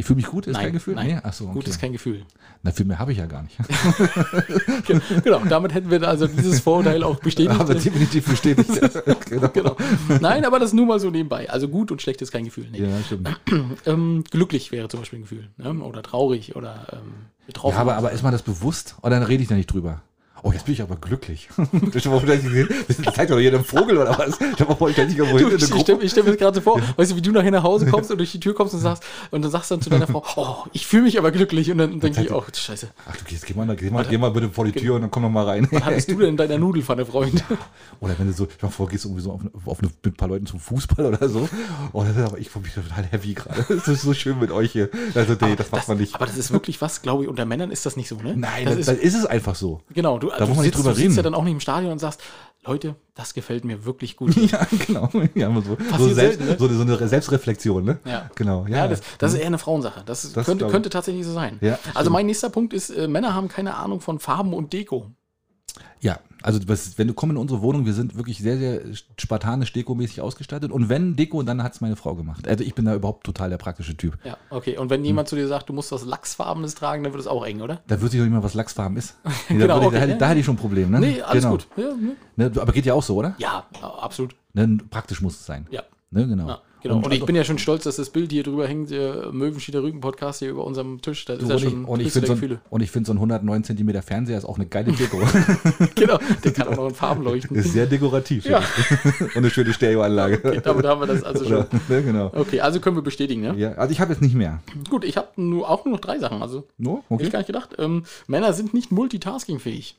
Ich 0.00 0.06
fühle 0.06 0.16
mich 0.16 0.26
gut, 0.26 0.46
ist 0.46 0.54
Nein, 0.54 0.64
kein 0.64 0.72
Gefühl? 0.72 0.94
nein. 0.94 1.06
Nee? 1.08 1.16
Achso, 1.22 1.44
okay. 1.44 1.52
Gut 1.52 1.68
ist 1.68 1.78
kein 1.78 1.92
Gefühl. 1.92 2.24
Na, 2.62 2.70
viel 2.70 2.86
mehr 2.86 2.98
habe 2.98 3.12
ich 3.12 3.18
ja 3.18 3.26
gar 3.26 3.42
nicht. 3.42 3.54
genau, 5.24 5.40
damit 5.46 5.74
hätten 5.74 5.90
wir 5.90 6.02
also 6.08 6.26
dieses 6.26 6.60
Vorurteil 6.60 7.02
auch 7.02 7.16
bestätigt. 7.20 7.60
Aber 7.60 7.74
definitiv 7.74 8.26
bestätigt. 8.26 8.70
genau. 9.28 9.48
genau. 9.48 9.76
Nein, 10.20 10.46
aber 10.46 10.58
das 10.58 10.72
nur 10.72 10.86
mal 10.86 10.98
so 10.98 11.10
nebenbei. 11.10 11.50
Also 11.50 11.68
gut 11.68 11.92
und 11.92 12.00
schlecht 12.00 12.22
ist 12.22 12.32
kein 12.32 12.46
Gefühl. 12.46 12.68
Nee. 12.72 12.78
Ja, 12.78 13.02
stimmt. 13.04 13.28
Ähm, 13.86 14.24
glücklich 14.30 14.72
wäre 14.72 14.88
zum 14.88 15.00
Beispiel 15.00 15.18
ein 15.18 15.22
Gefühl. 15.22 15.48
Ne? 15.56 15.72
Oder 15.82 16.02
traurig 16.02 16.56
oder 16.56 16.86
ähm, 16.92 17.12
betroffen. 17.46 17.76
Ja, 17.76 17.80
aber, 17.80 17.96
aber 17.96 18.12
ist 18.12 18.22
man 18.22 18.32
das 18.32 18.42
bewusst? 18.42 18.96
Oder 19.02 19.10
dann 19.10 19.22
rede 19.22 19.42
ich 19.42 19.48
da 19.48 19.54
nicht 19.54 19.72
drüber? 19.72 20.02
Oh, 20.42 20.52
jetzt 20.52 20.64
bin 20.64 20.74
ich 20.74 20.82
aber 20.82 20.96
glücklich. 20.96 21.48
das 21.92 23.14
zeigt 23.14 23.30
doch 23.30 23.38
jedem 23.38 23.64
Vogel 23.64 23.98
oder 23.98 24.16
was? 24.18 24.40
Ich 24.40 24.60
habe 24.60 24.72
auch 24.72 24.80
nicht 24.80 24.98
irgendwo 24.98 25.38
Du, 25.38 25.48
ich 25.54 25.64
stelle 25.64 26.08
stell 26.08 26.22
mir 26.24 26.30
das 26.30 26.38
gerade 26.38 26.54
so 26.56 26.60
vor, 26.60 26.80
weißt 26.96 27.12
du, 27.12 27.16
wie 27.16 27.22
du 27.22 27.32
nachher 27.32 27.50
nach 27.50 27.62
Hause 27.62 27.86
kommst 27.86 28.10
und 28.10 28.18
durch 28.18 28.32
die 28.32 28.40
Tür 28.40 28.54
kommst 28.54 28.74
und 28.74 28.80
sagst, 28.80 29.02
und 29.30 29.42
dann 29.42 29.50
sagst 29.50 29.70
du 29.70 29.74
dann 29.74 29.82
zu 29.82 29.90
deiner 29.90 30.06
Frau, 30.06 30.24
oh, 30.36 30.68
ich 30.72 30.86
fühle 30.86 31.02
mich 31.02 31.18
aber 31.18 31.30
glücklich. 31.30 31.70
Und 31.70 31.78
dann 31.78 32.00
denke 32.00 32.22
ich, 32.22 32.32
oh, 32.32 32.44
scheiße, 32.52 32.88
Ach, 33.08 33.16
du 33.16 33.24
gehst, 33.24 33.46
geh 33.46 33.54
mal, 33.54 33.74
geh 33.76 33.90
mal, 33.90 34.04
geh 34.04 34.18
mal 34.18 34.30
bitte 34.30 34.50
vor 34.50 34.64
die 34.64 34.72
Tür 34.72 34.96
und 34.96 35.02
dann 35.02 35.10
komm 35.10 35.22
noch 35.22 35.30
mal 35.30 35.44
rein. 35.44 35.68
was 35.70 35.84
hattest 35.84 36.10
du 36.10 36.18
denn 36.18 36.30
in 36.30 36.36
deiner 36.36 36.58
Nudelfanne, 36.58 37.04
Freund? 37.04 37.44
Oder 38.00 38.18
wenn 38.18 38.26
du 38.26 38.32
so, 38.32 38.46
ich 38.46 38.62
mal 38.62 38.70
vor, 38.70 38.88
gehst 38.88 39.04
irgendwie 39.04 39.22
so 39.22 39.32
auf, 39.32 39.40
auf 39.66 39.80
eine, 39.80 39.90
mit 40.04 40.14
ein 40.14 40.16
paar 40.16 40.28
Leuten 40.28 40.46
zum 40.46 40.60
Fußball 40.60 41.06
oder 41.06 41.28
so. 41.28 41.48
Oh, 41.92 42.02
das 42.04 42.16
ist 42.16 42.22
aber 42.22 42.38
ich 42.38 42.50
fühle 42.50 42.64
mich 42.64 42.74
total 42.74 43.04
heavy 43.04 43.34
gerade. 43.34 43.64
Das 43.68 43.88
ist 43.88 44.02
so 44.02 44.14
schön 44.14 44.38
mit 44.38 44.50
euch 44.50 44.72
hier. 44.72 44.88
Also, 45.14 45.34
nee, 45.40 45.56
das 45.56 45.70
macht 45.70 45.88
man 45.88 45.98
nicht. 45.98 46.14
Aber 46.14 46.26
das 46.26 46.36
ist 46.36 46.50
wirklich 46.52 46.80
was, 46.80 47.02
glaube 47.02 47.24
ich, 47.24 47.28
unter 47.28 47.44
Männern 47.44 47.70
ist 47.70 47.86
das 47.86 47.96
nicht 47.96 48.08
so, 48.08 48.16
ne? 48.16 48.34
Nein, 48.36 48.64
das 48.64 48.74
das, 48.74 48.78
ist, 48.78 48.88
dann 48.88 48.98
ist 48.98 49.14
es 49.14 49.26
einfach 49.26 49.54
so. 49.54 49.80
genau, 49.92 50.18
du, 50.18 50.29
da 50.38 50.44
du, 50.44 50.46
muss 50.48 50.56
man 50.56 50.64
sitzt, 50.64 50.78
drüber 50.78 50.90
du 50.90 50.96
sitzt 50.96 51.16
ja 51.16 51.22
dann 51.22 51.34
auch 51.34 51.44
nicht 51.44 51.52
im 51.52 51.60
Stadion 51.60 51.92
und 51.92 51.98
sagst, 51.98 52.20
Leute, 52.64 52.94
das 53.14 53.32
gefällt 53.32 53.64
mir 53.64 53.84
wirklich 53.86 54.16
gut. 54.16 54.34
Ja, 54.50 54.66
genau. 54.86 55.08
Ja, 55.34 55.50
so, 55.62 55.76
so, 55.98 56.12
selbst, 56.14 56.40
ne? 56.40 56.56
so, 56.58 56.66
eine- 56.66 56.74
so 56.76 56.82
eine 56.82 57.08
Selbstreflexion, 57.08 57.84
ne? 57.84 57.98
Ja. 58.04 58.30
Genau. 58.34 58.66
Ja, 58.68 58.86
das, 58.88 59.00
das 59.18 59.32
ist 59.32 59.40
eher 59.40 59.46
eine 59.46 59.58
Frauensache. 59.58 60.02
Das, 60.04 60.30
Das 60.32 60.44
könnte, 60.46 60.66
könnte 60.68 60.90
tatsächlich 60.90 61.24
so 61.24 61.32
sein. 61.32 61.58
Ja, 61.62 61.78
also 61.94 62.00
stimmt. 62.00 62.12
mein 62.12 62.26
nächster 62.26 62.50
Punkt 62.50 62.74
ist, 62.74 62.90
äh, 62.90 63.08
Männer 63.08 63.34
haben 63.34 63.48
keine 63.48 63.74
Ahnung 63.76 64.00
von 64.00 64.18
Farben 64.18 64.52
und 64.52 64.72
Deko. 64.74 65.10
Ja, 66.00 66.18
also 66.42 66.58
was, 66.66 66.98
wenn 66.98 67.06
du 67.08 67.14
kommst 67.14 67.32
in 67.32 67.36
unsere 67.36 67.62
Wohnung, 67.62 67.86
wir 67.86 67.92
sind 67.92 68.16
wirklich 68.16 68.38
sehr, 68.38 68.56
sehr 68.58 68.80
spartanisch 69.18 69.72
dekomäßig 69.72 70.20
ausgestattet. 70.20 70.72
Und 70.72 70.88
wenn 70.88 71.16
Deko, 71.16 71.42
dann 71.42 71.62
hat 71.62 71.74
es 71.74 71.80
meine 71.80 71.96
Frau 71.96 72.14
gemacht. 72.14 72.48
Also 72.48 72.64
ich 72.64 72.74
bin 72.74 72.84
da 72.84 72.94
überhaupt 72.94 73.24
total 73.24 73.50
der 73.50 73.58
praktische 73.58 73.96
Typ. 73.96 74.18
Ja, 74.24 74.36
okay. 74.50 74.76
Und 74.78 74.90
wenn 74.90 75.04
jemand 75.04 75.28
zu 75.28 75.36
dir 75.36 75.46
sagt, 75.48 75.68
du 75.68 75.72
musst 75.72 75.92
was 75.92 76.04
Lachsfarbenes 76.04 76.74
tragen, 76.74 77.02
dann 77.04 77.12
wird 77.12 77.20
es 77.20 77.26
auch 77.26 77.44
eng, 77.44 77.60
oder? 77.60 77.80
Da 77.86 78.00
wüsste 78.00 78.16
ich 78.16 78.22
doch 78.22 78.26
nicht 78.26 78.34
mal, 78.34 78.42
was 78.42 78.54
Lachsfarben 78.54 78.96
ist. 78.96 79.16
Genau, 79.48 79.66
da, 79.66 79.74
würde 79.74 79.80
ich, 79.80 79.86
okay, 79.86 79.94
da, 79.94 80.00
hätte- 80.00 80.12
ja. 80.12 80.18
da 80.18 80.28
hätte 80.28 80.40
ich 80.40 80.46
schon 80.46 80.54
ein 80.54 80.58
Problem, 80.58 80.90
ne? 80.90 81.00
Nee, 81.00 81.22
alles 81.22 81.42
Genau. 81.44 81.56
gut. 81.56 81.68
Ja, 81.76 81.84
ne? 81.94 82.16
Ne, 82.36 82.60
aber 82.60 82.72
geht 82.72 82.86
ja 82.86 82.94
auch 82.94 83.02
so, 83.02 83.16
oder? 83.16 83.34
ja, 83.38 83.64
absolut. 83.82 84.34
Ne, 84.52 84.78
praktisch 84.90 85.20
muss 85.20 85.34
es 85.34 85.46
sein. 85.46 85.66
Ja. 85.70 85.82
Ne, 86.12 86.26
genau. 86.26 86.48
Ja, 86.48 86.60
genau. 86.82 86.96
Und, 86.96 87.06
ich 87.06 87.12
also- 87.12 87.26
bin 87.26 87.36
ja 87.36 87.44
schon 87.44 87.58
stolz, 87.58 87.84
dass 87.84 87.94
das 87.94 88.10
Bild 88.10 88.32
hier 88.32 88.42
drüber 88.42 88.66
hängt, 88.66 88.90
der 88.90 89.30
Möwenschieder 89.30 89.80
Rügen 89.80 90.00
Podcast 90.00 90.40
hier 90.40 90.50
über 90.50 90.64
unserem 90.64 91.00
Tisch. 91.00 91.24
Das 91.24 91.38
ist 91.40 91.48
ja 91.48 91.54
und, 91.54 91.60
schon 91.60 91.84
und, 91.84 92.00
ich 92.00 92.12
so, 92.12 92.18
ein- 92.20 92.58
und 92.68 92.82
ich 92.82 92.90
finde 92.90 93.06
so 93.06 93.12
ein 93.12 93.18
109 93.18 93.62
cm 93.62 94.02
Fernseher 94.02 94.36
ist 94.38 94.44
auch 94.44 94.56
eine 94.56 94.66
geile 94.66 94.90
Deko. 94.90 95.20
Genau, 95.94 96.18
der 96.42 96.52
kann 96.52 96.66
auch 96.66 96.76
noch 96.76 96.88
in 96.88 96.94
Farben 96.96 97.22
leuchten. 97.22 97.56
ist 97.56 97.72
sehr 97.74 97.86
dekorativ. 97.86 98.44
Ja. 98.46 98.58
und 99.20 99.36
eine 99.36 99.50
schöne 99.50 99.72
Stereoanlage. 99.72 100.40
Okay, 100.42 100.60
damit 100.64 100.84
haben 100.84 101.00
wir 101.00 101.06
das 101.06 101.22
also 101.22 101.44
schon. 101.44 101.52
Oder, 101.58 101.68
ne, 101.88 102.02
genau. 102.02 102.32
Okay, 102.34 102.60
also 102.60 102.80
können 102.80 102.96
wir 102.96 103.02
bestätigen, 103.02 103.42
ne? 103.42 103.54
Ja, 103.56 103.72
also 103.74 103.92
ich 103.92 104.00
habe 104.00 104.12
jetzt 104.12 104.20
nicht 104.22 104.34
mehr. 104.34 104.60
Gut, 104.88 105.04
ich 105.04 105.16
habe 105.16 105.28
nur, 105.36 105.70
auch 105.70 105.84
nur 105.84 105.92
noch 105.94 106.00
drei 106.00 106.18
Sachen. 106.18 106.42
Also, 106.42 106.66
hätte 106.78 107.02
Okay. 107.08 107.22
ich 107.24 107.30
gar 107.30 107.38
nicht 107.38 107.46
gedacht. 107.46 107.70
Ähm, 107.78 108.02
Männer 108.26 108.52
sind 108.52 108.74
nicht 108.74 108.90
multitaskingfähig. 108.90 109.96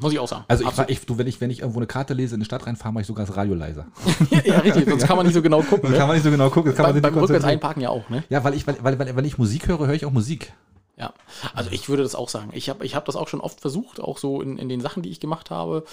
Muss 0.00 0.12
ich 0.12 0.18
auch 0.18 0.28
sagen. 0.28 0.44
Also 0.48 0.64
ich, 0.64 0.88
ich, 0.88 1.06
du, 1.06 1.18
wenn 1.18 1.26
ich, 1.26 1.40
wenn 1.40 1.50
ich 1.50 1.60
irgendwo 1.60 1.78
eine 1.78 1.86
Karte 1.86 2.14
lese, 2.14 2.34
in 2.34 2.40
die 2.40 2.44
Stadt 2.46 2.66
reinfahre, 2.66 2.92
mache 2.92 3.02
ich 3.02 3.06
sogar 3.06 3.26
das 3.26 3.36
Radio 3.36 3.54
leiser. 3.54 3.86
ja, 4.44 4.58
richtig, 4.58 4.88
sonst 4.88 5.06
kann 5.06 5.16
man 5.16 5.26
nicht 5.26 5.34
so 5.34 5.42
genau 5.42 5.62
gucken. 5.62 5.82
Dann 5.82 5.92
Ne? 5.92 5.98
kann 5.98 6.06
man 6.08 6.16
nicht 6.16 6.24
so 6.24 6.30
genau 6.30 6.50
gucken. 6.50 6.72
das 6.72 6.76
Kann 6.76 6.94
man 6.94 7.02
Beim, 7.02 7.18
Rückwärts 7.18 7.44
einparken 7.44 7.82
ja 7.82 7.90
auch, 7.90 8.08
ne? 8.08 8.24
Ja, 8.28 8.42
weil 8.44 8.54
ich, 8.54 8.66
weil, 8.66 8.76
weil, 8.82 8.98
weil, 8.98 9.16
wenn 9.16 9.24
ich 9.24 9.38
Musik 9.38 9.68
höre, 9.68 9.86
höre 9.86 9.94
ich 9.94 10.04
auch 10.06 10.12
Musik. 10.12 10.52
Ja, 11.00 11.14
also 11.54 11.70
ich 11.70 11.88
würde 11.88 12.02
das 12.02 12.14
auch 12.14 12.28
sagen. 12.28 12.50
Ich 12.52 12.68
habe 12.68 12.84
ich 12.84 12.94
hab 12.94 13.06
das 13.06 13.16
auch 13.16 13.26
schon 13.26 13.40
oft 13.40 13.62
versucht, 13.62 14.00
auch 14.00 14.18
so 14.18 14.42
in, 14.42 14.58
in 14.58 14.68
den 14.68 14.82
Sachen, 14.82 15.02
die 15.02 15.08
ich 15.08 15.18
gemacht 15.18 15.50
habe. 15.50 15.84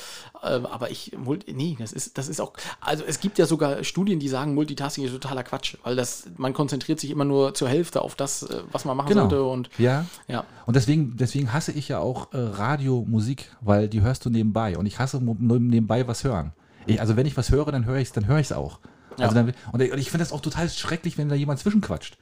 Ähm, 0.43 0.65
aber 0.65 0.91
ich, 0.91 1.13
nee, 1.47 1.77
das 1.79 1.93
ist, 1.93 2.17
das 2.17 2.27
ist 2.27 2.41
auch, 2.41 2.51
also 2.81 3.05
es 3.07 3.21
gibt 3.21 3.37
ja 3.37 3.45
sogar 3.45 3.85
Studien, 3.85 4.19
die 4.19 4.27
sagen, 4.27 4.53
Multitasking 4.53 5.05
ist 5.05 5.13
totaler 5.13 5.43
Quatsch, 5.43 5.77
weil 5.83 5.95
das, 5.95 6.27
man 6.35 6.53
konzentriert 6.53 6.99
sich 6.99 7.09
immer 7.09 7.23
nur 7.23 7.53
zur 7.53 7.69
Hälfte 7.69 8.01
auf 8.01 8.15
das, 8.15 8.43
äh, 8.43 8.63
was 8.73 8.83
man 8.83 8.97
machen 8.97 9.13
sollte 9.13 9.43
und 9.43 9.69
ja. 9.77 10.05
ja. 10.27 10.43
Und 10.65 10.75
deswegen, 10.75 11.15
deswegen 11.15 11.53
hasse 11.53 11.71
ich 11.71 11.87
ja 11.87 11.99
auch 11.99 12.33
äh, 12.33 12.37
Radiomusik, 12.37 13.55
weil 13.61 13.87
die 13.87 14.01
hörst 14.01 14.25
du 14.25 14.29
nebenbei. 14.29 14.77
Und 14.77 14.87
ich 14.87 14.99
hasse 14.99 15.21
nebenbei 15.23 16.05
was 16.05 16.25
hören. 16.25 16.51
Ich, 16.85 16.99
also 16.99 17.15
wenn 17.15 17.25
ich 17.25 17.37
was 17.37 17.49
höre, 17.49 17.71
dann 17.71 17.85
höre 17.85 17.97
ich 17.97 18.09
es, 18.09 18.11
dann 18.11 18.27
höre 18.27 18.39
ich 18.39 18.47
es 18.47 18.51
auch. 18.51 18.79
Also 19.17 19.35
Ja. 19.35 19.43
dann, 19.43 19.53
und 19.71 19.81
ich, 19.81 19.91
und 19.91 19.99
ich 19.99 20.11
finde 20.11 20.25
das 20.25 20.33
auch 20.33 20.41
total 20.41 20.69
schrecklich, 20.69 21.17
wenn 21.17 21.29
da 21.29 21.35
jemand 21.35 21.59
zwischenquatscht. 21.59 22.17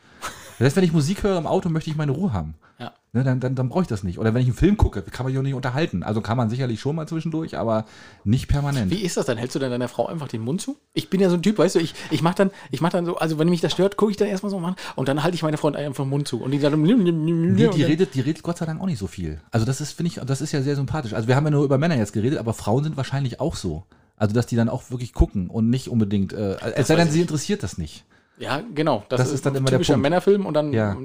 Das 0.58 0.68
heißt, 0.68 0.76
wenn 0.78 0.84
ich 0.84 0.94
Musik 0.94 1.24
höre 1.24 1.38
im 1.38 1.48
Auto, 1.48 1.70
möchte 1.70 1.90
ich 1.90 1.96
meine 1.96 2.12
Ruhe 2.12 2.34
haben. 2.34 2.56
Ja. 2.80 2.94
Ne, 3.14 3.24
dann 3.24 3.40
dann, 3.40 3.56
dann 3.56 3.70
brauche 3.70 3.84
ich 3.84 3.88
das 3.88 4.04
nicht. 4.04 4.20
Oder 4.20 4.34
wenn 4.34 4.42
ich 4.42 4.48
einen 4.48 4.56
Film 4.56 4.76
gucke, 4.76 5.02
kann 5.02 5.26
man 5.26 5.32
sich 5.32 5.40
auch 5.40 5.44
nicht 5.44 5.54
unterhalten. 5.54 6.04
Also 6.04 6.20
kann 6.20 6.36
man 6.36 6.50
sicherlich 6.50 6.82
schon 6.82 6.96
mal 6.98 7.08
zwischendurch, 7.08 7.58
aber 7.58 7.86
nicht 8.26 8.50
permanent. 8.50 8.92
Wie 8.92 9.02
ist 9.02 9.16
das 9.16 9.26
dann? 9.26 9.38
Hältst 9.38 9.56
du 9.56 9.60
dann 9.60 9.72
deiner 9.72 9.88
Frau 9.88 10.08
einfach 10.08 10.28
den 10.28 10.42
Mund 10.42 10.62
zu? 10.62 10.78
Ich 10.94 11.10
bin 11.10 11.22
ja 11.22 11.30
so 11.30 11.36
ein 11.36 11.42
Typ, 11.42 11.58
weißt 11.58 11.76
du, 11.76 11.80
ich, 11.80 11.96
ich 12.12 12.22
mach 12.22 12.34
dann, 12.34 12.52
ich 12.72 12.82
mach 12.82 12.90
dann 12.90 13.06
so, 13.06 13.16
also 13.16 13.40
wenn 13.40 13.48
mich 13.48 13.62
das 13.62 13.72
stört, 13.72 13.96
gucke 13.96 14.12
ich 14.12 14.18
dann 14.18 14.28
erstmal 14.28 14.50
so 14.50 14.58
an 14.60 14.76
und 14.96 15.08
dann 15.08 15.24
halte 15.24 15.36
ich 15.36 15.44
meine 15.44 15.58
Freundin 15.58 15.86
einfach 15.86 16.04
den 16.04 16.10
Mund 16.10 16.28
zu. 16.28 16.42
Und 16.42 16.52
die 16.52 16.60
sagt, 16.60 16.76
Nee, 16.76 16.94
nee, 16.96 17.70
die 17.70 17.84
redet, 17.84 18.14
die 18.16 18.22
redet 18.22 18.44
Gott 18.44 18.58
sei 18.58 18.66
Dank 18.66 18.82
auch 18.82 18.86
nicht 18.86 19.00
so 19.00 19.08
viel. 19.08 19.40
Also 19.52 19.66
das 19.66 19.80
ist, 19.80 19.94
finde 19.94 20.08
ich, 20.10 20.20
das 20.26 20.42
ist 20.42 20.52
ja 20.52 20.62
sehr 20.62 20.76
sympathisch. 20.76 21.14
Also 21.14 21.30
wir 21.30 21.38
haben 21.38 21.46
ja 21.46 21.52
nur 21.52 21.64
über 21.64 21.78
Männer 21.78 21.98
jetzt 21.98 22.12
geredet, 22.12 22.40
aber 22.40 22.54
Frauen 22.54 22.84
sind 22.84 22.98
wahrscheinlich 22.98 23.40
auch 23.40 23.56
so. 23.56 23.86
Also 24.18 24.34
dass 24.34 24.46
die 24.46 24.56
dann 24.56 24.70
auch 24.70 24.92
wirklich 24.92 25.14
gucken 25.14 25.50
und 25.50 25.70
nicht 25.70 25.90
unbedingt, 25.90 26.34
äh, 26.34 26.58
es 26.76 26.88
sei 26.88 26.96
denn, 26.96 27.10
sie 27.10 27.22
interessiert 27.22 27.64
das 27.64 27.78
nicht. 27.78 28.06
Ja, 28.38 28.62
genau. 28.74 29.04
Das, 29.08 29.22
Das 29.22 29.32
ist 29.32 29.46
dann 29.46 29.56
immer 29.56 29.70
der 29.70 29.80
Punkt. 29.80 30.02
Männerfilm 30.02 30.46
und 30.46 30.54
dann. 30.54 30.74
Ja. 30.74 30.96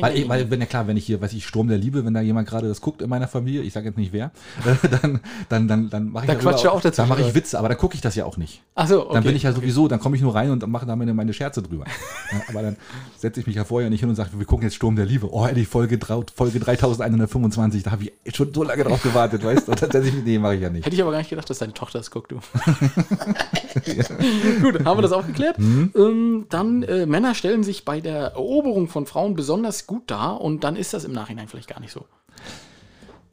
Weil, 0.00 0.28
weil 0.28 0.50
wenn 0.50 0.60
ja 0.60 0.66
klar, 0.66 0.86
wenn 0.86 0.96
ich 0.96 1.04
hier, 1.04 1.20
weiß 1.20 1.32
ich, 1.32 1.44
Sturm 1.44 1.66
der 1.66 1.78
Liebe, 1.78 2.04
wenn 2.04 2.14
da 2.14 2.20
jemand 2.20 2.48
gerade 2.48 2.68
das 2.68 2.80
guckt 2.80 3.02
in 3.02 3.10
meiner 3.10 3.26
Familie, 3.26 3.62
ich 3.62 3.72
sage 3.72 3.86
jetzt 3.86 3.98
nicht 3.98 4.12
wer, 4.12 4.30
dann, 5.02 5.20
dann, 5.48 5.68
dann, 5.68 5.90
dann 5.90 6.10
mache 6.10 6.26
ich 6.26 6.38
Da 6.38 6.50
er 6.50 6.72
auch 6.72 6.80
dazwischen, 6.80 6.96
Dann 6.96 7.08
mache 7.08 7.28
ich? 7.28 7.34
Witze, 7.34 7.58
aber 7.58 7.68
da 7.68 7.74
gucke 7.74 7.96
ich 7.96 8.00
das 8.00 8.14
ja 8.14 8.24
auch 8.24 8.36
nicht. 8.36 8.62
Achso, 8.76 9.02
okay. 9.02 9.14
Dann 9.14 9.24
bin 9.24 9.34
ich 9.34 9.42
ja 9.42 9.52
sowieso, 9.52 9.88
dann 9.88 9.98
komme 9.98 10.14
ich 10.14 10.22
nur 10.22 10.34
rein 10.34 10.50
und 10.50 10.64
mache 10.68 10.86
da 10.86 10.94
meine, 10.94 11.12
meine 11.12 11.32
Scherze 11.32 11.60
drüber. 11.60 11.84
ja, 12.32 12.40
aber 12.48 12.62
dann 12.62 12.76
setze 13.16 13.40
ich 13.40 13.46
mich 13.46 13.56
ja 13.56 13.64
vorher 13.64 13.90
nicht 13.90 14.00
hin 14.00 14.08
und 14.08 14.14
sage, 14.14 14.30
wir 14.34 14.46
gucken 14.46 14.64
jetzt 14.64 14.76
Sturm 14.76 14.94
der 14.94 15.06
Liebe. 15.06 15.28
Oh, 15.32 15.46
die 15.48 15.64
Folge, 15.64 15.98
Folge 16.34 16.60
3125, 16.60 17.82
da 17.82 17.90
habe 17.90 18.04
ich 18.04 18.36
schon 18.36 18.54
so 18.54 18.62
lange 18.62 18.84
drauf 18.84 19.02
gewartet, 19.02 19.44
weißt 19.44 19.66
du? 19.66 19.72
Und 19.72 19.82
dann 19.82 19.90
setze 19.90 20.08
ich 20.08 20.14
mich, 20.14 20.24
nee, 20.24 20.38
mache 20.38 20.54
ich 20.54 20.60
ja 20.60 20.70
nicht. 20.70 20.86
Hätte 20.86 20.94
ich 20.94 21.02
aber 21.02 21.10
gar 21.10 21.18
nicht 21.18 21.30
gedacht, 21.30 21.50
dass 21.50 21.58
deine 21.58 21.74
Tochter 21.74 21.98
das 21.98 22.10
guckt, 22.10 22.30
du. 22.30 22.36
Gut, 24.62 24.84
haben 24.84 24.98
wir 24.98 25.02
das 25.02 25.12
auch 25.12 25.26
geklärt. 25.26 25.58
Mhm. 25.58 25.90
Ähm, 25.96 26.46
dann, 26.48 26.75
äh, 26.82 27.06
Männer 27.06 27.34
stellen 27.34 27.62
sich 27.62 27.84
bei 27.84 28.00
der 28.00 28.32
Eroberung 28.32 28.88
von 28.88 29.06
Frauen 29.06 29.34
besonders 29.34 29.86
gut 29.86 30.10
dar 30.10 30.40
und 30.40 30.64
dann 30.64 30.76
ist 30.76 30.94
das 30.94 31.04
im 31.04 31.12
Nachhinein 31.12 31.48
vielleicht 31.48 31.68
gar 31.68 31.80
nicht 31.80 31.92
so. 31.92 32.06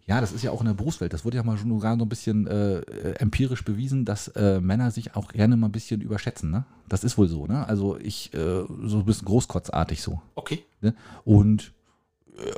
Ja, 0.05 0.19
das 0.19 0.33
ist 0.33 0.43
ja 0.43 0.51
auch 0.51 0.59
in 0.59 0.67
der 0.67 0.73
Berufswelt. 0.73 1.13
Das 1.13 1.23
wurde 1.23 1.37
ja 1.37 1.43
mal 1.43 1.57
schon 1.57 1.69
sogar 1.69 1.97
so 1.97 2.03
ein 2.03 2.09
bisschen 2.09 2.45
äh, 2.45 2.81
empirisch 3.19 3.63
bewiesen, 3.63 4.03
dass 4.03 4.27
äh, 4.29 4.59
Männer 4.59 4.91
sich 4.91 5.15
auch 5.15 5.29
gerne 5.29 5.55
mal 5.55 5.69
ein 5.69 5.71
bisschen 5.71 6.01
überschätzen. 6.01 6.51
Ne? 6.51 6.65
Das 6.89 7.05
ist 7.05 7.17
wohl 7.17 7.29
so. 7.29 7.47
Ne? 7.47 7.65
Also 7.67 7.97
ich, 7.97 8.33
äh, 8.33 8.63
so 8.83 8.97
ein 8.97 9.05
bisschen 9.05 9.25
großkotzartig 9.25 10.01
so. 10.01 10.21
Okay. 10.35 10.65
Ne? 10.81 10.93
Und 11.23 11.71
äh, 12.37 12.51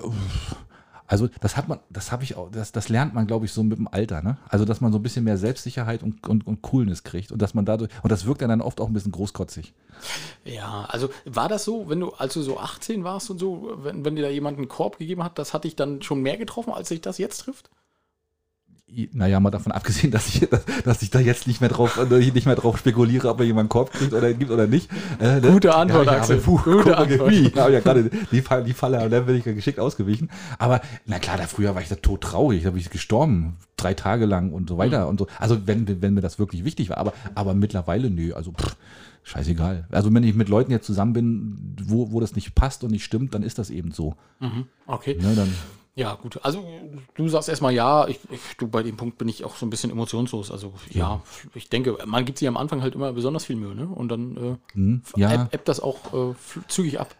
also 1.07 1.29
das 1.39 1.55
hat 1.55 1.67
man, 1.67 1.79
das 1.89 2.11
habe 2.11 2.23
ich 2.23 2.35
auch, 2.35 2.49
das, 2.51 2.71
das 2.71 2.89
lernt 2.89 3.13
man, 3.13 3.27
glaube 3.27 3.45
ich, 3.45 3.53
so 3.53 3.63
mit 3.63 3.77
dem 3.77 3.87
Alter, 3.87 4.21
ne? 4.21 4.37
Also 4.49 4.65
dass 4.65 4.81
man 4.81 4.91
so 4.91 4.99
ein 4.99 5.03
bisschen 5.03 5.23
mehr 5.23 5.37
Selbstsicherheit 5.37 6.03
und, 6.03 6.27
und, 6.27 6.47
und 6.47 6.61
Coolness 6.61 7.03
kriegt 7.03 7.31
und 7.31 7.41
dass 7.41 7.53
man 7.53 7.65
dadurch, 7.65 7.91
und 8.01 8.11
das 8.11 8.25
wirkt 8.25 8.41
dann 8.41 8.61
oft 8.61 8.81
auch 8.81 8.87
ein 8.87 8.93
bisschen 8.93 9.11
großkotzig. 9.11 9.73
Ja, 10.43 10.85
also 10.89 11.09
war 11.25 11.47
das 11.47 11.63
so, 11.63 11.89
wenn 11.89 11.99
du, 11.99 12.11
als 12.11 12.33
du 12.33 12.41
so 12.41 12.59
18 12.59 13.03
warst 13.03 13.29
und 13.29 13.39
so, 13.39 13.77
wenn, 13.77 14.03
wenn 14.03 14.15
dir 14.15 14.23
da 14.23 14.29
jemand 14.29 14.57
einen 14.57 14.67
Korb 14.67 14.97
gegeben 14.97 15.23
hat, 15.23 15.37
das 15.37 15.53
hat 15.53 15.63
dich 15.63 15.75
dann 15.75 16.01
schon 16.01 16.21
mehr 16.21 16.37
getroffen, 16.37 16.73
als 16.73 16.89
sich 16.89 17.01
das 17.01 17.17
jetzt 17.17 17.39
trifft? 17.39 17.69
Naja, 19.13 19.39
mal 19.39 19.51
davon 19.51 19.71
abgesehen, 19.71 20.11
dass 20.11 20.27
ich, 20.27 20.47
dass 20.83 21.01
ich 21.01 21.09
da 21.09 21.19
jetzt 21.19 21.47
nicht 21.47 21.61
mehr 21.61 21.69
drauf, 21.69 21.97
äh, 21.97 22.19
nicht 22.31 22.45
mehr 22.45 22.55
drauf 22.55 22.77
spekuliere, 22.77 23.29
ob 23.29 23.39
er 23.39 23.45
jemanden 23.45 23.69
Korb 23.69 23.91
kriegt 23.91 24.13
oder 24.13 24.33
gibt 24.33 24.51
oder 24.51 24.67
nicht. 24.67 24.89
Äh, 25.19 25.39
ne? 25.39 25.51
Gute 25.51 25.75
Antwort, 25.75 26.05
ja, 26.07 26.13
ja, 26.13 26.19
Axel. 26.19 26.37
Puh, 26.37 26.57
Gute 26.57 26.83
guck, 26.83 26.97
Antwort. 26.97 27.31
Wie, 27.31 27.51
habe 27.55 27.73
ja 27.73 27.79
gerade 27.79 28.09
die, 28.31 28.41
Fall- 28.41 28.63
die 28.63 28.73
Falle, 28.73 29.09
da 29.09 29.19
bin 29.21 29.35
ich 29.35 29.45
ja 29.45 29.53
geschickt 29.53 29.79
ausgewichen. 29.79 30.29
Aber 30.57 30.81
na 31.05 31.19
klar, 31.19 31.37
da 31.37 31.47
früher 31.47 31.75
war 31.75 31.81
ich 31.81 31.89
da 31.89 31.95
tot 31.95 32.21
traurig, 32.21 32.63
da 32.63 32.71
bin 32.71 32.79
ich 32.79 32.89
gestorben, 32.89 33.57
drei 33.77 33.93
Tage 33.93 34.25
lang 34.25 34.51
und 34.51 34.69
so 34.69 34.77
weiter 34.77 35.07
und 35.07 35.19
so. 35.19 35.27
Also 35.39 35.67
wenn, 35.67 36.01
wenn 36.01 36.13
mir 36.13 36.21
das 36.21 36.39
wirklich 36.39 36.63
wichtig 36.63 36.89
war, 36.89 36.97
aber, 36.97 37.13
aber 37.35 37.53
mittlerweile 37.53 38.09
nö, 38.09 38.33
also 38.33 38.51
pff, 38.51 38.75
scheißegal. 39.23 39.87
Also 39.91 40.13
wenn 40.13 40.23
ich 40.23 40.35
mit 40.35 40.49
Leuten 40.49 40.71
jetzt 40.71 40.85
zusammen 40.85 41.13
bin, 41.13 41.75
wo, 41.83 42.11
wo 42.11 42.19
das 42.19 42.35
nicht 42.35 42.55
passt 42.55 42.83
und 42.83 42.91
nicht 42.91 43.03
stimmt, 43.03 43.33
dann 43.33 43.43
ist 43.43 43.57
das 43.59 43.69
eben 43.69 43.91
so. 43.91 44.15
Okay. 44.87 45.17
Ne, 45.21 45.33
dann, 45.35 45.49
Ja, 45.97 46.15
gut. 46.15 46.39
Also 46.43 46.61
du 47.13 47.29
sagst 47.29 47.47
erstmal 47.47 47.73
ja, 47.73 48.05
ich, 48.09 48.19
ich, 48.29 48.41
du 48.57 48.67
bei 48.67 48.83
dem 48.83 48.97
Punkt 48.97 49.17
bin 49.17 49.29
ich 49.29 49.45
auch 49.45 49.55
so 49.55 49.65
ein 49.65 49.69
bisschen 49.69 49.91
emotionslos. 49.91 50.51
Also 50.51 50.73
ja, 50.89 51.21
ich 51.53 51.69
denke, 51.69 51.97
man 52.05 52.25
gibt 52.25 52.37
sich 52.37 52.49
am 52.49 52.57
Anfang 52.57 52.81
halt 52.81 52.95
immer 52.95 53.13
besonders 53.13 53.45
viel 53.45 53.55
Mühe, 53.55 53.73
ne? 53.73 53.87
Und 53.87 54.09
dann 54.09 54.35
äh, 54.35 54.73
hm, 54.73 55.01
ja. 55.15 55.31
ebbt 55.33 55.53
ebbt 55.53 55.67
das 55.69 55.79
auch 55.79 56.13
äh, 56.13 56.35
zügig 56.67 56.99
ab. 56.99 57.15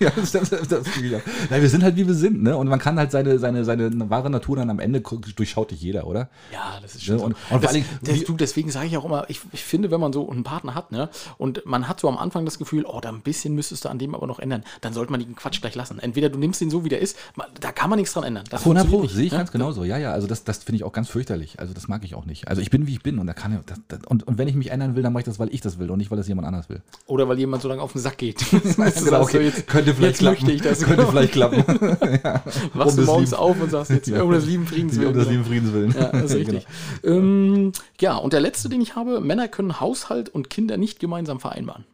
ja, 0.00 0.10
das, 0.16 0.32
das, 0.32 0.48
das, 0.50 0.68
das, 0.68 0.86
ja. 1.02 1.20
Nein, 1.50 1.60
wir 1.62 1.68
sind 1.68 1.82
halt 1.82 1.96
wie 1.96 2.06
wir 2.06 2.14
sind, 2.14 2.42
ne? 2.42 2.56
Und 2.56 2.68
man 2.68 2.78
kann 2.78 2.98
halt 2.98 3.10
seine, 3.10 3.38
seine, 3.38 3.66
seine 3.66 4.08
wahre 4.08 4.30
Natur 4.30 4.56
dann 4.56 4.70
am 4.70 4.78
Ende 4.78 5.00
durchschaut 5.00 5.72
dich 5.72 5.82
jeder, 5.82 6.06
oder? 6.06 6.30
Ja, 6.52 6.78
das 6.80 6.94
ist 6.94 7.04
schon 7.04 7.16
Ja, 7.16 7.18
so. 7.18 7.24
und- 7.26 7.32
und 7.32 7.46
vor 7.48 7.60
das, 7.60 7.72
Dingen, 7.72 7.86
das, 8.02 8.24
du, 8.24 8.32
deswegen 8.34 8.70
sage 8.70 8.86
ich 8.86 8.96
auch 8.96 9.04
immer, 9.04 9.28
ich, 9.28 9.40
ich 9.52 9.62
finde, 9.62 9.90
wenn 9.90 10.00
man 10.00 10.12
so 10.14 10.28
einen 10.30 10.42
Partner 10.44 10.74
hat, 10.74 10.90
ne, 10.90 11.10
und 11.36 11.66
man 11.66 11.86
hat 11.86 12.00
so 12.00 12.08
am 12.08 12.16
Anfang 12.16 12.46
das 12.46 12.58
Gefühl, 12.58 12.84
oh, 12.86 13.00
da 13.00 13.10
ein 13.10 13.20
bisschen 13.20 13.54
müsstest 13.54 13.84
du 13.84 13.90
an 13.90 13.98
dem 13.98 14.14
aber 14.14 14.26
noch 14.26 14.38
ändern, 14.38 14.64
dann 14.80 14.94
sollte 14.94 15.12
man 15.12 15.20
den 15.20 15.36
Quatsch 15.36 15.60
gleich 15.60 15.74
lassen. 15.74 15.98
Entweder 15.98 16.30
du 16.30 16.38
nimmst 16.38 16.60
ihn 16.62 16.70
so, 16.70 16.84
wie 16.84 16.88
der 16.88 17.00
ist, 17.00 17.09
man, 17.36 17.46
da 17.60 17.72
kann 17.72 17.90
man 17.90 17.98
nichts 17.98 18.14
dran 18.14 18.24
ändern. 18.24 18.44
Das 18.50 18.62
100 18.62 18.88
Pro, 18.88 19.06
sehe 19.06 19.24
ich 19.26 19.32
nicht, 19.32 19.38
ganz 19.38 19.52
genauso. 19.52 19.84
Ja, 19.84 19.98
ja, 19.98 20.12
also 20.12 20.26
das, 20.26 20.44
das 20.44 20.58
finde 20.64 20.76
ich 20.76 20.84
auch 20.84 20.92
ganz 20.92 21.08
fürchterlich. 21.08 21.58
Also 21.60 21.74
das 21.74 21.88
mag 21.88 22.04
ich 22.04 22.14
auch 22.14 22.26
nicht. 22.26 22.48
Also 22.48 22.62
ich 22.62 22.70
bin, 22.70 22.86
wie 22.86 22.92
ich 22.92 23.02
bin 23.02 23.18
und 23.18 23.26
da 23.26 23.32
kann 23.32 23.52
ich, 23.52 23.60
das, 23.66 23.80
das, 23.88 24.00
und, 24.06 24.26
und 24.26 24.38
wenn 24.38 24.48
ich 24.48 24.54
mich 24.54 24.70
ändern 24.70 24.94
will, 24.96 25.02
dann 25.02 25.12
mache 25.12 25.20
ich 25.20 25.26
das, 25.26 25.38
weil 25.38 25.52
ich 25.52 25.60
das 25.60 25.78
will 25.78 25.90
und 25.90 25.98
nicht, 25.98 26.10
weil 26.10 26.18
das 26.18 26.28
jemand 26.28 26.46
anders 26.46 26.68
will. 26.68 26.82
Oder 27.06 27.28
weil 27.28 27.38
jemand 27.38 27.62
so 27.62 27.68
lange 27.68 27.82
auf 27.82 27.92
den 27.92 28.00
Sack 28.00 28.18
geht. 28.18 28.44
Genau, 29.10 29.22
okay. 29.22 29.44
jetzt, 29.44 29.66
Könnte 29.66 29.94
vielleicht 29.94 30.20
jetzt 30.20 30.22
möchte 30.22 30.52
ich 30.52 30.62
das. 30.62 30.80
Könnte 30.82 31.06
vielleicht 31.06 31.32
klappen. 31.32 31.58
Wachst 32.74 32.98
du 32.98 33.02
morgens 33.02 33.30
lieben- 33.30 33.40
auf 33.42 33.60
und 33.60 33.70
sagst 33.70 33.90
jetzt, 33.90 34.10
um 34.10 34.30
des 34.30 34.46
lieben 34.46 34.66
Friedens 34.66 34.96
um 34.96 35.02
willen. 35.02 35.14
des 35.14 35.24
genau. 35.24 35.30
lieben 35.30 35.44
Friedens 35.44 35.72
willen. 35.72 35.94
Ja, 35.98 36.12
das 36.12 36.30
ist 36.30 36.36
richtig. 36.36 36.66
ähm, 37.04 37.72
ja, 38.00 38.16
und 38.16 38.32
der 38.32 38.40
letzte, 38.40 38.68
den 38.68 38.80
ich 38.80 38.96
habe, 38.96 39.20
Männer 39.20 39.48
können 39.48 39.80
Haushalt 39.80 40.28
und 40.28 40.50
Kinder 40.50 40.76
nicht 40.76 41.00
gemeinsam 41.00 41.40
vereinbaren. 41.40 41.84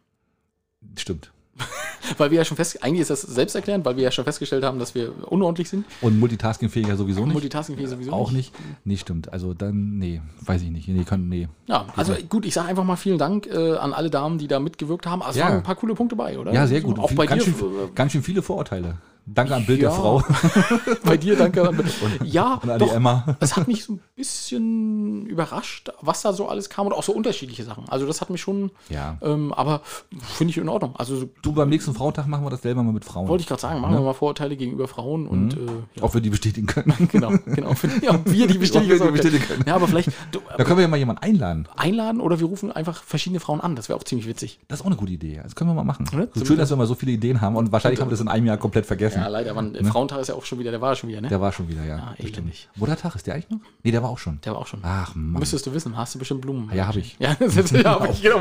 Stimmt. 0.95 1.31
Weil 2.17 2.31
wir 2.31 2.37
ja 2.37 2.45
schon 2.45 2.55
fest, 2.55 2.81
eigentlich 2.83 3.01
ist 3.01 3.09
das 3.09 3.21
selbsterklärend, 3.21 3.83
weil 3.83 3.97
wir 3.97 4.03
ja 4.03 4.11
schon 4.11 4.23
festgestellt 4.23 4.63
haben, 4.63 4.79
dass 4.79 4.95
wir 4.95 5.11
unordentlich 5.29 5.67
sind. 5.69 5.85
Und 5.99 6.17
multitaskingfähiger 6.19 6.95
sowieso 6.95 7.25
nicht. 7.25 7.33
Multitasking 7.33 7.85
sowieso 7.85 8.13
auch 8.13 8.31
nicht. 8.31 8.53
Nee, 8.85 8.95
stimmt. 8.95 9.33
Also 9.33 9.53
dann, 9.53 9.97
nee, 9.97 10.21
weiß 10.45 10.61
ich 10.61 10.69
nicht. 10.69 10.87
Nee, 10.87 11.03
kann, 11.03 11.27
nee. 11.27 11.49
Ja, 11.65 11.85
also 11.97 12.13
gut, 12.29 12.45
ich 12.45 12.53
sage 12.53 12.69
einfach 12.69 12.85
mal 12.85 12.95
vielen 12.95 13.17
Dank 13.17 13.47
äh, 13.47 13.75
an 13.75 13.91
alle 13.91 14.09
Damen, 14.09 14.37
die 14.37 14.47
da 14.47 14.59
mitgewirkt 14.59 15.05
haben. 15.05 15.21
Also 15.21 15.31
es 15.31 15.37
Ja. 15.37 15.45
waren 15.49 15.57
ein 15.57 15.63
paar 15.63 15.75
coole 15.75 15.95
Punkte 15.95 16.15
bei, 16.15 16.39
oder? 16.39 16.53
Ja, 16.53 16.65
sehr 16.65 16.79
gut. 16.81 16.97
Auch 16.97 17.09
Viel- 17.09 17.17
bei 17.17 17.25
ganz, 17.25 17.43
dir, 17.43 17.51
schön, 17.53 17.95
ganz 17.95 18.11
schön 18.13 18.23
viele 18.23 18.41
Vorurteile. 18.41 18.95
Danke 19.29 19.55
am 19.55 19.65
Bild 19.65 19.81
Ja. 19.81 19.89
der 19.89 19.97
Frau 19.99 20.23
bei 21.03 21.17
dir, 21.17 21.35
danke. 21.35 21.67
An, 21.67 21.77
ja, 22.23 22.53
und 22.63 22.69
an 22.69 22.79
die 22.79 22.85
doch. 22.85 22.93
Emma. 22.93 23.35
Es 23.41 23.55
hat 23.57 23.67
mich 23.67 23.83
so 23.83 23.93
ein 23.93 23.99
bisschen 24.15 25.25
überrascht, 25.25 25.89
was 26.01 26.21
da 26.21 26.33
so 26.33 26.47
alles 26.47 26.69
kam 26.69 26.87
und 26.87 26.93
auch 26.93 27.03
so 27.03 27.11
unterschiedliche 27.11 27.63
Sachen. 27.63 27.83
Also 27.89 28.05
das 28.07 28.21
hat 28.21 28.29
mich 28.29 28.41
schon, 28.41 28.71
Ja. 28.89 29.17
ähm, 29.21 29.53
aber 29.53 29.81
finde 30.21 30.51
ich 30.51 30.57
in 30.57 30.69
Ordnung. 30.69 30.95
Also 30.97 31.17
so, 31.17 31.29
Du, 31.41 31.51
beim 31.51 31.69
nächsten 31.69 31.93
Frauentag 31.93 32.27
machen 32.27 32.45
wir 32.45 32.49
das 32.49 32.61
selber 32.61 32.83
mal 32.83 32.93
mit 32.93 33.05
Frauen. 33.05 33.27
wollte 33.27 33.41
ich 33.41 33.47
gerade 33.47 33.61
sagen, 33.61 33.81
machen 33.81 33.95
wir 33.95 34.01
mal 34.01 34.13
Vorurteile 34.13 34.55
gegenüber 34.55 34.87
Frauen 34.87 35.27
und 35.27 35.53
äh, 35.53 35.57
ja, 35.95 36.01
Ob 36.03 36.13
wir 36.13 36.21
die 36.21 36.29
bestätigen 36.29 36.67
können. 36.67 36.93
genau, 37.11 37.31
genau. 37.45 37.73
Ja, 38.01 38.11
ob 38.11 38.31
wir 38.31 38.47
die 38.47 38.57
bestätigen, 38.57 38.89
wir 38.99 39.05
die 39.05 39.11
bestätigen 39.11 39.43
können. 39.45 39.63
Ja, 39.67 39.75
aber 39.75 39.87
vielleicht 39.87 40.09
du, 40.31 40.39
Da 40.57 40.63
können 40.63 40.77
wir 40.77 40.83
ja 40.83 40.87
mal 40.87 40.97
jemanden 40.97 41.21
einladen. 41.21 41.67
einladen 41.75 42.21
oder 42.21 42.39
wir 42.39 42.47
rufen 42.47 42.71
einfach 42.71 43.03
verschiedene 43.03 43.39
Frauen 43.39 43.59
an. 43.61 43.75
Das 43.75 43.89
wäre 43.89 43.99
auch 43.99 44.03
ziemlich 44.03 44.27
witzig. 44.27 44.59
Das 44.67 44.79
ist 44.79 44.83
auch 44.83 44.87
eine 44.87 44.95
gute 44.95 45.11
Idee. 45.11 45.39
Das 45.43 45.55
können 45.55 45.69
wir 45.69 45.73
mal 45.75 45.83
machen. 45.83 46.07
Ne? 46.13 46.29
So 46.33 46.45
schön, 46.45 46.57
dass 46.57 46.69
wir 46.69 46.77
mal 46.77 46.87
so 46.87 46.95
viele 46.95 47.11
Ideen 47.11 47.41
haben 47.41 47.55
und 47.55 47.71
wahrscheinlich 47.71 47.99
haben 47.99 48.07
wir 48.07 48.11
das 48.11 48.21
in 48.21 48.27
einem 48.29 48.45
Jahr 48.45 48.57
komplett 48.57 48.85
vergessen. 48.85 49.16
Ja, 49.17 49.27
leider. 49.27 49.53
Man, 49.53 49.75
Frauentag 49.85 50.19
ist 50.19 50.27
ja 50.29 50.35
auch 50.35 50.45
schon 50.45 50.59
wieder, 50.59 50.71
der 50.71 50.81
war 50.81 50.95
schon 50.95 51.09
wieder, 51.09 51.21
ne? 51.21 51.27
Der 51.27 51.41
war 51.41 51.51
schon 51.51 51.67
wieder, 51.67 51.83
ja. 51.83 51.97
Ah, 51.97 52.15
elendig. 52.17 52.69
Muttertag 52.75 53.15
ist 53.15 53.27
der 53.27 53.35
eigentlich 53.35 53.49
noch? 53.49 53.59
Nee, 53.83 53.91
der 53.91 54.03
war 54.03 54.09
auch 54.09 54.17
schon. 54.17 54.39
Der 54.45 54.53
war 54.53 54.59
auch 54.59 54.67
schon. 54.67 54.79
Ach 54.83 55.15
Mann. 55.15 55.39
Müsstest 55.39 55.65
du 55.65 55.73
wissen, 55.73 55.95
hast 55.97 56.15
du 56.15 56.19
bestimmt 56.19 56.41
Blumen. 56.41 56.69
Ja, 56.73 56.87
habe 56.87 56.99
ich. 56.99 57.15
Ja, 57.19 57.35
das 57.39 57.55
ist, 57.57 57.71
ja, 57.71 57.99
hab 57.99 58.09
ich, 58.09 58.21
genau. 58.21 58.39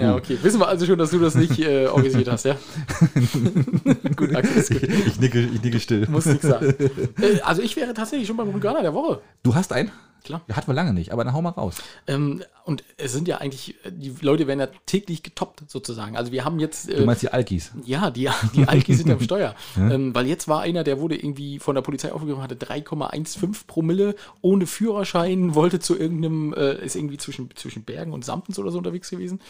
Ja, 0.00 0.14
okay. 0.16 0.38
Wissen 0.42 0.60
wir 0.60 0.68
also 0.68 0.86
schon, 0.86 0.98
dass 0.98 1.10
du 1.10 1.18
das 1.18 1.34
nicht 1.34 1.58
äh, 1.58 1.86
organisiert 1.86 2.28
hast, 2.28 2.44
ja? 2.44 2.56
gut, 4.16 4.34
Axel, 4.34 4.56
ist 4.56 4.70
gut. 4.70 4.82
ich, 4.82 5.20
nicke, 5.20 5.40
ich 5.40 5.62
nicke 5.62 5.80
still. 5.80 6.06
Muss 6.08 6.26
nichts 6.26 6.46
sagen. 6.46 6.74
Äh, 7.20 7.40
also 7.42 7.62
ich 7.62 7.76
wäre 7.76 7.94
tatsächlich 7.94 8.26
schon 8.26 8.36
beim 8.36 8.50
Rüganer 8.50 8.82
der 8.82 8.94
Woche. 8.94 9.20
Du 9.42 9.54
hast 9.54 9.72
einen? 9.72 9.90
Klar. 10.26 10.42
Ja, 10.48 10.56
hatten 10.56 10.66
wir 10.66 10.74
lange 10.74 10.92
nicht, 10.92 11.12
aber 11.12 11.24
dann 11.24 11.32
hau 11.32 11.40
mal 11.40 11.50
raus. 11.50 11.76
Ähm, 12.06 12.42
und 12.64 12.82
es 12.96 13.12
sind 13.12 13.28
ja 13.28 13.38
eigentlich, 13.38 13.76
die 13.88 14.12
Leute 14.20 14.46
werden 14.48 14.58
ja 14.60 14.66
täglich 14.86 15.22
getoppt 15.22 15.62
sozusagen. 15.70 16.16
Also 16.16 16.32
wir 16.32 16.44
haben 16.44 16.58
jetzt. 16.58 16.88
Du 16.88 16.94
Äh, 16.94 17.04
meinst 17.06 17.22
die 17.22 17.28
Alkis? 17.32 17.70
ja, 17.84 18.10
die, 18.10 18.28
die 18.54 18.66
Alkis 18.66 18.98
sind 18.98 19.10
am 19.10 19.20
Steuer. 19.22 19.54
Ähm, 19.76 20.14
weil 20.14 20.26
jetzt 20.26 20.48
war 20.48 20.60
einer, 20.62 20.82
der 20.84 21.00
wurde 21.00 21.16
irgendwie 21.16 21.60
von 21.60 21.74
der 21.76 21.82
Polizei 21.82 22.12
aufgegriffen, 22.12 22.42
hatte 22.42 22.56
3,15 22.56 23.66
Promille 23.68 24.16
ohne 24.42 24.66
Führerschein, 24.66 25.54
wollte 25.54 25.78
zu 25.78 25.96
irgendeinem, 25.96 26.52
äh, 26.54 26.84
ist 26.84 26.96
irgendwie 26.96 27.18
zwischen, 27.18 27.48
zwischen 27.54 27.84
Bergen 27.84 28.12
und 28.12 28.24
Sampens 28.24 28.58
oder 28.58 28.70
so 28.72 28.78
unterwegs 28.78 29.10
gewesen. 29.10 29.40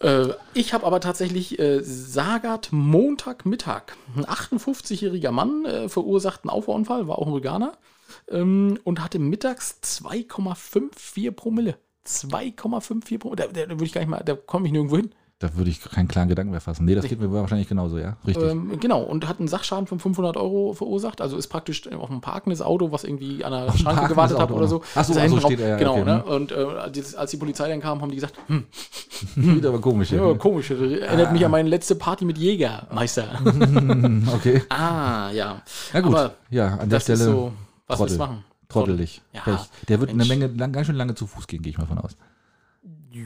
Äh, 0.00 0.28
ich 0.54 0.74
habe 0.74 0.84
aber 0.86 1.00
tatsächlich 1.00 1.58
äh, 1.60 1.80
Sagat 1.82 2.70
Montagmittag. 2.72 3.92
Ein 4.16 4.24
58-jähriger 4.24 5.30
Mann 5.30 5.64
äh, 5.64 5.88
verursacht 5.88 6.40
einen 6.42 6.50
Auffahrunfall, 6.50 7.06
war 7.06 7.18
auch 7.18 7.28
ein 7.28 7.34
Veganer 7.34 7.74
ähm, 8.30 8.78
und 8.84 9.02
hatte 9.02 9.18
mittags 9.18 9.78
2,54 9.82 11.30
Promille. 11.32 11.76
2,54 12.06 13.18
Promille. 13.18 13.36
Da, 13.36 13.46
da, 13.46 13.66
da 13.66 13.70
würde 13.70 13.84
ich 13.84 13.92
gar 13.92 14.00
nicht 14.00 14.10
mal, 14.10 14.22
da 14.24 14.34
komme 14.34 14.66
ich 14.66 14.72
nirgendwo 14.72 14.96
hin. 14.96 15.10
Da 15.40 15.56
würde 15.56 15.68
ich 15.68 15.80
keinen 15.82 16.06
klaren 16.06 16.28
Gedanken 16.28 16.52
mehr 16.52 16.60
fassen. 16.60 16.84
Nee, 16.84 16.94
das 16.94 17.06
geht 17.06 17.20
mir 17.20 17.30
wahrscheinlich 17.30 17.68
genauso, 17.68 17.98
ja. 17.98 18.16
Richtig. 18.24 18.50
Ähm, 18.50 18.78
genau, 18.78 19.02
und 19.02 19.28
hat 19.28 19.40
einen 19.40 19.48
Sachschaden 19.48 19.88
von 19.88 19.98
500 19.98 20.36
Euro 20.36 20.74
verursacht. 20.74 21.20
Also 21.20 21.36
ist 21.36 21.48
praktisch 21.48 21.90
auf 21.92 22.08
einem 22.08 22.20
parkendes 22.20 22.62
Auto, 22.62 22.92
was 22.92 23.02
irgendwie 23.02 23.44
an 23.44 23.50
der 23.52 23.64
Auf 23.68 23.76
Schranke 23.76 24.06
gewartet 24.08 24.38
hat 24.38 24.52
oder 24.52 24.64
auch 24.64 24.68
so. 24.68 24.76
noch. 24.76 24.84
Ach 24.94 25.04
so, 25.04 25.12
so 25.12 25.40
steht 25.40 25.58
er, 25.60 25.70
ja, 25.70 25.76
Genau, 25.76 25.94
okay, 25.96 26.04
ne? 26.04 26.24
Und 26.24 26.52
äh, 26.52 26.54
als, 26.54 27.30
die 27.32 27.36
Polizei 27.36 27.68
dann 27.68 27.80
kam, 27.80 28.00
haben 28.00 28.10
die 28.10 28.14
gesagt, 28.14 28.36
hm, 28.46 28.64
Wieder 29.34 29.70
aber 29.70 29.80
komisch. 29.80 30.12
ja, 30.12 30.24
Ja. 30.24 30.34
komisch, 30.34 30.68
das 30.68 30.78
erinnert 30.78 31.32
mich 31.32 31.44
an 31.44 31.50
meine 31.50 31.68
letzte 31.68 31.96
Party 31.96 32.24
mit 32.24 32.38
Jägermeister. 32.38 33.26
Okay. 34.34 34.62
ah, 34.70 35.30
ja. 35.32 35.62
Na 35.92 36.00
gut. 36.00 36.14
Aber 36.14 36.34
ja, 36.50 36.68
an 36.68 36.78
der 36.78 36.86
das 36.86 37.02
Stelle 37.02 37.18
ist 37.18 37.24
so, 37.24 37.52
was 37.86 37.98
Trottel. 37.98 38.10
willst 38.10 38.20
du 38.20 38.24
machen? 38.26 38.44
trottelig. 38.68 39.22
Ja, 39.32 39.40
Pech. 39.42 39.60
Der 39.88 40.00
wird 40.00 40.14
Mensch. 40.14 40.30
eine 40.30 40.40
Menge, 40.40 40.54
lang, 40.58 40.72
ganz 40.72 40.86
schön 40.86 40.96
lange 40.96 41.14
zu 41.14 41.26
Fuß 41.26 41.46
gehen, 41.46 41.62
gehe 41.62 41.70
ich 41.70 41.78
mal 41.78 41.86
von 41.86 41.98
aus. 41.98 42.16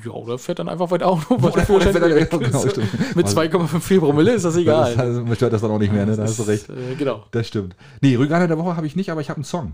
Ja, 0.05 0.11
oder 0.13 0.37
fährt 0.39 0.59
dann 0.59 0.69
einfach 0.69 0.91
weit 0.91 1.03
Auto, 1.03 1.25
weil 1.31 1.39
der 1.39 1.53
Oder 1.53 1.67
Führerschein 1.67 1.93
fährt 1.93 2.05
er- 2.05 2.15
weg 2.17 2.31
genau. 2.31 2.65
Mit 3.15 3.27
2,54 3.27 3.99
Promille 4.01 4.33
ist 4.33 4.45
das 4.45 4.57
egal. 4.57 4.95
Das 4.95 4.99
heißt, 4.99 5.23
mich 5.23 5.35
stört 5.37 5.53
das 5.55 5.63
dann 5.63 5.71
auch 5.71 5.79
nicht 5.79 5.93
mehr, 5.93 6.05
ne? 6.05 6.15
Da 6.15 6.25
hast 6.25 6.39
du 6.39 6.43
Das 6.43 6.49
recht. 6.49 6.69
ist, 6.69 6.77
Äh, 6.77 6.95
genau. 6.97 7.25
Das 7.31 7.47
stimmt. 7.49 7.75
Nee, 8.03 8.15
Rüganer 8.17 8.47
der 8.49 8.59
Woche 8.59 8.77
habe 8.77 8.87
ich 8.87 8.97
nicht, 8.97 9.11
aber 9.11 9.21
ich 9.23 9.31
habe 9.31 9.39
einen 9.39 9.45
Song. 9.45 9.73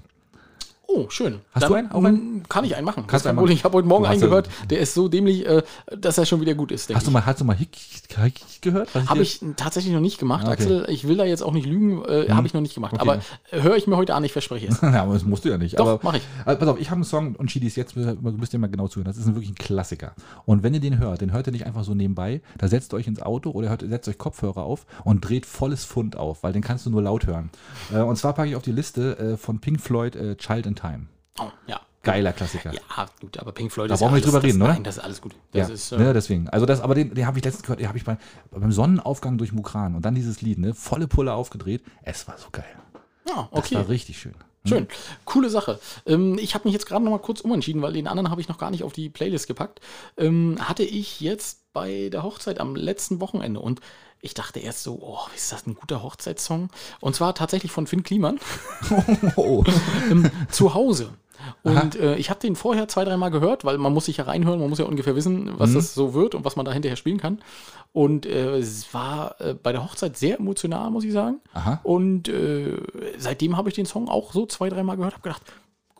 Oh, 0.96 1.10
schön. 1.10 1.40
Hast 1.52 1.68
du 1.68 1.74
einen? 1.74 1.90
Auch 1.90 2.04
einen? 2.04 2.36
mm, 2.38 2.42
Kann 2.48 2.64
ich 2.64 2.76
einen 2.76 2.84
machen. 2.84 3.04
Kannst 3.08 3.14
ist 3.16 3.24
du 3.24 3.28
einen 3.30 3.36
machen? 3.36 3.50
Ich 3.50 3.64
habe 3.64 3.76
heute 3.76 3.88
Morgen 3.88 4.06
einen 4.06 4.20
gehört, 4.20 4.48
der 4.70 4.78
ist 4.78 4.94
so 4.94 5.08
dämlich, 5.08 5.44
äh, 5.44 5.62
dass 5.98 6.18
er 6.18 6.24
schon 6.26 6.40
wieder 6.40 6.54
gut 6.54 6.70
ist. 6.70 6.94
Hast 6.94 7.06
du 7.06 7.10
mal, 7.10 7.26
hast 7.26 7.40
du 7.40 7.44
mal 7.44 7.56
Hick, 7.56 7.76
Hick 7.76 8.40
gehört? 8.60 8.90
Habe 8.94 9.22
ich 9.22 9.40
tatsächlich 9.56 9.92
noch 9.92 10.00
nicht 10.00 10.18
gemacht, 10.18 10.44
Ah, 10.46 10.52
okay. 10.52 10.62
Axel. 10.62 10.86
Ich 10.88 11.08
will 11.08 11.16
da 11.16 11.24
jetzt 11.24 11.42
auch 11.42 11.52
nicht 11.52 11.66
lügen, 11.66 12.04
äh, 12.04 12.28
habe 12.30 12.46
ich 12.46 12.54
noch 12.54 12.60
nicht 12.60 12.74
gemacht. 12.76 12.92
Okay. 12.92 13.02
Aber 13.02 13.18
äh, 13.50 13.62
höre 13.62 13.76
ich 13.76 13.88
mir 13.88 13.96
heute 13.96 14.14
an, 14.14 14.22
ich 14.22 14.32
verspreche 14.32 14.68
es. 14.68 14.80
ja, 14.82 15.02
aber 15.02 15.14
das 15.14 15.24
musst 15.24 15.44
du 15.44 15.48
ja 15.48 15.58
nicht. 15.58 15.78
Doch, 15.80 15.86
aber, 15.88 16.00
mach 16.04 16.14
ich. 16.14 16.22
Also, 16.44 16.60
pass 16.60 16.68
auf, 16.68 16.78
ich 16.80 16.90
habe 16.90 16.98
einen 16.98 17.04
Song 17.04 17.34
und 17.34 17.48
Chidis 17.50 17.74
jetzt, 17.74 17.96
du 17.96 18.16
müsst 18.36 18.52
ihr 18.52 18.60
mal 18.60 18.68
genau 18.68 18.86
zuhören. 18.86 19.06
Das 19.06 19.16
ist 19.16 19.26
ein 19.26 19.34
wirklich 19.34 19.50
ein 19.50 19.56
Klassiker. 19.56 20.12
Und 20.46 20.62
wenn 20.62 20.74
ihr 20.74 20.80
den 20.80 20.98
hört, 21.00 21.20
den 21.22 21.32
hört 21.32 21.48
ihr 21.48 21.52
nicht 21.52 21.66
einfach 21.66 21.82
so 21.82 21.94
nebenbei. 21.94 22.40
Da 22.56 22.68
setzt 22.68 22.92
ihr 22.94 22.98
euch 22.98 23.08
ins 23.08 23.20
Auto 23.20 23.50
oder 23.50 23.68
hört, 23.68 23.82
setzt 23.82 24.08
euch 24.08 24.18
Kopfhörer 24.18 24.62
auf 24.62 24.86
und 25.02 25.28
dreht 25.28 25.44
volles 25.44 25.84
Pfund 25.84 26.16
auf, 26.16 26.44
weil 26.44 26.52
den 26.52 26.62
kannst 26.62 26.86
du 26.86 26.90
nur 26.90 27.02
laut 27.02 27.26
hören. 27.26 27.50
Äh, 27.92 27.98
und 27.98 28.16
zwar 28.16 28.32
packe 28.34 28.48
ich 28.50 28.54
auf 28.56 28.62
die 28.62 28.72
Liste 28.72 29.36
von 29.38 29.58
Pink 29.58 29.80
Floyd 29.80 30.14
äh, 30.14 30.36
Child 30.36 30.66
in 30.66 30.74
Time. 30.84 31.06
Oh, 31.38 31.50
ja. 31.66 31.80
Geiler 32.02 32.34
Klassiker. 32.34 32.72
Ja, 32.72 33.06
gut, 33.20 33.38
aber 33.38 33.52
Pink 33.52 33.72
Floyd 33.72 33.88
Da 33.88 33.94
ist 33.94 34.00
brauchen 34.00 34.12
wir 34.12 34.16
nicht 34.16 34.24
alles, 34.24 34.34
drüber 34.34 34.46
reden, 34.46 34.58
das, 34.58 34.66
oder? 34.66 34.74
Nein, 34.74 34.84
das 34.84 34.96
ist 34.98 35.02
alles 35.02 35.20
gut. 35.22 35.34
Das 35.52 35.68
ja, 35.68 35.74
ist, 35.74 35.92
äh, 35.92 35.98
ne, 35.98 36.12
deswegen. 36.12 36.48
Also 36.50 36.66
das, 36.66 36.80
aber 36.82 36.94
den, 36.94 37.14
den 37.14 37.26
habe 37.26 37.38
ich 37.38 37.44
letztens 37.44 37.62
gehört, 37.62 37.80
den 37.80 37.88
habe 37.88 37.96
ich 37.96 38.04
bei, 38.04 38.18
beim 38.50 38.72
Sonnenaufgang 38.72 39.38
durch 39.38 39.52
Mukran 39.52 39.94
und 39.94 40.04
dann 40.04 40.14
dieses 40.14 40.42
Lied, 40.42 40.58
ne, 40.58 40.74
volle 40.74 41.08
Pulle 41.08 41.32
aufgedreht. 41.32 41.82
Es 42.02 42.28
war 42.28 42.36
so 42.36 42.48
geil. 42.52 42.64
Ah, 43.30 43.48
Das 43.50 43.64
okay. 43.64 43.76
war 43.76 43.88
richtig 43.88 44.18
schön. 44.18 44.34
Schön. 44.66 44.86
Coole 45.26 45.50
Sache. 45.50 45.78
Ähm, 46.06 46.38
ich 46.38 46.54
habe 46.54 46.66
mich 46.66 46.72
jetzt 46.72 46.86
gerade 46.86 47.04
noch 47.04 47.10
mal 47.10 47.18
kurz 47.18 47.40
umentschieden, 47.40 47.82
weil 47.82 47.92
den 47.92 48.06
anderen 48.06 48.30
habe 48.30 48.40
ich 48.40 48.48
noch 48.48 48.56
gar 48.58 48.70
nicht 48.70 48.82
auf 48.82 48.94
die 48.94 49.10
Playlist 49.10 49.46
gepackt. 49.46 49.80
Ähm, 50.16 50.56
hatte 50.60 50.84
ich 50.84 51.20
jetzt 51.20 51.72
bei 51.74 52.08
der 52.10 52.22
Hochzeit 52.22 52.60
am 52.60 52.74
letzten 52.74 53.20
Wochenende 53.20 53.60
und 53.60 53.80
ich 54.24 54.34
dachte 54.34 54.58
erst 54.60 54.82
so, 54.82 54.98
oh, 55.00 55.18
ist 55.36 55.52
das 55.52 55.66
ein 55.66 55.74
guter 55.74 56.02
Hochzeitssong? 56.02 56.70
Und 57.00 57.14
zwar 57.14 57.34
tatsächlich 57.34 57.70
von 57.72 57.86
Finn 57.86 58.02
Kliman. 58.02 58.38
Oh. 59.36 59.64
zu 60.50 60.74
Hause. 60.74 61.10
Und 61.62 61.96
äh, 61.96 62.16
ich 62.16 62.30
habe 62.30 62.40
den 62.40 62.56
vorher 62.56 62.88
zwei, 62.88 63.04
dreimal 63.04 63.30
gehört, 63.30 63.64
weil 63.64 63.76
man 63.76 63.92
muss 63.92 64.06
sich 64.06 64.16
ja 64.16 64.24
reinhören, 64.24 64.60
man 64.60 64.70
muss 64.70 64.78
ja 64.78 64.86
ungefähr 64.86 65.14
wissen, 65.14 65.50
was 65.58 65.70
Mhm. 65.70 65.74
das 65.74 65.94
so 65.94 66.14
wird 66.14 66.34
und 66.34 66.44
was 66.44 66.56
man 66.56 66.64
da 66.64 66.72
hinterher 66.72 66.96
spielen 66.96 67.18
kann. 67.18 67.40
Und 67.92 68.24
äh, 68.26 68.56
es 68.56 68.92
war 68.94 69.40
äh, 69.40 69.54
bei 69.54 69.72
der 69.72 69.84
Hochzeit 69.84 70.16
sehr 70.16 70.38
emotional, 70.38 70.90
muss 70.90 71.04
ich 71.04 71.12
sagen. 71.12 71.40
Aha. 71.52 71.80
Und 71.82 72.28
äh, 72.28 72.78
seitdem 73.18 73.56
habe 73.56 73.68
ich 73.68 73.74
den 73.74 73.86
Song 73.86 74.08
auch 74.08 74.32
so 74.32 74.46
zwei, 74.46 74.68
dreimal 74.70 74.96
gehört, 74.96 75.14
habe 75.14 75.22
gedacht, 75.22 75.42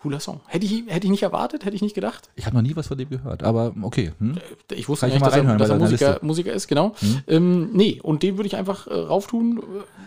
cooler 0.05 0.21
Song. 0.21 0.41
Hätte 0.49 0.67
ich, 0.67 0.85
hätte 0.87 1.07
ich 1.07 1.11
nicht 1.11 1.23
erwartet, 1.23 1.65
hätte 1.65 1.75
ich 1.75 1.81
nicht 1.81 1.95
gedacht. 1.95 2.29
Ich 2.37 2.45
habe 2.45 2.55
noch 2.55 2.63
nie 2.63 2.77
was 2.77 2.89
von 2.89 2.99
dem 2.99 3.09
gehört, 3.09 3.43
aber 3.43 3.73
okay. 3.81 4.13
Hm? 4.19 4.37
Ich 4.71 4.87
wusste 4.87 5.07
Kann 5.07 5.17
ich 5.17 5.23
gar 5.23 5.35
nicht, 5.35 5.47
mal 5.47 5.57
dass 5.57 5.71
er, 5.71 5.79
dass 5.79 5.93
er 5.93 6.11
Musiker. 6.11 6.19
Musiker 6.21 6.53
ist, 6.53 6.69
genau. 6.69 6.95
Ähm, 7.27 7.71
nee, 7.73 8.01
und 8.03 8.23
den 8.23 8.37
würde 8.37 8.47
ich 8.47 8.57
einfach 8.57 8.87
äh, 8.87 8.93
rauftun. 8.93 9.63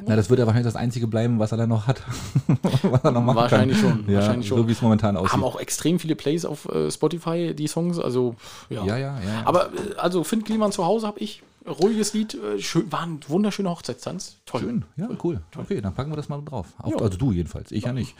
Na, 0.05 0.15
das 0.15 0.29
wird 0.29 0.39
ja 0.39 0.45
wahrscheinlich 0.45 0.71
das 0.71 0.79
Einzige 0.79 1.07
bleiben, 1.07 1.39
was 1.39 1.51
er 1.51 1.57
dann 1.57 1.69
noch 1.69 1.87
hat. 1.87 2.03
was 2.83 3.03
er 3.03 3.11
noch 3.11 3.23
machen 3.23 3.37
Wahrscheinlich 3.37 3.81
kann. 3.81 4.03
schon, 4.05 4.13
Ja, 4.13 4.19
wahrscheinlich 4.19 4.47
schon. 4.47 4.59
So 4.59 4.67
wie 4.67 4.73
es 4.73 4.81
momentan 4.83 5.17
aussieht. 5.17 5.33
Haben 5.33 5.43
auch 5.43 5.59
extrem 5.59 5.97
viele 5.97 6.15
Plays 6.15 6.45
auf 6.45 6.69
äh, 6.69 6.91
Spotify, 6.91 7.55
die 7.55 7.67
Songs. 7.67 7.97
Also, 7.97 8.35
ja. 8.69 8.85
ja, 8.85 8.97
ja, 8.97 9.19
ja. 9.19 9.41
Aber 9.45 9.73
äh, 9.73 9.95
also 9.97 10.23
Finn 10.23 10.43
Kliman 10.43 10.71
zu 10.71 10.85
Hause 10.85 11.07
habe 11.07 11.19
ich. 11.21 11.41
Ruhiges 11.67 12.13
Lied, 12.13 12.33
äh, 12.35 12.59
schön, 12.59 12.91
war 12.91 13.01
ein 13.03 13.19
wunderschöner 13.27 13.71
Hochzeitstanz. 13.71 14.37
Toll. 14.45 14.61
Schön, 14.61 14.85
ja, 14.95 15.09
cool. 15.23 15.41
Okay, 15.57 15.81
dann 15.81 15.93
packen 15.93 16.11
wir 16.11 16.15
das 16.15 16.29
mal 16.29 16.41
drauf. 16.43 16.67
Auf, 16.77 16.93
Ja. 16.93 16.99
also 16.99 17.17
du 17.17 17.31
jedenfalls, 17.33 17.71
ich 17.71 17.83
ja 17.83 17.91
nicht. 17.93 18.15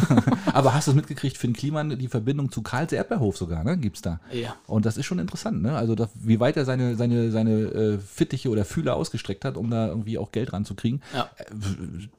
Aber 0.52 0.72
hast 0.74 0.86
du 0.86 0.92
es 0.92 0.94
mitgekriegt, 0.94 1.36
Finn 1.36 1.52
Kliman, 1.52 1.98
die 1.98 2.08
Verbindung 2.08 2.50
zu 2.52 2.62
Karls 2.62 2.92
Erdbeerhof 2.92 3.36
sogar, 3.36 3.64
ne? 3.64 3.76
Gibt's 3.76 4.02
da. 4.02 4.20
Ja. 4.32 4.54
Und 4.66 4.86
das 4.86 4.96
ist 4.96 5.06
schon 5.06 5.18
interessant, 5.18 5.62
ne? 5.62 5.74
Also 5.76 5.94
das, 5.94 6.10
wie 6.14 6.38
weit 6.38 6.56
er 6.56 6.64
seine, 6.64 6.94
seine, 6.96 7.30
seine 7.32 7.50
äh, 7.52 7.98
Fittiche 7.98 8.48
oder 8.50 8.64
Fühler 8.64 8.94
ausgestreckt 8.96 9.44
hat, 9.44 9.56
um 9.56 9.68
da 9.70 9.88
irgendwie 9.88 10.18
auch 10.18 10.30
Geld 10.30 10.52
ranzukriegen. 10.52 11.02
Ja. 11.14 11.28
Äh, 11.38 11.44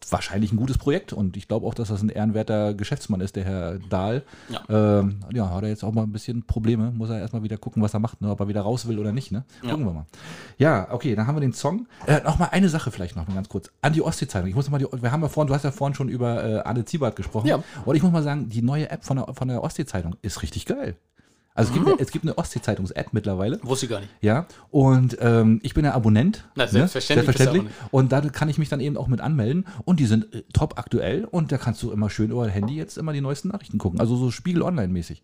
wahrscheinlich 0.09 0.51
ein 0.51 0.57
gutes 0.57 0.77
Projekt 0.77 1.13
und 1.13 1.37
ich 1.37 1.47
glaube 1.47 1.65
auch, 1.65 1.73
dass 1.73 1.87
das 1.87 2.01
ein 2.01 2.09
ehrenwerter 2.09 2.73
Geschäftsmann 2.73 3.21
ist, 3.21 3.35
der 3.35 3.45
Herr 3.45 3.79
Dahl. 3.89 4.23
Ja. 4.49 4.99
Ähm, 4.99 5.19
ja, 5.31 5.49
hat 5.49 5.63
er 5.63 5.69
jetzt 5.69 5.83
auch 5.83 5.93
mal 5.93 6.03
ein 6.03 6.11
bisschen 6.11 6.43
Probleme, 6.43 6.91
muss 6.91 7.09
er 7.09 7.19
erstmal 7.19 7.43
wieder 7.43 7.57
gucken, 7.57 7.81
was 7.81 7.93
er 7.93 7.99
macht, 7.99 8.21
ne? 8.21 8.29
ob 8.29 8.39
er 8.39 8.47
wieder 8.47 8.61
raus 8.61 8.87
will 8.87 8.99
oder 8.99 9.11
nicht, 9.13 9.31
ne? 9.31 9.43
Gucken 9.61 9.85
wir 9.85 9.93
mal. 9.93 10.05
Ja, 10.57 10.72
okay, 10.91 11.15
dann 11.15 11.27
haben 11.27 11.35
wir 11.35 11.41
den 11.41 11.53
Song. 11.53 11.87
Äh, 12.07 12.21
noch 12.23 12.39
mal 12.39 12.49
eine 12.51 12.69
Sache 12.69 12.91
vielleicht 12.91 13.15
noch 13.15 13.27
mal 13.27 13.33
ganz 13.35 13.49
kurz. 13.49 13.69
An 13.81 13.93
die 13.93 14.01
Ostsee-Zeitung. 14.01 14.49
Ich 14.49 14.55
muss 14.55 14.69
mal 14.69 14.77
die, 14.79 14.87
wir 14.91 15.11
haben 15.11 15.21
ja 15.21 15.29
vorhin, 15.29 15.47
du 15.47 15.53
hast 15.53 15.63
ja 15.63 15.71
vorhin 15.71 15.95
schon 15.95 16.09
über 16.09 16.43
äh, 16.43 16.59
Anne 16.59 16.85
Ziebert 16.85 17.15
gesprochen. 17.15 17.47
Ja. 17.47 17.63
Und 17.85 17.95
ich 17.95 18.03
muss 18.03 18.11
mal 18.11 18.23
sagen, 18.23 18.49
die 18.49 18.61
neue 18.61 18.89
App 18.89 19.03
von 19.05 19.17
der, 19.17 19.33
von 19.33 19.47
der 19.47 19.63
Ostsee-Zeitung 19.63 20.15
ist 20.21 20.41
richtig 20.41 20.65
geil. 20.65 20.95
Also 21.55 21.69
es 21.69 21.73
gibt, 21.75 21.87
eine- 21.87 21.99
es 21.99 22.09
gibt 22.11 22.25
eine 22.25 22.35
Ostsee-Zeitungs-App 22.35 23.09
mittlerweile. 23.11 23.59
Wusste 23.61 23.85
ich 23.85 23.89
gar 23.91 23.99
nicht. 23.99 24.09
Ja, 24.21 24.47
und 24.71 25.17
ähm, 25.21 25.59
ich 25.61 25.75
bin 25.75 25.85
ja 25.85 25.93
Abonnent. 25.93 26.45
Na, 26.55 26.65
selbstverständlich 26.67 27.27
du 27.27 27.31
selbstverständlich. 27.43 27.75
Und 27.91 28.11
da 28.11 28.21
kann 28.21 28.49
ich 28.49 28.57
mich 28.57 28.69
dann 28.69 28.79
eben 28.79 28.97
auch 28.97 29.07
mit 29.07 29.21
anmelden. 29.21 29.67
Und 29.85 29.99
die 29.99 30.07
sind 30.07 30.33
äh, 30.33 30.41
top 30.51 30.79
aktuell. 30.79 31.25
Und 31.25 31.51
da 31.51 31.59
kannst 31.59 31.83
du 31.83 31.91
immer 31.91 32.09
schön 32.09 32.31
über 32.31 32.43
dein 32.45 32.53
Handy 32.53 32.75
jetzt 32.75 32.97
immer 32.97 33.13
die 33.13 33.21
neuesten 33.21 33.49
Nachrichten 33.49 33.77
gucken. 33.77 33.99
Also 33.99 34.15
so 34.15 34.31
Spiegel 34.31 34.63
Online-mäßig. 34.63 35.21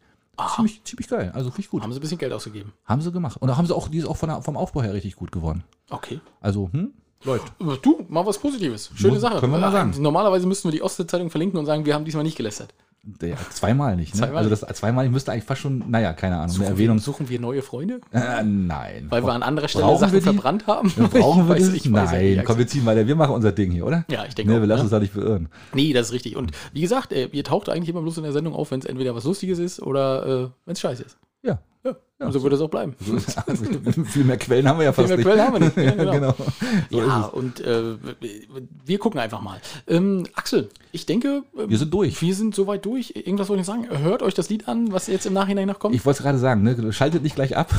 Ziemlich, 0.55 0.83
ziemlich 0.83 1.07
geil. 1.07 1.31
Also 1.33 1.51
ich 1.57 1.69
gut. 1.69 1.83
Haben 1.83 1.91
sie 1.91 1.99
ein 1.99 2.01
bisschen 2.01 2.17
Geld 2.17 2.33
ausgegeben. 2.33 2.73
Haben 2.85 3.01
sie 3.01 3.11
gemacht. 3.11 3.37
Und 3.37 3.47
da 3.47 3.57
haben 3.57 3.65
sie 3.65 3.75
auch, 3.75 3.87
die 3.87 3.97
ist 3.97 4.05
auch 4.05 4.17
von 4.17 4.29
der, 4.29 4.41
vom 4.41 4.57
Aufbau 4.57 4.81
her 4.81 4.93
richtig 4.93 5.15
gut 5.15 5.31
geworden. 5.31 5.63
Okay. 5.89 6.19
Also, 6.41 6.69
hm, 6.71 6.93
läuft. 7.23 7.51
Du, 7.81 8.05
mal 8.09 8.25
was 8.25 8.37
Positives. 8.37 8.89
Schöne 8.95 9.13
Muss- 9.13 9.21
Sache. 9.21 9.39
können 9.39 9.53
wir 9.53 9.59
mal 9.59 9.69
Äh, 9.69 9.71
sagen. 9.71 9.93
Normalerweise 9.99 10.47
müssten 10.47 10.67
wir 10.69 10.71
die 10.73 10.81
Ostsee-Zeitung 10.81 11.29
verlinken 11.29 11.59
und 11.59 11.65
sagen, 11.65 11.85
wir 11.85 11.93
haben 11.93 12.05
diesmal 12.05 12.23
nicht 12.23 12.37
gelästert. 12.37 12.73
Der, 13.01 13.37
zweimal 13.51 13.95
nicht, 13.95 14.13
ne? 14.13 14.19
Zweimal 14.19 14.37
also 14.43 14.49
das 14.49 14.59
zweimal 14.77 15.05
ich 15.05 15.11
müsste 15.11 15.31
eigentlich 15.31 15.45
fast 15.45 15.61
schon, 15.61 15.89
naja, 15.89 16.11
keine 16.11 16.35
Ahnung, 16.35 16.47
eine 16.47 16.53
Suchen 16.53 16.65
Erwähnung. 16.67 16.97
Wir, 16.97 17.01
suchen 17.01 17.29
wir 17.29 17.39
neue 17.39 17.61
Freunde? 17.61 18.01
Äh, 18.11 18.43
nein. 18.43 19.07
Weil 19.09 19.23
wir 19.23 19.31
an 19.31 19.41
anderer 19.41 19.69
Stelle 19.69 19.85
Brauchen 19.85 19.99
Sachen 19.99 20.15
die? 20.15 20.21
verbrannt 20.21 20.67
haben? 20.67 20.91
Ja, 20.97 21.07
Brauchen 21.19 21.47
wir 21.47 21.55
weiß- 21.55 21.85
ja 21.85 21.89
Nein, 21.91 22.35
nicht. 22.35 22.45
komm, 22.45 22.57
wir 22.57 22.67
ziehen 22.67 22.85
weiter. 22.85 23.07
Wir 23.07 23.15
machen 23.15 23.33
unser 23.35 23.53
Ding 23.53 23.71
hier, 23.71 23.85
oder? 23.87 24.03
Ja, 24.09 24.25
ich 24.25 24.35
denke 24.35 24.51
Ne, 24.51 24.57
auch, 24.57 24.61
wir 24.61 24.67
lassen 24.67 24.79
ne? 24.79 24.83
uns 24.83 24.91
da 24.91 24.99
nicht 24.99 25.13
beirren. 25.13 25.47
Nee, 25.73 25.93
das 25.93 26.07
ist 26.07 26.13
richtig. 26.13 26.35
Und 26.35 26.51
wie 26.73 26.81
gesagt, 26.81 27.13
äh, 27.13 27.27
ihr 27.31 27.43
taucht 27.45 27.69
eigentlich 27.69 27.87
immer 27.89 28.01
bloß 28.01 28.17
in 28.17 28.23
der 28.23 28.33
Sendung 28.33 28.53
auf, 28.53 28.69
wenn 28.71 28.81
es 28.81 28.85
entweder 28.85 29.15
was 29.15 29.23
Lustiges 29.23 29.59
ist 29.59 29.81
oder 29.81 30.25
äh, 30.25 30.49
wenn 30.65 30.73
es 30.73 30.81
scheiße 30.81 31.03
ist. 31.03 31.17
Ja. 31.41 31.59
Ja, 31.81 31.95
und 32.25 32.33
so 32.33 32.43
wird 32.43 32.51
es 32.53 32.59
auch 32.59 32.69
bleiben. 32.69 32.93
So 33.05 33.15
ist- 33.15 33.37
also, 33.47 33.63
viel 34.03 34.25
mehr 34.25 34.37
Quellen 34.37 34.67
haben 34.67 34.79
wir 34.79 34.85
ja 34.85 34.91
fast 34.91 35.07
mehr 35.07 35.15
nicht. 35.17 35.25
Quellen 35.25 35.41
haben 35.41 35.53
wir 35.53 35.59
nicht. 35.61 35.77
Ja, 35.77 35.91
genau. 35.91 36.11
genau. 36.11 36.35
So 36.91 36.97
ja, 36.99 37.21
und 37.21 37.61
äh, 37.61 37.95
wir 38.85 38.97
gucken 38.99 39.19
einfach 39.21 39.41
mal. 39.41 39.61
Ähm, 39.87 40.25
Axel, 40.33 40.67
ich 40.91 41.05
denke, 41.05 41.43
äh, 41.57 41.69
Wir 41.69 41.77
sind 41.77 41.93
durch. 41.93 42.21
wir 42.21 42.35
sind 42.35 42.53
soweit 42.53 42.83
durch. 42.85 43.13
Irgendwas 43.15 43.47
wollte 43.47 43.61
ich 43.61 43.67
sagen. 43.67 43.87
Hört 43.89 44.21
euch 44.23 44.33
das 44.33 44.49
Lied 44.49 44.67
an, 44.67 44.91
was 44.91 45.07
jetzt 45.07 45.25
im 45.25 45.31
Nachhinein 45.33 45.67
noch 45.67 45.79
kommt. 45.79 45.95
Ich 45.95 46.05
wollte 46.05 46.17
es 46.17 46.23
gerade 46.23 46.37
sagen, 46.39 46.63
ne? 46.63 46.91
schaltet 46.91 47.23
nicht 47.23 47.35
gleich 47.35 47.55
ab. 47.55 47.73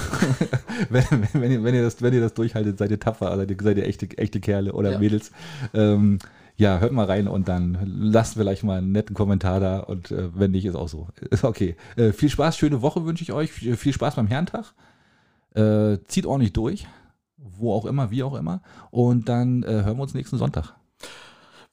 wenn, 0.89 1.05
wenn, 1.10 1.43
wenn, 1.43 1.52
ihr, 1.52 1.62
wenn, 1.64 1.74
ihr 1.74 1.82
das, 1.82 2.01
wenn 2.01 2.14
ihr 2.14 2.20
das 2.22 2.32
durchhaltet, 2.32 2.78
seid 2.78 2.90
ihr 2.90 3.01
tapfer, 3.01 3.36
seid 3.36 3.51
ihr, 3.51 3.56
seid 3.62 3.77
ihr 3.77 3.85
echte, 3.86 4.06
echte 4.16 4.40
Kerle 4.40 4.72
oder 4.72 4.93
Ja. 4.93 4.98
Mädels. 4.98 5.31
Ähm, 5.74 6.18
ja, 6.60 6.78
hört 6.78 6.92
mal 6.92 7.06
rein 7.06 7.26
und 7.26 7.48
dann 7.48 7.78
lasst 7.84 8.34
vielleicht 8.34 8.62
mal 8.62 8.78
einen 8.78 8.92
netten 8.92 9.14
Kommentar 9.16 9.58
da 9.60 9.80
und 9.80 10.10
äh, 10.12 10.28
wenn 10.38 10.52
nicht, 10.52 10.64
ist 10.66 10.76
auch 10.76 10.88
so. 10.88 11.08
Ist 11.30 11.42
okay. 11.44 11.76
Äh, 11.96 12.12
viel 12.12 12.28
Spaß, 12.30 12.56
schöne 12.56 12.82
Woche 12.82 13.04
wünsche 13.04 13.22
ich 13.24 13.32
euch. 13.32 13.50
Viel 13.50 13.92
Spaß 13.92 14.14
beim 14.16 14.26
Herrentag. 14.28 14.74
Äh, 15.54 15.98
zieht 16.06 16.26
ordentlich 16.26 16.52
durch. 16.52 16.86
Wo 17.36 17.72
auch 17.74 17.86
immer, 17.86 18.10
wie 18.10 18.22
auch 18.22 18.34
immer. 18.34 18.60
Und 18.90 19.28
dann 19.28 19.62
äh, 19.62 19.66
hören 19.84 19.96
wir 19.96 20.02
uns 20.02 20.14
nächsten 20.14 20.36
Sonntag. 20.38 20.74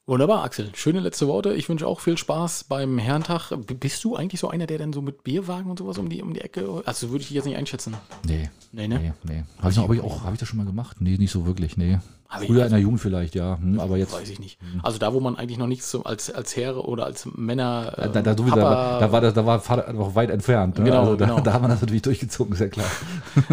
Wunderbar, 0.06 0.42
Axel. 0.42 0.70
Schöne 0.74 1.00
letzte 1.00 1.28
Worte. 1.28 1.52
Ich 1.52 1.68
wünsche 1.68 1.86
auch 1.86 2.00
viel 2.00 2.16
Spaß 2.16 2.64
beim 2.64 2.96
Herrentag. 2.96 3.52
Bist 3.78 4.02
du 4.04 4.16
eigentlich 4.16 4.40
so 4.40 4.48
einer, 4.48 4.66
der 4.66 4.78
dann 4.78 4.94
so 4.94 5.02
mit 5.02 5.22
Bierwagen 5.22 5.68
und 5.70 5.78
sowas 5.78 5.98
um 5.98 6.08
die, 6.08 6.22
um 6.22 6.32
die 6.32 6.40
Ecke? 6.40 6.82
Also 6.86 7.10
würde 7.10 7.20
ich 7.20 7.28
dich 7.28 7.34
jetzt 7.34 7.44
nicht 7.44 7.58
einschätzen. 7.58 7.94
Nee. 8.26 8.48
Nee, 8.72 8.88
ne? 8.88 8.98
Nee, 8.98 9.12
nee. 9.24 9.44
Habe 9.58 9.70
ich, 9.70 9.76
noch- 9.76 9.84
hab 9.84 9.94
ich, 9.94 10.00
auch- 10.00 10.24
hab 10.24 10.32
ich 10.32 10.38
das 10.38 10.48
schon 10.48 10.56
mal 10.56 10.64
gemacht? 10.64 10.96
Nee, 11.00 11.18
nicht 11.18 11.30
so 11.30 11.44
wirklich, 11.44 11.76
nee. 11.76 11.98
Hab 12.30 12.44
Früher 12.44 12.64
in 12.66 12.70
der 12.70 12.78
Jugend 12.80 13.00
vielleicht, 13.00 13.34
ja. 13.34 13.56
Hm, 13.58 13.80
aber 13.80 13.96
jetzt. 13.96 14.12
Weiß 14.12 14.28
ich 14.28 14.38
nicht. 14.38 14.58
Also 14.82 14.98
da, 14.98 15.14
wo 15.14 15.20
man 15.20 15.36
eigentlich 15.36 15.56
noch 15.56 15.66
nichts 15.66 15.94
als, 16.04 16.30
als 16.30 16.54
Herr 16.56 16.86
oder 16.86 17.06
als 17.06 17.26
Männer. 17.34 17.94
äh, 17.96 18.10
Da, 18.10 18.20
da, 18.20 18.36
sowieso, 18.36 18.56
da, 18.56 18.62
war- 18.62 19.00
da 19.00 19.12
war 19.12 19.20
das, 19.22 19.32
da 19.32 19.46
war 19.46 19.60
Vater 19.60 19.90
noch 19.94 20.14
weit 20.14 20.28
entfernt. 20.28 20.76
Ne? 20.78 20.84
Genau, 20.84 21.00
also 21.00 21.16
da, 21.16 21.24
genau. 21.24 21.40
da 21.40 21.54
haben 21.54 21.64
wir 21.64 21.68
das 21.68 21.80
natürlich 21.80 22.02
durchgezogen, 22.02 22.52
ist 22.52 22.60
ja 22.60 22.68
klar. 22.68 22.86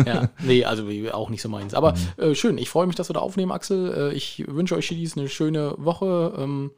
ja, 0.05 0.29
nee, 0.39 0.65
also 0.65 0.85
auch 1.13 1.29
nicht 1.29 1.41
so 1.41 1.47
meins. 1.47 1.73
Aber 1.73 1.93
Mhm. 2.17 2.23
äh, 2.23 2.35
schön, 2.35 2.57
ich 2.57 2.69
freue 2.69 2.85
mich, 2.85 2.97
dass 2.97 3.07
wir 3.09 3.13
da 3.13 3.21
aufnehmen, 3.21 3.53
Axel. 3.53 4.11
Äh, 4.11 4.13
ich 4.13 4.43
wünsche 4.45 4.75
euch 4.75 4.85
Schiedis 4.87 5.17
eine 5.17 5.29
schöne 5.29 5.73
Woche. 5.77 6.33
Ähm, 6.37 6.71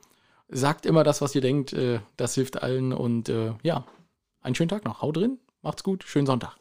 sagt 0.50 0.86
immer 0.86 1.04
das, 1.04 1.22
was 1.22 1.34
ihr 1.34 1.42
denkt. 1.42 1.74
Äh, 1.74 2.00
das 2.16 2.36
hilft 2.36 2.62
allen. 2.62 2.94
Und 2.94 3.28
äh, 3.30 3.54
ja, 3.64 3.86
einen 4.42 4.54
schönen 4.54 4.70
Tag 4.70 4.86
noch. 4.86 5.02
Haut 5.02 5.18
drin, 5.18 5.40
macht's 5.64 5.84
gut, 5.84 6.04
schönen 6.04 6.28
Sonntag. 6.28 6.57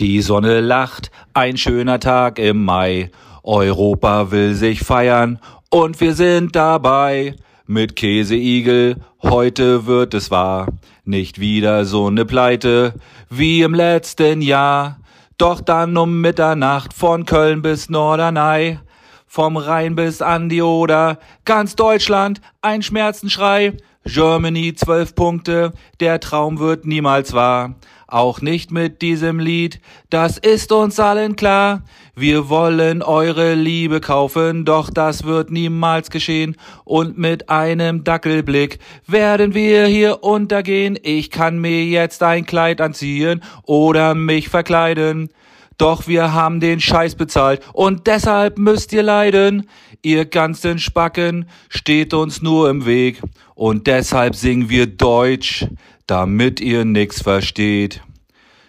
Die 0.00 0.22
Sonne 0.22 0.60
lacht, 0.60 1.12
ein 1.34 1.56
schöner 1.56 2.00
Tag 2.00 2.40
im 2.40 2.64
Mai. 2.64 3.12
Europa 3.44 4.32
will 4.32 4.54
sich 4.54 4.80
feiern 4.80 5.38
und 5.70 6.00
wir 6.00 6.14
sind 6.14 6.56
dabei. 6.56 7.36
Mit 7.68 7.94
Käseigel, 7.94 8.96
heute 9.22 9.86
wird 9.86 10.14
es 10.14 10.32
wahr. 10.32 10.66
Nicht 11.04 11.38
wieder 11.38 11.84
so 11.84 12.10
ne 12.10 12.24
Pleite 12.24 12.94
wie 13.30 13.62
im 13.62 13.72
letzten 13.72 14.42
Jahr. 14.42 14.98
Doch 15.38 15.60
dann 15.60 15.96
um 15.96 16.20
Mitternacht 16.20 16.92
von 16.92 17.24
Köln 17.24 17.62
bis 17.62 17.88
Norderney. 17.88 18.80
Vom 19.28 19.56
Rhein 19.56 19.94
bis 19.94 20.20
an 20.20 20.48
die 20.48 20.62
Oder, 20.62 21.20
ganz 21.44 21.76
Deutschland 21.76 22.40
ein 22.62 22.82
Schmerzenschrei. 22.82 23.74
Germany 24.04 24.74
zwölf 24.74 25.14
Punkte, 25.14 25.72
der 26.00 26.18
Traum 26.18 26.58
wird 26.58 26.84
niemals 26.84 27.32
wahr. 27.32 27.76
Auch 28.14 28.40
nicht 28.40 28.70
mit 28.70 29.02
diesem 29.02 29.40
Lied, 29.40 29.80
das 30.08 30.38
ist 30.38 30.70
uns 30.70 31.00
allen 31.00 31.34
klar. 31.34 31.82
Wir 32.14 32.48
wollen 32.48 33.02
eure 33.02 33.54
Liebe 33.54 33.98
kaufen, 33.98 34.64
doch 34.64 34.88
das 34.88 35.24
wird 35.24 35.50
niemals 35.50 36.10
geschehen. 36.10 36.54
Und 36.84 37.18
mit 37.18 37.50
einem 37.50 38.04
Dackelblick 38.04 38.78
werden 39.08 39.52
wir 39.52 39.86
hier 39.86 40.22
untergehen. 40.22 40.96
Ich 41.02 41.32
kann 41.32 41.58
mir 41.58 41.86
jetzt 41.86 42.22
ein 42.22 42.46
Kleid 42.46 42.80
anziehen 42.80 43.42
oder 43.64 44.14
mich 44.14 44.48
verkleiden. 44.48 45.30
Doch 45.76 46.06
wir 46.06 46.32
haben 46.32 46.60
den 46.60 46.78
Scheiß 46.78 47.16
bezahlt 47.16 47.62
und 47.72 48.06
deshalb 48.06 48.58
müsst 48.58 48.92
ihr 48.92 49.02
leiden. 49.02 49.68
Ihr 50.02 50.24
ganzen 50.24 50.78
Spacken 50.78 51.48
steht 51.68 52.14
uns 52.14 52.42
nur 52.42 52.70
im 52.70 52.86
Weg 52.86 53.20
und 53.56 53.88
deshalb 53.88 54.36
singen 54.36 54.68
wir 54.68 54.86
Deutsch, 54.86 55.66
damit 56.06 56.60
ihr 56.60 56.84
nix 56.84 57.22
versteht. 57.22 58.02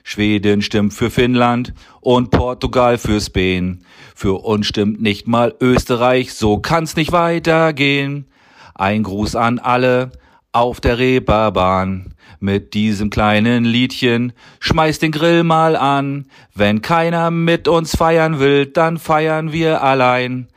Schweden 0.04 0.62
stimmt 0.62 0.94
für 0.94 1.10
Finnland 1.10 1.74
und 2.00 2.30
Portugal 2.32 2.98
für 2.98 3.20
Spen. 3.20 3.84
Für 4.14 4.44
uns 4.46 4.68
stimmt 4.68 5.02
nicht 5.02 5.28
mal 5.28 5.56
Österreich, 5.60 6.34
so 6.34 6.60
kann's 6.60 6.96
nicht 6.96 7.12
weitergehen. 7.12 8.28
Ein 8.76 9.04
Gruß 9.04 9.36
an 9.36 9.58
alle 9.60 10.12
auf 10.52 10.80
der 10.80 11.00
Reeperbahn. 11.00 12.14
Mit 12.40 12.74
diesem 12.76 13.10
kleinen 13.10 13.66
Liedchen 13.66 14.34
schmeißt 14.60 15.02
den 15.02 15.12
Grill 15.12 15.44
mal 15.44 15.76
an. 15.76 16.28
Wenn 16.54 16.82
keiner 16.82 17.32
mit 17.32 17.68
uns 17.68 17.96
feiern 17.96 18.40
will, 18.40 18.68
dann 18.68 19.00
feiern 19.00 19.52
wir 19.52 19.82
allein. 19.82 20.48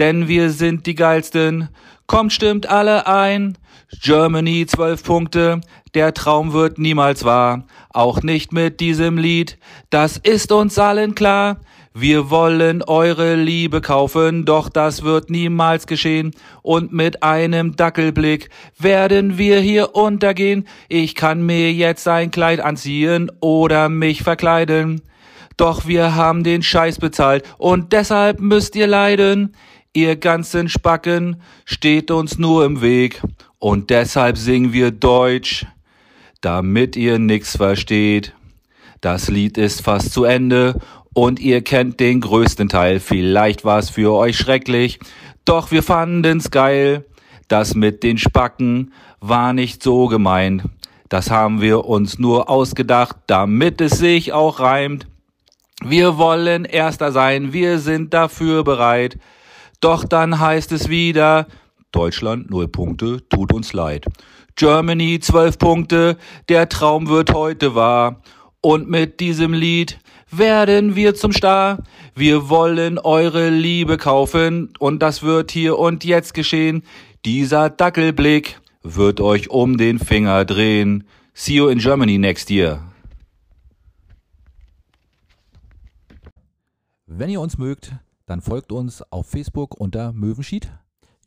denn 0.00 0.28
wir 0.28 0.50
sind 0.50 0.86
die 0.86 0.94
geilsten. 0.94 1.68
Kommt, 2.06 2.32
stimmt 2.32 2.66
alle 2.66 3.06
ein. 3.06 3.56
Germany 4.02 4.66
12 4.66 5.04
Punkte, 5.04 5.60
der 5.94 6.14
Traum 6.14 6.52
wird 6.52 6.78
niemals 6.78 7.24
wahr. 7.24 7.64
Auch 7.90 8.22
nicht 8.22 8.52
mit 8.52 8.80
diesem 8.80 9.18
Lied, 9.18 9.58
das 9.90 10.16
ist 10.16 10.52
uns 10.52 10.78
allen 10.78 11.14
klar. 11.14 11.58
Wir 11.92 12.30
wollen 12.30 12.82
eure 12.84 13.34
Liebe 13.34 13.80
kaufen, 13.80 14.44
doch 14.44 14.68
das 14.68 15.02
wird 15.02 15.28
niemals 15.28 15.88
geschehen. 15.88 16.30
Und 16.62 16.92
mit 16.92 17.24
einem 17.24 17.74
Dackelblick 17.74 18.48
werden 18.78 19.38
wir 19.38 19.58
hier 19.58 19.96
untergehen. 19.96 20.68
Ich 20.88 21.16
kann 21.16 21.42
mir 21.42 21.72
jetzt 21.72 22.06
ein 22.06 22.30
Kleid 22.30 22.60
anziehen 22.60 23.32
oder 23.40 23.88
mich 23.88 24.22
verkleiden. 24.22 25.02
Doch 25.56 25.86
wir 25.86 26.14
haben 26.14 26.44
den 26.44 26.62
Scheiß 26.62 26.98
bezahlt 26.98 27.44
und 27.58 27.92
deshalb 27.92 28.40
müsst 28.40 28.76
ihr 28.76 28.86
leiden. 28.86 29.56
Ihr 29.92 30.14
ganzen 30.14 30.68
Spacken 30.68 31.42
steht 31.64 32.12
uns 32.12 32.38
nur 32.38 32.64
im 32.64 32.80
Weg 32.80 33.20
und 33.58 33.90
deshalb 33.90 34.38
singen 34.38 34.72
wir 34.72 34.92
Deutsch, 34.92 35.66
damit 36.40 36.96
ihr 36.96 37.18
nix 37.18 37.56
versteht. 37.56 38.34
Das 39.00 39.28
Lied 39.28 39.58
ist 39.58 39.82
fast 39.82 40.12
zu 40.12 40.24
Ende 40.24 40.78
und 41.12 41.40
ihr 41.40 41.62
kennt 41.62 42.00
den 42.00 42.20
größten 42.20 42.68
Teil. 42.68 43.00
Vielleicht 43.00 43.64
war's 43.64 43.90
für 43.90 44.12
euch 44.12 44.36
schrecklich, 44.36 44.98
doch 45.44 45.70
wir 45.70 45.82
fanden's 45.82 46.50
geil. 46.50 47.04
Das 47.48 47.74
mit 47.74 48.02
den 48.02 48.18
Spacken 48.18 48.92
war 49.20 49.52
nicht 49.52 49.82
so 49.82 50.06
gemeint. 50.06 50.64
Das 51.08 51.30
haben 51.30 51.60
wir 51.60 51.86
uns 51.86 52.18
nur 52.18 52.48
ausgedacht, 52.48 53.16
damit 53.26 53.80
es 53.80 53.98
sich 53.98 54.32
auch 54.32 54.60
reimt. 54.60 55.08
Wir 55.82 56.18
wollen 56.18 56.64
Erster 56.64 57.10
sein, 57.10 57.52
wir 57.52 57.78
sind 57.78 58.14
dafür 58.14 58.62
bereit. 58.62 59.18
Doch 59.80 60.04
dann 60.04 60.38
heißt 60.38 60.72
es 60.72 60.88
wieder, 60.88 61.46
Deutschland 61.90 62.50
null 62.50 62.68
Punkte, 62.68 63.26
tut 63.28 63.52
uns 63.52 63.72
leid. 63.72 64.04
Germany 64.56 65.20
zwölf 65.20 65.58
Punkte, 65.58 66.16
der 66.48 66.68
Traum 66.68 67.08
wird 67.08 67.32
heute 67.32 67.74
wahr. 67.74 68.22
Und 68.60 68.90
mit 68.90 69.20
diesem 69.20 69.54
Lied 69.54 69.98
werden 70.30 70.94
wir 70.94 71.14
zum 71.14 71.32
Star. 71.32 71.78
Wir 72.14 72.48
wollen 72.48 72.98
eure 72.98 73.48
Liebe 73.48 73.96
kaufen 73.96 74.72
und 74.78 75.00
das 75.00 75.22
wird 75.22 75.50
hier 75.50 75.78
und 75.78 76.04
jetzt 76.04 76.34
geschehen. 76.34 76.82
Dieser 77.24 77.70
Dackelblick 77.70 78.60
wird 78.82 79.20
euch 79.20 79.50
um 79.50 79.78
den 79.78 79.98
Finger 79.98 80.44
drehen. 80.44 81.04
See 81.32 81.54
you 81.54 81.68
in 81.68 81.78
Germany 81.78 82.18
next 82.18 82.50
year. 82.50 82.82
Wenn 87.06 87.30
ihr 87.30 87.40
uns 87.40 87.58
mögt, 87.58 87.92
dann 88.26 88.40
folgt 88.40 88.72
uns 88.72 89.02
auf 89.10 89.26
Facebook 89.26 89.80
unter 89.80 90.12
Möwenschied. 90.12 90.70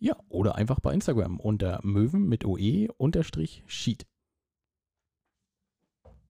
Ja, 0.03 0.17
oder 0.27 0.55
einfach 0.55 0.81
bei 0.81 0.93
Instagram 0.93 1.39
unter 1.39 1.79
Möwen 1.81 2.27
mit 2.27 2.43
OE 2.43 2.89
unterstrich 2.97 3.63
Sheet. 3.67 4.05